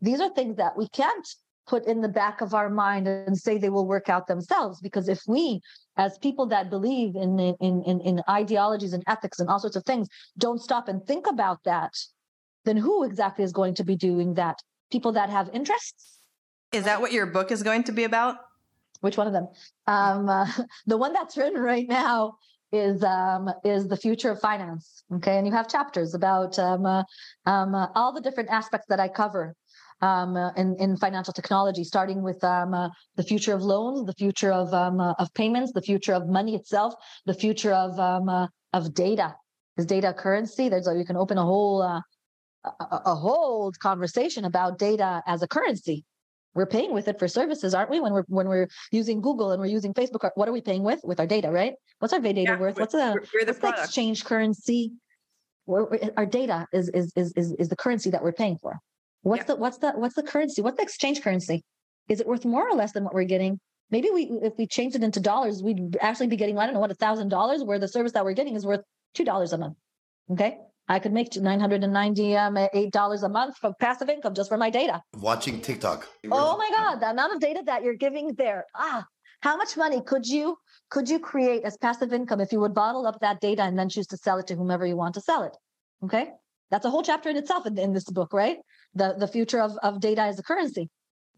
These 0.00 0.20
are 0.20 0.30
things 0.30 0.56
that 0.56 0.78
we 0.78 0.88
can't 0.88 1.28
put 1.66 1.86
in 1.86 2.00
the 2.00 2.08
back 2.08 2.40
of 2.40 2.54
our 2.54 2.70
mind 2.70 3.06
and 3.06 3.36
say 3.36 3.58
they 3.58 3.68
will 3.68 3.86
work 3.86 4.08
out 4.08 4.28
themselves 4.28 4.80
because 4.80 5.08
if 5.08 5.20
we 5.26 5.60
as 5.96 6.18
people 6.18 6.46
that 6.46 6.70
believe 6.70 7.16
in 7.16 7.38
in 7.38 7.82
in, 7.82 8.00
in 8.00 8.22
ideologies 8.28 8.92
and 8.92 9.02
ethics 9.06 9.40
and 9.40 9.48
all 9.48 9.58
sorts 9.58 9.76
of 9.76 9.84
things 9.84 10.08
don't 10.38 10.60
stop 10.60 10.88
and 10.88 11.06
think 11.06 11.26
about 11.26 11.62
that 11.64 11.92
then 12.64 12.76
who 12.76 13.04
exactly 13.04 13.44
is 13.44 13.52
going 13.52 13.74
to 13.74 13.84
be 13.84 13.96
doing 13.96 14.34
that? 14.34 14.60
People 14.90 15.12
that 15.12 15.30
have 15.30 15.48
interests? 15.52 16.18
Is 16.72 16.84
that 16.84 17.00
what 17.00 17.12
your 17.12 17.24
book 17.26 17.50
is 17.50 17.62
going 17.62 17.84
to 17.84 17.92
be 17.92 18.04
about? 18.04 18.36
which 19.00 19.16
one 19.16 19.26
of 19.26 19.32
them? 19.32 19.48
Um 19.86 20.28
uh, 20.28 20.46
the 20.86 20.96
one 20.96 21.12
that's 21.12 21.36
written 21.36 21.60
right 21.60 21.88
now 21.88 22.36
is 22.72 23.02
um 23.04 23.50
is 23.64 23.88
the 23.88 23.96
future 23.96 24.30
of 24.30 24.40
finance 24.40 25.04
okay? 25.14 25.38
And 25.38 25.46
you 25.46 25.52
have 25.52 25.68
chapters 25.68 26.14
about 26.14 26.58
um, 26.58 26.84
uh, 26.84 27.04
um 27.46 27.74
uh, 27.74 27.88
all 27.94 28.12
the 28.12 28.20
different 28.20 28.50
aspects 28.50 28.86
that 28.88 28.98
i 28.98 29.08
cover 29.08 29.54
um 30.02 30.36
uh, 30.36 30.52
in 30.52 30.76
in 30.78 30.96
financial 30.96 31.32
technology 31.32 31.82
starting 31.82 32.22
with 32.22 32.42
um 32.44 32.74
uh, 32.74 32.88
the 33.16 33.22
future 33.22 33.54
of 33.54 33.62
loans 33.62 34.04
the 34.04 34.12
future 34.14 34.52
of 34.52 34.72
um 34.74 35.00
uh, 35.00 35.12
of 35.18 35.32
payments 35.34 35.72
the 35.72 35.80
future 35.80 36.12
of 36.12 36.28
money 36.28 36.54
itself 36.54 36.94
the 37.24 37.34
future 37.34 37.72
of 37.72 37.98
um 37.98 38.28
uh, 38.28 38.46
of 38.72 38.92
data 38.92 39.34
is 39.78 39.86
data 39.86 40.12
currency 40.12 40.68
there's 40.68 40.86
you 40.86 41.04
can 41.04 41.16
open 41.16 41.38
a 41.38 41.42
whole 41.42 41.80
uh, 41.82 42.00
a, 42.64 43.00
a 43.06 43.14
whole 43.14 43.72
conversation 43.80 44.44
about 44.44 44.78
data 44.78 45.22
as 45.26 45.42
a 45.42 45.48
currency 45.48 46.04
we're 46.54 46.66
paying 46.66 46.94
with 46.94 47.06
it 47.06 47.18
for 47.18 47.28
services, 47.28 47.74
aren't 47.74 47.90
we? 47.90 48.00
When 48.00 48.14
we're 48.14 48.24
when 48.28 48.48
we're 48.48 48.68
using 48.90 49.20
Google 49.20 49.52
and 49.52 49.60
we're 49.60 49.66
using 49.66 49.92
Facebook, 49.92 50.30
what 50.36 50.48
are 50.48 50.52
we 50.52 50.62
paying 50.62 50.82
with? 50.82 51.00
With 51.04 51.20
our 51.20 51.26
data, 51.26 51.50
right? 51.50 51.74
What's 51.98 52.14
our 52.14 52.20
data 52.20 52.40
Yeah, 52.40 52.58
worth? 52.58 52.78
What's 52.78 52.94
the, 52.94 53.20
the 53.20 53.44
what's 53.44 53.58
the 53.58 53.68
exchange 53.68 54.24
currency? 54.24 54.92
We're- 55.66 56.10
our 56.16 56.24
data 56.24 56.66
is, 56.72 56.88
is 56.88 57.12
is 57.14 57.34
is 57.36 57.52
is 57.52 57.68
the 57.68 57.76
currency 57.76 58.08
that 58.08 58.22
we're 58.22 58.32
paying 58.32 58.56
for. 58.56 58.78
What's 59.26 59.40
Yeah. 59.40 59.46
the 59.46 59.56
what's 59.56 59.78
the 59.78 59.90
what's 59.92 60.14
the 60.14 60.22
currency? 60.22 60.62
What's 60.62 60.76
the 60.76 60.84
exchange 60.84 61.20
currency? 61.20 61.64
Is 62.08 62.20
it 62.20 62.28
worth 62.28 62.44
more 62.44 62.68
or 62.68 62.74
less 62.74 62.92
than 62.92 63.02
what 63.02 63.12
we're 63.12 63.24
getting? 63.24 63.58
Maybe 63.90 64.08
we 64.10 64.22
if 64.42 64.52
we 64.56 64.68
changed 64.68 64.94
it 64.94 65.02
into 65.02 65.18
dollars, 65.18 65.64
we'd 65.64 65.96
actually 66.00 66.28
be 66.28 66.36
getting 66.36 66.56
I 66.56 66.64
don't 66.64 66.74
know 66.74 66.80
what 66.80 66.92
a 66.92 67.00
thousand 67.06 67.30
dollars, 67.30 67.64
where 67.64 67.80
the 67.80 67.88
service 67.88 68.12
that 68.12 68.24
we're 68.24 68.34
getting 68.40 68.54
is 68.54 68.64
worth 68.64 68.82
two 69.14 69.24
dollars 69.24 69.52
a 69.52 69.58
month. 69.58 69.76
Okay, 70.30 70.58
I 70.88 71.00
could 71.00 71.12
make 71.12 71.34
nine 71.34 71.58
hundred 71.58 71.82
and 71.82 71.92
ninety 71.92 72.36
um, 72.36 72.56
eight 72.72 72.92
dollars 72.92 73.24
a 73.24 73.28
month 73.28 73.56
from 73.56 73.74
passive 73.80 74.08
income 74.08 74.32
just 74.32 74.48
for 74.48 74.56
my 74.56 74.70
data. 74.70 75.02
Watching 75.14 75.60
TikTok. 75.60 76.06
Oh 76.30 76.56
my 76.56 76.70
God, 76.70 77.00
the 77.00 77.10
amount 77.10 77.34
of 77.34 77.40
data 77.40 77.62
that 77.66 77.82
you're 77.82 77.94
giving 78.06 78.32
there. 78.34 78.64
Ah, 78.76 79.04
how 79.40 79.56
much 79.56 79.76
money 79.76 80.02
could 80.06 80.24
you 80.24 80.56
could 80.88 81.08
you 81.08 81.18
create 81.18 81.64
as 81.64 81.76
passive 81.78 82.12
income 82.12 82.40
if 82.40 82.52
you 82.52 82.60
would 82.60 82.74
bottle 82.74 83.08
up 83.08 83.18
that 83.22 83.40
data 83.40 83.62
and 83.62 83.76
then 83.76 83.88
choose 83.88 84.06
to 84.08 84.16
sell 84.16 84.38
it 84.38 84.46
to 84.46 84.54
whomever 84.54 84.86
you 84.86 84.96
want 84.96 85.14
to 85.14 85.20
sell 85.20 85.42
it? 85.42 85.56
Okay. 86.04 86.30
That's 86.70 86.84
a 86.84 86.90
whole 86.90 87.04
chapter 87.04 87.28
in 87.28 87.36
itself 87.36 87.64
in, 87.66 87.78
in 87.78 87.92
this 87.92 88.10
book, 88.10 88.32
right? 88.32 88.58
The 89.00 89.14
the 89.18 89.28
future 89.28 89.60
of, 89.60 89.72
of 89.82 90.00
data 90.00 90.22
as 90.22 90.38
a 90.38 90.42
currency. 90.42 90.88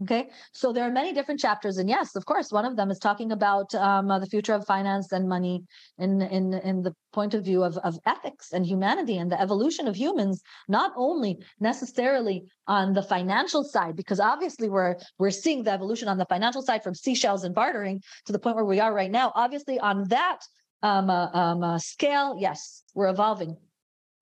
Okay, 0.01 0.31
so 0.53 0.73
there 0.73 0.85
are 0.85 0.93
many 0.93 1.13
different 1.13 1.41
chapters, 1.41 1.77
and 1.79 1.89
yes, 1.89 2.15
of 2.15 2.25
course, 2.25 2.53
one 2.53 2.65
of 2.65 2.77
them 2.77 2.89
is 2.89 3.01
talking 3.01 3.33
about 3.33 3.75
um, 3.75 4.13
uh, 4.13 4.21
the 4.21 4.31
future 4.35 4.55
of 4.55 4.65
finance 4.65 5.11
and 5.11 5.29
money 5.29 5.65
in 5.99 6.23
in 6.23 6.55
in 6.55 6.83
the 6.83 6.95
point 7.13 7.35
of 7.35 7.45
view 7.45 7.65
of 7.65 7.77
of 7.79 7.99
ethics 8.07 8.53
and 8.53 8.65
humanity 8.65 9.19
and 9.19 9.29
the 9.33 9.41
evolution 9.41 9.89
of 9.89 9.97
humans, 9.97 10.41
not 10.69 10.93
only 10.97 11.33
necessarily 11.59 12.45
on 12.69 12.93
the 12.93 13.03
financial 13.03 13.65
side, 13.65 13.97
because 13.97 14.21
obviously 14.21 14.69
we're 14.69 14.95
we're 15.19 15.33
seeing 15.33 15.65
the 15.65 15.73
evolution 15.73 16.07
on 16.07 16.19
the 16.19 16.27
financial 16.27 16.63
side 16.63 16.85
from 16.85 16.95
seashells 16.95 17.43
and 17.43 17.53
bartering 17.53 18.01
to 18.27 18.33
the 18.33 18.39
point 18.39 18.55
where 18.55 18.73
we 18.73 18.79
are 18.79 18.95
right 18.95 19.11
now. 19.11 19.33
Obviously, 19.35 19.81
on 19.81 20.07
that 20.11 20.39
um, 20.85 21.11
uh, 21.11 21.29
um, 21.33 21.65
uh, 21.65 21.79
scale, 21.79 22.37
yes, 22.39 22.85
we're 22.95 23.09
evolving, 23.09 23.57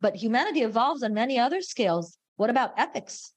but 0.00 0.16
humanity 0.16 0.62
evolves 0.62 1.02
on 1.02 1.12
many 1.12 1.38
other 1.38 1.60
scales. 1.60 2.16
What 2.36 2.50
about 2.50 2.78
ethics? 2.78 3.32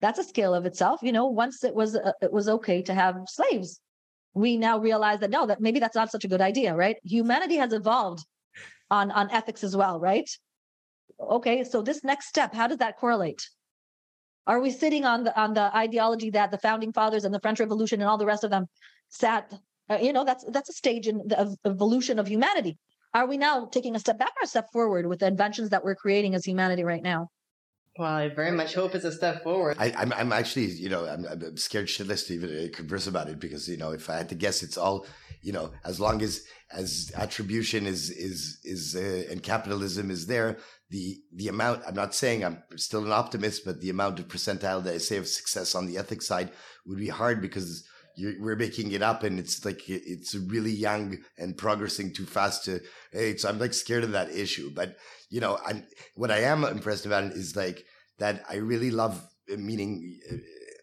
that's 0.00 0.18
a 0.18 0.24
skill 0.24 0.54
of 0.54 0.66
itself 0.66 1.00
you 1.02 1.12
know 1.12 1.26
once 1.26 1.62
it 1.62 1.74
was 1.74 1.94
uh, 1.94 2.12
it 2.20 2.32
was 2.32 2.48
okay 2.48 2.82
to 2.82 2.94
have 2.94 3.16
slaves. 3.28 3.80
We 4.32 4.56
now 4.56 4.78
realize 4.78 5.20
that 5.20 5.30
no 5.30 5.46
that 5.46 5.60
maybe 5.60 5.80
that's 5.80 5.96
not 5.96 6.10
such 6.10 6.24
a 6.24 6.28
good 6.28 6.40
idea 6.40 6.74
right? 6.74 6.96
Humanity 7.04 7.56
has 7.56 7.72
evolved 7.72 8.24
on 8.90 9.10
on 9.10 9.30
ethics 9.30 9.64
as 9.64 9.76
well 9.76 10.00
right? 10.00 10.28
Okay 11.20 11.64
so 11.64 11.82
this 11.82 12.02
next 12.04 12.28
step 12.28 12.54
how 12.54 12.66
does 12.66 12.78
that 12.78 12.96
correlate? 12.96 13.48
Are 14.46 14.60
we 14.60 14.70
sitting 14.70 15.04
on 15.04 15.24
the 15.24 15.38
on 15.38 15.54
the 15.54 15.74
ideology 15.76 16.30
that 16.30 16.50
the 16.50 16.58
founding 16.58 16.92
fathers 16.92 17.24
and 17.24 17.34
the 17.34 17.40
french 17.40 17.60
revolution 17.60 18.00
and 18.00 18.08
all 18.08 18.18
the 18.18 18.26
rest 18.26 18.44
of 18.44 18.50
them 18.50 18.66
sat 19.08 19.52
uh, 19.90 19.98
you 20.00 20.12
know 20.12 20.24
that's 20.24 20.44
that's 20.50 20.70
a 20.70 20.72
stage 20.72 21.06
in 21.08 21.18
the 21.26 21.56
evolution 21.64 22.18
of 22.18 22.26
humanity. 22.26 22.78
Are 23.12 23.26
we 23.26 23.36
now 23.36 23.66
taking 23.66 23.96
a 23.96 23.98
step 23.98 24.18
back 24.18 24.32
or 24.40 24.44
a 24.44 24.46
step 24.46 24.70
forward 24.72 25.06
with 25.06 25.18
the 25.18 25.26
inventions 25.26 25.70
that 25.70 25.84
we're 25.84 25.96
creating 25.96 26.36
as 26.36 26.44
humanity 26.44 26.84
right 26.84 27.02
now 27.02 27.28
well, 27.98 28.12
I 28.12 28.28
very 28.28 28.52
much 28.52 28.74
hope 28.74 28.94
it's 28.94 29.04
a 29.04 29.12
step 29.12 29.42
forward. 29.42 29.76
I, 29.78 29.88
am 29.88 29.94
I'm, 29.96 30.12
I'm 30.12 30.32
actually, 30.32 30.66
you 30.66 30.88
know, 30.88 31.06
I'm, 31.06 31.24
I'm 31.26 31.56
scared 31.56 31.86
shitless 31.86 32.26
to 32.28 32.34
even 32.34 32.50
uh, 32.50 32.68
converse 32.76 33.06
about 33.06 33.28
it 33.28 33.40
because, 33.40 33.68
you 33.68 33.76
know, 33.76 33.90
if 33.90 34.08
I 34.08 34.16
had 34.16 34.28
to 34.28 34.34
guess, 34.34 34.62
it's 34.62 34.76
all, 34.76 35.06
you 35.42 35.52
know, 35.52 35.72
as 35.84 35.98
long 35.98 36.22
as 36.22 36.44
as 36.72 37.10
attribution 37.16 37.86
is 37.86 38.10
is 38.10 38.60
is 38.62 38.94
uh, 38.94 39.30
and 39.30 39.42
capitalism 39.42 40.10
is 40.10 40.26
there, 40.26 40.58
the 40.90 41.18
the 41.34 41.48
amount. 41.48 41.82
I'm 41.86 41.94
not 41.94 42.14
saying 42.14 42.44
I'm 42.44 42.62
still 42.76 43.04
an 43.04 43.12
optimist, 43.12 43.64
but 43.64 43.80
the 43.80 43.90
amount 43.90 44.18
of 44.18 44.28
percentile 44.28 44.82
that 44.84 44.94
I 44.94 44.98
say 44.98 45.16
of 45.16 45.26
success 45.26 45.74
on 45.74 45.86
the 45.86 45.98
ethics 45.98 46.26
side 46.26 46.52
would 46.86 46.98
be 46.98 47.08
hard 47.08 47.42
because 47.42 47.84
you're, 48.20 48.34
we're 48.40 48.56
making 48.56 48.92
it 48.92 49.02
up 49.02 49.22
and 49.22 49.38
it's 49.38 49.64
like 49.64 49.88
it's 49.88 50.34
really 50.34 50.70
young 50.70 51.18
and 51.38 51.56
progressing 51.56 52.12
too 52.12 52.26
fast 52.26 52.64
to 52.64 52.80
hey 53.12 53.36
so 53.36 53.48
i'm 53.48 53.58
like 53.58 53.74
scared 53.74 54.04
of 54.04 54.12
that 54.12 54.30
issue. 54.30 54.70
But 54.74 54.96
you 55.30 55.40
know 55.40 55.58
i'm 55.66 55.84
what 56.14 56.30
i 56.30 56.40
am 56.40 56.64
impressed 56.64 57.06
about 57.06 57.24
is 57.24 57.56
like 57.56 57.84
that 58.18 58.44
i 58.50 58.56
really 58.56 58.90
love 58.90 59.26
meeting 59.48 60.20
uh, 60.30 60.36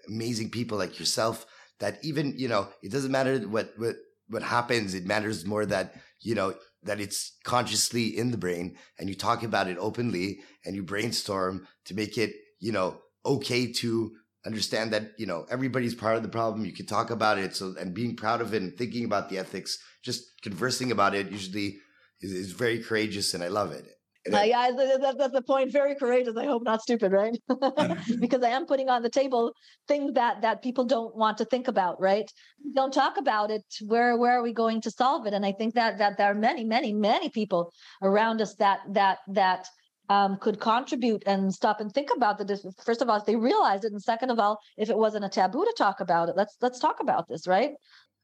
amazing 0.07 0.49
people 0.49 0.77
like 0.77 0.99
yourself 0.99 1.45
that 1.79 1.99
even 2.03 2.33
you 2.37 2.47
know 2.47 2.67
it 2.81 2.91
doesn't 2.91 3.11
matter 3.11 3.39
what 3.39 3.73
what 3.77 3.95
what 4.29 4.43
happens 4.43 4.93
it 4.93 5.05
matters 5.05 5.45
more 5.45 5.65
that 5.65 5.93
you 6.21 6.33
know 6.33 6.53
that 6.83 6.99
it's 6.99 7.33
consciously 7.43 8.17
in 8.17 8.31
the 8.31 8.37
brain 8.37 8.75
and 8.97 9.09
you 9.09 9.15
talk 9.15 9.43
about 9.43 9.67
it 9.67 9.77
openly 9.79 10.39
and 10.65 10.75
you 10.75 10.83
brainstorm 10.83 11.67
to 11.85 11.93
make 11.93 12.17
it 12.17 12.33
you 12.59 12.71
know 12.71 12.99
okay 13.25 13.71
to 13.71 14.13
understand 14.47 14.91
that 14.93 15.11
you 15.17 15.25
know 15.25 15.45
everybody's 15.51 15.93
part 15.93 16.15
of 16.15 16.23
the 16.23 16.29
problem 16.29 16.65
you 16.65 16.73
can 16.73 16.85
talk 16.85 17.09
about 17.11 17.37
it 17.37 17.55
so 17.55 17.75
and 17.79 17.93
being 17.93 18.15
proud 18.15 18.41
of 18.41 18.53
it 18.53 18.61
and 18.61 18.75
thinking 18.77 19.05
about 19.05 19.29
the 19.29 19.37
ethics 19.37 19.77
just 20.03 20.41
conversing 20.41 20.91
about 20.91 21.13
it 21.13 21.29
usually 21.29 21.77
is, 22.21 22.31
is 22.31 22.51
very 22.53 22.79
courageous 22.81 23.33
and 23.33 23.43
i 23.43 23.49
love 23.49 23.71
it 23.71 23.85
uh, 24.33 24.41
yeah, 24.41 24.71
that's 25.17 25.33
the 25.33 25.41
point. 25.41 25.71
Very 25.71 25.95
courageous. 25.95 26.35
I 26.35 26.45
hope 26.45 26.63
not 26.63 26.81
stupid, 26.81 27.11
right? 27.11 27.37
because 28.19 28.43
I 28.43 28.49
am 28.49 28.65
putting 28.65 28.89
on 28.89 29.01
the 29.01 29.09
table 29.09 29.53
things 29.87 30.13
that 30.13 30.41
that 30.41 30.61
people 30.61 30.85
don't 30.85 31.15
want 31.15 31.37
to 31.37 31.45
think 31.45 31.67
about, 31.67 31.99
right? 32.01 32.29
Don't 32.75 32.93
talk 32.93 33.17
about 33.17 33.51
it. 33.51 33.63
Where 33.85 34.17
where 34.17 34.37
are 34.37 34.43
we 34.43 34.53
going 34.53 34.81
to 34.81 34.91
solve 34.91 35.27
it? 35.27 35.33
And 35.33 35.45
I 35.45 35.53
think 35.53 35.75
that 35.75 35.97
that 35.99 36.17
there 36.17 36.29
are 36.31 36.35
many, 36.35 36.63
many, 36.65 36.93
many 36.93 37.29
people 37.29 37.71
around 38.01 38.41
us 38.41 38.55
that 38.55 38.79
that 38.91 39.19
that 39.29 39.67
um, 40.09 40.37
could 40.37 40.59
contribute 40.59 41.23
and 41.25 41.53
stop 41.53 41.79
and 41.81 41.91
think 41.91 42.09
about 42.15 42.37
the 42.37 42.73
first 42.85 43.01
of 43.01 43.09
all 43.09 43.17
if 43.17 43.25
they 43.25 43.35
realize 43.35 43.83
it 43.83 43.91
and 43.91 44.01
second 44.01 44.29
of 44.29 44.39
all 44.39 44.59
if 44.77 44.89
it 44.89 44.97
wasn't 44.97 45.23
a 45.25 45.29
taboo 45.29 45.63
to 45.65 45.73
talk 45.77 45.99
about 45.99 46.29
it 46.29 46.35
let's 46.35 46.55
let's 46.61 46.79
talk 46.79 46.99
about 46.99 47.27
this 47.27 47.47
right? 47.47 47.71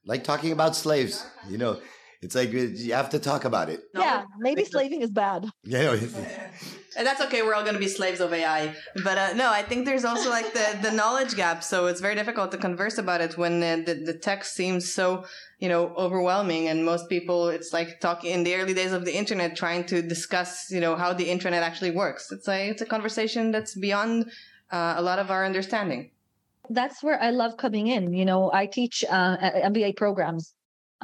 Like 0.06 0.24
talking 0.24 0.52
about 0.52 0.76
slaves 0.76 1.26
you 1.50 1.58
know 1.58 1.80
it's 2.24 2.36
like 2.36 2.52
you 2.52 2.94
have 2.94 3.10
to 3.10 3.20
talk 3.20 3.46
about 3.46 3.70
it. 3.70 3.82
Yeah 3.94 4.26
maybe 4.40 4.64
slaving 4.66 5.02
is 5.02 5.12
bad. 5.12 5.50
Yeah 5.64 5.96
and 6.96 7.08
that's 7.08 7.22
okay 7.22 7.42
we're 7.42 7.56
all 7.56 7.64
going 7.64 7.74
to 7.74 7.80
be 7.80 7.88
slaves 7.88 8.20
of 8.20 8.32
ai 8.32 8.76
but 9.04 9.18
uh, 9.18 9.34
no 9.34 9.52
i 9.52 9.64
think 9.64 9.84
there's 9.84 10.06
also 10.06 10.30
like 10.30 10.54
the 10.54 10.78
the 10.82 10.92
knowledge 10.92 11.36
gap. 11.36 11.64
So 11.64 11.88
it's 11.88 12.02
very 12.02 12.16
difficult 12.16 12.52
to 12.52 12.58
converse 12.58 12.98
about 12.98 13.22
it 13.22 13.38
when 13.38 13.64
uh, 13.64 13.78
the, 13.86 13.96
the 13.96 14.14
text 14.14 14.56
seems 14.56 14.92
so 14.92 15.26
you 15.60 15.70
know 15.70 15.94
overwhelming. 16.06 16.68
And 16.68 16.86
most 16.86 17.10
people 17.10 17.50
it's 17.50 17.74
like 17.74 18.00
talking 18.00 18.32
in 18.32 18.44
the 18.44 18.56
early 18.56 18.74
days 18.74 18.92
of 18.92 19.06
the 19.06 19.16
internet 19.16 19.56
trying 19.56 19.84
to 19.86 20.02
discuss 20.02 20.70
you 20.70 20.80
know 20.80 20.96
how 20.96 21.14
the 21.14 21.30
internet 21.30 21.64
actually 21.64 21.92
works. 21.92 22.32
It's 22.32 22.48
a 22.48 22.70
it's 22.70 22.82
a 22.82 22.86
conversation 22.86 23.52
that's 23.52 23.76
beyond 23.76 24.32
uh, 24.72 24.96
a 24.98 25.02
lot 25.02 25.20
of 25.20 25.32
our 25.32 25.46
understanding. 25.46 26.12
That's 26.70 27.04
where 27.04 27.22
i 27.22 27.30
love 27.30 27.58
coming 27.58 27.88
in. 27.88 28.14
You 28.14 28.26
know 28.26 28.52
i 28.54 28.66
teach 28.66 29.04
uh, 29.10 29.38
mba 29.72 29.96
programs 29.96 30.54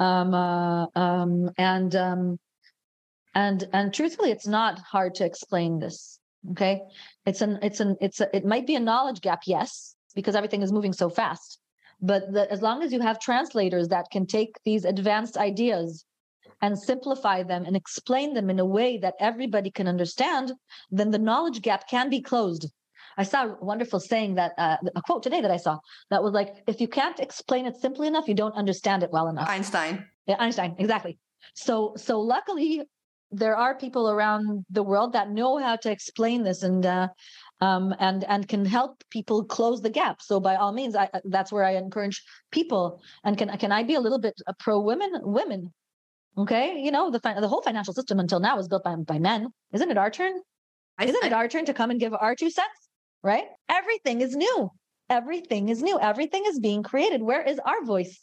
um, 0.00 0.34
uh, 0.34 0.86
um, 0.96 1.50
and 1.58 1.94
um, 1.94 2.38
and 3.34 3.68
and 3.72 3.94
truthfully 3.94 4.30
it's 4.30 4.46
not 4.46 4.78
hard 4.80 5.14
to 5.16 5.24
explain 5.24 5.78
this 5.78 6.18
okay? 6.52 6.80
It's 7.26 7.42
an 7.42 7.58
it's 7.62 7.80
an 7.80 7.96
it's 8.00 8.20
a, 8.20 8.34
it 8.34 8.44
might 8.44 8.66
be 8.66 8.74
a 8.74 8.80
knowledge 8.80 9.20
gap 9.20 9.42
yes 9.46 9.94
because 10.14 10.34
everything 10.34 10.62
is 10.62 10.72
moving 10.72 10.92
so 10.92 11.08
fast 11.08 11.58
but 12.02 12.32
the, 12.32 12.50
as 12.50 12.62
long 12.62 12.82
as 12.82 12.92
you 12.92 13.00
have 13.00 13.20
translators 13.20 13.88
that 13.88 14.10
can 14.10 14.26
take 14.26 14.56
these 14.64 14.84
advanced 14.84 15.36
ideas 15.36 16.04
and 16.62 16.78
simplify 16.78 17.42
them 17.42 17.64
and 17.64 17.76
explain 17.76 18.34
them 18.34 18.50
in 18.50 18.58
a 18.58 18.64
way 18.64 18.98
that 18.98 19.14
everybody 19.20 19.70
can 19.70 19.86
understand 19.86 20.52
then 20.90 21.10
the 21.10 21.18
knowledge 21.18 21.60
gap 21.62 21.88
can 21.88 22.08
be 22.08 22.20
closed 22.20 22.66
I 23.16 23.24
saw 23.24 23.44
a 23.44 23.64
wonderful 23.64 24.00
saying 24.00 24.34
that 24.36 24.52
uh, 24.58 24.76
a 24.94 25.02
quote 25.02 25.22
today 25.22 25.40
that 25.40 25.50
I 25.50 25.56
saw 25.56 25.78
that 26.10 26.22
was 26.22 26.32
like, 26.32 26.62
if 26.66 26.80
you 26.80 26.88
can't 26.88 27.18
explain 27.20 27.66
it 27.66 27.76
simply 27.76 28.06
enough, 28.08 28.28
you 28.28 28.34
don't 28.34 28.54
understand 28.54 29.02
it 29.02 29.10
well 29.10 29.28
enough. 29.28 29.48
Einstein. 29.48 30.06
Yeah, 30.26 30.36
Einstein, 30.38 30.76
exactly. 30.78 31.18
So, 31.54 31.94
so 31.96 32.20
luckily, 32.20 32.82
there 33.30 33.56
are 33.56 33.76
people 33.76 34.10
around 34.10 34.64
the 34.70 34.82
world 34.82 35.12
that 35.12 35.30
know 35.30 35.58
how 35.58 35.76
to 35.76 35.90
explain 35.90 36.42
this 36.42 36.62
and 36.62 36.84
uh, 36.84 37.08
um, 37.60 37.94
and 38.00 38.24
and 38.24 38.48
can 38.48 38.64
help 38.64 39.04
people 39.10 39.44
close 39.44 39.80
the 39.80 39.90
gap. 39.90 40.20
So 40.20 40.40
by 40.40 40.56
all 40.56 40.72
means, 40.72 40.96
I, 40.96 41.08
that's 41.24 41.52
where 41.52 41.64
I 41.64 41.76
encourage 41.76 42.22
people. 42.50 43.00
And 43.22 43.38
can 43.38 43.56
can 43.58 43.72
I 43.72 43.82
be 43.84 43.94
a 43.94 44.00
little 44.00 44.18
bit 44.18 44.34
uh, 44.46 44.52
pro 44.58 44.80
women? 44.80 45.12
Women, 45.22 45.72
okay? 46.36 46.80
You 46.80 46.90
know 46.90 47.10
the 47.10 47.20
the 47.20 47.48
whole 47.48 47.62
financial 47.62 47.94
system 47.94 48.18
until 48.18 48.40
now 48.40 48.56
was 48.56 48.68
built 48.68 48.82
by 48.82 48.96
by 48.96 49.18
men. 49.18 49.48
Isn't 49.72 49.90
it 49.90 49.98
our 49.98 50.10
turn? 50.10 50.40
Isn't 51.00 51.24
I, 51.24 51.28
it 51.28 51.32
our 51.32 51.48
turn 51.48 51.66
to 51.66 51.74
come 51.74 51.90
and 51.90 52.00
give 52.00 52.12
our 52.14 52.34
two 52.34 52.50
cents? 52.50 52.89
Right? 53.22 53.44
Everything 53.68 54.20
is 54.20 54.34
new. 54.34 54.70
Everything 55.08 55.68
is 55.68 55.82
new. 55.82 55.98
Everything 56.00 56.44
is 56.46 56.58
being 56.58 56.82
created. 56.82 57.22
Where 57.22 57.42
is 57.42 57.58
our 57.58 57.84
voice? 57.84 58.18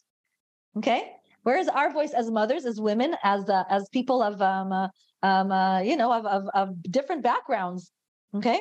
Okay 0.77 1.11
where 1.47 1.57
is 1.57 1.69
our 1.69 1.93
voice 1.93 2.11
as 2.11 2.29
mothers 2.29 2.65
as 2.65 2.81
women 2.81 3.15
as 3.23 3.49
uh, 3.49 3.63
as 3.69 3.87
people 3.93 4.21
of 4.21 4.41
um, 4.41 4.73
uh, 4.73 4.89
um 5.23 5.49
uh, 5.49 5.79
you 5.79 5.95
know 5.95 6.11
of, 6.11 6.25
of 6.25 6.43
of 6.53 6.67
different 6.91 7.23
backgrounds 7.23 7.91
okay 8.35 8.59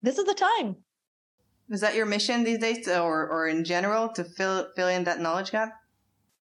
this 0.00 0.16
is 0.16 0.24
the 0.24 0.32
time 0.32 0.74
is 1.68 1.82
that 1.82 1.94
your 1.94 2.06
mission 2.06 2.42
these 2.42 2.58
days 2.58 2.88
or 2.88 3.28
or 3.28 3.48
in 3.48 3.62
general 3.62 4.08
to 4.08 4.24
fill 4.24 4.68
fill 4.74 4.88
in 4.88 5.04
that 5.04 5.20
knowledge 5.20 5.50
gap 5.52 5.74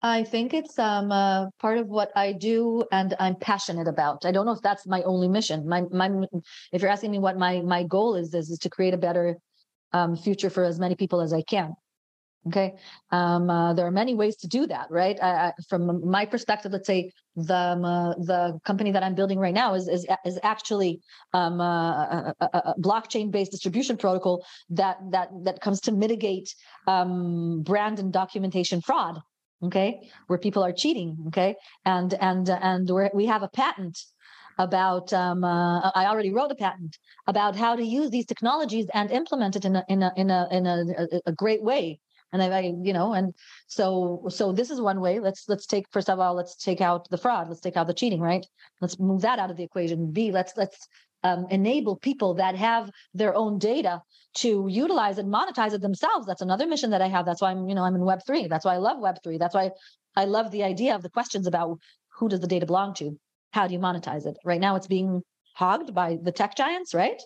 I 0.05 0.23
think 0.23 0.53
it's 0.53 0.79
um, 0.79 1.11
uh, 1.11 1.49
part 1.59 1.79
of 1.79 1.89
what 1.89 2.13
I 2.15 2.33
do 2.33 2.85
and 2.93 3.15
I'm 3.19 3.37
passionate 3.37 3.89
about. 3.89 4.27
I 4.27 4.33
don't 4.33 4.45
know 4.45 4.53
if 4.53 4.61
that's 4.61 4.87
my 4.87 5.01
only 5.05 5.29
mission. 5.29 5.67
My, 5.67 5.81
my, 5.91 6.11
if 6.73 6.83
you're 6.83 6.91
asking 6.91 7.11
me 7.11 7.19
what 7.19 7.39
my, 7.39 7.63
my 7.63 7.85
goal 7.85 8.15
is, 8.15 8.35
is, 8.35 8.51
is 8.51 8.59
to 8.59 8.69
create 8.69 8.93
a 8.93 8.99
better 8.99 9.39
um, 9.95 10.15
future 10.15 10.51
for 10.51 10.63
as 10.63 10.79
many 10.79 10.95
people 10.95 11.23
as 11.23 11.33
I 11.33 11.41
can. 11.41 11.73
Okay, 12.47 12.75
um, 13.11 13.49
uh, 13.49 13.73
there 13.73 13.87
are 13.87 13.91
many 13.91 14.15
ways 14.15 14.37
to 14.37 14.47
do 14.47 14.67
that, 14.67 14.89
right? 14.91 15.17
I, 15.23 15.29
I, 15.47 15.53
from 15.71 16.07
my 16.07 16.27
perspective, 16.27 16.73
let's 16.73 16.87
say 16.87 17.11
the 17.37 17.57
um, 17.57 17.87
uh, 17.87 18.13
the 18.17 18.61
company 18.67 18.93
that 18.93 19.03
I'm 19.03 19.15
building 19.15 19.39
right 19.39 19.55
now 19.55 19.73
is 19.73 19.89
is, 19.89 20.07
is 20.27 20.39
actually 20.43 21.01
um, 21.33 21.59
uh, 21.59 22.05
a, 22.05 22.35
a, 22.41 22.47
a 22.53 22.75
blockchain 22.79 23.31
based 23.31 23.53
distribution 23.53 23.97
protocol 23.97 24.45
that 24.69 24.99
that 25.11 25.31
that 25.45 25.63
comes 25.63 25.81
to 25.83 25.93
mitigate 25.93 26.55
um, 26.87 27.63
brand 27.63 27.99
and 27.99 28.13
documentation 28.13 28.83
fraud. 28.83 29.23
Okay, 29.65 30.11
where 30.27 30.39
people 30.39 30.63
are 30.63 30.73
cheating. 30.73 31.17
Okay, 31.29 31.55
and 31.85 32.15
and 32.15 32.49
and 32.51 32.91
we 32.91 33.09
we 33.15 33.27
have 33.27 33.43
a 33.43 33.49
patent 33.49 33.99
about 34.59 35.13
um, 35.13 35.45
uh, 35.45 35.91
I 35.95 36.07
already 36.07 36.33
wrote 36.33 36.53
a 36.53 36.55
patent 36.55 36.97
about 37.27 37.57
how 37.57 37.75
to 37.77 37.83
use 37.83 38.11
these 38.11 38.27
technologies 38.27 38.87
and 38.95 39.11
implement 39.11 39.57
it 39.57 39.65
in 39.65 39.77
a 39.77 39.85
in 39.89 40.03
a 40.03 40.13
in 40.17 40.31
a 40.31 40.49
in 40.51 40.67
a, 40.67 41.21
a 41.27 41.33
great 41.33 41.63
way. 41.63 42.01
And 42.33 42.43
I, 42.43 42.49
I, 42.49 42.61
you 42.83 42.93
know 42.93 43.13
and 43.15 43.33
so 43.69 44.25
so 44.29 44.53
this 44.53 44.71
is 44.71 44.81
one 44.81 45.01
way. 45.01 45.21
Let's 45.21 45.49
let's 45.49 45.67
take 45.67 45.87
first 45.91 46.11
of 46.11 46.19
all 46.19 46.35
let's 46.35 46.57
take 46.57 46.81
out 46.81 47.09
the 47.11 47.19
fraud. 47.19 47.49
Let's 47.49 47.61
take 47.61 47.77
out 47.77 47.87
the 47.87 47.95
cheating 47.95 48.21
right? 48.21 48.45
Let's 48.81 48.99
move 48.99 49.23
that 49.23 49.39
out 49.39 49.51
of 49.51 49.57
the 49.57 49.63
equation. 49.65 50.11
B 50.11 50.33
let's 50.33 50.53
let's 50.57 50.89
um, 51.25 51.47
enable 51.51 51.97
people 51.97 52.35
that 52.35 52.55
have 52.55 52.91
their 53.15 53.35
own 53.35 53.59
data 53.59 54.03
to 54.35 54.67
utilize 54.69 55.19
and 55.19 55.33
monetize 55.33 55.73
it 55.73 55.81
themselves. 55.81 56.27
That's 56.27 56.43
another 56.43 56.67
mission 56.67 56.91
that 56.91 57.03
I 57.03 57.09
have. 57.09 57.25
That's 57.25 57.41
why 57.41 57.51
I'm, 57.51 57.69
you 57.69 57.75
know, 57.75 57.85
I'm 57.85 57.95
in 57.95 58.05
Web 58.05 58.21
three. 58.27 58.47
That's 58.47 58.65
why 58.65 58.75
I 58.75 58.79
love 58.79 58.99
Web 59.01 59.17
three. 59.25 59.39
That's 59.39 59.55
why 59.55 59.71
I 60.17 60.27
love 60.27 60.51
the 60.51 60.63
idea 60.63 60.95
of 60.95 61.03
the 61.03 61.11
questions 61.11 61.47
about 61.47 61.79
who 62.19 62.29
does 62.29 62.41
the 62.41 62.47
data 62.47 62.67
belong 62.67 62.95
to? 62.95 63.19
How 63.53 63.67
do 63.67 63.75
you 63.75 63.81
monetize 63.81 64.27
it? 64.27 64.37
Right 64.45 64.61
now, 64.61 64.77
it's 64.77 64.87
being 64.87 65.23
hogged 65.55 65.95
by 65.95 66.19
the 66.23 66.33
tech 66.33 66.57
giants, 66.57 66.95
right? 66.95 67.21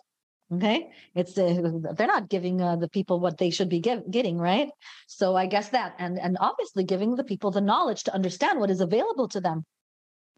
Okay, 0.50 0.88
it's 1.14 1.36
uh, 1.36 1.72
they're 1.94 2.06
not 2.06 2.30
giving 2.30 2.62
uh, 2.62 2.76
the 2.76 2.88
people 2.88 3.20
what 3.20 3.36
they 3.36 3.50
should 3.50 3.68
be 3.68 3.80
give, 3.80 4.10
getting, 4.10 4.38
right? 4.38 4.70
So 5.06 5.36
I 5.36 5.44
guess 5.44 5.68
that, 5.70 5.94
and 5.98 6.18
and 6.18 6.38
obviously 6.40 6.84
giving 6.84 7.16
the 7.16 7.24
people 7.24 7.50
the 7.50 7.60
knowledge 7.60 8.04
to 8.04 8.14
understand 8.14 8.58
what 8.58 8.70
is 8.70 8.80
available 8.80 9.28
to 9.28 9.40
them. 9.42 9.64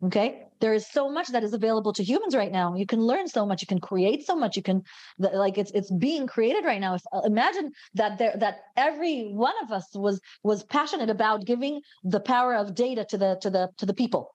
Okay, 0.03 0.47
there 0.61 0.73
is 0.73 0.91
so 0.91 1.11
much 1.11 1.29
that 1.29 1.45
is 1.45 1.53
available 1.53 1.93
to 1.93 2.03
humans 2.03 2.35
right 2.35 2.51
now. 2.51 2.75
You 2.75 2.87
can 2.87 3.01
learn 3.01 3.29
so 3.29 3.45
much, 3.45 3.61
you 3.61 3.67
can 3.67 3.81
create 3.81 4.25
so 4.25 4.35
much, 4.35 4.57
you 4.57 4.63
can 4.63 4.83
like 5.19 5.59
it's 5.59 5.71
it's 5.73 5.91
being 5.91 6.27
created 6.27 6.65
right 6.65 6.81
now. 6.81 6.95
If 6.95 7.03
uh, 7.13 7.21
imagine 7.25 7.73
that 7.95 8.17
there 8.17 8.35
that 8.39 8.61
every 8.79 9.31
one 9.33 9.53
of 9.63 9.73
us 9.73 9.87
was 9.95 10.19
was 10.43 10.65
passionate 10.65 11.11
about 11.11 11.45
giving 11.45 11.83
the 12.03 12.21
power 12.21 12.55
of 12.55 12.75
data 12.75 13.05
to 13.11 13.19
the 13.19 13.39
to 13.43 13.51
the 13.51 13.69
to 13.77 13.85
the 13.85 13.93
people. 13.93 14.35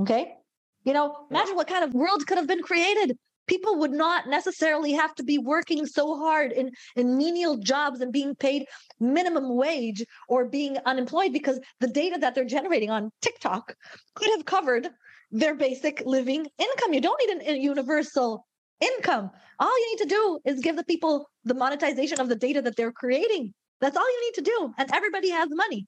Okay, 0.00 0.34
you 0.82 0.92
know, 0.92 1.26
imagine 1.30 1.54
what 1.54 1.68
kind 1.68 1.84
of 1.84 1.94
world 1.94 2.26
could 2.26 2.38
have 2.38 2.48
been 2.48 2.62
created 2.62 3.16
people 3.46 3.78
would 3.78 3.92
not 3.92 4.26
necessarily 4.26 4.92
have 4.92 5.14
to 5.14 5.22
be 5.22 5.38
working 5.38 5.86
so 5.86 6.16
hard 6.16 6.52
in, 6.52 6.70
in 6.96 7.16
menial 7.16 7.56
jobs 7.58 8.00
and 8.00 8.12
being 8.12 8.34
paid 8.34 8.64
minimum 9.00 9.54
wage 9.54 10.02
or 10.28 10.46
being 10.46 10.78
unemployed 10.86 11.32
because 11.32 11.60
the 11.80 11.88
data 11.88 12.16
that 12.18 12.34
they're 12.34 12.44
generating 12.44 12.90
on 12.90 13.10
TikTok 13.20 13.74
could 14.14 14.30
have 14.30 14.44
covered 14.44 14.88
their 15.34 15.54
basic 15.54 16.02
living 16.06 16.46
income. 16.58 16.94
You 16.94 17.00
don't 17.00 17.20
need 17.20 17.36
an, 17.36 17.56
a 17.56 17.58
universal 17.58 18.46
income. 18.80 19.30
All 19.58 19.80
you 19.80 19.90
need 19.90 20.02
to 20.04 20.08
do 20.08 20.38
is 20.46 20.60
give 20.60 20.76
the 20.76 20.84
people 20.84 21.28
the 21.44 21.54
monetization 21.54 22.20
of 22.20 22.28
the 22.28 22.36
data 22.36 22.62
that 22.62 22.76
they're 22.76 22.92
creating. 22.92 23.52
That's 23.80 23.96
all 23.96 24.08
you 24.08 24.20
need 24.26 24.34
to 24.34 24.50
do. 24.52 24.74
And 24.78 24.88
everybody 24.94 25.30
has 25.30 25.48
money 25.50 25.86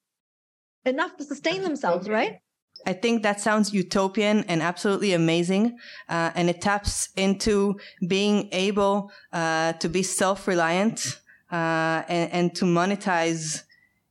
enough 0.85 1.17
to 1.17 1.25
sustain 1.25 1.63
themselves, 1.63 2.09
right? 2.09 2.39
I 2.85 2.93
think 2.93 3.23
that 3.23 3.41
sounds 3.41 3.73
utopian 3.73 4.45
and 4.49 4.61
absolutely 4.63 5.13
amazing. 5.15 5.79
Uh, 6.09 6.31
and 6.35 6.51
it 6.51 6.61
taps 6.61 7.09
into 7.17 7.79
being 8.07 8.49
able 8.53 9.11
uh, 9.33 9.73
to 9.75 9.89
be 9.89 10.03
self 10.03 10.47
reliant 10.47 11.21
uh, 11.51 12.03
and, 12.09 12.33
and, 12.33 12.55
to 12.57 12.65
monetize 12.65 13.63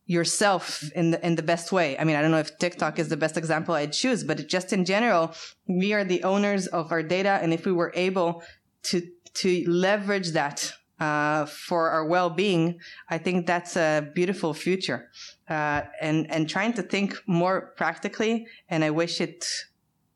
yourself 0.05 0.83
in 0.95 1.11
the, 1.11 1.25
in 1.25 1.35
the 1.35 1.43
best 1.43 1.71
way. 1.71 1.97
I 1.97 2.03
mean, 2.03 2.15
I 2.15 2.21
don't 2.21 2.31
know 2.31 2.37
if 2.39 2.57
TikTok 2.59 2.99
is 2.99 3.09
the 3.09 3.17
best 3.17 3.37
example 3.37 3.73
I'd 3.73 3.93
choose, 3.93 4.23
but 4.23 4.47
just 4.47 4.71
in 4.71 4.85
general, 4.85 5.33
we 5.67 5.93
are 5.93 6.03
the 6.03 6.23
owners 6.23 6.67
of 6.67 6.91
our 6.91 7.01
data. 7.01 7.39
And 7.41 7.53
if 7.53 7.65
we 7.65 7.71
were 7.71 7.91
able 7.95 8.43
to, 8.83 9.01
to 9.35 9.63
leverage 9.67 10.31
that 10.31 10.71
uh, 10.99 11.45
for 11.45 11.89
our 11.89 12.05
well-being, 12.05 12.79
I 13.09 13.17
think 13.17 13.47
that's 13.47 13.75
a 13.75 14.07
beautiful 14.13 14.53
future. 14.53 15.09
Uh, 15.49 15.81
and 16.01 16.29
and 16.31 16.49
trying 16.49 16.73
to 16.73 16.81
think 16.81 17.15
more 17.27 17.73
practically. 17.75 18.47
And 18.69 18.83
I 18.83 18.91
wish 18.91 19.19
it 19.21 19.45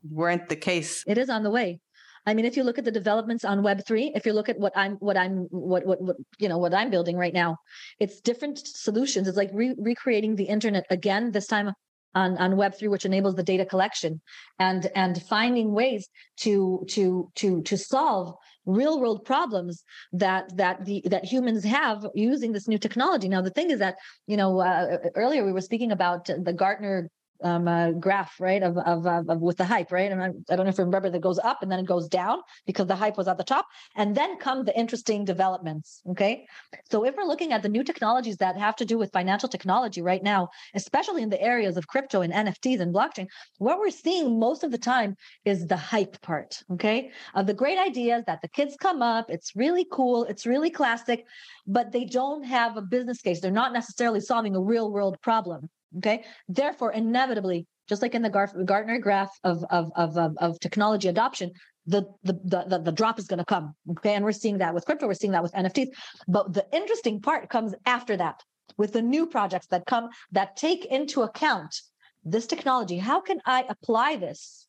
weren't 0.09 0.49
the 0.49 0.55
case. 0.55 1.03
It 1.05 1.17
is 1.17 1.29
on 1.29 1.43
the 1.43 1.51
way. 1.51 1.81
I 2.29 2.33
mean, 2.35 2.45
if 2.45 2.55
you 2.55 2.63
look 2.63 2.77
at 2.77 2.85
the 2.85 2.91
developments 2.91 3.43
on 3.43 3.63
Web 3.63 3.85
three, 3.87 4.11
if 4.15 4.25
you 4.25 4.33
look 4.33 4.49
at 4.49 4.59
what 4.59 4.73
I'm, 4.75 4.93
what 5.07 5.17
I'm, 5.17 5.47
what, 5.49 5.85
what, 5.85 6.01
what 6.01 6.15
you 6.37 6.47
know, 6.47 6.59
what 6.59 6.73
I'm 6.73 6.91
building 6.91 7.17
right 7.17 7.33
now, 7.33 7.57
it's 7.99 8.21
different 8.21 8.59
solutions. 8.59 9.27
It's 9.27 9.37
like 9.37 9.49
re- 9.53 9.75
recreating 9.77 10.35
the 10.35 10.43
internet 10.43 10.85
again. 10.89 11.31
This 11.31 11.47
time 11.47 11.73
on, 12.15 12.37
on 12.37 12.51
Web3, 12.53 12.89
which 12.89 13.05
enables 13.05 13.35
the 13.35 13.43
data 13.43 13.65
collection 13.65 14.21
and, 14.59 14.89
and 14.95 15.21
finding 15.23 15.73
ways 15.73 16.07
to, 16.37 16.85
to, 16.89 17.31
to, 17.35 17.61
to 17.63 17.77
solve 17.77 18.35
real 18.65 18.99
world 18.99 19.25
problems 19.25 19.83
that, 20.13 20.55
that 20.57 20.85
the, 20.85 21.01
that 21.05 21.25
humans 21.25 21.63
have 21.63 22.05
using 22.13 22.51
this 22.51 22.67
new 22.67 22.77
technology. 22.77 23.27
Now, 23.27 23.41
the 23.41 23.49
thing 23.49 23.71
is 23.71 23.79
that, 23.79 23.95
you 24.27 24.37
know, 24.37 24.59
uh, 24.59 24.97
earlier 25.15 25.45
we 25.45 25.53
were 25.53 25.61
speaking 25.61 25.91
about 25.91 26.25
the 26.25 26.53
Gartner 26.53 27.09
um, 27.43 27.67
uh, 27.67 27.91
graph, 27.91 28.39
right, 28.39 28.61
of, 28.61 28.77
of, 28.77 29.05
of, 29.05 29.29
of, 29.29 29.41
with 29.41 29.57
the 29.57 29.65
hype, 29.65 29.91
right? 29.91 30.11
And 30.11 30.21
I, 30.21 30.27
I, 30.49 30.55
don't 30.55 30.65
know 30.65 30.69
if 30.69 30.77
you 30.77 30.83
remember 30.83 31.09
that 31.09 31.21
goes 31.21 31.39
up 31.39 31.61
and 31.61 31.71
then 31.71 31.79
it 31.79 31.85
goes 31.85 32.07
down 32.07 32.39
because 32.65 32.87
the 32.87 32.95
hype 32.95 33.17
was 33.17 33.27
at 33.27 33.37
the 33.37 33.43
top, 33.43 33.65
and 33.95 34.15
then 34.15 34.37
come 34.37 34.65
the 34.65 34.77
interesting 34.77 35.25
developments. 35.25 36.01
Okay, 36.09 36.45
so 36.91 37.05
if 37.05 37.15
we're 37.15 37.23
looking 37.23 37.53
at 37.53 37.63
the 37.63 37.69
new 37.69 37.83
technologies 37.83 38.37
that 38.37 38.57
have 38.57 38.75
to 38.77 38.85
do 38.85 38.97
with 38.97 39.11
financial 39.11 39.49
technology 39.49 40.01
right 40.01 40.23
now, 40.23 40.49
especially 40.75 41.21
in 41.21 41.29
the 41.29 41.41
areas 41.41 41.77
of 41.77 41.87
crypto 41.87 42.21
and 42.21 42.33
NFTs 42.33 42.79
and 42.79 42.93
blockchain, 42.93 43.27
what 43.57 43.79
we're 43.79 43.89
seeing 43.89 44.39
most 44.39 44.63
of 44.63 44.71
the 44.71 44.77
time 44.77 45.15
is 45.45 45.67
the 45.67 45.77
hype 45.77 46.21
part. 46.21 46.61
Okay, 46.73 47.11
of 47.35 47.47
the 47.47 47.53
great 47.53 47.79
ideas 47.79 48.23
that 48.27 48.41
the 48.41 48.49
kids 48.49 48.75
come 48.79 49.01
up, 49.01 49.29
it's 49.29 49.55
really 49.55 49.85
cool, 49.91 50.25
it's 50.25 50.45
really 50.45 50.69
classic, 50.69 51.25
but 51.67 51.91
they 51.91 52.05
don't 52.05 52.43
have 52.43 52.77
a 52.77 52.81
business 52.81 53.21
case. 53.21 53.39
They're 53.39 53.51
not 53.51 53.73
necessarily 53.73 54.19
solving 54.19 54.55
a 54.55 54.61
real 54.61 54.91
world 54.91 55.17
problem. 55.21 55.69
Okay. 55.97 56.23
Therefore, 56.47 56.91
inevitably, 56.91 57.65
just 57.87 58.01
like 58.01 58.13
in 58.13 58.21
the 58.21 58.29
Gartner 58.29 58.99
graph 58.99 59.31
of, 59.43 59.63
of, 59.71 59.91
of, 59.95 60.17
of, 60.17 60.37
of 60.37 60.59
technology 60.59 61.07
adoption, 61.07 61.51
the, 61.87 62.03
the, 62.23 62.33
the, 62.43 62.81
the 62.83 62.91
drop 62.91 63.17
is 63.17 63.25
going 63.25 63.39
to 63.39 63.45
come. 63.45 63.73
Okay. 63.91 64.13
And 64.13 64.23
we're 64.23 64.31
seeing 64.31 64.59
that 64.59 64.73
with 64.73 64.85
crypto, 64.85 65.07
we're 65.07 65.15
seeing 65.15 65.33
that 65.33 65.43
with 65.43 65.53
NFTs. 65.53 65.87
But 66.27 66.53
the 66.53 66.65
interesting 66.71 67.19
part 67.21 67.49
comes 67.49 67.73
after 67.85 68.15
that 68.17 68.41
with 68.77 68.93
the 68.93 69.01
new 69.01 69.25
projects 69.25 69.67
that 69.67 69.85
come 69.85 70.09
that 70.31 70.55
take 70.55 70.85
into 70.85 71.23
account 71.23 71.75
this 72.23 72.45
technology. 72.45 72.97
How 72.97 73.21
can 73.21 73.39
I 73.45 73.65
apply 73.67 74.17
this 74.17 74.67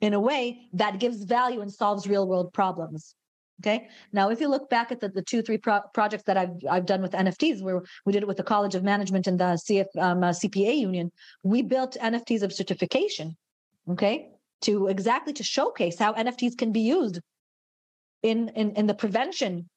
in 0.00 0.14
a 0.14 0.20
way 0.20 0.68
that 0.72 0.98
gives 0.98 1.22
value 1.24 1.60
and 1.60 1.72
solves 1.72 2.06
real 2.06 2.26
world 2.26 2.52
problems? 2.52 3.14
Okay. 3.60 3.88
Now, 4.12 4.28
if 4.28 4.40
you 4.40 4.48
look 4.48 4.68
back 4.68 4.92
at 4.92 5.00
the, 5.00 5.08
the 5.08 5.22
two, 5.22 5.40
three 5.40 5.56
pro- 5.56 5.80
projects 5.94 6.24
that 6.24 6.36
I've 6.36 6.56
I've 6.70 6.84
done 6.84 7.00
with 7.00 7.12
NFTs, 7.12 7.62
where 7.62 7.82
we 8.04 8.12
did 8.12 8.22
it 8.22 8.28
with 8.28 8.36
the 8.36 8.42
College 8.42 8.74
of 8.74 8.84
Management 8.84 9.26
and 9.26 9.40
the 9.40 9.58
CF, 9.66 9.86
um, 9.98 10.22
uh, 10.22 10.30
CPA 10.30 10.76
Union, 10.76 11.10
we 11.42 11.62
built 11.62 11.96
NFTs 12.00 12.42
of 12.42 12.52
certification. 12.52 13.36
Okay, 13.88 14.28
to 14.62 14.88
exactly 14.88 15.32
to 15.32 15.42
showcase 15.42 15.98
how 15.98 16.12
NFTs 16.12 16.58
can 16.58 16.72
be 16.72 16.80
used 16.80 17.20
in 18.22 18.50
in, 18.50 18.72
in 18.72 18.86
the 18.86 18.94
prevention 18.94 19.68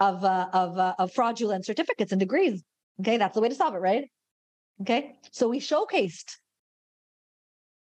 of 0.00 0.22
uh, 0.22 0.48
of 0.52 0.76
uh, 0.76 0.94
of 0.98 1.12
fraudulent 1.12 1.64
certificates 1.64 2.12
and 2.12 2.20
degrees. 2.20 2.62
Okay, 3.00 3.16
that's 3.16 3.34
the 3.34 3.40
way 3.40 3.48
to 3.48 3.54
solve 3.54 3.74
it, 3.74 3.78
right? 3.78 4.10
Okay, 4.82 5.14
so 5.30 5.48
we 5.48 5.60
showcased 5.60 6.36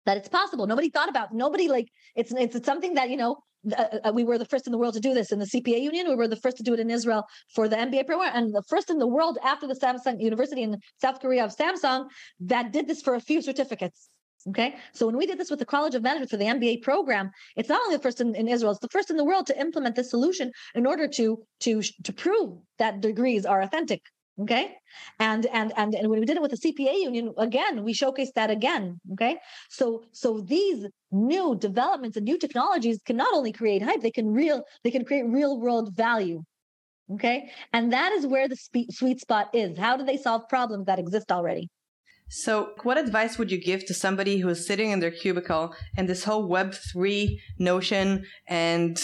that 0.06 0.18
it's 0.18 0.30
possible. 0.30 0.68
Nobody 0.68 0.90
thought 0.90 1.10
about. 1.10 1.34
Nobody 1.34 1.68
like 1.68 1.90
it's 2.16 2.32
it's, 2.32 2.56
it's 2.56 2.66
something 2.66 2.94
that 2.94 3.10
you 3.10 3.18
know 3.18 3.38
uh, 3.78 3.99
uh, 4.05 4.11
we 4.13 4.24
were 4.24 4.38
the 4.38 4.45
first 4.45 4.68
in 4.68 4.72
the 4.72 4.78
world 4.78 4.93
to 4.93 4.99
do 4.99 5.13
this 5.13 5.32
in 5.32 5.39
the 5.39 5.45
CPA 5.45 5.82
Union. 5.82 6.07
We 6.07 6.16
were 6.16 6.28
the 6.28 6.36
first 6.36 6.57
to 6.57 6.63
do 6.63 6.74
it 6.74 6.80
in 6.80 6.89
Israel 6.89 7.26
for 7.53 7.68
the 7.68 7.76
MBA 7.76 8.05
program, 8.05 8.32
and 8.36 8.53
the 8.53 8.63
first 8.63 8.89
in 8.89 8.99
the 8.99 9.07
world 9.07 9.38
after 9.43 9.68
the 9.68 9.76
Samsung 9.76 10.22
University 10.22 10.63
in 10.63 10.78
South 11.01 11.20
Korea 11.20 11.45
of 11.45 11.55
Samsung 11.55 12.07
that 12.39 12.72
did 12.72 12.88
this 12.88 13.01
for 13.01 13.16
a 13.16 13.20
few 13.20 13.41
certificates. 13.41 14.09
Okay, 14.47 14.76
so 14.93 15.07
when 15.07 15.18
we 15.18 15.26
did 15.26 15.39
this 15.39 15.49
with 15.49 15.57
the 15.57 15.66
College 15.66 15.95
of 15.95 16.03
Management 16.03 16.30
for 16.30 16.38
the 16.38 16.45
MBA 16.45 16.84
program, 16.84 17.32
it's 17.55 17.70
not 17.70 17.82
only 17.82 17.97
the 17.97 18.03
first 18.03 18.22
in, 18.22 18.36
in 18.36 18.47
Israel; 18.47 18.72
it's 18.74 18.80
the 18.80 18.89
first 18.89 19.09
in 19.09 19.18
the 19.18 19.26
world 19.26 19.47
to 19.47 19.59
implement 19.59 19.95
this 19.95 20.11
solution 20.11 20.51
in 20.76 20.86
order 20.86 21.07
to 21.07 21.43
to 21.61 21.82
to 21.82 22.13
prove 22.13 22.59
that 22.78 23.01
degrees 23.01 23.45
are 23.45 23.61
authentic 23.61 24.03
okay? 24.42 24.76
And 25.20 25.46
and 25.48 25.74
and 25.78 25.96
and 25.96 26.10
when 26.10 26.20
we 26.20 26.26
did 26.26 26.38
it 26.38 26.42
with 26.42 26.52
the 26.52 26.58
cpa 26.58 27.02
union 27.02 27.34
again 27.38 27.84
we 27.84 27.94
showcased 27.94 28.34
that 28.36 28.50
again 28.50 29.00
okay? 29.14 29.38
So 29.70 30.04
so 30.12 30.42
these 30.42 30.88
new 31.12 31.56
developments 31.56 32.18
and 32.18 32.26
new 32.26 32.38
technologies 32.38 33.00
can 33.06 33.18
not 33.18 33.34
only 33.34 33.52
create 33.52 33.82
hype 33.82 34.02
they 34.02 34.12
can 34.12 34.34
real 34.34 34.64
they 34.84 34.92
can 34.92 35.06
create 35.06 35.26
real 35.28 35.60
world 35.60 35.96
value 35.96 36.44
okay? 37.14 37.50
And 37.74 37.92
that 37.94 38.12
is 38.12 38.26
where 38.26 38.48
the 38.48 38.56
spe- 38.56 38.92
sweet 38.92 39.22
spot 39.22 39.54
is. 39.54 39.78
How 39.78 39.98
do 39.98 40.04
they 40.04 40.18
solve 40.18 40.48
problems 40.50 40.86
that 40.88 41.00
exist 41.00 41.32
already? 41.32 41.70
So, 42.30 42.72
what 42.82 42.98
advice 42.98 43.38
would 43.38 43.52
you 43.52 43.62
give 43.62 43.86
to 43.86 43.94
somebody 43.94 44.40
who 44.40 44.50
is 44.50 44.66
sitting 44.66 44.90
in 44.90 45.00
their 45.00 45.12
cubicle 45.12 45.76
and 45.96 46.10
this 46.10 46.24
whole 46.24 46.50
Web3 46.50 47.38
notion 47.60 48.26
and 48.48 49.00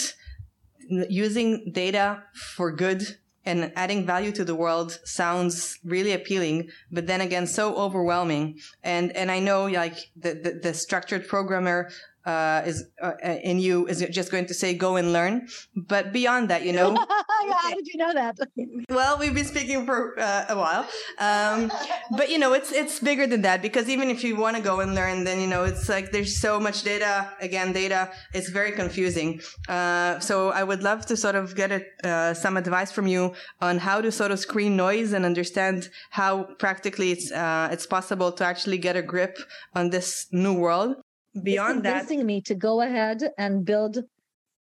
using 0.90 1.72
data 1.72 2.24
for 2.34 2.72
good 2.72 3.18
and 3.46 3.72
adding 3.76 4.06
value 4.06 4.32
to 4.32 4.46
the 4.46 4.56
world 4.56 5.00
sounds 5.04 5.80
really 5.84 6.14
appealing, 6.14 6.70
but 6.92 7.08
then 7.08 7.22
again, 7.22 7.48
so 7.48 7.76
overwhelming. 7.76 8.60
And, 8.84 9.16
and 9.16 9.32
I 9.32 9.40
know 9.40 9.66
like 9.66 10.12
the, 10.16 10.34
the, 10.34 10.60
the 10.62 10.74
structured 10.74 11.28
programmer 11.28 11.90
uh, 12.26 12.62
is 12.66 12.86
uh, 13.02 13.14
in 13.44 13.60
you 13.60 13.88
is 13.88 14.06
just 14.12 14.32
going 14.32 14.46
to 14.46 14.54
say 14.54 14.74
go 14.74 14.96
and 14.96 15.14
learn. 15.14 15.48
But 15.76 16.12
beyond 16.14 16.50
that, 16.50 16.64
you 16.64 16.74
know, 16.80 16.96
how 16.96 17.74
did 17.74 17.88
you 17.88 17.98
know 17.98 18.14
that? 18.14 18.38
well, 18.90 19.18
we've 19.18 19.34
been 19.34 19.46
speaking 19.46 19.86
for 19.86 20.20
uh, 20.20 20.46
a 20.50 20.56
while, 20.56 20.88
um, 21.20 21.72
but 22.18 22.30
you 22.30 22.38
know, 22.38 22.54
it's 22.54 22.72
it's 22.72 23.00
bigger 23.00 23.28
than 23.28 23.42
that 23.42 23.62
because 23.62 23.90
even 23.90 24.10
if 24.10 24.24
you 24.24 24.36
want 24.36 24.56
to 24.56 24.62
go 24.62 24.80
and 24.82 24.96
learn, 24.96 25.24
then 25.24 25.40
you 25.40 25.48
know, 25.48 25.64
it's 25.64 25.90
like 25.90 26.12
there's 26.12 26.38
so 26.40 26.60
much 26.60 26.84
data. 26.84 27.32
Again, 27.40 27.74
data. 27.74 28.12
It's 28.34 28.50
very 28.50 28.72
confusing. 28.72 29.42
Uh, 29.68 30.20
so 30.20 30.50
I 30.52 30.64
would 30.64 30.84
love 30.84 31.06
to 31.08 31.18
sort 31.18 31.36
of 31.36 31.56
get 31.56 31.72
a, 31.72 32.08
uh, 32.08 32.34
some 32.34 32.58
advice 32.58 32.92
from 32.92 33.08
you 33.08 33.34
on 33.62 33.78
how 33.78 34.02
to 34.02 34.12
sort 34.12 34.32
of 34.32 34.40
screen 34.40 34.76
noise 34.76 35.14
and 35.14 35.26
understand 35.26 35.90
how 36.12 36.44
practically 36.60 37.12
it's 37.12 37.32
uh, 37.32 37.70
it's 37.72 37.88
possible 37.88 38.32
to 38.34 38.44
actually 38.44 38.78
get 38.78 38.96
a 38.96 39.02
grip 39.02 39.38
on 39.74 39.90
this 39.90 40.28
new 40.32 40.54
world 40.54 41.01
beyond 41.44 41.84
that, 41.84 42.04
asking 42.04 42.26
me 42.26 42.42
to 42.42 42.56
go 42.56 42.82
ahead 42.82 43.24
and 43.38 43.66
build 43.66 44.04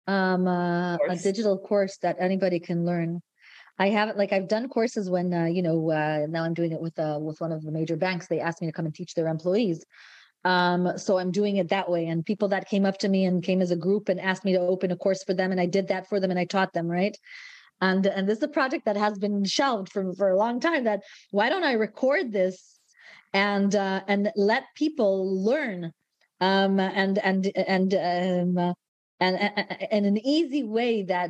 um 0.07 0.47
uh, 0.47 0.97
a 0.97 1.15
digital 1.15 1.57
course 1.57 1.97
that 1.97 2.17
anybody 2.19 2.59
can 2.59 2.85
learn. 2.85 3.21
I 3.77 3.89
haven't 3.89 4.17
like 4.17 4.31
i've 4.33 4.47
done 4.47 4.67
courses 4.69 5.09
when 5.09 5.33
uh, 5.33 5.45
you 5.45 5.61
know 5.61 5.89
uh, 5.89 6.25
now 6.29 6.43
i'm 6.43 6.53
doing 6.53 6.71
it 6.71 6.81
with 6.81 6.97
uh, 6.99 7.19
with 7.21 7.39
one 7.41 7.51
of 7.51 7.63
the 7.63 7.71
major 7.71 7.97
banks. 7.97 8.27
They 8.27 8.39
asked 8.39 8.61
me 8.61 8.67
to 8.67 8.73
come 8.73 8.85
and 8.85 8.95
teach 8.95 9.13
their 9.13 9.27
employees. 9.27 9.83
Um 10.43 10.97
so 10.97 11.17
i'm 11.19 11.31
doing 11.31 11.57
it 11.57 11.69
that 11.69 11.89
way. 11.89 12.07
And 12.07 12.25
people 12.25 12.47
that 12.49 12.69
came 12.69 12.85
up 12.85 12.97
to 12.99 13.09
me 13.09 13.25
and 13.25 13.43
came 13.43 13.61
as 13.61 13.71
a 13.71 13.75
group 13.75 14.09
and 14.09 14.19
asked 14.19 14.45
me 14.45 14.53
to 14.53 14.59
open 14.59 14.91
a 14.91 14.97
course 14.97 15.23
for 15.23 15.33
them 15.33 15.51
and 15.51 15.61
i 15.61 15.65
did 15.65 15.87
that 15.89 16.07
for 16.09 16.19
them 16.19 16.31
and 16.31 16.39
i 16.39 16.45
taught 16.45 16.73
them 16.73 16.87
right? 16.87 17.17
And 17.79 18.05
and 18.05 18.27
this 18.27 18.37
is 18.37 18.43
a 18.43 18.47
project 18.47 18.85
that 18.85 18.97
has 18.97 19.17
been 19.17 19.43
shelved 19.45 19.91
for 19.91 20.13
for 20.13 20.29
a 20.29 20.37
long 20.37 20.59
time 20.59 20.83
that 20.85 21.01
why 21.31 21.49
don't 21.49 21.63
i 21.63 21.73
record 21.73 22.31
this 22.31 22.79
and 23.33 23.75
uh 23.75 24.01
and 24.07 24.31
let 24.35 24.63
people 24.75 25.43
learn 25.43 25.91
um 26.41 26.79
and 26.79 27.17
and 27.19 27.51
and 27.55 27.93
um 27.93 28.57
uh, 28.57 28.73
and, 29.21 29.37
and 29.39 29.87
and 29.91 30.05
an 30.07 30.17
easy 30.25 30.63
way 30.63 31.03
that 31.03 31.29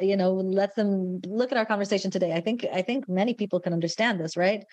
you 0.00 0.16
know 0.16 0.32
lets 0.34 0.76
them 0.76 1.20
look 1.26 1.50
at 1.52 1.58
our 1.58 1.66
conversation 1.66 2.10
today. 2.10 2.32
I 2.32 2.40
think 2.40 2.64
i 2.72 2.80
think 2.82 3.08
many 3.08 3.34
people 3.34 3.60
can 3.60 3.72
understand 3.72 4.20
this 4.20 4.36
right? 4.36 4.64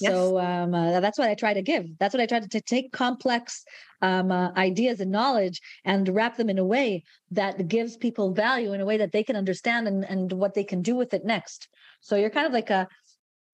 Yes. 0.00 0.12
so 0.14 0.38
um 0.38 0.74
uh, 0.74 1.00
that's 1.00 1.18
what 1.18 1.28
i 1.28 1.34
try 1.34 1.52
to 1.52 1.62
give. 1.62 1.86
That's 1.98 2.14
what 2.14 2.22
i 2.22 2.26
try 2.26 2.40
to, 2.40 2.48
to 2.48 2.60
take 2.60 2.92
complex 2.92 3.64
um 4.00 4.30
uh, 4.30 4.52
ideas 4.52 5.00
and 5.00 5.10
knowledge 5.10 5.60
and 5.84 6.08
wrap 6.08 6.36
them 6.36 6.48
in 6.48 6.58
a 6.58 6.64
way 6.64 7.02
that 7.32 7.68
gives 7.68 7.96
people 7.96 8.32
value 8.32 8.72
in 8.72 8.80
a 8.80 8.86
way 8.86 8.98
that 8.98 9.12
they 9.12 9.24
can 9.24 9.36
understand 9.36 9.88
and 9.88 10.04
and 10.04 10.32
what 10.32 10.54
they 10.54 10.64
can 10.64 10.80
do 10.80 10.94
with 10.94 11.12
it 11.12 11.24
next. 11.24 11.68
So 12.00 12.16
you're 12.16 12.30
kind 12.30 12.46
of 12.46 12.52
like 12.52 12.70
a 12.70 12.86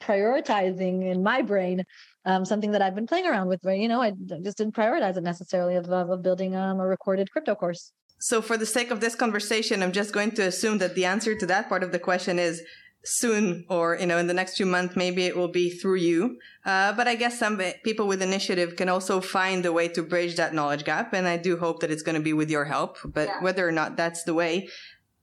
prioritizing 0.01 1.11
in 1.11 1.22
my 1.22 1.43
brain 1.43 1.84
um, 2.29 2.45
something 2.45 2.72
that 2.72 2.83
I've 2.83 2.95
been 2.95 3.07
playing 3.07 3.26
around 3.26 3.49
with. 3.49 3.61
Where 3.62 3.74
you 3.74 3.89
know, 3.89 4.01
I 4.03 4.12
just 4.47 4.59
didn't 4.59 4.74
prioritize 4.74 5.16
it 5.16 5.22
necessarily 5.22 5.76
of, 5.76 5.87
of, 5.91 6.11
of 6.11 6.22
building 6.22 6.55
um, 6.55 6.79
a 6.79 6.87
recorded 6.87 7.31
crypto 7.33 7.55
course. 7.55 7.93
So, 8.20 8.43
for 8.43 8.57
the 8.57 8.66
sake 8.66 8.91
of 8.91 9.01
this 9.01 9.14
conversation, 9.14 9.83
I'm 9.83 9.93
just 9.93 10.12
going 10.12 10.33
to 10.33 10.43
assume 10.43 10.79
that 10.79 10.95
the 10.95 11.05
answer 11.05 11.35
to 11.37 11.47
that 11.47 11.68
part 11.68 11.83
of 11.83 11.93
the 11.93 11.99
question 11.99 12.39
is 12.39 12.62
soon, 13.05 13.64
or 13.70 13.97
you 14.01 14.07
know, 14.07 14.18
in 14.18 14.26
the 14.26 14.35
next 14.35 14.57
few 14.57 14.66
months, 14.66 14.97
maybe 14.97 15.24
it 15.24 15.37
will 15.37 15.53
be 15.62 15.70
through 15.70 16.01
you. 16.11 16.37
Uh, 16.66 16.93
but 16.93 17.09
I 17.09 17.14
guess 17.14 17.39
some 17.39 17.61
people 17.85 18.07
with 18.07 18.20
initiative 18.20 18.76
can 18.76 18.89
also 18.89 19.20
find 19.20 19.64
a 19.64 19.72
way 19.72 19.89
to 19.89 20.03
bridge 20.03 20.37
that 20.37 20.53
knowledge 20.53 20.85
gap, 20.85 21.14
and 21.14 21.26
I 21.26 21.37
do 21.39 21.57
hope 21.57 21.81
that 21.81 21.91
it's 21.91 22.03
going 22.03 22.16
to 22.16 22.29
be 22.31 22.35
with 22.35 22.51
your 22.51 22.66
help. 22.66 22.99
But 23.05 23.29
Yeah. 23.29 23.43
whether 23.43 23.66
or 23.66 23.72
not 23.72 23.97
that's 23.97 24.24
the 24.24 24.35
way, 24.35 24.68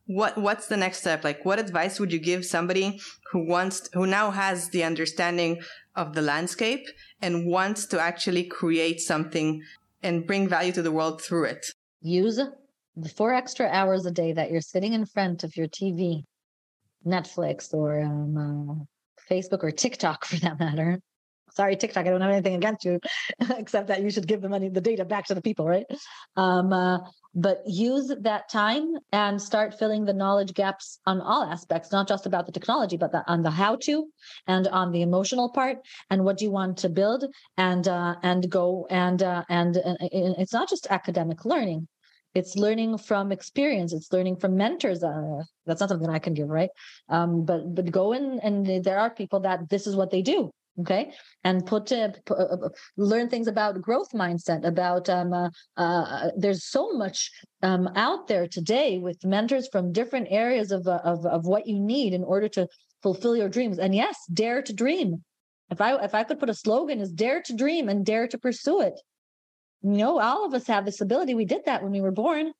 what 0.07 0.37
what's 0.37 0.67
the 0.67 0.77
next 0.77 0.99
step? 0.99 1.23
Like, 1.23 1.43
what 1.45 1.59
advice 1.59 1.99
would 1.99 2.13
you 2.13 2.19
give 2.19 2.45
somebody 2.45 2.99
who 3.31 3.45
wants, 3.45 3.89
who 3.93 4.05
now 4.07 4.31
has 4.31 4.69
the 4.69 4.83
understanding 4.83 5.61
of 5.95 6.13
the 6.13 6.21
landscape 6.21 6.87
and 7.21 7.47
wants 7.47 7.85
to 7.87 7.99
actually 7.99 8.43
create 8.43 8.99
something 8.99 9.61
and 10.03 10.27
bring 10.27 10.47
value 10.47 10.71
to 10.73 10.81
the 10.81 10.91
world 10.91 11.21
through 11.21 11.45
it? 11.45 11.65
Use 12.01 12.39
the 12.95 13.09
four 13.09 13.33
extra 13.33 13.67
hours 13.67 14.05
a 14.05 14.11
day 14.11 14.33
that 14.33 14.51
you're 14.51 14.61
sitting 14.61 14.93
in 14.93 15.05
front 15.05 15.43
of 15.43 15.55
your 15.57 15.67
TV, 15.67 16.23
Netflix, 17.05 17.73
or 17.73 18.01
um, 18.01 18.37
uh, 18.37 19.33
Facebook, 19.33 19.63
or 19.63 19.71
TikTok 19.71 20.25
for 20.25 20.37
that 20.37 20.59
matter. 20.59 20.99
Sorry, 21.55 21.75
TikTok. 21.77 22.05
I 22.05 22.09
don't 22.09 22.21
have 22.21 22.31
anything 22.31 22.55
against 22.55 22.83
you, 22.83 22.99
except 23.57 23.87
that 23.87 24.01
you 24.01 24.09
should 24.09 24.27
give 24.27 24.41
the 24.41 24.49
money, 24.49 24.69
the 24.69 24.81
data 24.81 25.05
back 25.05 25.25
to 25.27 25.35
the 25.35 25.41
people, 25.41 25.65
right? 25.65 25.85
Um, 26.35 26.73
uh, 26.73 26.99
but 27.33 27.61
use 27.65 28.13
that 28.21 28.49
time 28.49 28.93
and 29.11 29.41
start 29.41 29.77
filling 29.79 30.05
the 30.05 30.13
knowledge 30.13 30.53
gaps 30.53 30.99
on 31.05 31.21
all 31.21 31.43
aspects, 31.43 31.91
not 31.91 32.07
just 32.07 32.25
about 32.25 32.45
the 32.45 32.51
technology, 32.51 32.97
but 32.97 33.11
the, 33.11 33.23
on 33.27 33.41
the 33.41 33.51
how 33.51 33.77
to 33.83 34.07
and 34.47 34.67
on 34.67 34.91
the 34.91 35.01
emotional 35.01 35.49
part 35.49 35.77
and 36.09 36.23
what 36.25 36.37
do 36.37 36.45
you 36.45 36.51
want 36.51 36.77
to 36.77 36.89
build 36.89 37.25
and 37.57 37.87
uh, 37.87 38.15
and 38.23 38.49
go 38.49 38.85
and 38.89 39.23
uh, 39.23 39.43
and 39.49 39.77
uh, 39.77 39.95
it's 40.01 40.53
not 40.53 40.69
just 40.69 40.87
academic 40.89 41.45
learning 41.45 41.87
it's 42.33 42.55
learning 42.57 42.97
from 42.97 43.31
experience 43.31 43.93
it's 43.93 44.11
learning 44.11 44.35
from 44.35 44.57
mentors 44.57 45.03
uh, 45.03 45.41
that's 45.65 45.79
not 45.79 45.89
something 45.89 46.09
i 46.09 46.19
can 46.19 46.33
give 46.33 46.49
right 46.49 46.69
um, 47.09 47.45
but 47.45 47.73
but 47.73 47.89
go 47.91 48.13
in 48.13 48.39
and 48.43 48.83
there 48.83 48.99
are 48.99 49.09
people 49.09 49.39
that 49.39 49.69
this 49.69 49.87
is 49.87 49.95
what 49.95 50.11
they 50.11 50.21
do 50.21 50.51
okay? 50.81 51.11
And 51.43 51.65
put 51.65 51.91
uh, 51.91 52.09
p- 52.25 52.33
uh, 52.33 52.57
uh, 52.65 52.69
learn 52.97 53.29
things 53.29 53.47
about 53.47 53.81
growth 53.81 54.11
mindset 54.13 54.65
about 54.65 55.09
um, 55.09 55.33
uh, 55.33 55.49
uh, 55.77 56.31
there's 56.37 56.65
so 56.65 56.93
much 56.93 57.31
um, 57.61 57.89
out 57.95 58.27
there 58.27 58.47
today 58.47 58.97
with 58.97 59.23
mentors 59.23 59.67
from 59.71 59.91
different 59.91 60.27
areas 60.29 60.71
of, 60.71 60.87
uh, 60.87 60.99
of 61.03 61.25
of 61.25 61.45
what 61.45 61.67
you 61.67 61.79
need 61.79 62.13
in 62.13 62.23
order 62.23 62.47
to 62.49 62.67
fulfill 63.01 63.35
your 63.35 63.49
dreams. 63.49 63.79
And 63.79 63.95
yes 63.95 64.17
dare 64.33 64.61
to 64.61 64.73
dream. 64.73 65.23
If 65.71 65.81
i 65.81 65.95
if 66.03 66.13
i 66.13 66.23
could 66.23 66.39
put 66.39 66.49
a 66.49 66.53
slogan 66.53 66.99
is 66.99 67.11
dare 67.11 67.41
to 67.43 67.55
dream 67.55 67.89
and 67.89 68.05
dare 68.05 68.27
to 68.27 68.37
pursue 68.37 68.81
it. 68.81 68.99
You 69.81 69.91
know 69.97 70.19
all 70.19 70.45
of 70.45 70.53
us 70.53 70.67
have 70.67 70.85
this 70.85 71.01
ability. 71.01 71.35
We 71.35 71.45
did 71.45 71.65
that 71.65 71.83
when 71.83 71.91
we 71.91 72.01
were 72.01 72.11
born. 72.11 72.51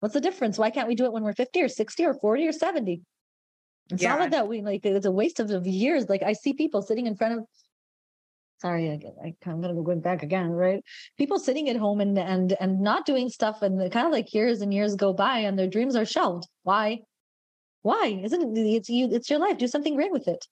What's 0.00 0.14
the 0.14 0.20
difference? 0.20 0.58
Why 0.58 0.70
can't 0.70 0.88
we 0.88 0.96
do 0.96 1.04
it 1.04 1.12
when 1.12 1.22
we're 1.22 1.32
50 1.32 1.62
or 1.62 1.68
60 1.68 2.04
or 2.04 2.14
40 2.14 2.48
or 2.48 2.52
70 2.52 3.02
it's 3.90 4.02
Yeah. 4.02 4.10
not 4.10 4.20
like 4.20 4.30
that 4.30 4.48
we 4.48 4.62
like 4.62 4.84
it's 4.84 5.06
a 5.06 5.10
waste 5.10 5.38
of, 5.40 5.50
of 5.50 5.66
years. 5.66 6.08
Like 6.08 6.22
i 6.22 6.32
see 6.32 6.52
people 6.54 6.82
sitting 6.82 7.06
in 7.06 7.16
front 7.16 7.38
of 7.38 7.44
sorry 8.62 8.90
I, 8.90 9.26
I, 9.26 9.50
i'm 9.50 9.60
gonna 9.60 9.74
go 9.74 9.94
back 9.96 10.22
again 10.22 10.50
right? 10.50 10.82
People 11.18 11.38
sitting 11.38 11.68
at 11.68 11.76
home 11.76 12.00
and 12.00 12.18
and 12.18 12.56
and 12.60 12.80
not 12.80 13.04
doing 13.04 13.28
stuff 13.28 13.62
and 13.62 13.74
kind 13.92 14.06
of 14.06 14.12
like 14.12 14.32
years 14.32 14.60
and 14.62 14.72
years 14.72 14.94
go 14.94 15.12
by 15.12 15.38
and 15.46 15.58
their 15.58 15.68
dreams 15.68 15.96
are 15.96 16.04
shelved. 16.04 16.44
Why? 16.62 17.00
Why? 17.82 18.20
Isn't 18.24 18.56
it 18.56 18.60
it's 18.78 18.88
you 18.88 19.08
it's 19.10 19.28
your 19.28 19.40
life. 19.40 19.58
Do 19.58 19.66
something 19.66 19.96
great 19.96 20.12
with 20.12 20.28
it. 20.28 20.46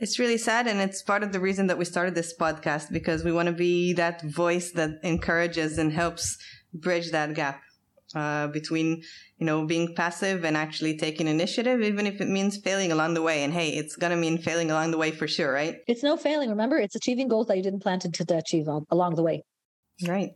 It's 0.00 0.18
really 0.18 0.38
sad, 0.38 0.66
and 0.66 0.80
it's 0.80 1.00
part 1.02 1.22
of 1.22 1.30
the 1.32 1.38
reason 1.38 1.68
that 1.68 1.78
we 1.78 1.84
started 1.84 2.14
this 2.16 2.34
podcast 2.36 2.90
because 2.90 3.22
we 3.22 3.30
want 3.30 3.46
to 3.46 3.52
be 3.52 3.92
that 3.92 4.20
voice 4.22 4.72
that 4.72 4.90
encourages 5.04 5.78
and 5.78 5.92
helps 5.92 6.36
bridge 6.74 7.12
that 7.12 7.34
gap 7.34 7.60
uh, 8.14 8.48
between, 8.48 9.02
you 9.38 9.46
know, 9.46 9.66
being 9.66 9.94
passive 9.94 10.44
and 10.44 10.56
actually 10.56 10.96
taking 10.96 11.28
initiative, 11.28 11.82
even 11.82 12.06
if 12.06 12.20
it 12.20 12.28
means 12.28 12.56
failing 12.56 12.92
along 12.92 13.14
the 13.14 13.22
way. 13.22 13.42
And 13.44 13.52
hey, 13.52 13.70
it's 13.70 13.96
gonna 13.96 14.16
mean 14.16 14.38
failing 14.38 14.70
along 14.70 14.90
the 14.90 14.98
way 14.98 15.10
for 15.10 15.26
sure, 15.28 15.52
right? 15.52 15.76
it's 15.86 16.02
no 16.02 16.16
failing 16.16 16.48
remember 16.50 16.78
it's 16.78 16.94
achieving 16.94 17.28
goals 17.28 17.46
that 17.46 17.56
you 17.56 17.62
didn't 17.62 17.80
plan 17.80 17.98
to, 17.98 18.10
to 18.10 18.36
achieve 18.36 18.68
al- 18.68 18.86
along 18.90 19.14
the 19.14 19.22
way 19.22 19.42
Right. 20.06 20.32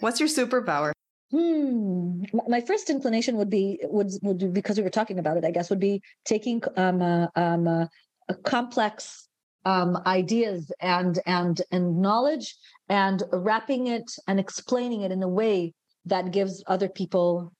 What's 0.00 0.20
your 0.20 0.28
superpower? 0.28 0.92
Hmm. 1.30 2.24
My 2.48 2.60
first 2.60 2.90
inclination 2.90 3.36
would 3.36 3.50
be 3.50 3.78
would 3.84 4.10
would 4.22 4.38
be, 4.38 4.46
because 4.48 4.76
we 4.76 4.82
were 4.82 4.90
talking 4.90 5.18
about 5.18 5.36
it. 5.36 5.44
I 5.44 5.52
guess 5.52 5.70
would 5.70 5.80
be 5.80 6.02
taking 6.24 6.60
um 6.76 7.00
uh, 7.00 7.28
um 7.36 7.68
uh, 7.68 7.86
a 8.28 8.34
complex 8.34 9.28
um 9.64 9.98
ideas 10.06 10.72
and 10.80 11.20
and 11.26 11.62
and 11.70 12.00
knowledge 12.00 12.56
and 12.88 13.22
wrapping 13.32 13.86
it 13.86 14.10
and 14.26 14.40
explaining 14.40 15.02
it 15.02 15.12
in 15.12 15.22
a 15.22 15.28
way 15.28 15.72
that 16.06 16.32
gives 16.32 16.62
other 16.66 16.88
people 16.88 17.52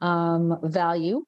um 0.00 0.58
value. 0.62 1.24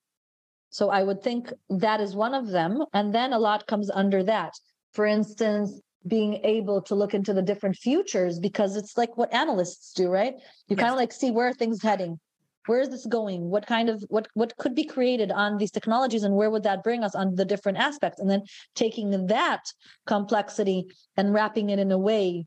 So 0.70 0.90
I 0.90 1.02
would 1.02 1.22
think 1.22 1.52
that 1.68 2.00
is 2.00 2.14
one 2.14 2.34
of 2.34 2.48
them, 2.48 2.84
and 2.92 3.12
then 3.14 3.32
a 3.32 3.38
lot 3.38 3.66
comes 3.66 3.90
under 3.90 4.22
that. 4.24 4.52
For 4.92 5.06
instance, 5.06 5.80
being 6.06 6.34
able 6.44 6.80
to 6.82 6.94
look 6.94 7.12
into 7.12 7.34
the 7.34 7.42
different 7.42 7.76
futures 7.76 8.38
because 8.38 8.76
it's 8.76 8.96
like 8.96 9.16
what 9.16 9.34
analysts 9.34 9.92
do, 9.92 10.08
right? 10.08 10.34
You 10.68 10.76
kind 10.76 10.92
of 10.92 10.96
like 10.96 11.12
see 11.12 11.30
where 11.30 11.48
are 11.48 11.54
things 11.54 11.82
heading 11.82 12.18
where 12.66 12.80
is 12.80 12.88
this 12.90 13.06
going 13.06 13.48
what 13.50 13.66
kind 13.66 13.88
of 13.88 14.04
what 14.08 14.28
what 14.34 14.56
could 14.56 14.74
be 14.74 14.84
created 14.84 15.32
on 15.32 15.56
these 15.56 15.70
technologies 15.70 16.22
and 16.22 16.34
where 16.34 16.50
would 16.50 16.62
that 16.62 16.82
bring 16.82 17.02
us 17.02 17.14
on 17.14 17.34
the 17.34 17.44
different 17.44 17.78
aspects 17.78 18.20
and 18.20 18.30
then 18.30 18.42
taking 18.74 19.26
that 19.26 19.60
complexity 20.06 20.84
and 21.16 21.32
wrapping 21.32 21.70
it 21.70 21.78
in 21.78 21.90
a 21.90 21.98
way 21.98 22.44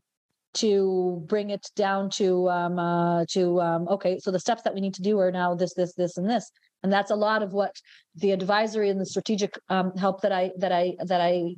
to 0.54 1.22
bring 1.26 1.50
it 1.50 1.70
down 1.76 2.08
to 2.08 2.48
um 2.48 2.78
uh 2.78 3.24
to 3.26 3.60
um 3.60 3.88
okay 3.88 4.18
so 4.18 4.30
the 4.30 4.38
steps 4.38 4.62
that 4.62 4.74
we 4.74 4.80
need 4.80 4.94
to 4.94 5.02
do 5.02 5.18
are 5.18 5.30
now 5.30 5.54
this 5.54 5.74
this 5.74 5.94
this 5.94 6.16
and 6.16 6.28
this 6.28 6.50
and 6.82 6.92
that's 6.92 7.10
a 7.10 7.16
lot 7.16 7.42
of 7.42 7.52
what 7.52 7.74
the 8.16 8.30
advisory 8.32 8.90
and 8.90 9.00
the 9.00 9.06
strategic 9.06 9.58
um 9.68 9.92
help 9.96 10.20
that 10.22 10.32
i 10.32 10.50
that 10.58 10.72
i 10.72 10.94
that 11.04 11.20
i 11.20 11.54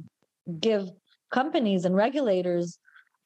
give 0.61 0.89
companies 1.31 1.85
and 1.85 1.95
regulators 1.95 2.79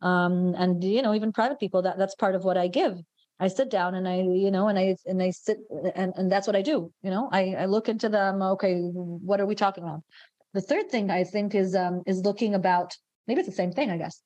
um 0.02 0.54
and 0.56 0.82
you 0.82 1.02
know 1.02 1.14
even 1.14 1.32
private 1.32 1.60
people 1.60 1.82
that 1.82 1.98
that's 1.98 2.14
part 2.14 2.34
of 2.34 2.44
what 2.44 2.56
i 2.56 2.66
give 2.66 2.96
I 3.42 3.48
sit 3.48 3.70
down 3.70 3.94
and 3.94 4.06
I, 4.06 4.16
you 4.16 4.50
know, 4.50 4.68
and 4.68 4.78
I 4.78 4.96
and 5.06 5.22
I 5.22 5.30
sit 5.30 5.56
and 5.94 6.12
and 6.14 6.30
that's 6.30 6.46
what 6.46 6.56
I 6.56 6.60
do. 6.60 6.92
You 7.02 7.10
know, 7.10 7.30
I 7.32 7.54
I 7.54 7.64
look 7.64 7.88
into 7.88 8.10
them. 8.10 8.42
Okay, 8.42 8.74
what 8.74 9.40
are 9.40 9.46
we 9.46 9.54
talking 9.54 9.82
about? 9.82 10.02
The 10.52 10.60
third 10.60 10.90
thing 10.90 11.10
I 11.10 11.24
think 11.24 11.54
is 11.54 11.74
um 11.74 12.02
is 12.06 12.20
looking 12.20 12.54
about 12.54 12.94
maybe 13.26 13.40
it's 13.40 13.48
the 13.48 13.54
same 13.54 13.72
thing. 13.72 13.90
I 13.90 13.96
guess 13.96 14.20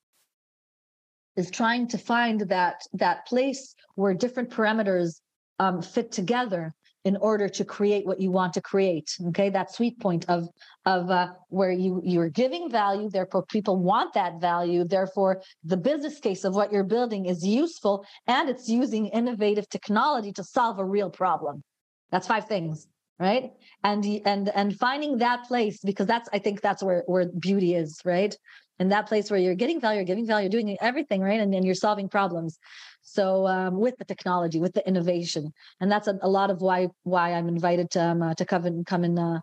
is 1.36 1.50
trying 1.50 1.88
to 1.88 1.98
find 1.98 2.40
that 2.42 2.80
that 2.92 3.26
place 3.26 3.74
where 3.94 4.14
different 4.14 4.50
parameters 4.50 5.20
um, 5.58 5.82
fit 5.82 6.12
together 6.12 6.72
in 7.04 7.16
order 7.18 7.48
to 7.50 7.64
create 7.64 8.06
what 8.06 8.20
you 8.20 8.30
want 8.30 8.54
to 8.54 8.62
create. 8.62 9.14
Okay, 9.28 9.50
that 9.50 9.70
sweet 9.70 10.00
point 10.00 10.24
of 10.28 10.48
of 10.86 11.10
uh, 11.10 11.28
where 11.48 11.70
you 11.70 12.00
you're 12.02 12.30
giving 12.30 12.70
value, 12.70 13.10
therefore 13.10 13.44
people 13.46 13.76
want 13.76 14.14
that 14.14 14.40
value. 14.40 14.84
Therefore, 14.84 15.42
the 15.62 15.76
business 15.76 16.18
case 16.18 16.44
of 16.44 16.54
what 16.54 16.72
you're 16.72 16.84
building 16.84 17.26
is 17.26 17.46
useful, 17.46 18.06
and 18.26 18.48
it's 18.48 18.68
using 18.68 19.06
innovative 19.08 19.68
technology 19.68 20.32
to 20.32 20.44
solve 20.44 20.78
a 20.78 20.84
real 20.84 21.10
problem. 21.10 21.62
That's 22.10 22.26
five 22.26 22.46
things, 22.48 22.86
right? 23.18 23.52
And 23.82 24.04
and 24.24 24.48
and 24.48 24.74
finding 24.78 25.18
that 25.18 25.44
place 25.44 25.80
because 25.84 26.06
that's 26.06 26.28
I 26.32 26.38
think 26.38 26.62
that's 26.62 26.82
where 26.82 27.02
where 27.06 27.26
beauty 27.38 27.74
is, 27.74 28.00
right? 28.04 28.34
And 28.78 28.90
that 28.90 29.06
place 29.06 29.30
where 29.30 29.38
you're 29.38 29.54
getting 29.54 29.80
value, 29.80 29.98
you're 29.98 30.04
giving 30.04 30.26
value, 30.26 30.44
you're 30.44 30.62
doing 30.62 30.76
everything, 30.80 31.20
right? 31.20 31.40
And, 31.40 31.54
and 31.54 31.64
you're 31.64 31.74
solving 31.74 32.08
problems. 32.08 32.58
So 33.02 33.46
um, 33.46 33.78
with 33.78 33.96
the 33.98 34.04
technology, 34.04 34.58
with 34.58 34.72
the 34.72 34.86
innovation, 34.86 35.52
and 35.80 35.90
that's 35.90 36.08
a, 36.08 36.18
a 36.22 36.28
lot 36.28 36.50
of 36.50 36.60
why 36.60 36.88
why 37.02 37.34
I'm 37.34 37.48
invited 37.48 37.90
to 37.92 38.02
um, 38.02 38.22
uh, 38.22 38.34
to 38.34 38.44
come 38.44 38.64
and 38.64 38.84
come 38.84 39.04
in 39.04 39.18
uh, 39.18 39.40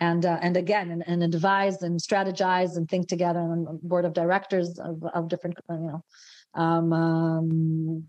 and 0.00 0.24
uh, 0.24 0.38
and 0.40 0.56
again 0.56 0.90
and, 0.90 1.02
and 1.06 1.22
advise 1.22 1.82
and 1.82 2.00
strategize 2.00 2.76
and 2.76 2.88
think 2.88 3.08
together 3.08 3.40
on 3.40 3.80
board 3.82 4.04
of 4.04 4.12
directors 4.12 4.78
of, 4.78 5.02
of 5.04 5.28
different 5.28 5.58
uh, 5.68 5.74
you 5.74 5.86
know 5.88 6.04
um, 6.54 6.92
um, 6.92 8.04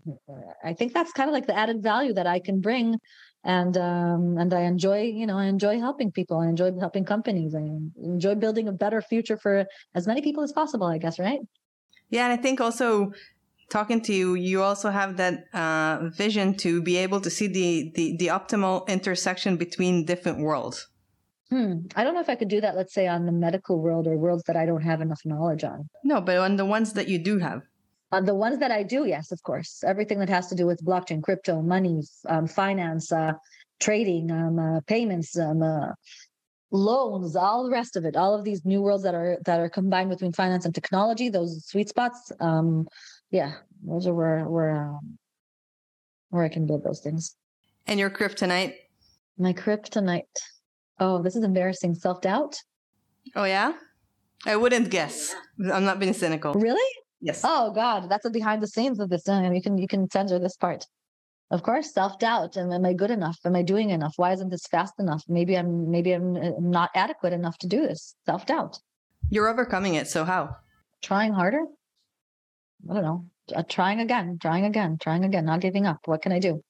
I 0.64 0.72
think 0.72 0.94
that's 0.94 1.12
kind 1.12 1.28
of 1.28 1.34
like 1.34 1.46
the 1.46 1.56
added 1.56 1.82
value 1.82 2.12
that 2.14 2.26
I 2.26 2.40
can 2.40 2.60
bring 2.60 2.98
and 3.44 3.76
um, 3.76 4.38
and 4.38 4.52
I 4.54 4.62
enjoy 4.62 5.02
you 5.02 5.26
know 5.26 5.38
I 5.38 5.46
enjoy 5.46 5.78
helping 5.78 6.12
people 6.12 6.38
I 6.38 6.48
enjoy 6.48 6.72
helping 6.78 7.04
companies 7.04 7.54
I 7.54 7.64
enjoy 8.02 8.34
building 8.36 8.68
a 8.68 8.72
better 8.72 9.02
future 9.02 9.36
for 9.36 9.66
as 9.94 10.06
many 10.06 10.22
people 10.22 10.42
as 10.42 10.52
possible 10.52 10.86
I 10.86 10.98
guess 10.98 11.18
right 11.18 11.40
Yeah, 12.10 12.24
and 12.24 12.32
I 12.38 12.42
think 12.42 12.60
also 12.60 13.12
talking 13.70 14.00
to 14.02 14.12
you, 14.14 14.34
you 14.34 14.62
also 14.62 14.90
have 14.90 15.16
that 15.16 15.44
uh, 15.54 16.10
vision 16.10 16.54
to 16.58 16.82
be 16.82 16.98
able 16.98 17.20
to 17.20 17.30
see 17.30 17.48
the, 17.48 17.90
the 17.94 18.16
the 18.18 18.28
optimal 18.28 18.86
intersection 18.86 19.56
between 19.56 20.04
different 20.04 20.38
worlds. 20.38 20.88
hmm. 21.50 21.72
I 21.96 22.04
don't 22.04 22.14
know 22.14 22.20
if 22.20 22.28
I 22.28 22.36
could 22.36 22.48
do 22.56 22.60
that 22.60 22.76
let's 22.76 22.94
say 22.94 23.06
on 23.08 23.26
the 23.26 23.32
medical 23.32 23.80
world 23.80 24.06
or 24.06 24.16
worlds 24.16 24.44
that 24.46 24.56
I 24.56 24.66
don't 24.66 24.82
have 24.82 25.00
enough 25.00 25.22
knowledge 25.24 25.64
on 25.64 25.88
No, 26.04 26.20
but 26.20 26.36
on 26.38 26.56
the 26.56 26.64
ones 26.76 26.92
that 26.94 27.08
you 27.08 27.18
do 27.18 27.38
have. 27.38 27.62
On 28.12 28.26
the 28.26 28.34
ones 28.34 28.58
that 28.58 28.70
I 28.70 28.82
do, 28.82 29.06
yes, 29.06 29.32
of 29.32 29.42
course. 29.42 29.82
Everything 29.84 30.18
that 30.18 30.28
has 30.28 30.48
to 30.48 30.54
do 30.54 30.66
with 30.66 30.84
blockchain, 30.84 31.22
crypto, 31.22 31.62
money, 31.62 32.02
um, 32.28 32.46
finance, 32.46 33.10
uh, 33.10 33.32
trading, 33.80 34.30
um, 34.30 34.58
uh, 34.58 34.80
payments, 34.86 35.38
um, 35.38 35.62
uh, 35.62 35.92
loans, 36.70 37.34
all 37.36 37.64
the 37.64 37.70
rest 37.70 37.96
of 37.96 38.04
it. 38.04 38.14
All 38.14 38.34
of 38.34 38.44
these 38.44 38.66
new 38.66 38.82
worlds 38.82 39.02
that 39.04 39.14
are 39.14 39.38
that 39.46 39.60
are 39.60 39.70
combined 39.70 40.10
between 40.10 40.32
finance 40.32 40.66
and 40.66 40.74
technology. 40.74 41.30
Those 41.30 41.64
sweet 41.66 41.88
spots. 41.88 42.30
Um, 42.38 42.86
yeah, 43.30 43.54
those 43.82 44.06
are 44.06 44.14
where 44.14 44.44
where 44.44 44.76
um, 44.76 45.18
where 46.28 46.44
I 46.44 46.50
can 46.50 46.66
build 46.66 46.84
those 46.84 47.00
things. 47.00 47.34
And 47.86 47.98
your 47.98 48.10
kryptonite. 48.10 48.74
My 49.38 49.54
kryptonite. 49.54 50.38
Oh, 51.00 51.22
this 51.22 51.34
is 51.34 51.44
embarrassing. 51.44 51.94
Self 51.94 52.20
doubt. 52.20 52.56
Oh 53.34 53.44
yeah? 53.44 53.72
I 54.44 54.56
wouldn't 54.56 54.90
guess. 54.90 55.34
I'm 55.72 55.84
not 55.84 55.98
being 55.98 56.12
cynical. 56.12 56.52
Really? 56.54 57.01
Yes. 57.22 57.42
Oh 57.44 57.72
God, 57.72 58.08
that's 58.10 58.24
the 58.24 58.30
behind 58.30 58.62
the 58.62 58.66
scenes 58.66 58.98
of 58.98 59.08
this. 59.08 59.22
You 59.26 59.62
can 59.62 59.78
you 59.78 59.86
can 59.86 60.10
censor 60.10 60.40
this 60.40 60.56
part. 60.56 60.84
Of 61.52 61.62
course, 61.62 61.92
self 61.92 62.18
doubt. 62.18 62.56
Am, 62.56 62.72
am 62.72 62.84
I 62.84 62.94
good 62.94 63.12
enough? 63.12 63.38
Am 63.44 63.54
I 63.54 63.62
doing 63.62 63.90
enough? 63.90 64.14
Why 64.16 64.32
isn't 64.32 64.50
this 64.50 64.66
fast 64.66 64.94
enough? 64.98 65.22
Maybe 65.28 65.56
I'm 65.56 65.88
maybe 65.88 66.12
I'm 66.12 66.34
uh, 66.36 66.50
not 66.58 66.90
adequate 66.94 67.32
enough 67.32 67.58
to 67.58 67.68
do 67.68 67.82
this. 67.82 68.16
Self 68.26 68.44
doubt. 68.46 68.80
You're 69.30 69.48
overcoming 69.48 69.94
it, 69.94 70.08
so 70.08 70.24
how? 70.24 70.56
Trying 71.00 71.32
harder. 71.32 71.64
I 72.90 72.94
don't 72.94 73.02
know. 73.04 73.26
Uh, 73.54 73.62
trying 73.68 74.00
again. 74.00 74.38
Trying 74.42 74.64
again. 74.64 74.98
Trying 75.00 75.24
again. 75.24 75.44
Not 75.44 75.60
giving 75.60 75.86
up. 75.86 76.00
What 76.06 76.22
can 76.22 76.32
I 76.32 76.40
do? 76.40 76.62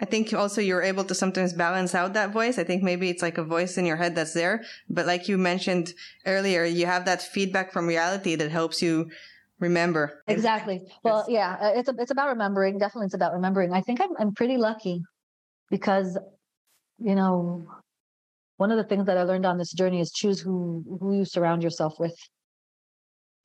I 0.00 0.04
think 0.04 0.32
also 0.32 0.60
you're 0.60 0.82
able 0.82 1.04
to 1.04 1.14
sometimes 1.14 1.54
balance 1.54 1.94
out 1.94 2.12
that 2.12 2.30
voice. 2.30 2.58
I 2.58 2.64
think 2.64 2.82
maybe 2.82 3.08
it's 3.08 3.22
like 3.22 3.38
a 3.38 3.44
voice 3.44 3.78
in 3.78 3.86
your 3.86 3.96
head 3.96 4.14
that's 4.14 4.34
there. 4.34 4.62
But 4.90 5.06
like 5.06 5.26
you 5.26 5.38
mentioned 5.38 5.94
earlier, 6.26 6.64
you 6.64 6.86
have 6.86 7.06
that 7.06 7.22
feedback 7.22 7.72
from 7.72 7.86
reality 7.86 8.36
that 8.36 8.50
helps 8.50 8.82
you 8.82 9.10
remember. 9.58 10.22
Exactly. 10.28 10.82
Well, 11.02 11.24
yeah, 11.28 11.56
uh, 11.60 11.72
it's 11.74 11.88
it's 11.98 12.10
about 12.10 12.28
remembering. 12.28 12.78
Definitely, 12.78 13.06
it's 13.06 13.14
about 13.14 13.32
remembering. 13.32 13.72
I 13.72 13.80
think 13.80 14.00
I'm 14.00 14.10
I'm 14.18 14.34
pretty 14.34 14.56
lucky 14.56 15.02
because, 15.70 16.18
you 16.98 17.14
know, 17.14 17.66
one 18.56 18.70
of 18.70 18.76
the 18.76 18.84
things 18.84 19.06
that 19.06 19.18
I 19.18 19.22
learned 19.22 19.46
on 19.46 19.58
this 19.58 19.72
journey 19.72 20.00
is 20.00 20.12
choose 20.12 20.40
who 20.40 20.84
who 21.00 21.16
you 21.18 21.24
surround 21.24 21.62
yourself 21.62 21.94
with. 21.98 22.16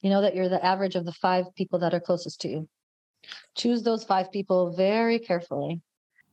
You 0.02 0.10
know 0.10 0.22
that 0.22 0.36
you're 0.36 0.50
the 0.50 0.64
average 0.66 0.96
of 0.96 1.06
the 1.06 1.14
five 1.14 1.46
people 1.56 1.80
that 1.80 1.94
are 1.94 2.00
closest 2.00 2.42
to 2.42 2.50
you. 2.50 2.68
Choose 3.56 3.84
those 3.84 4.04
five 4.04 4.32
people 4.32 4.74
very 4.76 5.20
carefully. 5.20 5.82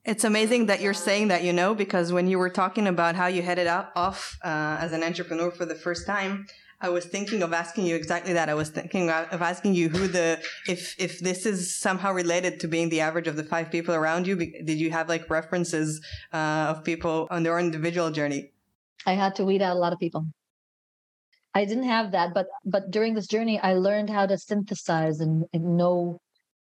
It's 0.05 0.25
amazing 0.25 0.67
that 0.67 0.81
you're 0.81 0.95
saying 0.95 1.29
that, 1.29 1.45
you 1.45 1.53
know, 1.53 1.75
because 1.75 2.13
when 2.15 2.29
you 2.29 2.39
were 2.39 2.49
talking 2.49 2.87
about 2.87 3.15
how 3.15 3.27
you 3.27 3.43
headed 3.43 3.67
up 3.67 3.93
off 3.95 4.39
uh, 4.43 4.79
as 4.81 4.93
an 4.93 5.03
entrepreneur 5.03 5.51
for 5.51 5.67
the 5.67 5.75
first 5.75 6.07
time, 6.07 6.47
I 6.81 6.89
was 6.91 7.05
thinking 7.07 7.43
of 7.43 7.53
asking 7.53 7.87
you 7.87 7.97
exactly 7.97 8.33
that. 8.35 8.49
I 8.49 8.55
was 8.55 8.71
thinking 8.71 9.11
of 9.11 9.43
asking 9.43 9.75
you 9.75 9.89
who 9.89 10.07
the 10.07 10.41
if 10.69 10.95
if 10.99 11.19
this 11.19 11.45
is 11.45 11.75
somehow 11.75 12.13
related 12.13 12.61
to 12.61 12.69
being 12.69 12.89
the 12.89 13.01
average 13.01 13.27
of 13.27 13.37
the 13.37 13.43
five 13.43 13.71
people 13.71 13.95
around 13.95 14.27
you. 14.29 14.37
Did 14.37 14.79
you 14.79 14.91
have 14.93 15.09
like 15.09 15.29
references 15.29 16.01
uh, 16.33 16.67
of 16.73 16.85
people 16.85 17.27
on 17.31 17.43
their 17.43 17.59
individual 17.59 18.11
journey? 18.11 18.53
I 19.07 19.15
had 19.15 19.35
to 19.37 19.45
weed 19.45 19.61
out 19.61 19.77
a 19.77 19.81
lot 19.81 19.93
of 19.93 19.99
people. 19.99 20.27
I 21.55 21.65
didn't 21.65 21.89
have 21.89 22.13
that, 22.13 22.33
but 22.33 22.47
but 22.65 22.93
during 22.93 23.15
this 23.15 23.27
journey, 23.27 23.59
I 23.59 23.75
learned 23.75 24.11
how 24.11 24.27
to 24.27 24.39
synthesize 24.39 25.19
and, 25.19 25.45
and 25.53 25.77
know 25.77 26.21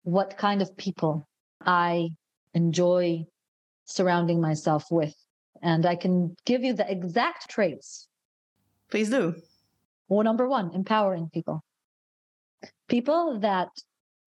what 0.04 0.38
kind 0.38 0.64
of 0.64 0.76
people 0.76 1.28
I 1.62 2.10
enjoy 2.56 3.26
surrounding 3.86 4.42
myself 4.42 4.86
with, 4.90 5.14
and 5.62 5.86
I 5.86 5.96
can 5.96 6.36
give 6.46 6.64
you 6.64 6.74
the 6.74 6.90
exact 6.90 7.50
traits. 7.50 8.08
Please 8.90 9.12
do. 9.12 9.36
Well, 10.10 10.24
number 10.24 10.48
one, 10.48 10.72
empowering 10.74 11.30
people. 11.32 11.62
People 12.88 13.40
that 13.40 13.70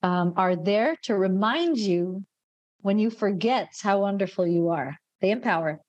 um, 0.03 0.35
are 0.37 0.57
there 0.57 0.97
to 1.05 1.15
remind 1.15 1.77
you 1.77 2.25
when 2.81 2.99
you 2.99 3.11
forget 3.11 3.69
how 3.83 4.01
wonderful 4.01 4.47
you 4.47 4.71
are. 4.71 4.97
They 5.21 5.31
empower. 5.31 5.81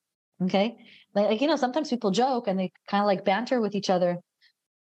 Okay. 0.41 0.75
Like, 1.15 1.29
like, 1.29 1.41
you 1.41 1.47
know, 1.47 1.55
sometimes 1.55 1.89
people 1.89 2.11
joke 2.11 2.47
and 2.47 2.59
they 2.59 2.71
kind 2.89 3.01
of 3.01 3.07
like 3.07 3.23
banter 3.23 3.61
with 3.61 3.75
each 3.75 3.89
other. 3.89 4.17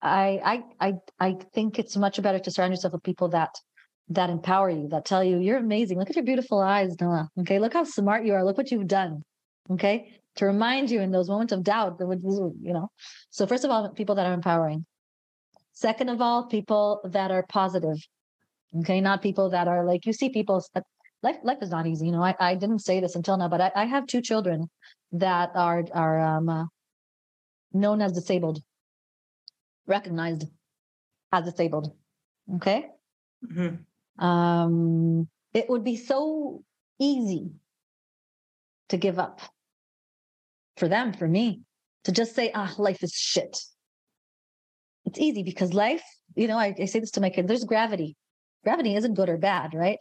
I, 0.01 0.64
I, 0.80 0.88
I, 0.88 0.93
I 1.20 1.36
think 1.53 1.78
it's 1.78 1.97
much 1.97 2.22
better 2.22 2.39
to 2.39 2.51
surround 2.51 2.74
yourself 2.74 2.93
with 2.93 3.03
people 3.03 3.30
that 3.30 3.49
that 4.12 4.32
empower 4.32 4.72
you, 4.72 4.88
that 4.88 5.05
tell 5.05 5.24
you 5.24 5.38
you're 5.38 5.57
amazing. 5.57 5.99
Look 5.99 6.10
at 6.10 6.16
your 6.16 6.26
beautiful 6.26 6.60
eyes, 6.60 6.95
Noah. 6.99 7.30
Okay, 7.41 7.60
look 7.60 7.74
how 7.74 7.84
smart 7.84 8.26
you 8.26 8.34
are. 8.34 8.43
Look 8.43 8.57
what 8.57 8.72
you've 8.72 8.88
done. 8.88 9.24
Okay, 9.70 10.20
to 10.38 10.45
remind 10.45 10.89
you 10.89 11.01
in 11.01 11.12
those 11.12 11.30
moments 11.30 11.53
of 11.53 11.64
doubt 11.64 11.97
you 11.99 12.74
know. 12.74 12.89
So 13.30 13.45
first 13.45 13.66
of 13.66 13.72
all, 13.72 13.88
people 13.89 14.16
that 14.16 14.26
are 14.26 14.34
empowering. 14.34 14.86
Second 15.80 16.10
of 16.10 16.20
all, 16.20 16.44
people 16.44 17.00
that 17.06 17.32
are 17.32 17.46
positive. 17.48 17.98
Okay, 18.80 19.00
not 19.00 19.22
people 19.22 19.50
that 19.52 19.70
are 19.70 19.86
like 19.86 20.06
you 20.06 20.12
see 20.12 20.30
people. 20.30 20.62
Life, 21.24 21.38
life 21.44 21.60
is 21.62 21.70
not 21.70 21.88
easy. 21.88 22.08
You 22.08 22.12
know, 22.12 22.24
I, 22.24 22.36
I 22.38 22.56
didn't 22.56 22.80
say 22.80 23.00
this 23.00 23.16
until 23.16 23.38
now, 23.38 23.48
but 23.48 23.62
I, 23.62 23.72
I 23.76 23.86
have 23.86 24.06
two 24.06 24.22
children 24.22 24.70
that 25.14 25.52
are 25.56 25.86
are 25.94 26.20
um, 26.20 26.50
uh, 26.50 26.66
known 27.72 28.02
as 28.02 28.12
disabled, 28.12 28.62
recognized 29.88 30.48
as 31.32 31.46
disabled. 31.46 31.96
Okay, 32.56 32.88
hmm 33.50 33.76
um, 34.18 35.30
it 35.54 35.70
would 35.70 35.86
be 35.86 35.96
so 35.96 36.62
easy 37.00 37.52
to 38.90 38.98
give 38.98 39.18
up 39.18 39.40
for 40.76 40.90
them, 40.90 41.14
for 41.14 41.28
me, 41.28 41.62
to 42.04 42.12
just 42.12 42.36
say, 42.36 42.52
ah, 42.54 42.74
life 42.78 43.02
is 43.02 43.14
shit. 43.14 43.58
It's 45.06 45.20
easy 45.20 45.43
because 45.43 45.74
life, 45.74 46.04
you 46.36 46.47
know, 46.47 46.58
I, 46.58 46.76
I 46.80 46.86
say 46.86 47.00
this 47.00 47.12
to 47.12 47.22
my 47.22 47.30
kids 47.30 47.47
there's 47.47 47.64
gravity. 47.64 48.16
Gravity 48.64 48.95
isn't 48.95 49.14
good 49.14 49.30
or 49.30 49.38
bad, 49.38 49.74
right? 49.74 50.00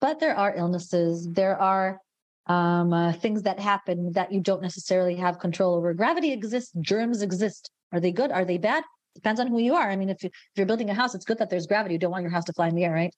But 0.00 0.20
there 0.20 0.36
are 0.36 0.54
illnesses, 0.54 1.28
there 1.30 1.58
are 1.58 2.00
um, 2.46 2.92
uh, 2.92 3.12
things 3.12 3.42
that 3.42 3.58
happen 3.58 4.12
that 4.12 4.32
you 4.32 4.40
don't 4.40 4.62
necessarily 4.62 5.16
have 5.16 5.38
control 5.38 5.74
over. 5.74 5.92
Gravity 5.94 6.32
exists, 6.32 6.72
germs 6.80 7.22
exist. 7.22 7.70
Are 7.92 8.00
they 8.00 8.12
good? 8.12 8.30
Are 8.30 8.44
they 8.44 8.58
bad? 8.58 8.84
Depends 9.14 9.40
on 9.40 9.46
who 9.48 9.58
you 9.58 9.74
are. 9.74 9.90
I 9.90 9.96
mean, 9.96 10.10
if, 10.10 10.22
you, 10.22 10.28
if 10.28 10.56
you're 10.56 10.66
building 10.66 10.90
a 10.90 10.94
house, 10.94 11.14
it's 11.14 11.24
good 11.24 11.38
that 11.38 11.50
there's 11.50 11.66
gravity. 11.66 11.94
You 11.94 11.98
don't 11.98 12.10
want 12.10 12.22
your 12.22 12.30
house 12.30 12.44
to 12.44 12.52
fly 12.52 12.68
in 12.68 12.74
the 12.74 12.84
air, 12.84 12.92
right? 12.92 13.14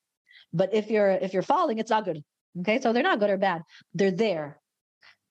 But 0.52 0.72
if 0.72 0.90
you're 0.90 1.10
if 1.10 1.34
you're 1.34 1.42
falling, 1.42 1.78
it's 1.78 1.90
not 1.90 2.04
good. 2.04 2.22
Okay, 2.60 2.80
so 2.80 2.92
they're 2.92 3.02
not 3.02 3.20
good 3.20 3.30
or 3.30 3.36
bad. 3.36 3.62
They're 3.94 4.10
there. 4.10 4.60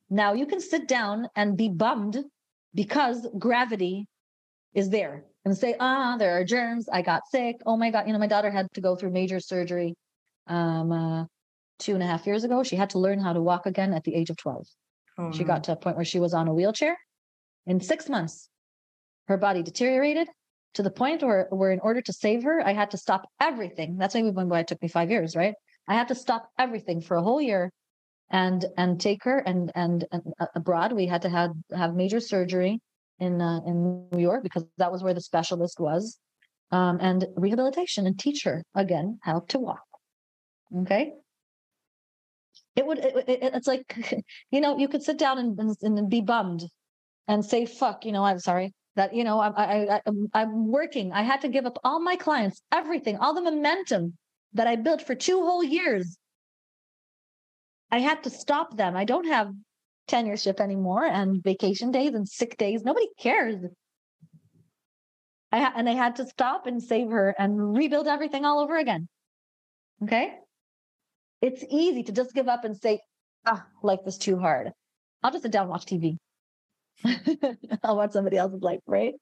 Now 0.09 0.33
you 0.33 0.45
can 0.45 0.61
sit 0.61 0.87
down 0.87 1.27
and 1.35 1.57
be 1.57 1.69
bummed 1.69 2.23
because 2.73 3.27
gravity 3.37 4.07
is 4.73 4.89
there 4.89 5.25
and 5.47 5.57
say, 5.57 5.75
ah, 5.79 6.17
there 6.17 6.37
are 6.37 6.43
germs. 6.43 6.89
I 6.91 7.01
got 7.01 7.23
sick. 7.31 7.55
Oh 7.65 7.77
my 7.77 7.89
god, 7.89 8.05
you 8.05 8.13
know, 8.13 8.19
my 8.19 8.27
daughter 8.27 8.51
had 8.51 8.67
to 8.73 8.81
go 8.81 8.95
through 8.95 9.11
major 9.11 9.39
surgery 9.39 9.95
um, 10.47 10.91
uh, 10.91 11.25
two 11.79 11.93
and 11.93 12.03
a 12.03 12.05
half 12.05 12.27
years 12.27 12.43
ago. 12.43 12.63
She 12.63 12.75
had 12.75 12.89
to 12.91 12.99
learn 12.99 13.19
how 13.19 13.33
to 13.33 13.41
walk 13.41 13.65
again 13.65 13.93
at 13.93 14.03
the 14.03 14.13
age 14.13 14.29
of 14.29 14.37
twelve. 14.37 14.67
Oh, 15.17 15.31
She 15.31 15.43
got 15.43 15.63
to 15.65 15.71
a 15.71 15.75
point 15.75 15.95
where 15.95 16.05
she 16.05 16.19
was 16.19 16.33
on 16.33 16.47
a 16.47 16.53
wheelchair. 16.53 16.97
In 17.65 17.79
six 17.79 18.09
months, 18.09 18.49
her 19.27 19.37
body 19.37 19.63
deteriorated 19.63 20.27
to 20.73 20.83
the 20.83 20.91
point 20.91 21.23
where, 21.23 21.47
where 21.49 21.71
in 21.71 21.79
order 21.79 22.01
to 22.01 22.13
save 22.13 22.43
her, 22.43 22.61
I 22.65 22.73
had 22.73 22.91
to 22.91 22.97
stop 22.97 23.27
everything. 23.39 23.97
That's 23.97 24.15
maybe 24.15 24.29
why 24.29 24.59
it 24.59 24.67
took 24.67 24.81
me 24.81 24.89
five 24.89 25.09
years, 25.09 25.35
right? 25.35 25.55
I 25.87 25.95
had 25.95 26.09
to 26.09 26.15
stop 26.15 26.49
everything 26.59 27.01
for 27.01 27.15
a 27.15 27.23
whole 27.23 27.41
year 27.41 27.71
and 28.29 28.65
and 28.77 28.99
take 28.99 29.23
her 29.23 29.39
and 29.39 29.71
and, 29.75 30.05
and 30.11 30.23
uh, 30.39 30.47
abroad. 30.55 30.91
We 30.91 31.07
had 31.07 31.21
to 31.21 31.29
have 31.29 31.51
have 31.73 31.95
major 31.95 32.19
surgery 32.19 32.81
in 33.19 33.41
uh, 33.41 33.61
in 33.65 34.07
New 34.11 34.21
York 34.21 34.43
because 34.43 34.65
that 34.77 34.91
was 34.91 35.03
where 35.03 35.13
the 35.13 35.21
specialist 35.21 35.79
was, 35.79 36.17
um, 36.71 36.97
and 37.01 37.25
rehabilitation 37.35 38.07
and 38.07 38.17
teach 38.19 38.43
her 38.43 38.63
again 38.75 39.19
how 39.23 39.41
to 39.49 39.59
walk. 39.59 39.83
Okay. 40.81 41.13
It 42.75 42.85
would. 42.85 42.99
It, 42.99 43.15
it, 43.27 43.39
it's 43.55 43.67
like, 43.67 43.97
you 44.51 44.61
know, 44.61 44.77
you 44.77 44.87
could 44.87 45.03
sit 45.03 45.17
down 45.17 45.37
and, 45.39 45.59
and 45.59 45.75
and 45.81 46.09
be 46.09 46.21
bummed, 46.21 46.63
and 47.27 47.43
say, 47.43 47.65
"Fuck," 47.65 48.05
you 48.05 48.11
know. 48.11 48.23
I'm 48.23 48.39
sorry 48.39 48.73
that 48.95 49.13
you 49.13 49.23
know. 49.23 49.39
I, 49.39 49.49
I 49.49 50.01
I'm, 50.05 50.27
I'm 50.33 50.67
working. 50.67 51.11
I 51.11 51.23
had 51.23 51.41
to 51.41 51.47
give 51.47 51.65
up 51.65 51.79
all 51.83 51.99
my 51.99 52.15
clients, 52.15 52.61
everything, 52.71 53.17
all 53.17 53.33
the 53.33 53.41
momentum 53.41 54.17
that 54.53 54.67
I 54.67 54.75
built 54.75 55.01
for 55.01 55.15
two 55.15 55.41
whole 55.41 55.63
years 55.63 56.17
I 57.91 57.99
had 57.99 58.23
to 58.23 58.29
stop 58.29 58.75
them. 58.75 58.95
I 58.95 59.05
don't 59.05 59.27
have 59.27 59.53
tenureship 60.07 60.59
anymore 60.59 61.05
and 61.05 61.43
vacation 61.43 61.91
days 61.91 62.13
and 62.13 62.27
sick 62.27 62.57
days. 62.57 62.83
Nobody 62.83 63.07
cares. 63.19 63.63
I 65.51 65.59
ha- 65.59 65.73
and 65.75 65.87
I 65.87 65.93
had 65.93 66.17
to 66.17 66.25
stop 66.25 66.67
and 66.67 66.81
save 66.81 67.09
her 67.09 67.33
and 67.37 67.75
rebuild 67.75 68.07
everything 68.07 68.45
all 68.45 68.59
over 68.59 68.77
again. 68.77 69.07
Okay. 70.03 70.33
It's 71.41 71.63
easy 71.69 72.03
to 72.03 72.11
just 72.11 72.33
give 72.33 72.47
up 72.47 72.65
and 72.65 72.75
say, 72.75 72.99
ah, 73.45 73.65
life 73.83 73.99
is 74.05 74.17
too 74.17 74.37
hard. 74.37 74.71
I'll 75.23 75.31
just 75.31 75.43
sit 75.43 75.51
down 75.51 75.63
and 75.63 75.71
watch 75.71 75.85
TV. 75.85 76.17
I'll 77.83 77.97
watch 77.97 78.11
somebody 78.11 78.37
else's 78.37 78.61
life, 78.61 78.79
right? 78.87 79.13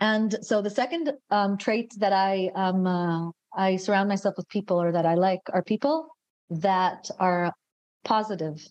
And 0.00 0.36
so 0.42 0.60
the 0.60 0.70
second 0.70 1.12
um, 1.30 1.56
trait 1.56 1.92
that 1.98 2.12
I 2.12 2.50
um, 2.54 2.86
uh, 2.86 3.30
I 3.54 3.76
surround 3.76 4.08
myself 4.08 4.34
with 4.36 4.48
people 4.48 4.80
or 4.80 4.92
that 4.92 5.06
I 5.06 5.14
like 5.14 5.40
are 5.52 5.62
people 5.62 6.08
that 6.50 7.08
are 7.18 7.52
positive, 8.06 8.66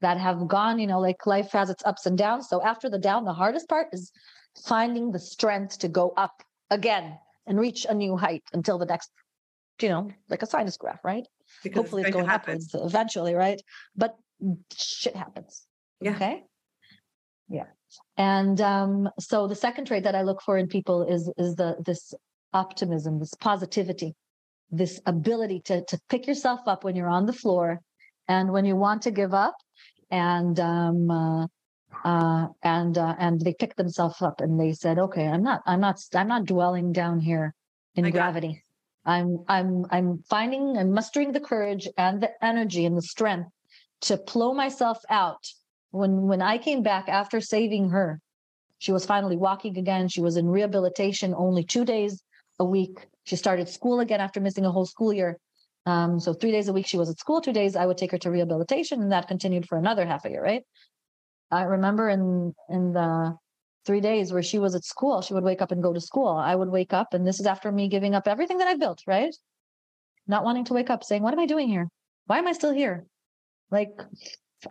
that 0.00 0.18
have 0.18 0.46
gone, 0.46 0.78
you 0.78 0.86
know, 0.86 1.00
like 1.00 1.26
life 1.26 1.50
has 1.52 1.70
its 1.70 1.84
ups 1.84 2.06
and 2.06 2.18
downs. 2.18 2.48
So 2.48 2.62
after 2.62 2.88
the 2.90 2.98
down, 2.98 3.24
the 3.24 3.32
hardest 3.32 3.68
part 3.68 3.88
is 3.92 4.12
finding 4.64 5.10
the 5.10 5.18
strength 5.18 5.78
to 5.78 5.88
go 5.88 6.12
up 6.16 6.42
again 6.70 7.18
and 7.46 7.58
reach 7.58 7.86
a 7.88 7.94
new 7.94 8.16
height 8.16 8.42
until 8.52 8.78
the 8.78 8.86
next, 8.86 9.10
you 9.80 9.88
know, 9.88 10.10
like 10.28 10.42
a 10.42 10.46
sinus 10.46 10.76
graph, 10.76 11.04
right? 11.04 11.26
Because 11.62 11.76
Hopefully 11.76 12.02
it's 12.02 12.10
going 12.10 12.24
going 12.24 12.26
to 12.26 12.30
happen. 12.30 12.54
upwards 12.54 12.74
eventually, 12.74 13.34
right? 13.34 13.60
But 13.96 14.16
shit 14.76 15.16
happens. 15.16 15.66
Yeah. 16.00 16.14
Okay. 16.16 16.44
Yeah. 17.48 17.66
And 18.18 18.60
um, 18.60 19.08
so 19.18 19.46
the 19.46 19.54
second 19.54 19.86
trait 19.86 20.04
that 20.04 20.14
I 20.14 20.22
look 20.22 20.42
for 20.42 20.58
in 20.58 20.66
people 20.66 21.04
is 21.04 21.30
is 21.38 21.54
the 21.54 21.76
this 21.84 22.12
optimism, 22.52 23.18
this 23.18 23.34
positivity, 23.34 24.14
this 24.70 25.00
ability 25.06 25.60
to 25.66 25.84
to 25.86 25.98
pick 26.10 26.26
yourself 26.26 26.60
up 26.66 26.84
when 26.84 26.96
you're 26.96 27.08
on 27.08 27.26
the 27.26 27.32
floor 27.32 27.80
and 28.28 28.52
when 28.52 28.64
you 28.64 28.76
want 28.76 29.02
to 29.02 29.10
give 29.10 29.34
up 29.34 29.56
and 30.10 30.58
um 30.60 31.10
uh, 31.10 31.46
uh 32.04 32.48
and 32.62 32.98
uh, 32.98 33.14
and 33.18 33.40
they 33.40 33.54
pick 33.54 33.76
themselves 33.76 34.22
up 34.22 34.40
and 34.40 34.58
they 34.60 34.72
said 34.72 34.98
okay 34.98 35.26
i'm 35.26 35.42
not 35.42 35.62
i'm 35.66 35.80
not 35.80 36.00
i'm 36.14 36.28
not 36.28 36.44
dwelling 36.44 36.92
down 36.92 37.20
here 37.20 37.54
in 37.94 38.04
it. 38.04 38.10
gravity. 38.10 38.62
I'm 39.04 39.44
i'm 39.48 39.86
i'm 39.90 40.22
finding 40.28 40.76
i'm 40.76 40.92
mustering 40.92 41.32
the 41.32 41.40
courage 41.40 41.88
and 41.96 42.22
the 42.22 42.30
energy 42.44 42.84
and 42.86 42.96
the 42.96 43.02
strength 43.02 43.50
to 44.02 44.16
plow 44.16 44.52
myself 44.52 44.98
out. 45.08 45.44
When 45.90 46.22
when 46.22 46.42
i 46.42 46.58
came 46.58 46.82
back 46.82 47.08
after 47.08 47.40
saving 47.40 47.90
her 47.90 48.20
she 48.78 48.92
was 48.92 49.06
finally 49.06 49.36
walking 49.36 49.78
again. 49.78 50.08
She 50.08 50.20
was 50.20 50.36
in 50.36 50.48
rehabilitation 50.48 51.34
only 51.36 51.64
two 51.64 51.84
days 51.84 52.22
a 52.58 52.64
week. 52.64 53.06
She 53.24 53.36
started 53.36 53.68
school 53.68 54.00
again 54.00 54.20
after 54.20 54.40
missing 54.40 54.64
a 54.64 54.70
whole 54.70 54.86
school 54.86 55.12
year 55.12 55.38
um, 55.86 56.18
so 56.18 56.34
three 56.34 56.50
days 56.50 56.68
a 56.68 56.72
week 56.72 56.86
she 56.86 56.98
was 56.98 57.08
at 57.08 57.18
school, 57.18 57.40
two 57.40 57.52
days 57.52 57.76
I 57.76 57.86
would 57.86 57.96
take 57.96 58.10
her 58.10 58.18
to 58.18 58.30
rehabilitation, 58.30 59.00
and 59.02 59.12
that 59.12 59.28
continued 59.28 59.66
for 59.68 59.78
another 59.78 60.04
half 60.04 60.24
a 60.24 60.30
year, 60.30 60.42
right? 60.42 60.62
I 61.50 61.62
remember 61.62 62.08
in 62.08 62.52
in 62.68 62.92
the 62.92 63.36
three 63.86 64.00
days 64.00 64.32
where 64.32 64.42
she 64.42 64.58
was 64.58 64.74
at 64.74 64.84
school, 64.84 65.22
she 65.22 65.32
would 65.32 65.44
wake 65.44 65.62
up 65.62 65.70
and 65.70 65.82
go 65.82 65.92
to 65.92 66.00
school. 66.00 66.28
I 66.28 66.56
would 66.56 66.70
wake 66.70 66.92
up, 66.92 67.14
and 67.14 67.26
this 67.26 67.38
is 67.38 67.46
after 67.46 67.70
me 67.70 67.88
giving 67.88 68.14
up 68.14 68.26
everything 68.26 68.58
that 68.58 68.68
I 68.68 68.74
built, 68.74 69.00
right? 69.06 69.34
Not 70.26 70.44
wanting 70.44 70.64
to 70.66 70.74
wake 70.74 70.90
up, 70.90 71.04
saying, 71.04 71.22
What 71.22 71.32
am 71.32 71.40
I 71.40 71.46
doing 71.46 71.68
here? 71.68 71.88
Why 72.26 72.38
am 72.38 72.48
I 72.48 72.52
still 72.52 72.72
here? 72.72 73.06
Like, 73.70 73.90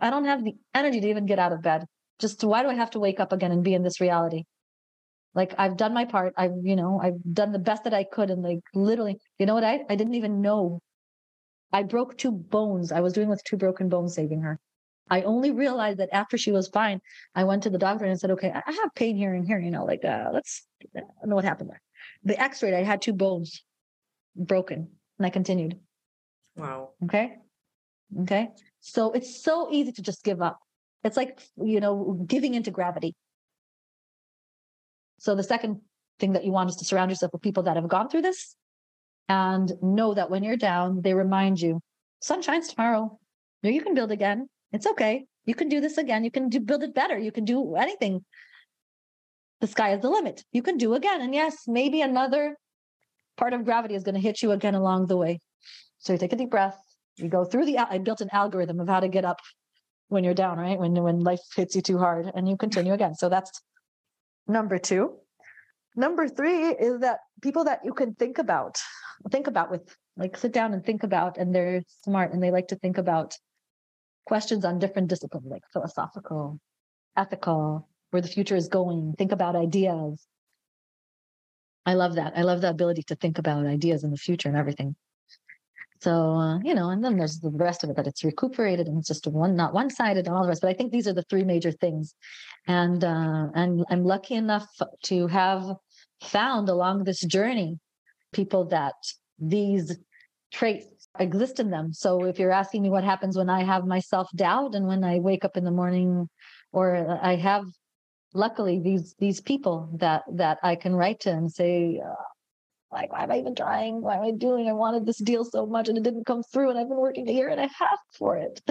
I 0.00 0.10
don't 0.10 0.26
have 0.26 0.44
the 0.44 0.54
energy 0.74 1.00
to 1.00 1.08
even 1.08 1.26
get 1.26 1.38
out 1.38 1.52
of 1.52 1.62
bed. 1.62 1.86
Just 2.18 2.44
why 2.44 2.62
do 2.62 2.68
I 2.68 2.74
have 2.74 2.90
to 2.90 3.00
wake 3.00 3.20
up 3.20 3.32
again 3.32 3.52
and 3.52 3.64
be 3.64 3.74
in 3.74 3.82
this 3.82 4.00
reality? 4.00 4.44
Like 5.34 5.54
I've 5.58 5.76
done 5.76 5.92
my 5.94 6.06
part. 6.06 6.32
I've, 6.36 6.52
you 6.62 6.76
know, 6.76 6.98
I've 7.02 7.22
done 7.30 7.52
the 7.52 7.58
best 7.58 7.84
that 7.84 7.94
I 7.94 8.04
could. 8.04 8.30
And 8.30 8.42
like 8.42 8.60
literally, 8.74 9.18
you 9.38 9.46
know 9.46 9.54
what? 9.54 9.64
I, 9.64 9.80
I 9.88 9.94
didn't 9.94 10.14
even 10.14 10.40
know 10.40 10.80
I 11.72 11.82
broke 11.82 12.16
two 12.16 12.32
bones. 12.32 12.92
I 12.92 13.00
was 13.00 13.12
doing 13.12 13.28
with 13.28 13.42
two 13.44 13.56
broken 13.56 13.88
bones 13.88 14.14
saving 14.14 14.42
her. 14.42 14.58
I 15.08 15.22
only 15.22 15.50
realized 15.50 15.98
that 15.98 16.08
after 16.12 16.36
she 16.36 16.50
was 16.50 16.68
fine, 16.68 17.00
I 17.34 17.44
went 17.44 17.62
to 17.62 17.70
the 17.70 17.78
doctor 17.78 18.04
and 18.04 18.18
said, 18.18 18.32
okay, 18.32 18.50
I 18.50 18.72
have 18.72 18.94
pain 18.94 19.16
here 19.16 19.34
and 19.34 19.46
here, 19.46 19.58
you 19.58 19.70
know, 19.70 19.84
like, 19.84 20.04
uh, 20.04 20.30
let's 20.32 20.66
I 20.96 21.00
don't 21.00 21.28
know 21.28 21.36
what 21.36 21.44
happened 21.44 21.70
there. 21.70 21.82
The 22.24 22.40
x-ray, 22.40 22.74
I 22.74 22.82
had 22.82 23.02
two 23.02 23.12
bones 23.12 23.62
broken 24.34 24.88
and 25.18 25.26
I 25.26 25.30
continued. 25.30 25.78
Wow. 26.56 26.90
Okay. 27.04 27.36
Okay. 28.22 28.48
So 28.80 29.12
it's 29.12 29.42
so 29.42 29.68
easy 29.70 29.92
to 29.92 30.02
just 30.02 30.24
give 30.24 30.42
up. 30.42 30.58
It's 31.04 31.16
like, 31.16 31.40
you 31.56 31.80
know, 31.80 32.24
giving 32.26 32.54
into 32.54 32.70
gravity. 32.70 33.14
So 35.18 35.34
the 35.34 35.42
second 35.42 35.80
thing 36.18 36.32
that 36.32 36.44
you 36.44 36.52
want 36.52 36.70
is 36.70 36.76
to 36.76 36.84
surround 36.84 37.10
yourself 37.10 37.32
with 37.32 37.42
people 37.42 37.64
that 37.64 37.76
have 37.76 37.88
gone 37.88 38.08
through 38.08 38.22
this 38.22 38.56
and 39.28 39.72
know 39.82 40.14
that 40.14 40.30
when 40.30 40.44
you're 40.44 40.56
down, 40.56 41.02
they 41.02 41.14
remind 41.14 41.60
you, 41.60 41.80
sun 42.20 42.42
shines 42.42 42.68
tomorrow. 42.68 43.18
No, 43.62 43.70
you 43.70 43.82
can 43.82 43.94
build 43.94 44.12
again. 44.12 44.48
It's 44.72 44.86
okay. 44.86 45.26
You 45.44 45.54
can 45.54 45.68
do 45.68 45.80
this 45.80 45.98
again. 45.98 46.24
You 46.24 46.30
can 46.30 46.48
do 46.48 46.60
build 46.60 46.82
it 46.82 46.94
better. 46.94 47.18
You 47.18 47.32
can 47.32 47.44
do 47.44 47.76
anything. 47.76 48.24
The 49.60 49.66
sky 49.66 49.94
is 49.94 50.02
the 50.02 50.10
limit. 50.10 50.44
You 50.52 50.62
can 50.62 50.76
do 50.76 50.94
again. 50.94 51.20
And 51.20 51.34
yes, 51.34 51.64
maybe 51.66 52.02
another 52.02 52.56
part 53.36 53.52
of 53.52 53.64
gravity 53.64 53.94
is 53.94 54.02
going 54.02 54.14
to 54.14 54.20
hit 54.20 54.42
you 54.42 54.52
again 54.52 54.74
along 54.74 55.06
the 55.06 55.16
way. 55.16 55.40
So 55.98 56.12
you 56.12 56.18
take 56.18 56.32
a 56.32 56.36
deep 56.36 56.50
breath. 56.50 56.78
You 57.16 57.28
go 57.28 57.44
through 57.44 57.66
the. 57.66 57.78
I 57.78 57.98
built 57.98 58.20
an 58.20 58.28
algorithm 58.32 58.80
of 58.80 58.88
how 58.88 59.00
to 59.00 59.08
get 59.08 59.24
up 59.24 59.40
when 60.08 60.22
you're 60.24 60.34
down, 60.34 60.58
right? 60.58 60.78
When 60.78 60.94
when 61.02 61.20
life 61.20 61.40
hits 61.54 61.74
you 61.74 61.82
too 61.82 61.98
hard, 61.98 62.30
and 62.34 62.48
you 62.48 62.56
continue 62.56 62.92
again. 62.92 63.14
So 63.14 63.28
that's 63.28 63.62
number 64.46 64.78
two. 64.78 65.16
Number 65.96 66.28
three 66.28 66.66
is 66.66 67.00
that 67.00 67.20
people 67.40 67.64
that 67.64 67.80
you 67.84 67.94
can 67.94 68.14
think 68.14 68.36
about, 68.36 68.78
think 69.30 69.46
about 69.46 69.70
with, 69.70 69.96
like 70.16 70.36
sit 70.36 70.52
down 70.52 70.72
and 70.72 70.84
think 70.84 71.02
about, 71.02 71.38
and 71.38 71.54
they're 71.54 71.82
smart 72.04 72.32
and 72.32 72.42
they 72.42 72.50
like 72.50 72.68
to 72.68 72.76
think 72.76 72.98
about 72.98 73.34
questions 74.26 74.64
on 74.64 74.78
different 74.78 75.08
disciplines, 75.08 75.46
like 75.46 75.62
philosophical, 75.72 76.58
ethical, 77.16 77.88
where 78.10 78.22
the 78.22 78.28
future 78.28 78.56
is 78.56 78.68
going. 78.68 79.14
Think 79.18 79.32
about 79.32 79.56
ideas. 79.56 80.26
I 81.84 81.94
love 81.94 82.16
that. 82.16 82.32
I 82.36 82.42
love 82.42 82.60
the 82.60 82.70
ability 82.70 83.04
to 83.04 83.14
think 83.14 83.38
about 83.38 83.64
ideas 83.64 84.02
in 84.02 84.10
the 84.10 84.16
future 84.16 84.48
and 84.48 84.58
everything. 84.58 84.96
So 86.00 86.34
uh, 86.34 86.58
you 86.58 86.74
know, 86.74 86.90
and 86.90 87.02
then 87.02 87.16
there's 87.16 87.40
the 87.40 87.50
rest 87.50 87.82
of 87.82 87.90
it 87.90 87.96
that 87.96 88.06
it's 88.06 88.24
recuperated 88.24 88.86
and 88.86 88.98
it's 88.98 89.08
just 89.08 89.26
one, 89.26 89.56
not 89.56 89.72
one-sided, 89.72 90.26
and 90.26 90.34
all 90.34 90.42
the 90.42 90.48
rest. 90.48 90.62
But 90.62 90.70
I 90.70 90.74
think 90.74 90.92
these 90.92 91.08
are 91.08 91.14
the 91.14 91.24
three 91.30 91.44
major 91.44 91.72
things, 91.72 92.14
and 92.66 93.02
uh, 93.02 93.46
and 93.54 93.84
I'm 93.88 94.04
lucky 94.04 94.34
enough 94.34 94.68
to 95.04 95.26
have 95.28 95.64
found 96.22 96.68
along 96.68 97.04
this 97.04 97.20
journey 97.20 97.78
people 98.36 98.66
that 98.66 98.94
these 99.38 99.96
traits 100.52 101.08
exist 101.18 101.58
in 101.58 101.70
them. 101.70 101.92
So 101.92 102.24
if 102.24 102.38
you're 102.38 102.52
asking 102.52 102.82
me 102.82 102.90
what 102.90 103.04
happens 103.04 103.36
when 103.36 103.50
I 103.50 103.64
have 103.64 103.86
my 103.86 104.00
self 104.00 104.28
doubt 104.34 104.74
and 104.74 104.86
when 104.86 105.02
I 105.02 105.18
wake 105.18 105.44
up 105.44 105.56
in 105.56 105.64
the 105.64 105.78
morning, 105.80 106.28
or 106.72 107.18
I 107.22 107.36
have 107.36 107.64
luckily 108.34 108.80
these 108.80 109.14
these 109.18 109.40
people 109.40 109.76
that 110.04 110.22
that 110.34 110.58
I 110.62 110.76
can 110.76 110.94
write 110.94 111.20
to 111.20 111.30
and 111.30 111.50
say. 111.50 112.00
Uh, 112.04 112.14
like, 112.92 113.12
why 113.12 113.24
am 113.24 113.32
I 113.32 113.38
even 113.38 113.56
trying? 113.56 114.00
Why 114.00 114.14
am 114.16 114.22
I 114.22 114.30
doing? 114.30 114.68
I 114.68 114.72
wanted 114.72 115.04
this 115.04 115.18
deal 115.18 115.44
so 115.44 115.66
much 115.66 115.88
and 115.88 115.98
it 115.98 116.04
didn't 116.04 116.24
come 116.24 116.42
through. 116.44 116.70
And 116.70 116.78
I've 116.78 116.88
been 116.88 116.96
working 116.96 117.28
a 117.28 117.32
year 117.32 117.48
and 117.48 117.60
a 117.60 117.68
half 117.80 117.98
for 118.16 118.36
it. 118.36 118.62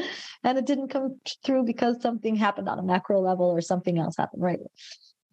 And 0.43 0.57
it 0.57 0.65
didn't 0.65 0.87
come 0.87 1.19
through 1.43 1.65
because 1.65 2.01
something 2.01 2.35
happened 2.35 2.69
on 2.69 2.79
a 2.79 2.83
macro 2.83 3.19
level 3.19 3.47
or 3.47 3.59
something 3.61 3.99
else 3.99 4.15
happened, 4.17 4.41
right? 4.41 4.59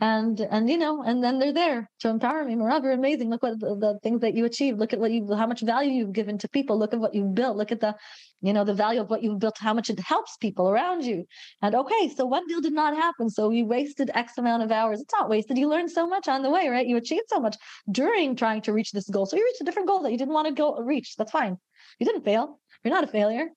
And 0.01 0.41
and 0.41 0.69
you 0.69 0.79
know, 0.79 1.03
and 1.03 1.23
then 1.23 1.39
they're 1.39 1.53
there 1.53 1.89
to 2.01 2.09
empower 2.09 2.45
me. 2.45 2.55
Merav, 2.55 2.83
you're 2.83 2.93
amazing. 2.93 3.31
Look 3.31 3.43
what 3.43 3.61
the, 3.61 3.77
the 3.77 3.99
things 4.03 4.21
that 4.23 4.35
you 4.35 4.45
achieved. 4.45 4.81
Look 4.81 4.93
at 4.93 4.99
what 4.99 5.13
you 5.13 5.33
how 5.35 5.47
much 5.47 5.61
value 5.61 5.93
you've 5.93 6.13
given 6.13 6.39
to 6.39 6.49
people. 6.49 6.77
Look 6.77 6.93
at 6.93 6.99
what 6.99 7.15
you've 7.15 7.35
built. 7.35 7.57
Look 7.57 7.71
at 7.71 7.81
the, 7.81 7.95
you 8.41 8.53
know, 8.53 8.65
the 8.65 8.75
value 8.75 9.01
of 9.01 9.11
what 9.11 9.23
you've 9.23 9.39
built, 9.39 9.59
how 9.59 9.73
much 9.73 9.91
it 9.91 10.01
helps 10.01 10.37
people 10.39 10.69
around 10.69 11.05
you. 11.05 11.25
And 11.61 11.77
okay, 11.77 12.13
so 12.17 12.27
one 12.27 12.47
deal 12.49 12.61
did 12.61 12.73
not 12.73 12.97
happen. 12.97 13.31
So 13.31 13.51
you 13.51 13.65
wasted 13.65 14.11
X 14.13 14.39
amount 14.39 14.65
of 14.65 14.73
hours. 14.73 15.01
It's 15.01 15.13
not 15.13 15.31
wasted. 15.31 15.57
You 15.57 15.69
learned 15.69 15.91
so 15.91 16.07
much 16.07 16.27
on 16.27 16.43
the 16.43 16.51
way, 16.51 16.69
right? 16.69 16.87
You 16.87 16.97
achieved 16.97 17.27
so 17.29 17.39
much 17.39 17.57
during 17.91 18.35
trying 18.35 18.63
to 18.63 18.73
reach 18.73 18.91
this 18.91 19.09
goal. 19.09 19.27
So 19.27 19.37
you 19.37 19.45
reached 19.45 19.61
a 19.61 19.65
different 19.65 19.87
goal 19.87 20.03
that 20.03 20.11
you 20.11 20.19
didn't 20.19 20.35
want 20.35 20.49
to 20.49 20.55
go 20.55 20.77
reach. 20.79 21.15
That's 21.17 21.31
fine. 21.31 21.59
You 22.01 22.07
didn't 22.07 22.25
fail. 22.25 22.59
You're 22.83 22.95
not 22.95 23.05
a 23.05 23.09
failure. 23.09 23.51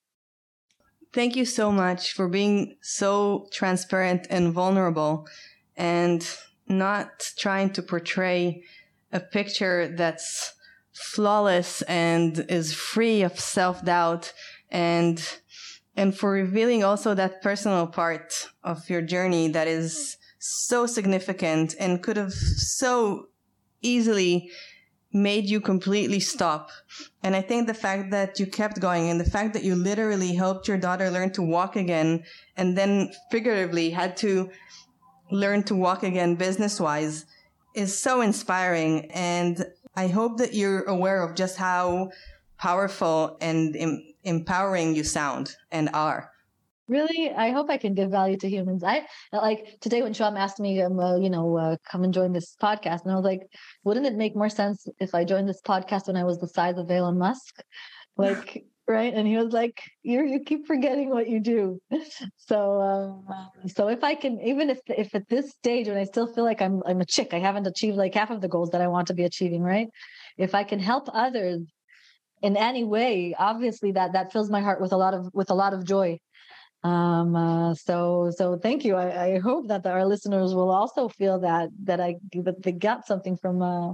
Thank 1.12 1.36
you 1.36 1.45
so 1.45 1.72
much 1.72 2.12
for 2.12 2.28
being 2.28 2.76
so 2.82 3.48
transparent 3.52 4.28
and 4.30 4.52
vulnerable 4.52 5.28
and 5.78 6.28
not 6.68 7.32
trying 7.38 7.70
to 7.72 7.82
portray 7.82 8.64
a 9.12 9.20
picture 9.20 9.88
that's 9.88 10.54
flawless 10.94 11.82
and 11.84 12.46
is 12.50 12.74
free 12.74 13.22
of 13.22 13.40
self-doubt 13.40 14.34
and 14.70 15.40
and 15.98 16.18
for 16.18 16.32
revealing 16.32 16.84
also 16.84 17.14
that 17.14 17.42
personal 17.42 17.88
part 17.88 18.50
of 18.64 18.90
your 18.90 19.02
journey 19.02 19.48
that 19.48 19.68
is 19.68 20.18
so 20.40 20.86
significant 20.86 21.76
and 21.80 22.04
could 22.04 22.18
have 22.18 22.34
so 22.34 23.28
easily 23.82 24.52
made 25.14 25.50
you 25.50 25.62
completely 25.62 26.20
stop. 26.20 26.70
And 27.24 27.36
I 27.36 27.42
think 27.42 27.68
the 27.68 27.74
fact 27.74 28.12
that 28.12 28.38
you 28.38 28.46
kept 28.46 28.82
going 28.82 29.10
and 29.10 29.20
the 29.20 29.30
fact 29.30 29.54
that 29.54 29.64
you 29.64 29.74
literally 29.74 30.36
helped 30.36 30.68
your 30.68 30.78
daughter 30.78 31.10
learn 31.10 31.32
to 31.32 31.42
walk 31.42 31.78
again 31.78 32.26
and 32.58 32.78
then 32.78 33.12
figuratively 33.32 33.90
had 33.90 34.18
to 34.18 34.50
learn 35.32 35.64
to 35.64 35.76
walk 35.76 36.04
again 36.04 36.36
business 36.36 36.80
wise 36.80 37.26
is 37.74 37.98
so 37.98 38.22
inspiring. 38.22 39.12
And 39.12 39.66
I 39.96 40.08
hope 40.08 40.38
that 40.38 40.54
you're 40.54 40.84
aware 40.84 41.22
of 41.22 41.36
just 41.36 41.58
how 41.58 42.12
powerful 42.58 43.38
and 43.42 43.76
im- 43.76 44.14
empowering 44.24 44.96
you 44.96 45.04
sound 45.04 45.56
and 45.72 45.90
are. 45.94 46.32
Really, 46.88 47.32
I 47.32 47.50
hope 47.50 47.72
I 47.72 47.78
can 47.78 47.96
give 47.96 48.12
value 48.12 48.38
to 48.38 48.50
humans. 48.50 48.84
I 48.84 49.08
like 49.34 49.78
today 49.82 50.04
when 50.04 50.14
Sham 50.14 50.38
asked 50.38 50.60
me, 50.60 50.84
um, 50.84 51.00
uh, 51.00 51.18
you 51.18 51.32
know, 51.32 51.58
uh, 51.58 51.78
come 51.90 52.04
and 52.04 52.14
join 52.14 52.32
this 52.32 52.56
podcast, 52.62 53.04
and 53.04 53.12
I 53.12 53.16
was 53.16 53.26
like, 53.26 53.42
wouldn't 53.84 54.06
it 54.06 54.14
make 54.14 54.36
more 54.36 54.50
sense 54.50 54.88
if 55.00 55.16
I 55.16 55.24
joined 55.24 55.50
this 55.50 55.62
podcast 55.62 56.06
when 56.06 56.16
I 56.16 56.24
was 56.24 56.38
the 56.38 56.48
size 56.48 56.78
of 56.78 56.92
Elon 56.92 57.18
Musk, 57.18 57.64
like, 58.18 58.66
right? 58.88 59.14
And 59.14 59.28
he 59.28 59.38
was 59.38 59.52
like, 59.53 59.82
you 60.03 60.24
you 60.26 60.40
keep 60.41 60.68
forgetting 60.68 61.10
what 61.10 61.28
you 61.28 61.40
do. 61.40 61.80
So, 62.38 62.80
um, 62.82 63.26
so 63.76 63.88
if 63.90 64.03
I 64.03 64.14
can, 64.14 64.40
even 64.41 64.70
if 64.70 64.80
if 64.88 65.16
at 65.16 65.28
this 65.30 65.49
stage 65.52 65.88
when 65.88 65.98
I 65.98 66.03
still 66.03 66.28
feel 66.32 66.44
like 66.44 66.62
I'm 66.62 66.84
I'm 66.86 67.02
a 67.02 67.06
chick, 67.06 67.34
I 67.34 67.40
haven't 67.40 67.66
achieved 67.66 67.98
like 67.98 68.14
half 68.14 68.30
of 68.30 68.40
the 68.41 68.48
goals 68.48 68.70
that 68.72 68.82
I 68.82 68.88
want 68.88 69.07
to 69.07 69.16
be 69.16 69.24
achieving, 69.24 69.64
right? 69.64 69.88
If 70.38 70.53
I 70.53 70.64
can 70.64 70.80
help 70.80 71.10
others 71.12 71.62
in 72.44 72.56
any 72.56 72.84
way, 72.84 73.36
obviously 73.40 73.91
that 73.94 74.14
that 74.14 74.32
fills 74.32 74.49
my 74.52 74.62
heart 74.62 74.80
with 74.80 74.94
a 74.94 74.98
lot 74.98 75.14
of 75.16 75.30
with 75.34 75.49
a 75.49 75.56
lot 75.56 75.74
of 75.74 75.84
joy 75.86 76.20
um 76.84 77.36
uh, 77.36 77.74
so 77.74 78.32
so 78.38 78.57
thank 78.57 78.86
you 78.86 78.95
I, 78.95 79.07
I 79.26 79.40
hope 79.40 79.68
that 79.70 79.82
the, 79.82 79.90
our 79.90 80.06
listeners 80.06 80.53
will 80.53 80.70
also 80.70 81.10
feel 81.10 81.40
that 81.40 81.70
that 81.86 81.99
i 81.99 82.16
that 82.48 82.62
they 82.62 82.74
got 82.74 83.07
something 83.07 83.36
from 83.38 83.62
uh 83.64 83.94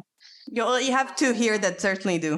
You, 0.51 0.63
you 0.87 0.91
have 0.91 1.15
to 1.23 1.33
hear 1.33 1.57
that 1.57 1.79
certainly 1.79 2.17
do. 2.17 2.33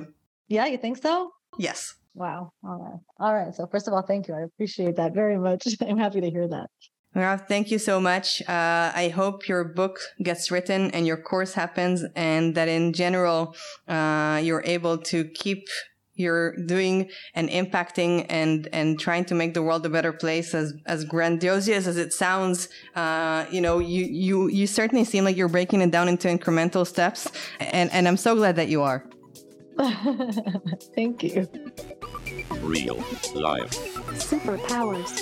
yeah 0.47 0.67
you 0.67 0.77
think 0.77 0.97
so 1.01 1.31
Yes. 1.57 1.95
Wow. 2.13 2.51
All 2.63 2.79
right. 2.79 2.99
All 3.19 3.33
right. 3.33 3.53
So 3.53 3.67
first 3.67 3.87
of 3.87 3.93
all 3.93 4.01
thank 4.01 4.27
you. 4.27 4.33
I 4.33 4.41
appreciate 4.41 4.95
that 4.97 5.13
very 5.13 5.37
much. 5.37 5.67
I'm 5.81 5.97
happy 5.97 6.21
to 6.21 6.29
hear 6.29 6.47
that. 6.47 6.69
Well, 7.15 7.37
thank 7.37 7.69
you 7.69 7.77
so 7.77 7.99
much. 7.99 8.41
Uh, 8.41 8.91
I 8.95 9.11
hope 9.13 9.47
your 9.47 9.63
book 9.63 9.99
gets 10.23 10.49
written 10.49 10.89
and 10.91 11.05
your 11.05 11.17
course 11.17 11.53
happens 11.53 12.03
and 12.15 12.55
that 12.55 12.67
in 12.67 12.91
general, 12.91 13.55
uh, 13.87 14.41
you're 14.43 14.63
able 14.65 14.97
to 14.97 15.25
keep 15.25 15.67
you're 16.15 16.55
doing 16.67 17.09
and 17.33 17.49
impacting 17.49 18.25
and 18.29 18.67
and 18.71 18.99
trying 18.99 19.25
to 19.25 19.33
make 19.33 19.55
the 19.55 19.63
world 19.63 19.85
a 19.85 19.89
better 19.89 20.13
place 20.13 20.53
as 20.53 20.73
as 20.85 21.05
grandiose 21.05 21.69
as 21.69 21.97
it 21.97 22.13
sounds. 22.13 22.69
Uh, 22.95 23.45
you 23.49 23.61
know 23.61 23.79
you 23.79 24.05
you 24.05 24.47
you 24.47 24.67
certainly 24.67 25.05
seem 25.05 25.23
like 25.23 25.35
you're 25.35 25.49
breaking 25.49 25.81
it 25.81 25.91
down 25.91 26.07
into 26.07 26.27
incremental 26.27 26.85
steps 26.85 27.31
and 27.59 27.91
and 27.91 28.07
i'm 28.07 28.17
so 28.17 28.35
glad 28.35 28.55
that 28.55 28.67
you 28.67 28.81
are. 28.83 29.05
Thank 30.95 31.23
you 31.23 31.47
Real 32.61 32.97
life. 33.35 33.71
Superpowers. 34.19 35.21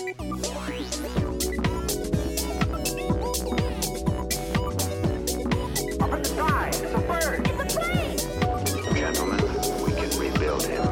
Up 6.01 6.11
in 6.13 6.21
the 6.21 6.29
sky, 6.29 6.67
it's 6.67 6.81
a 6.81 6.99
bird. 7.07 7.45
Gentlemen, 8.95 9.41
we 9.83 9.91
can 9.93 10.09
rebuild 10.19 10.63
him. 10.65 10.85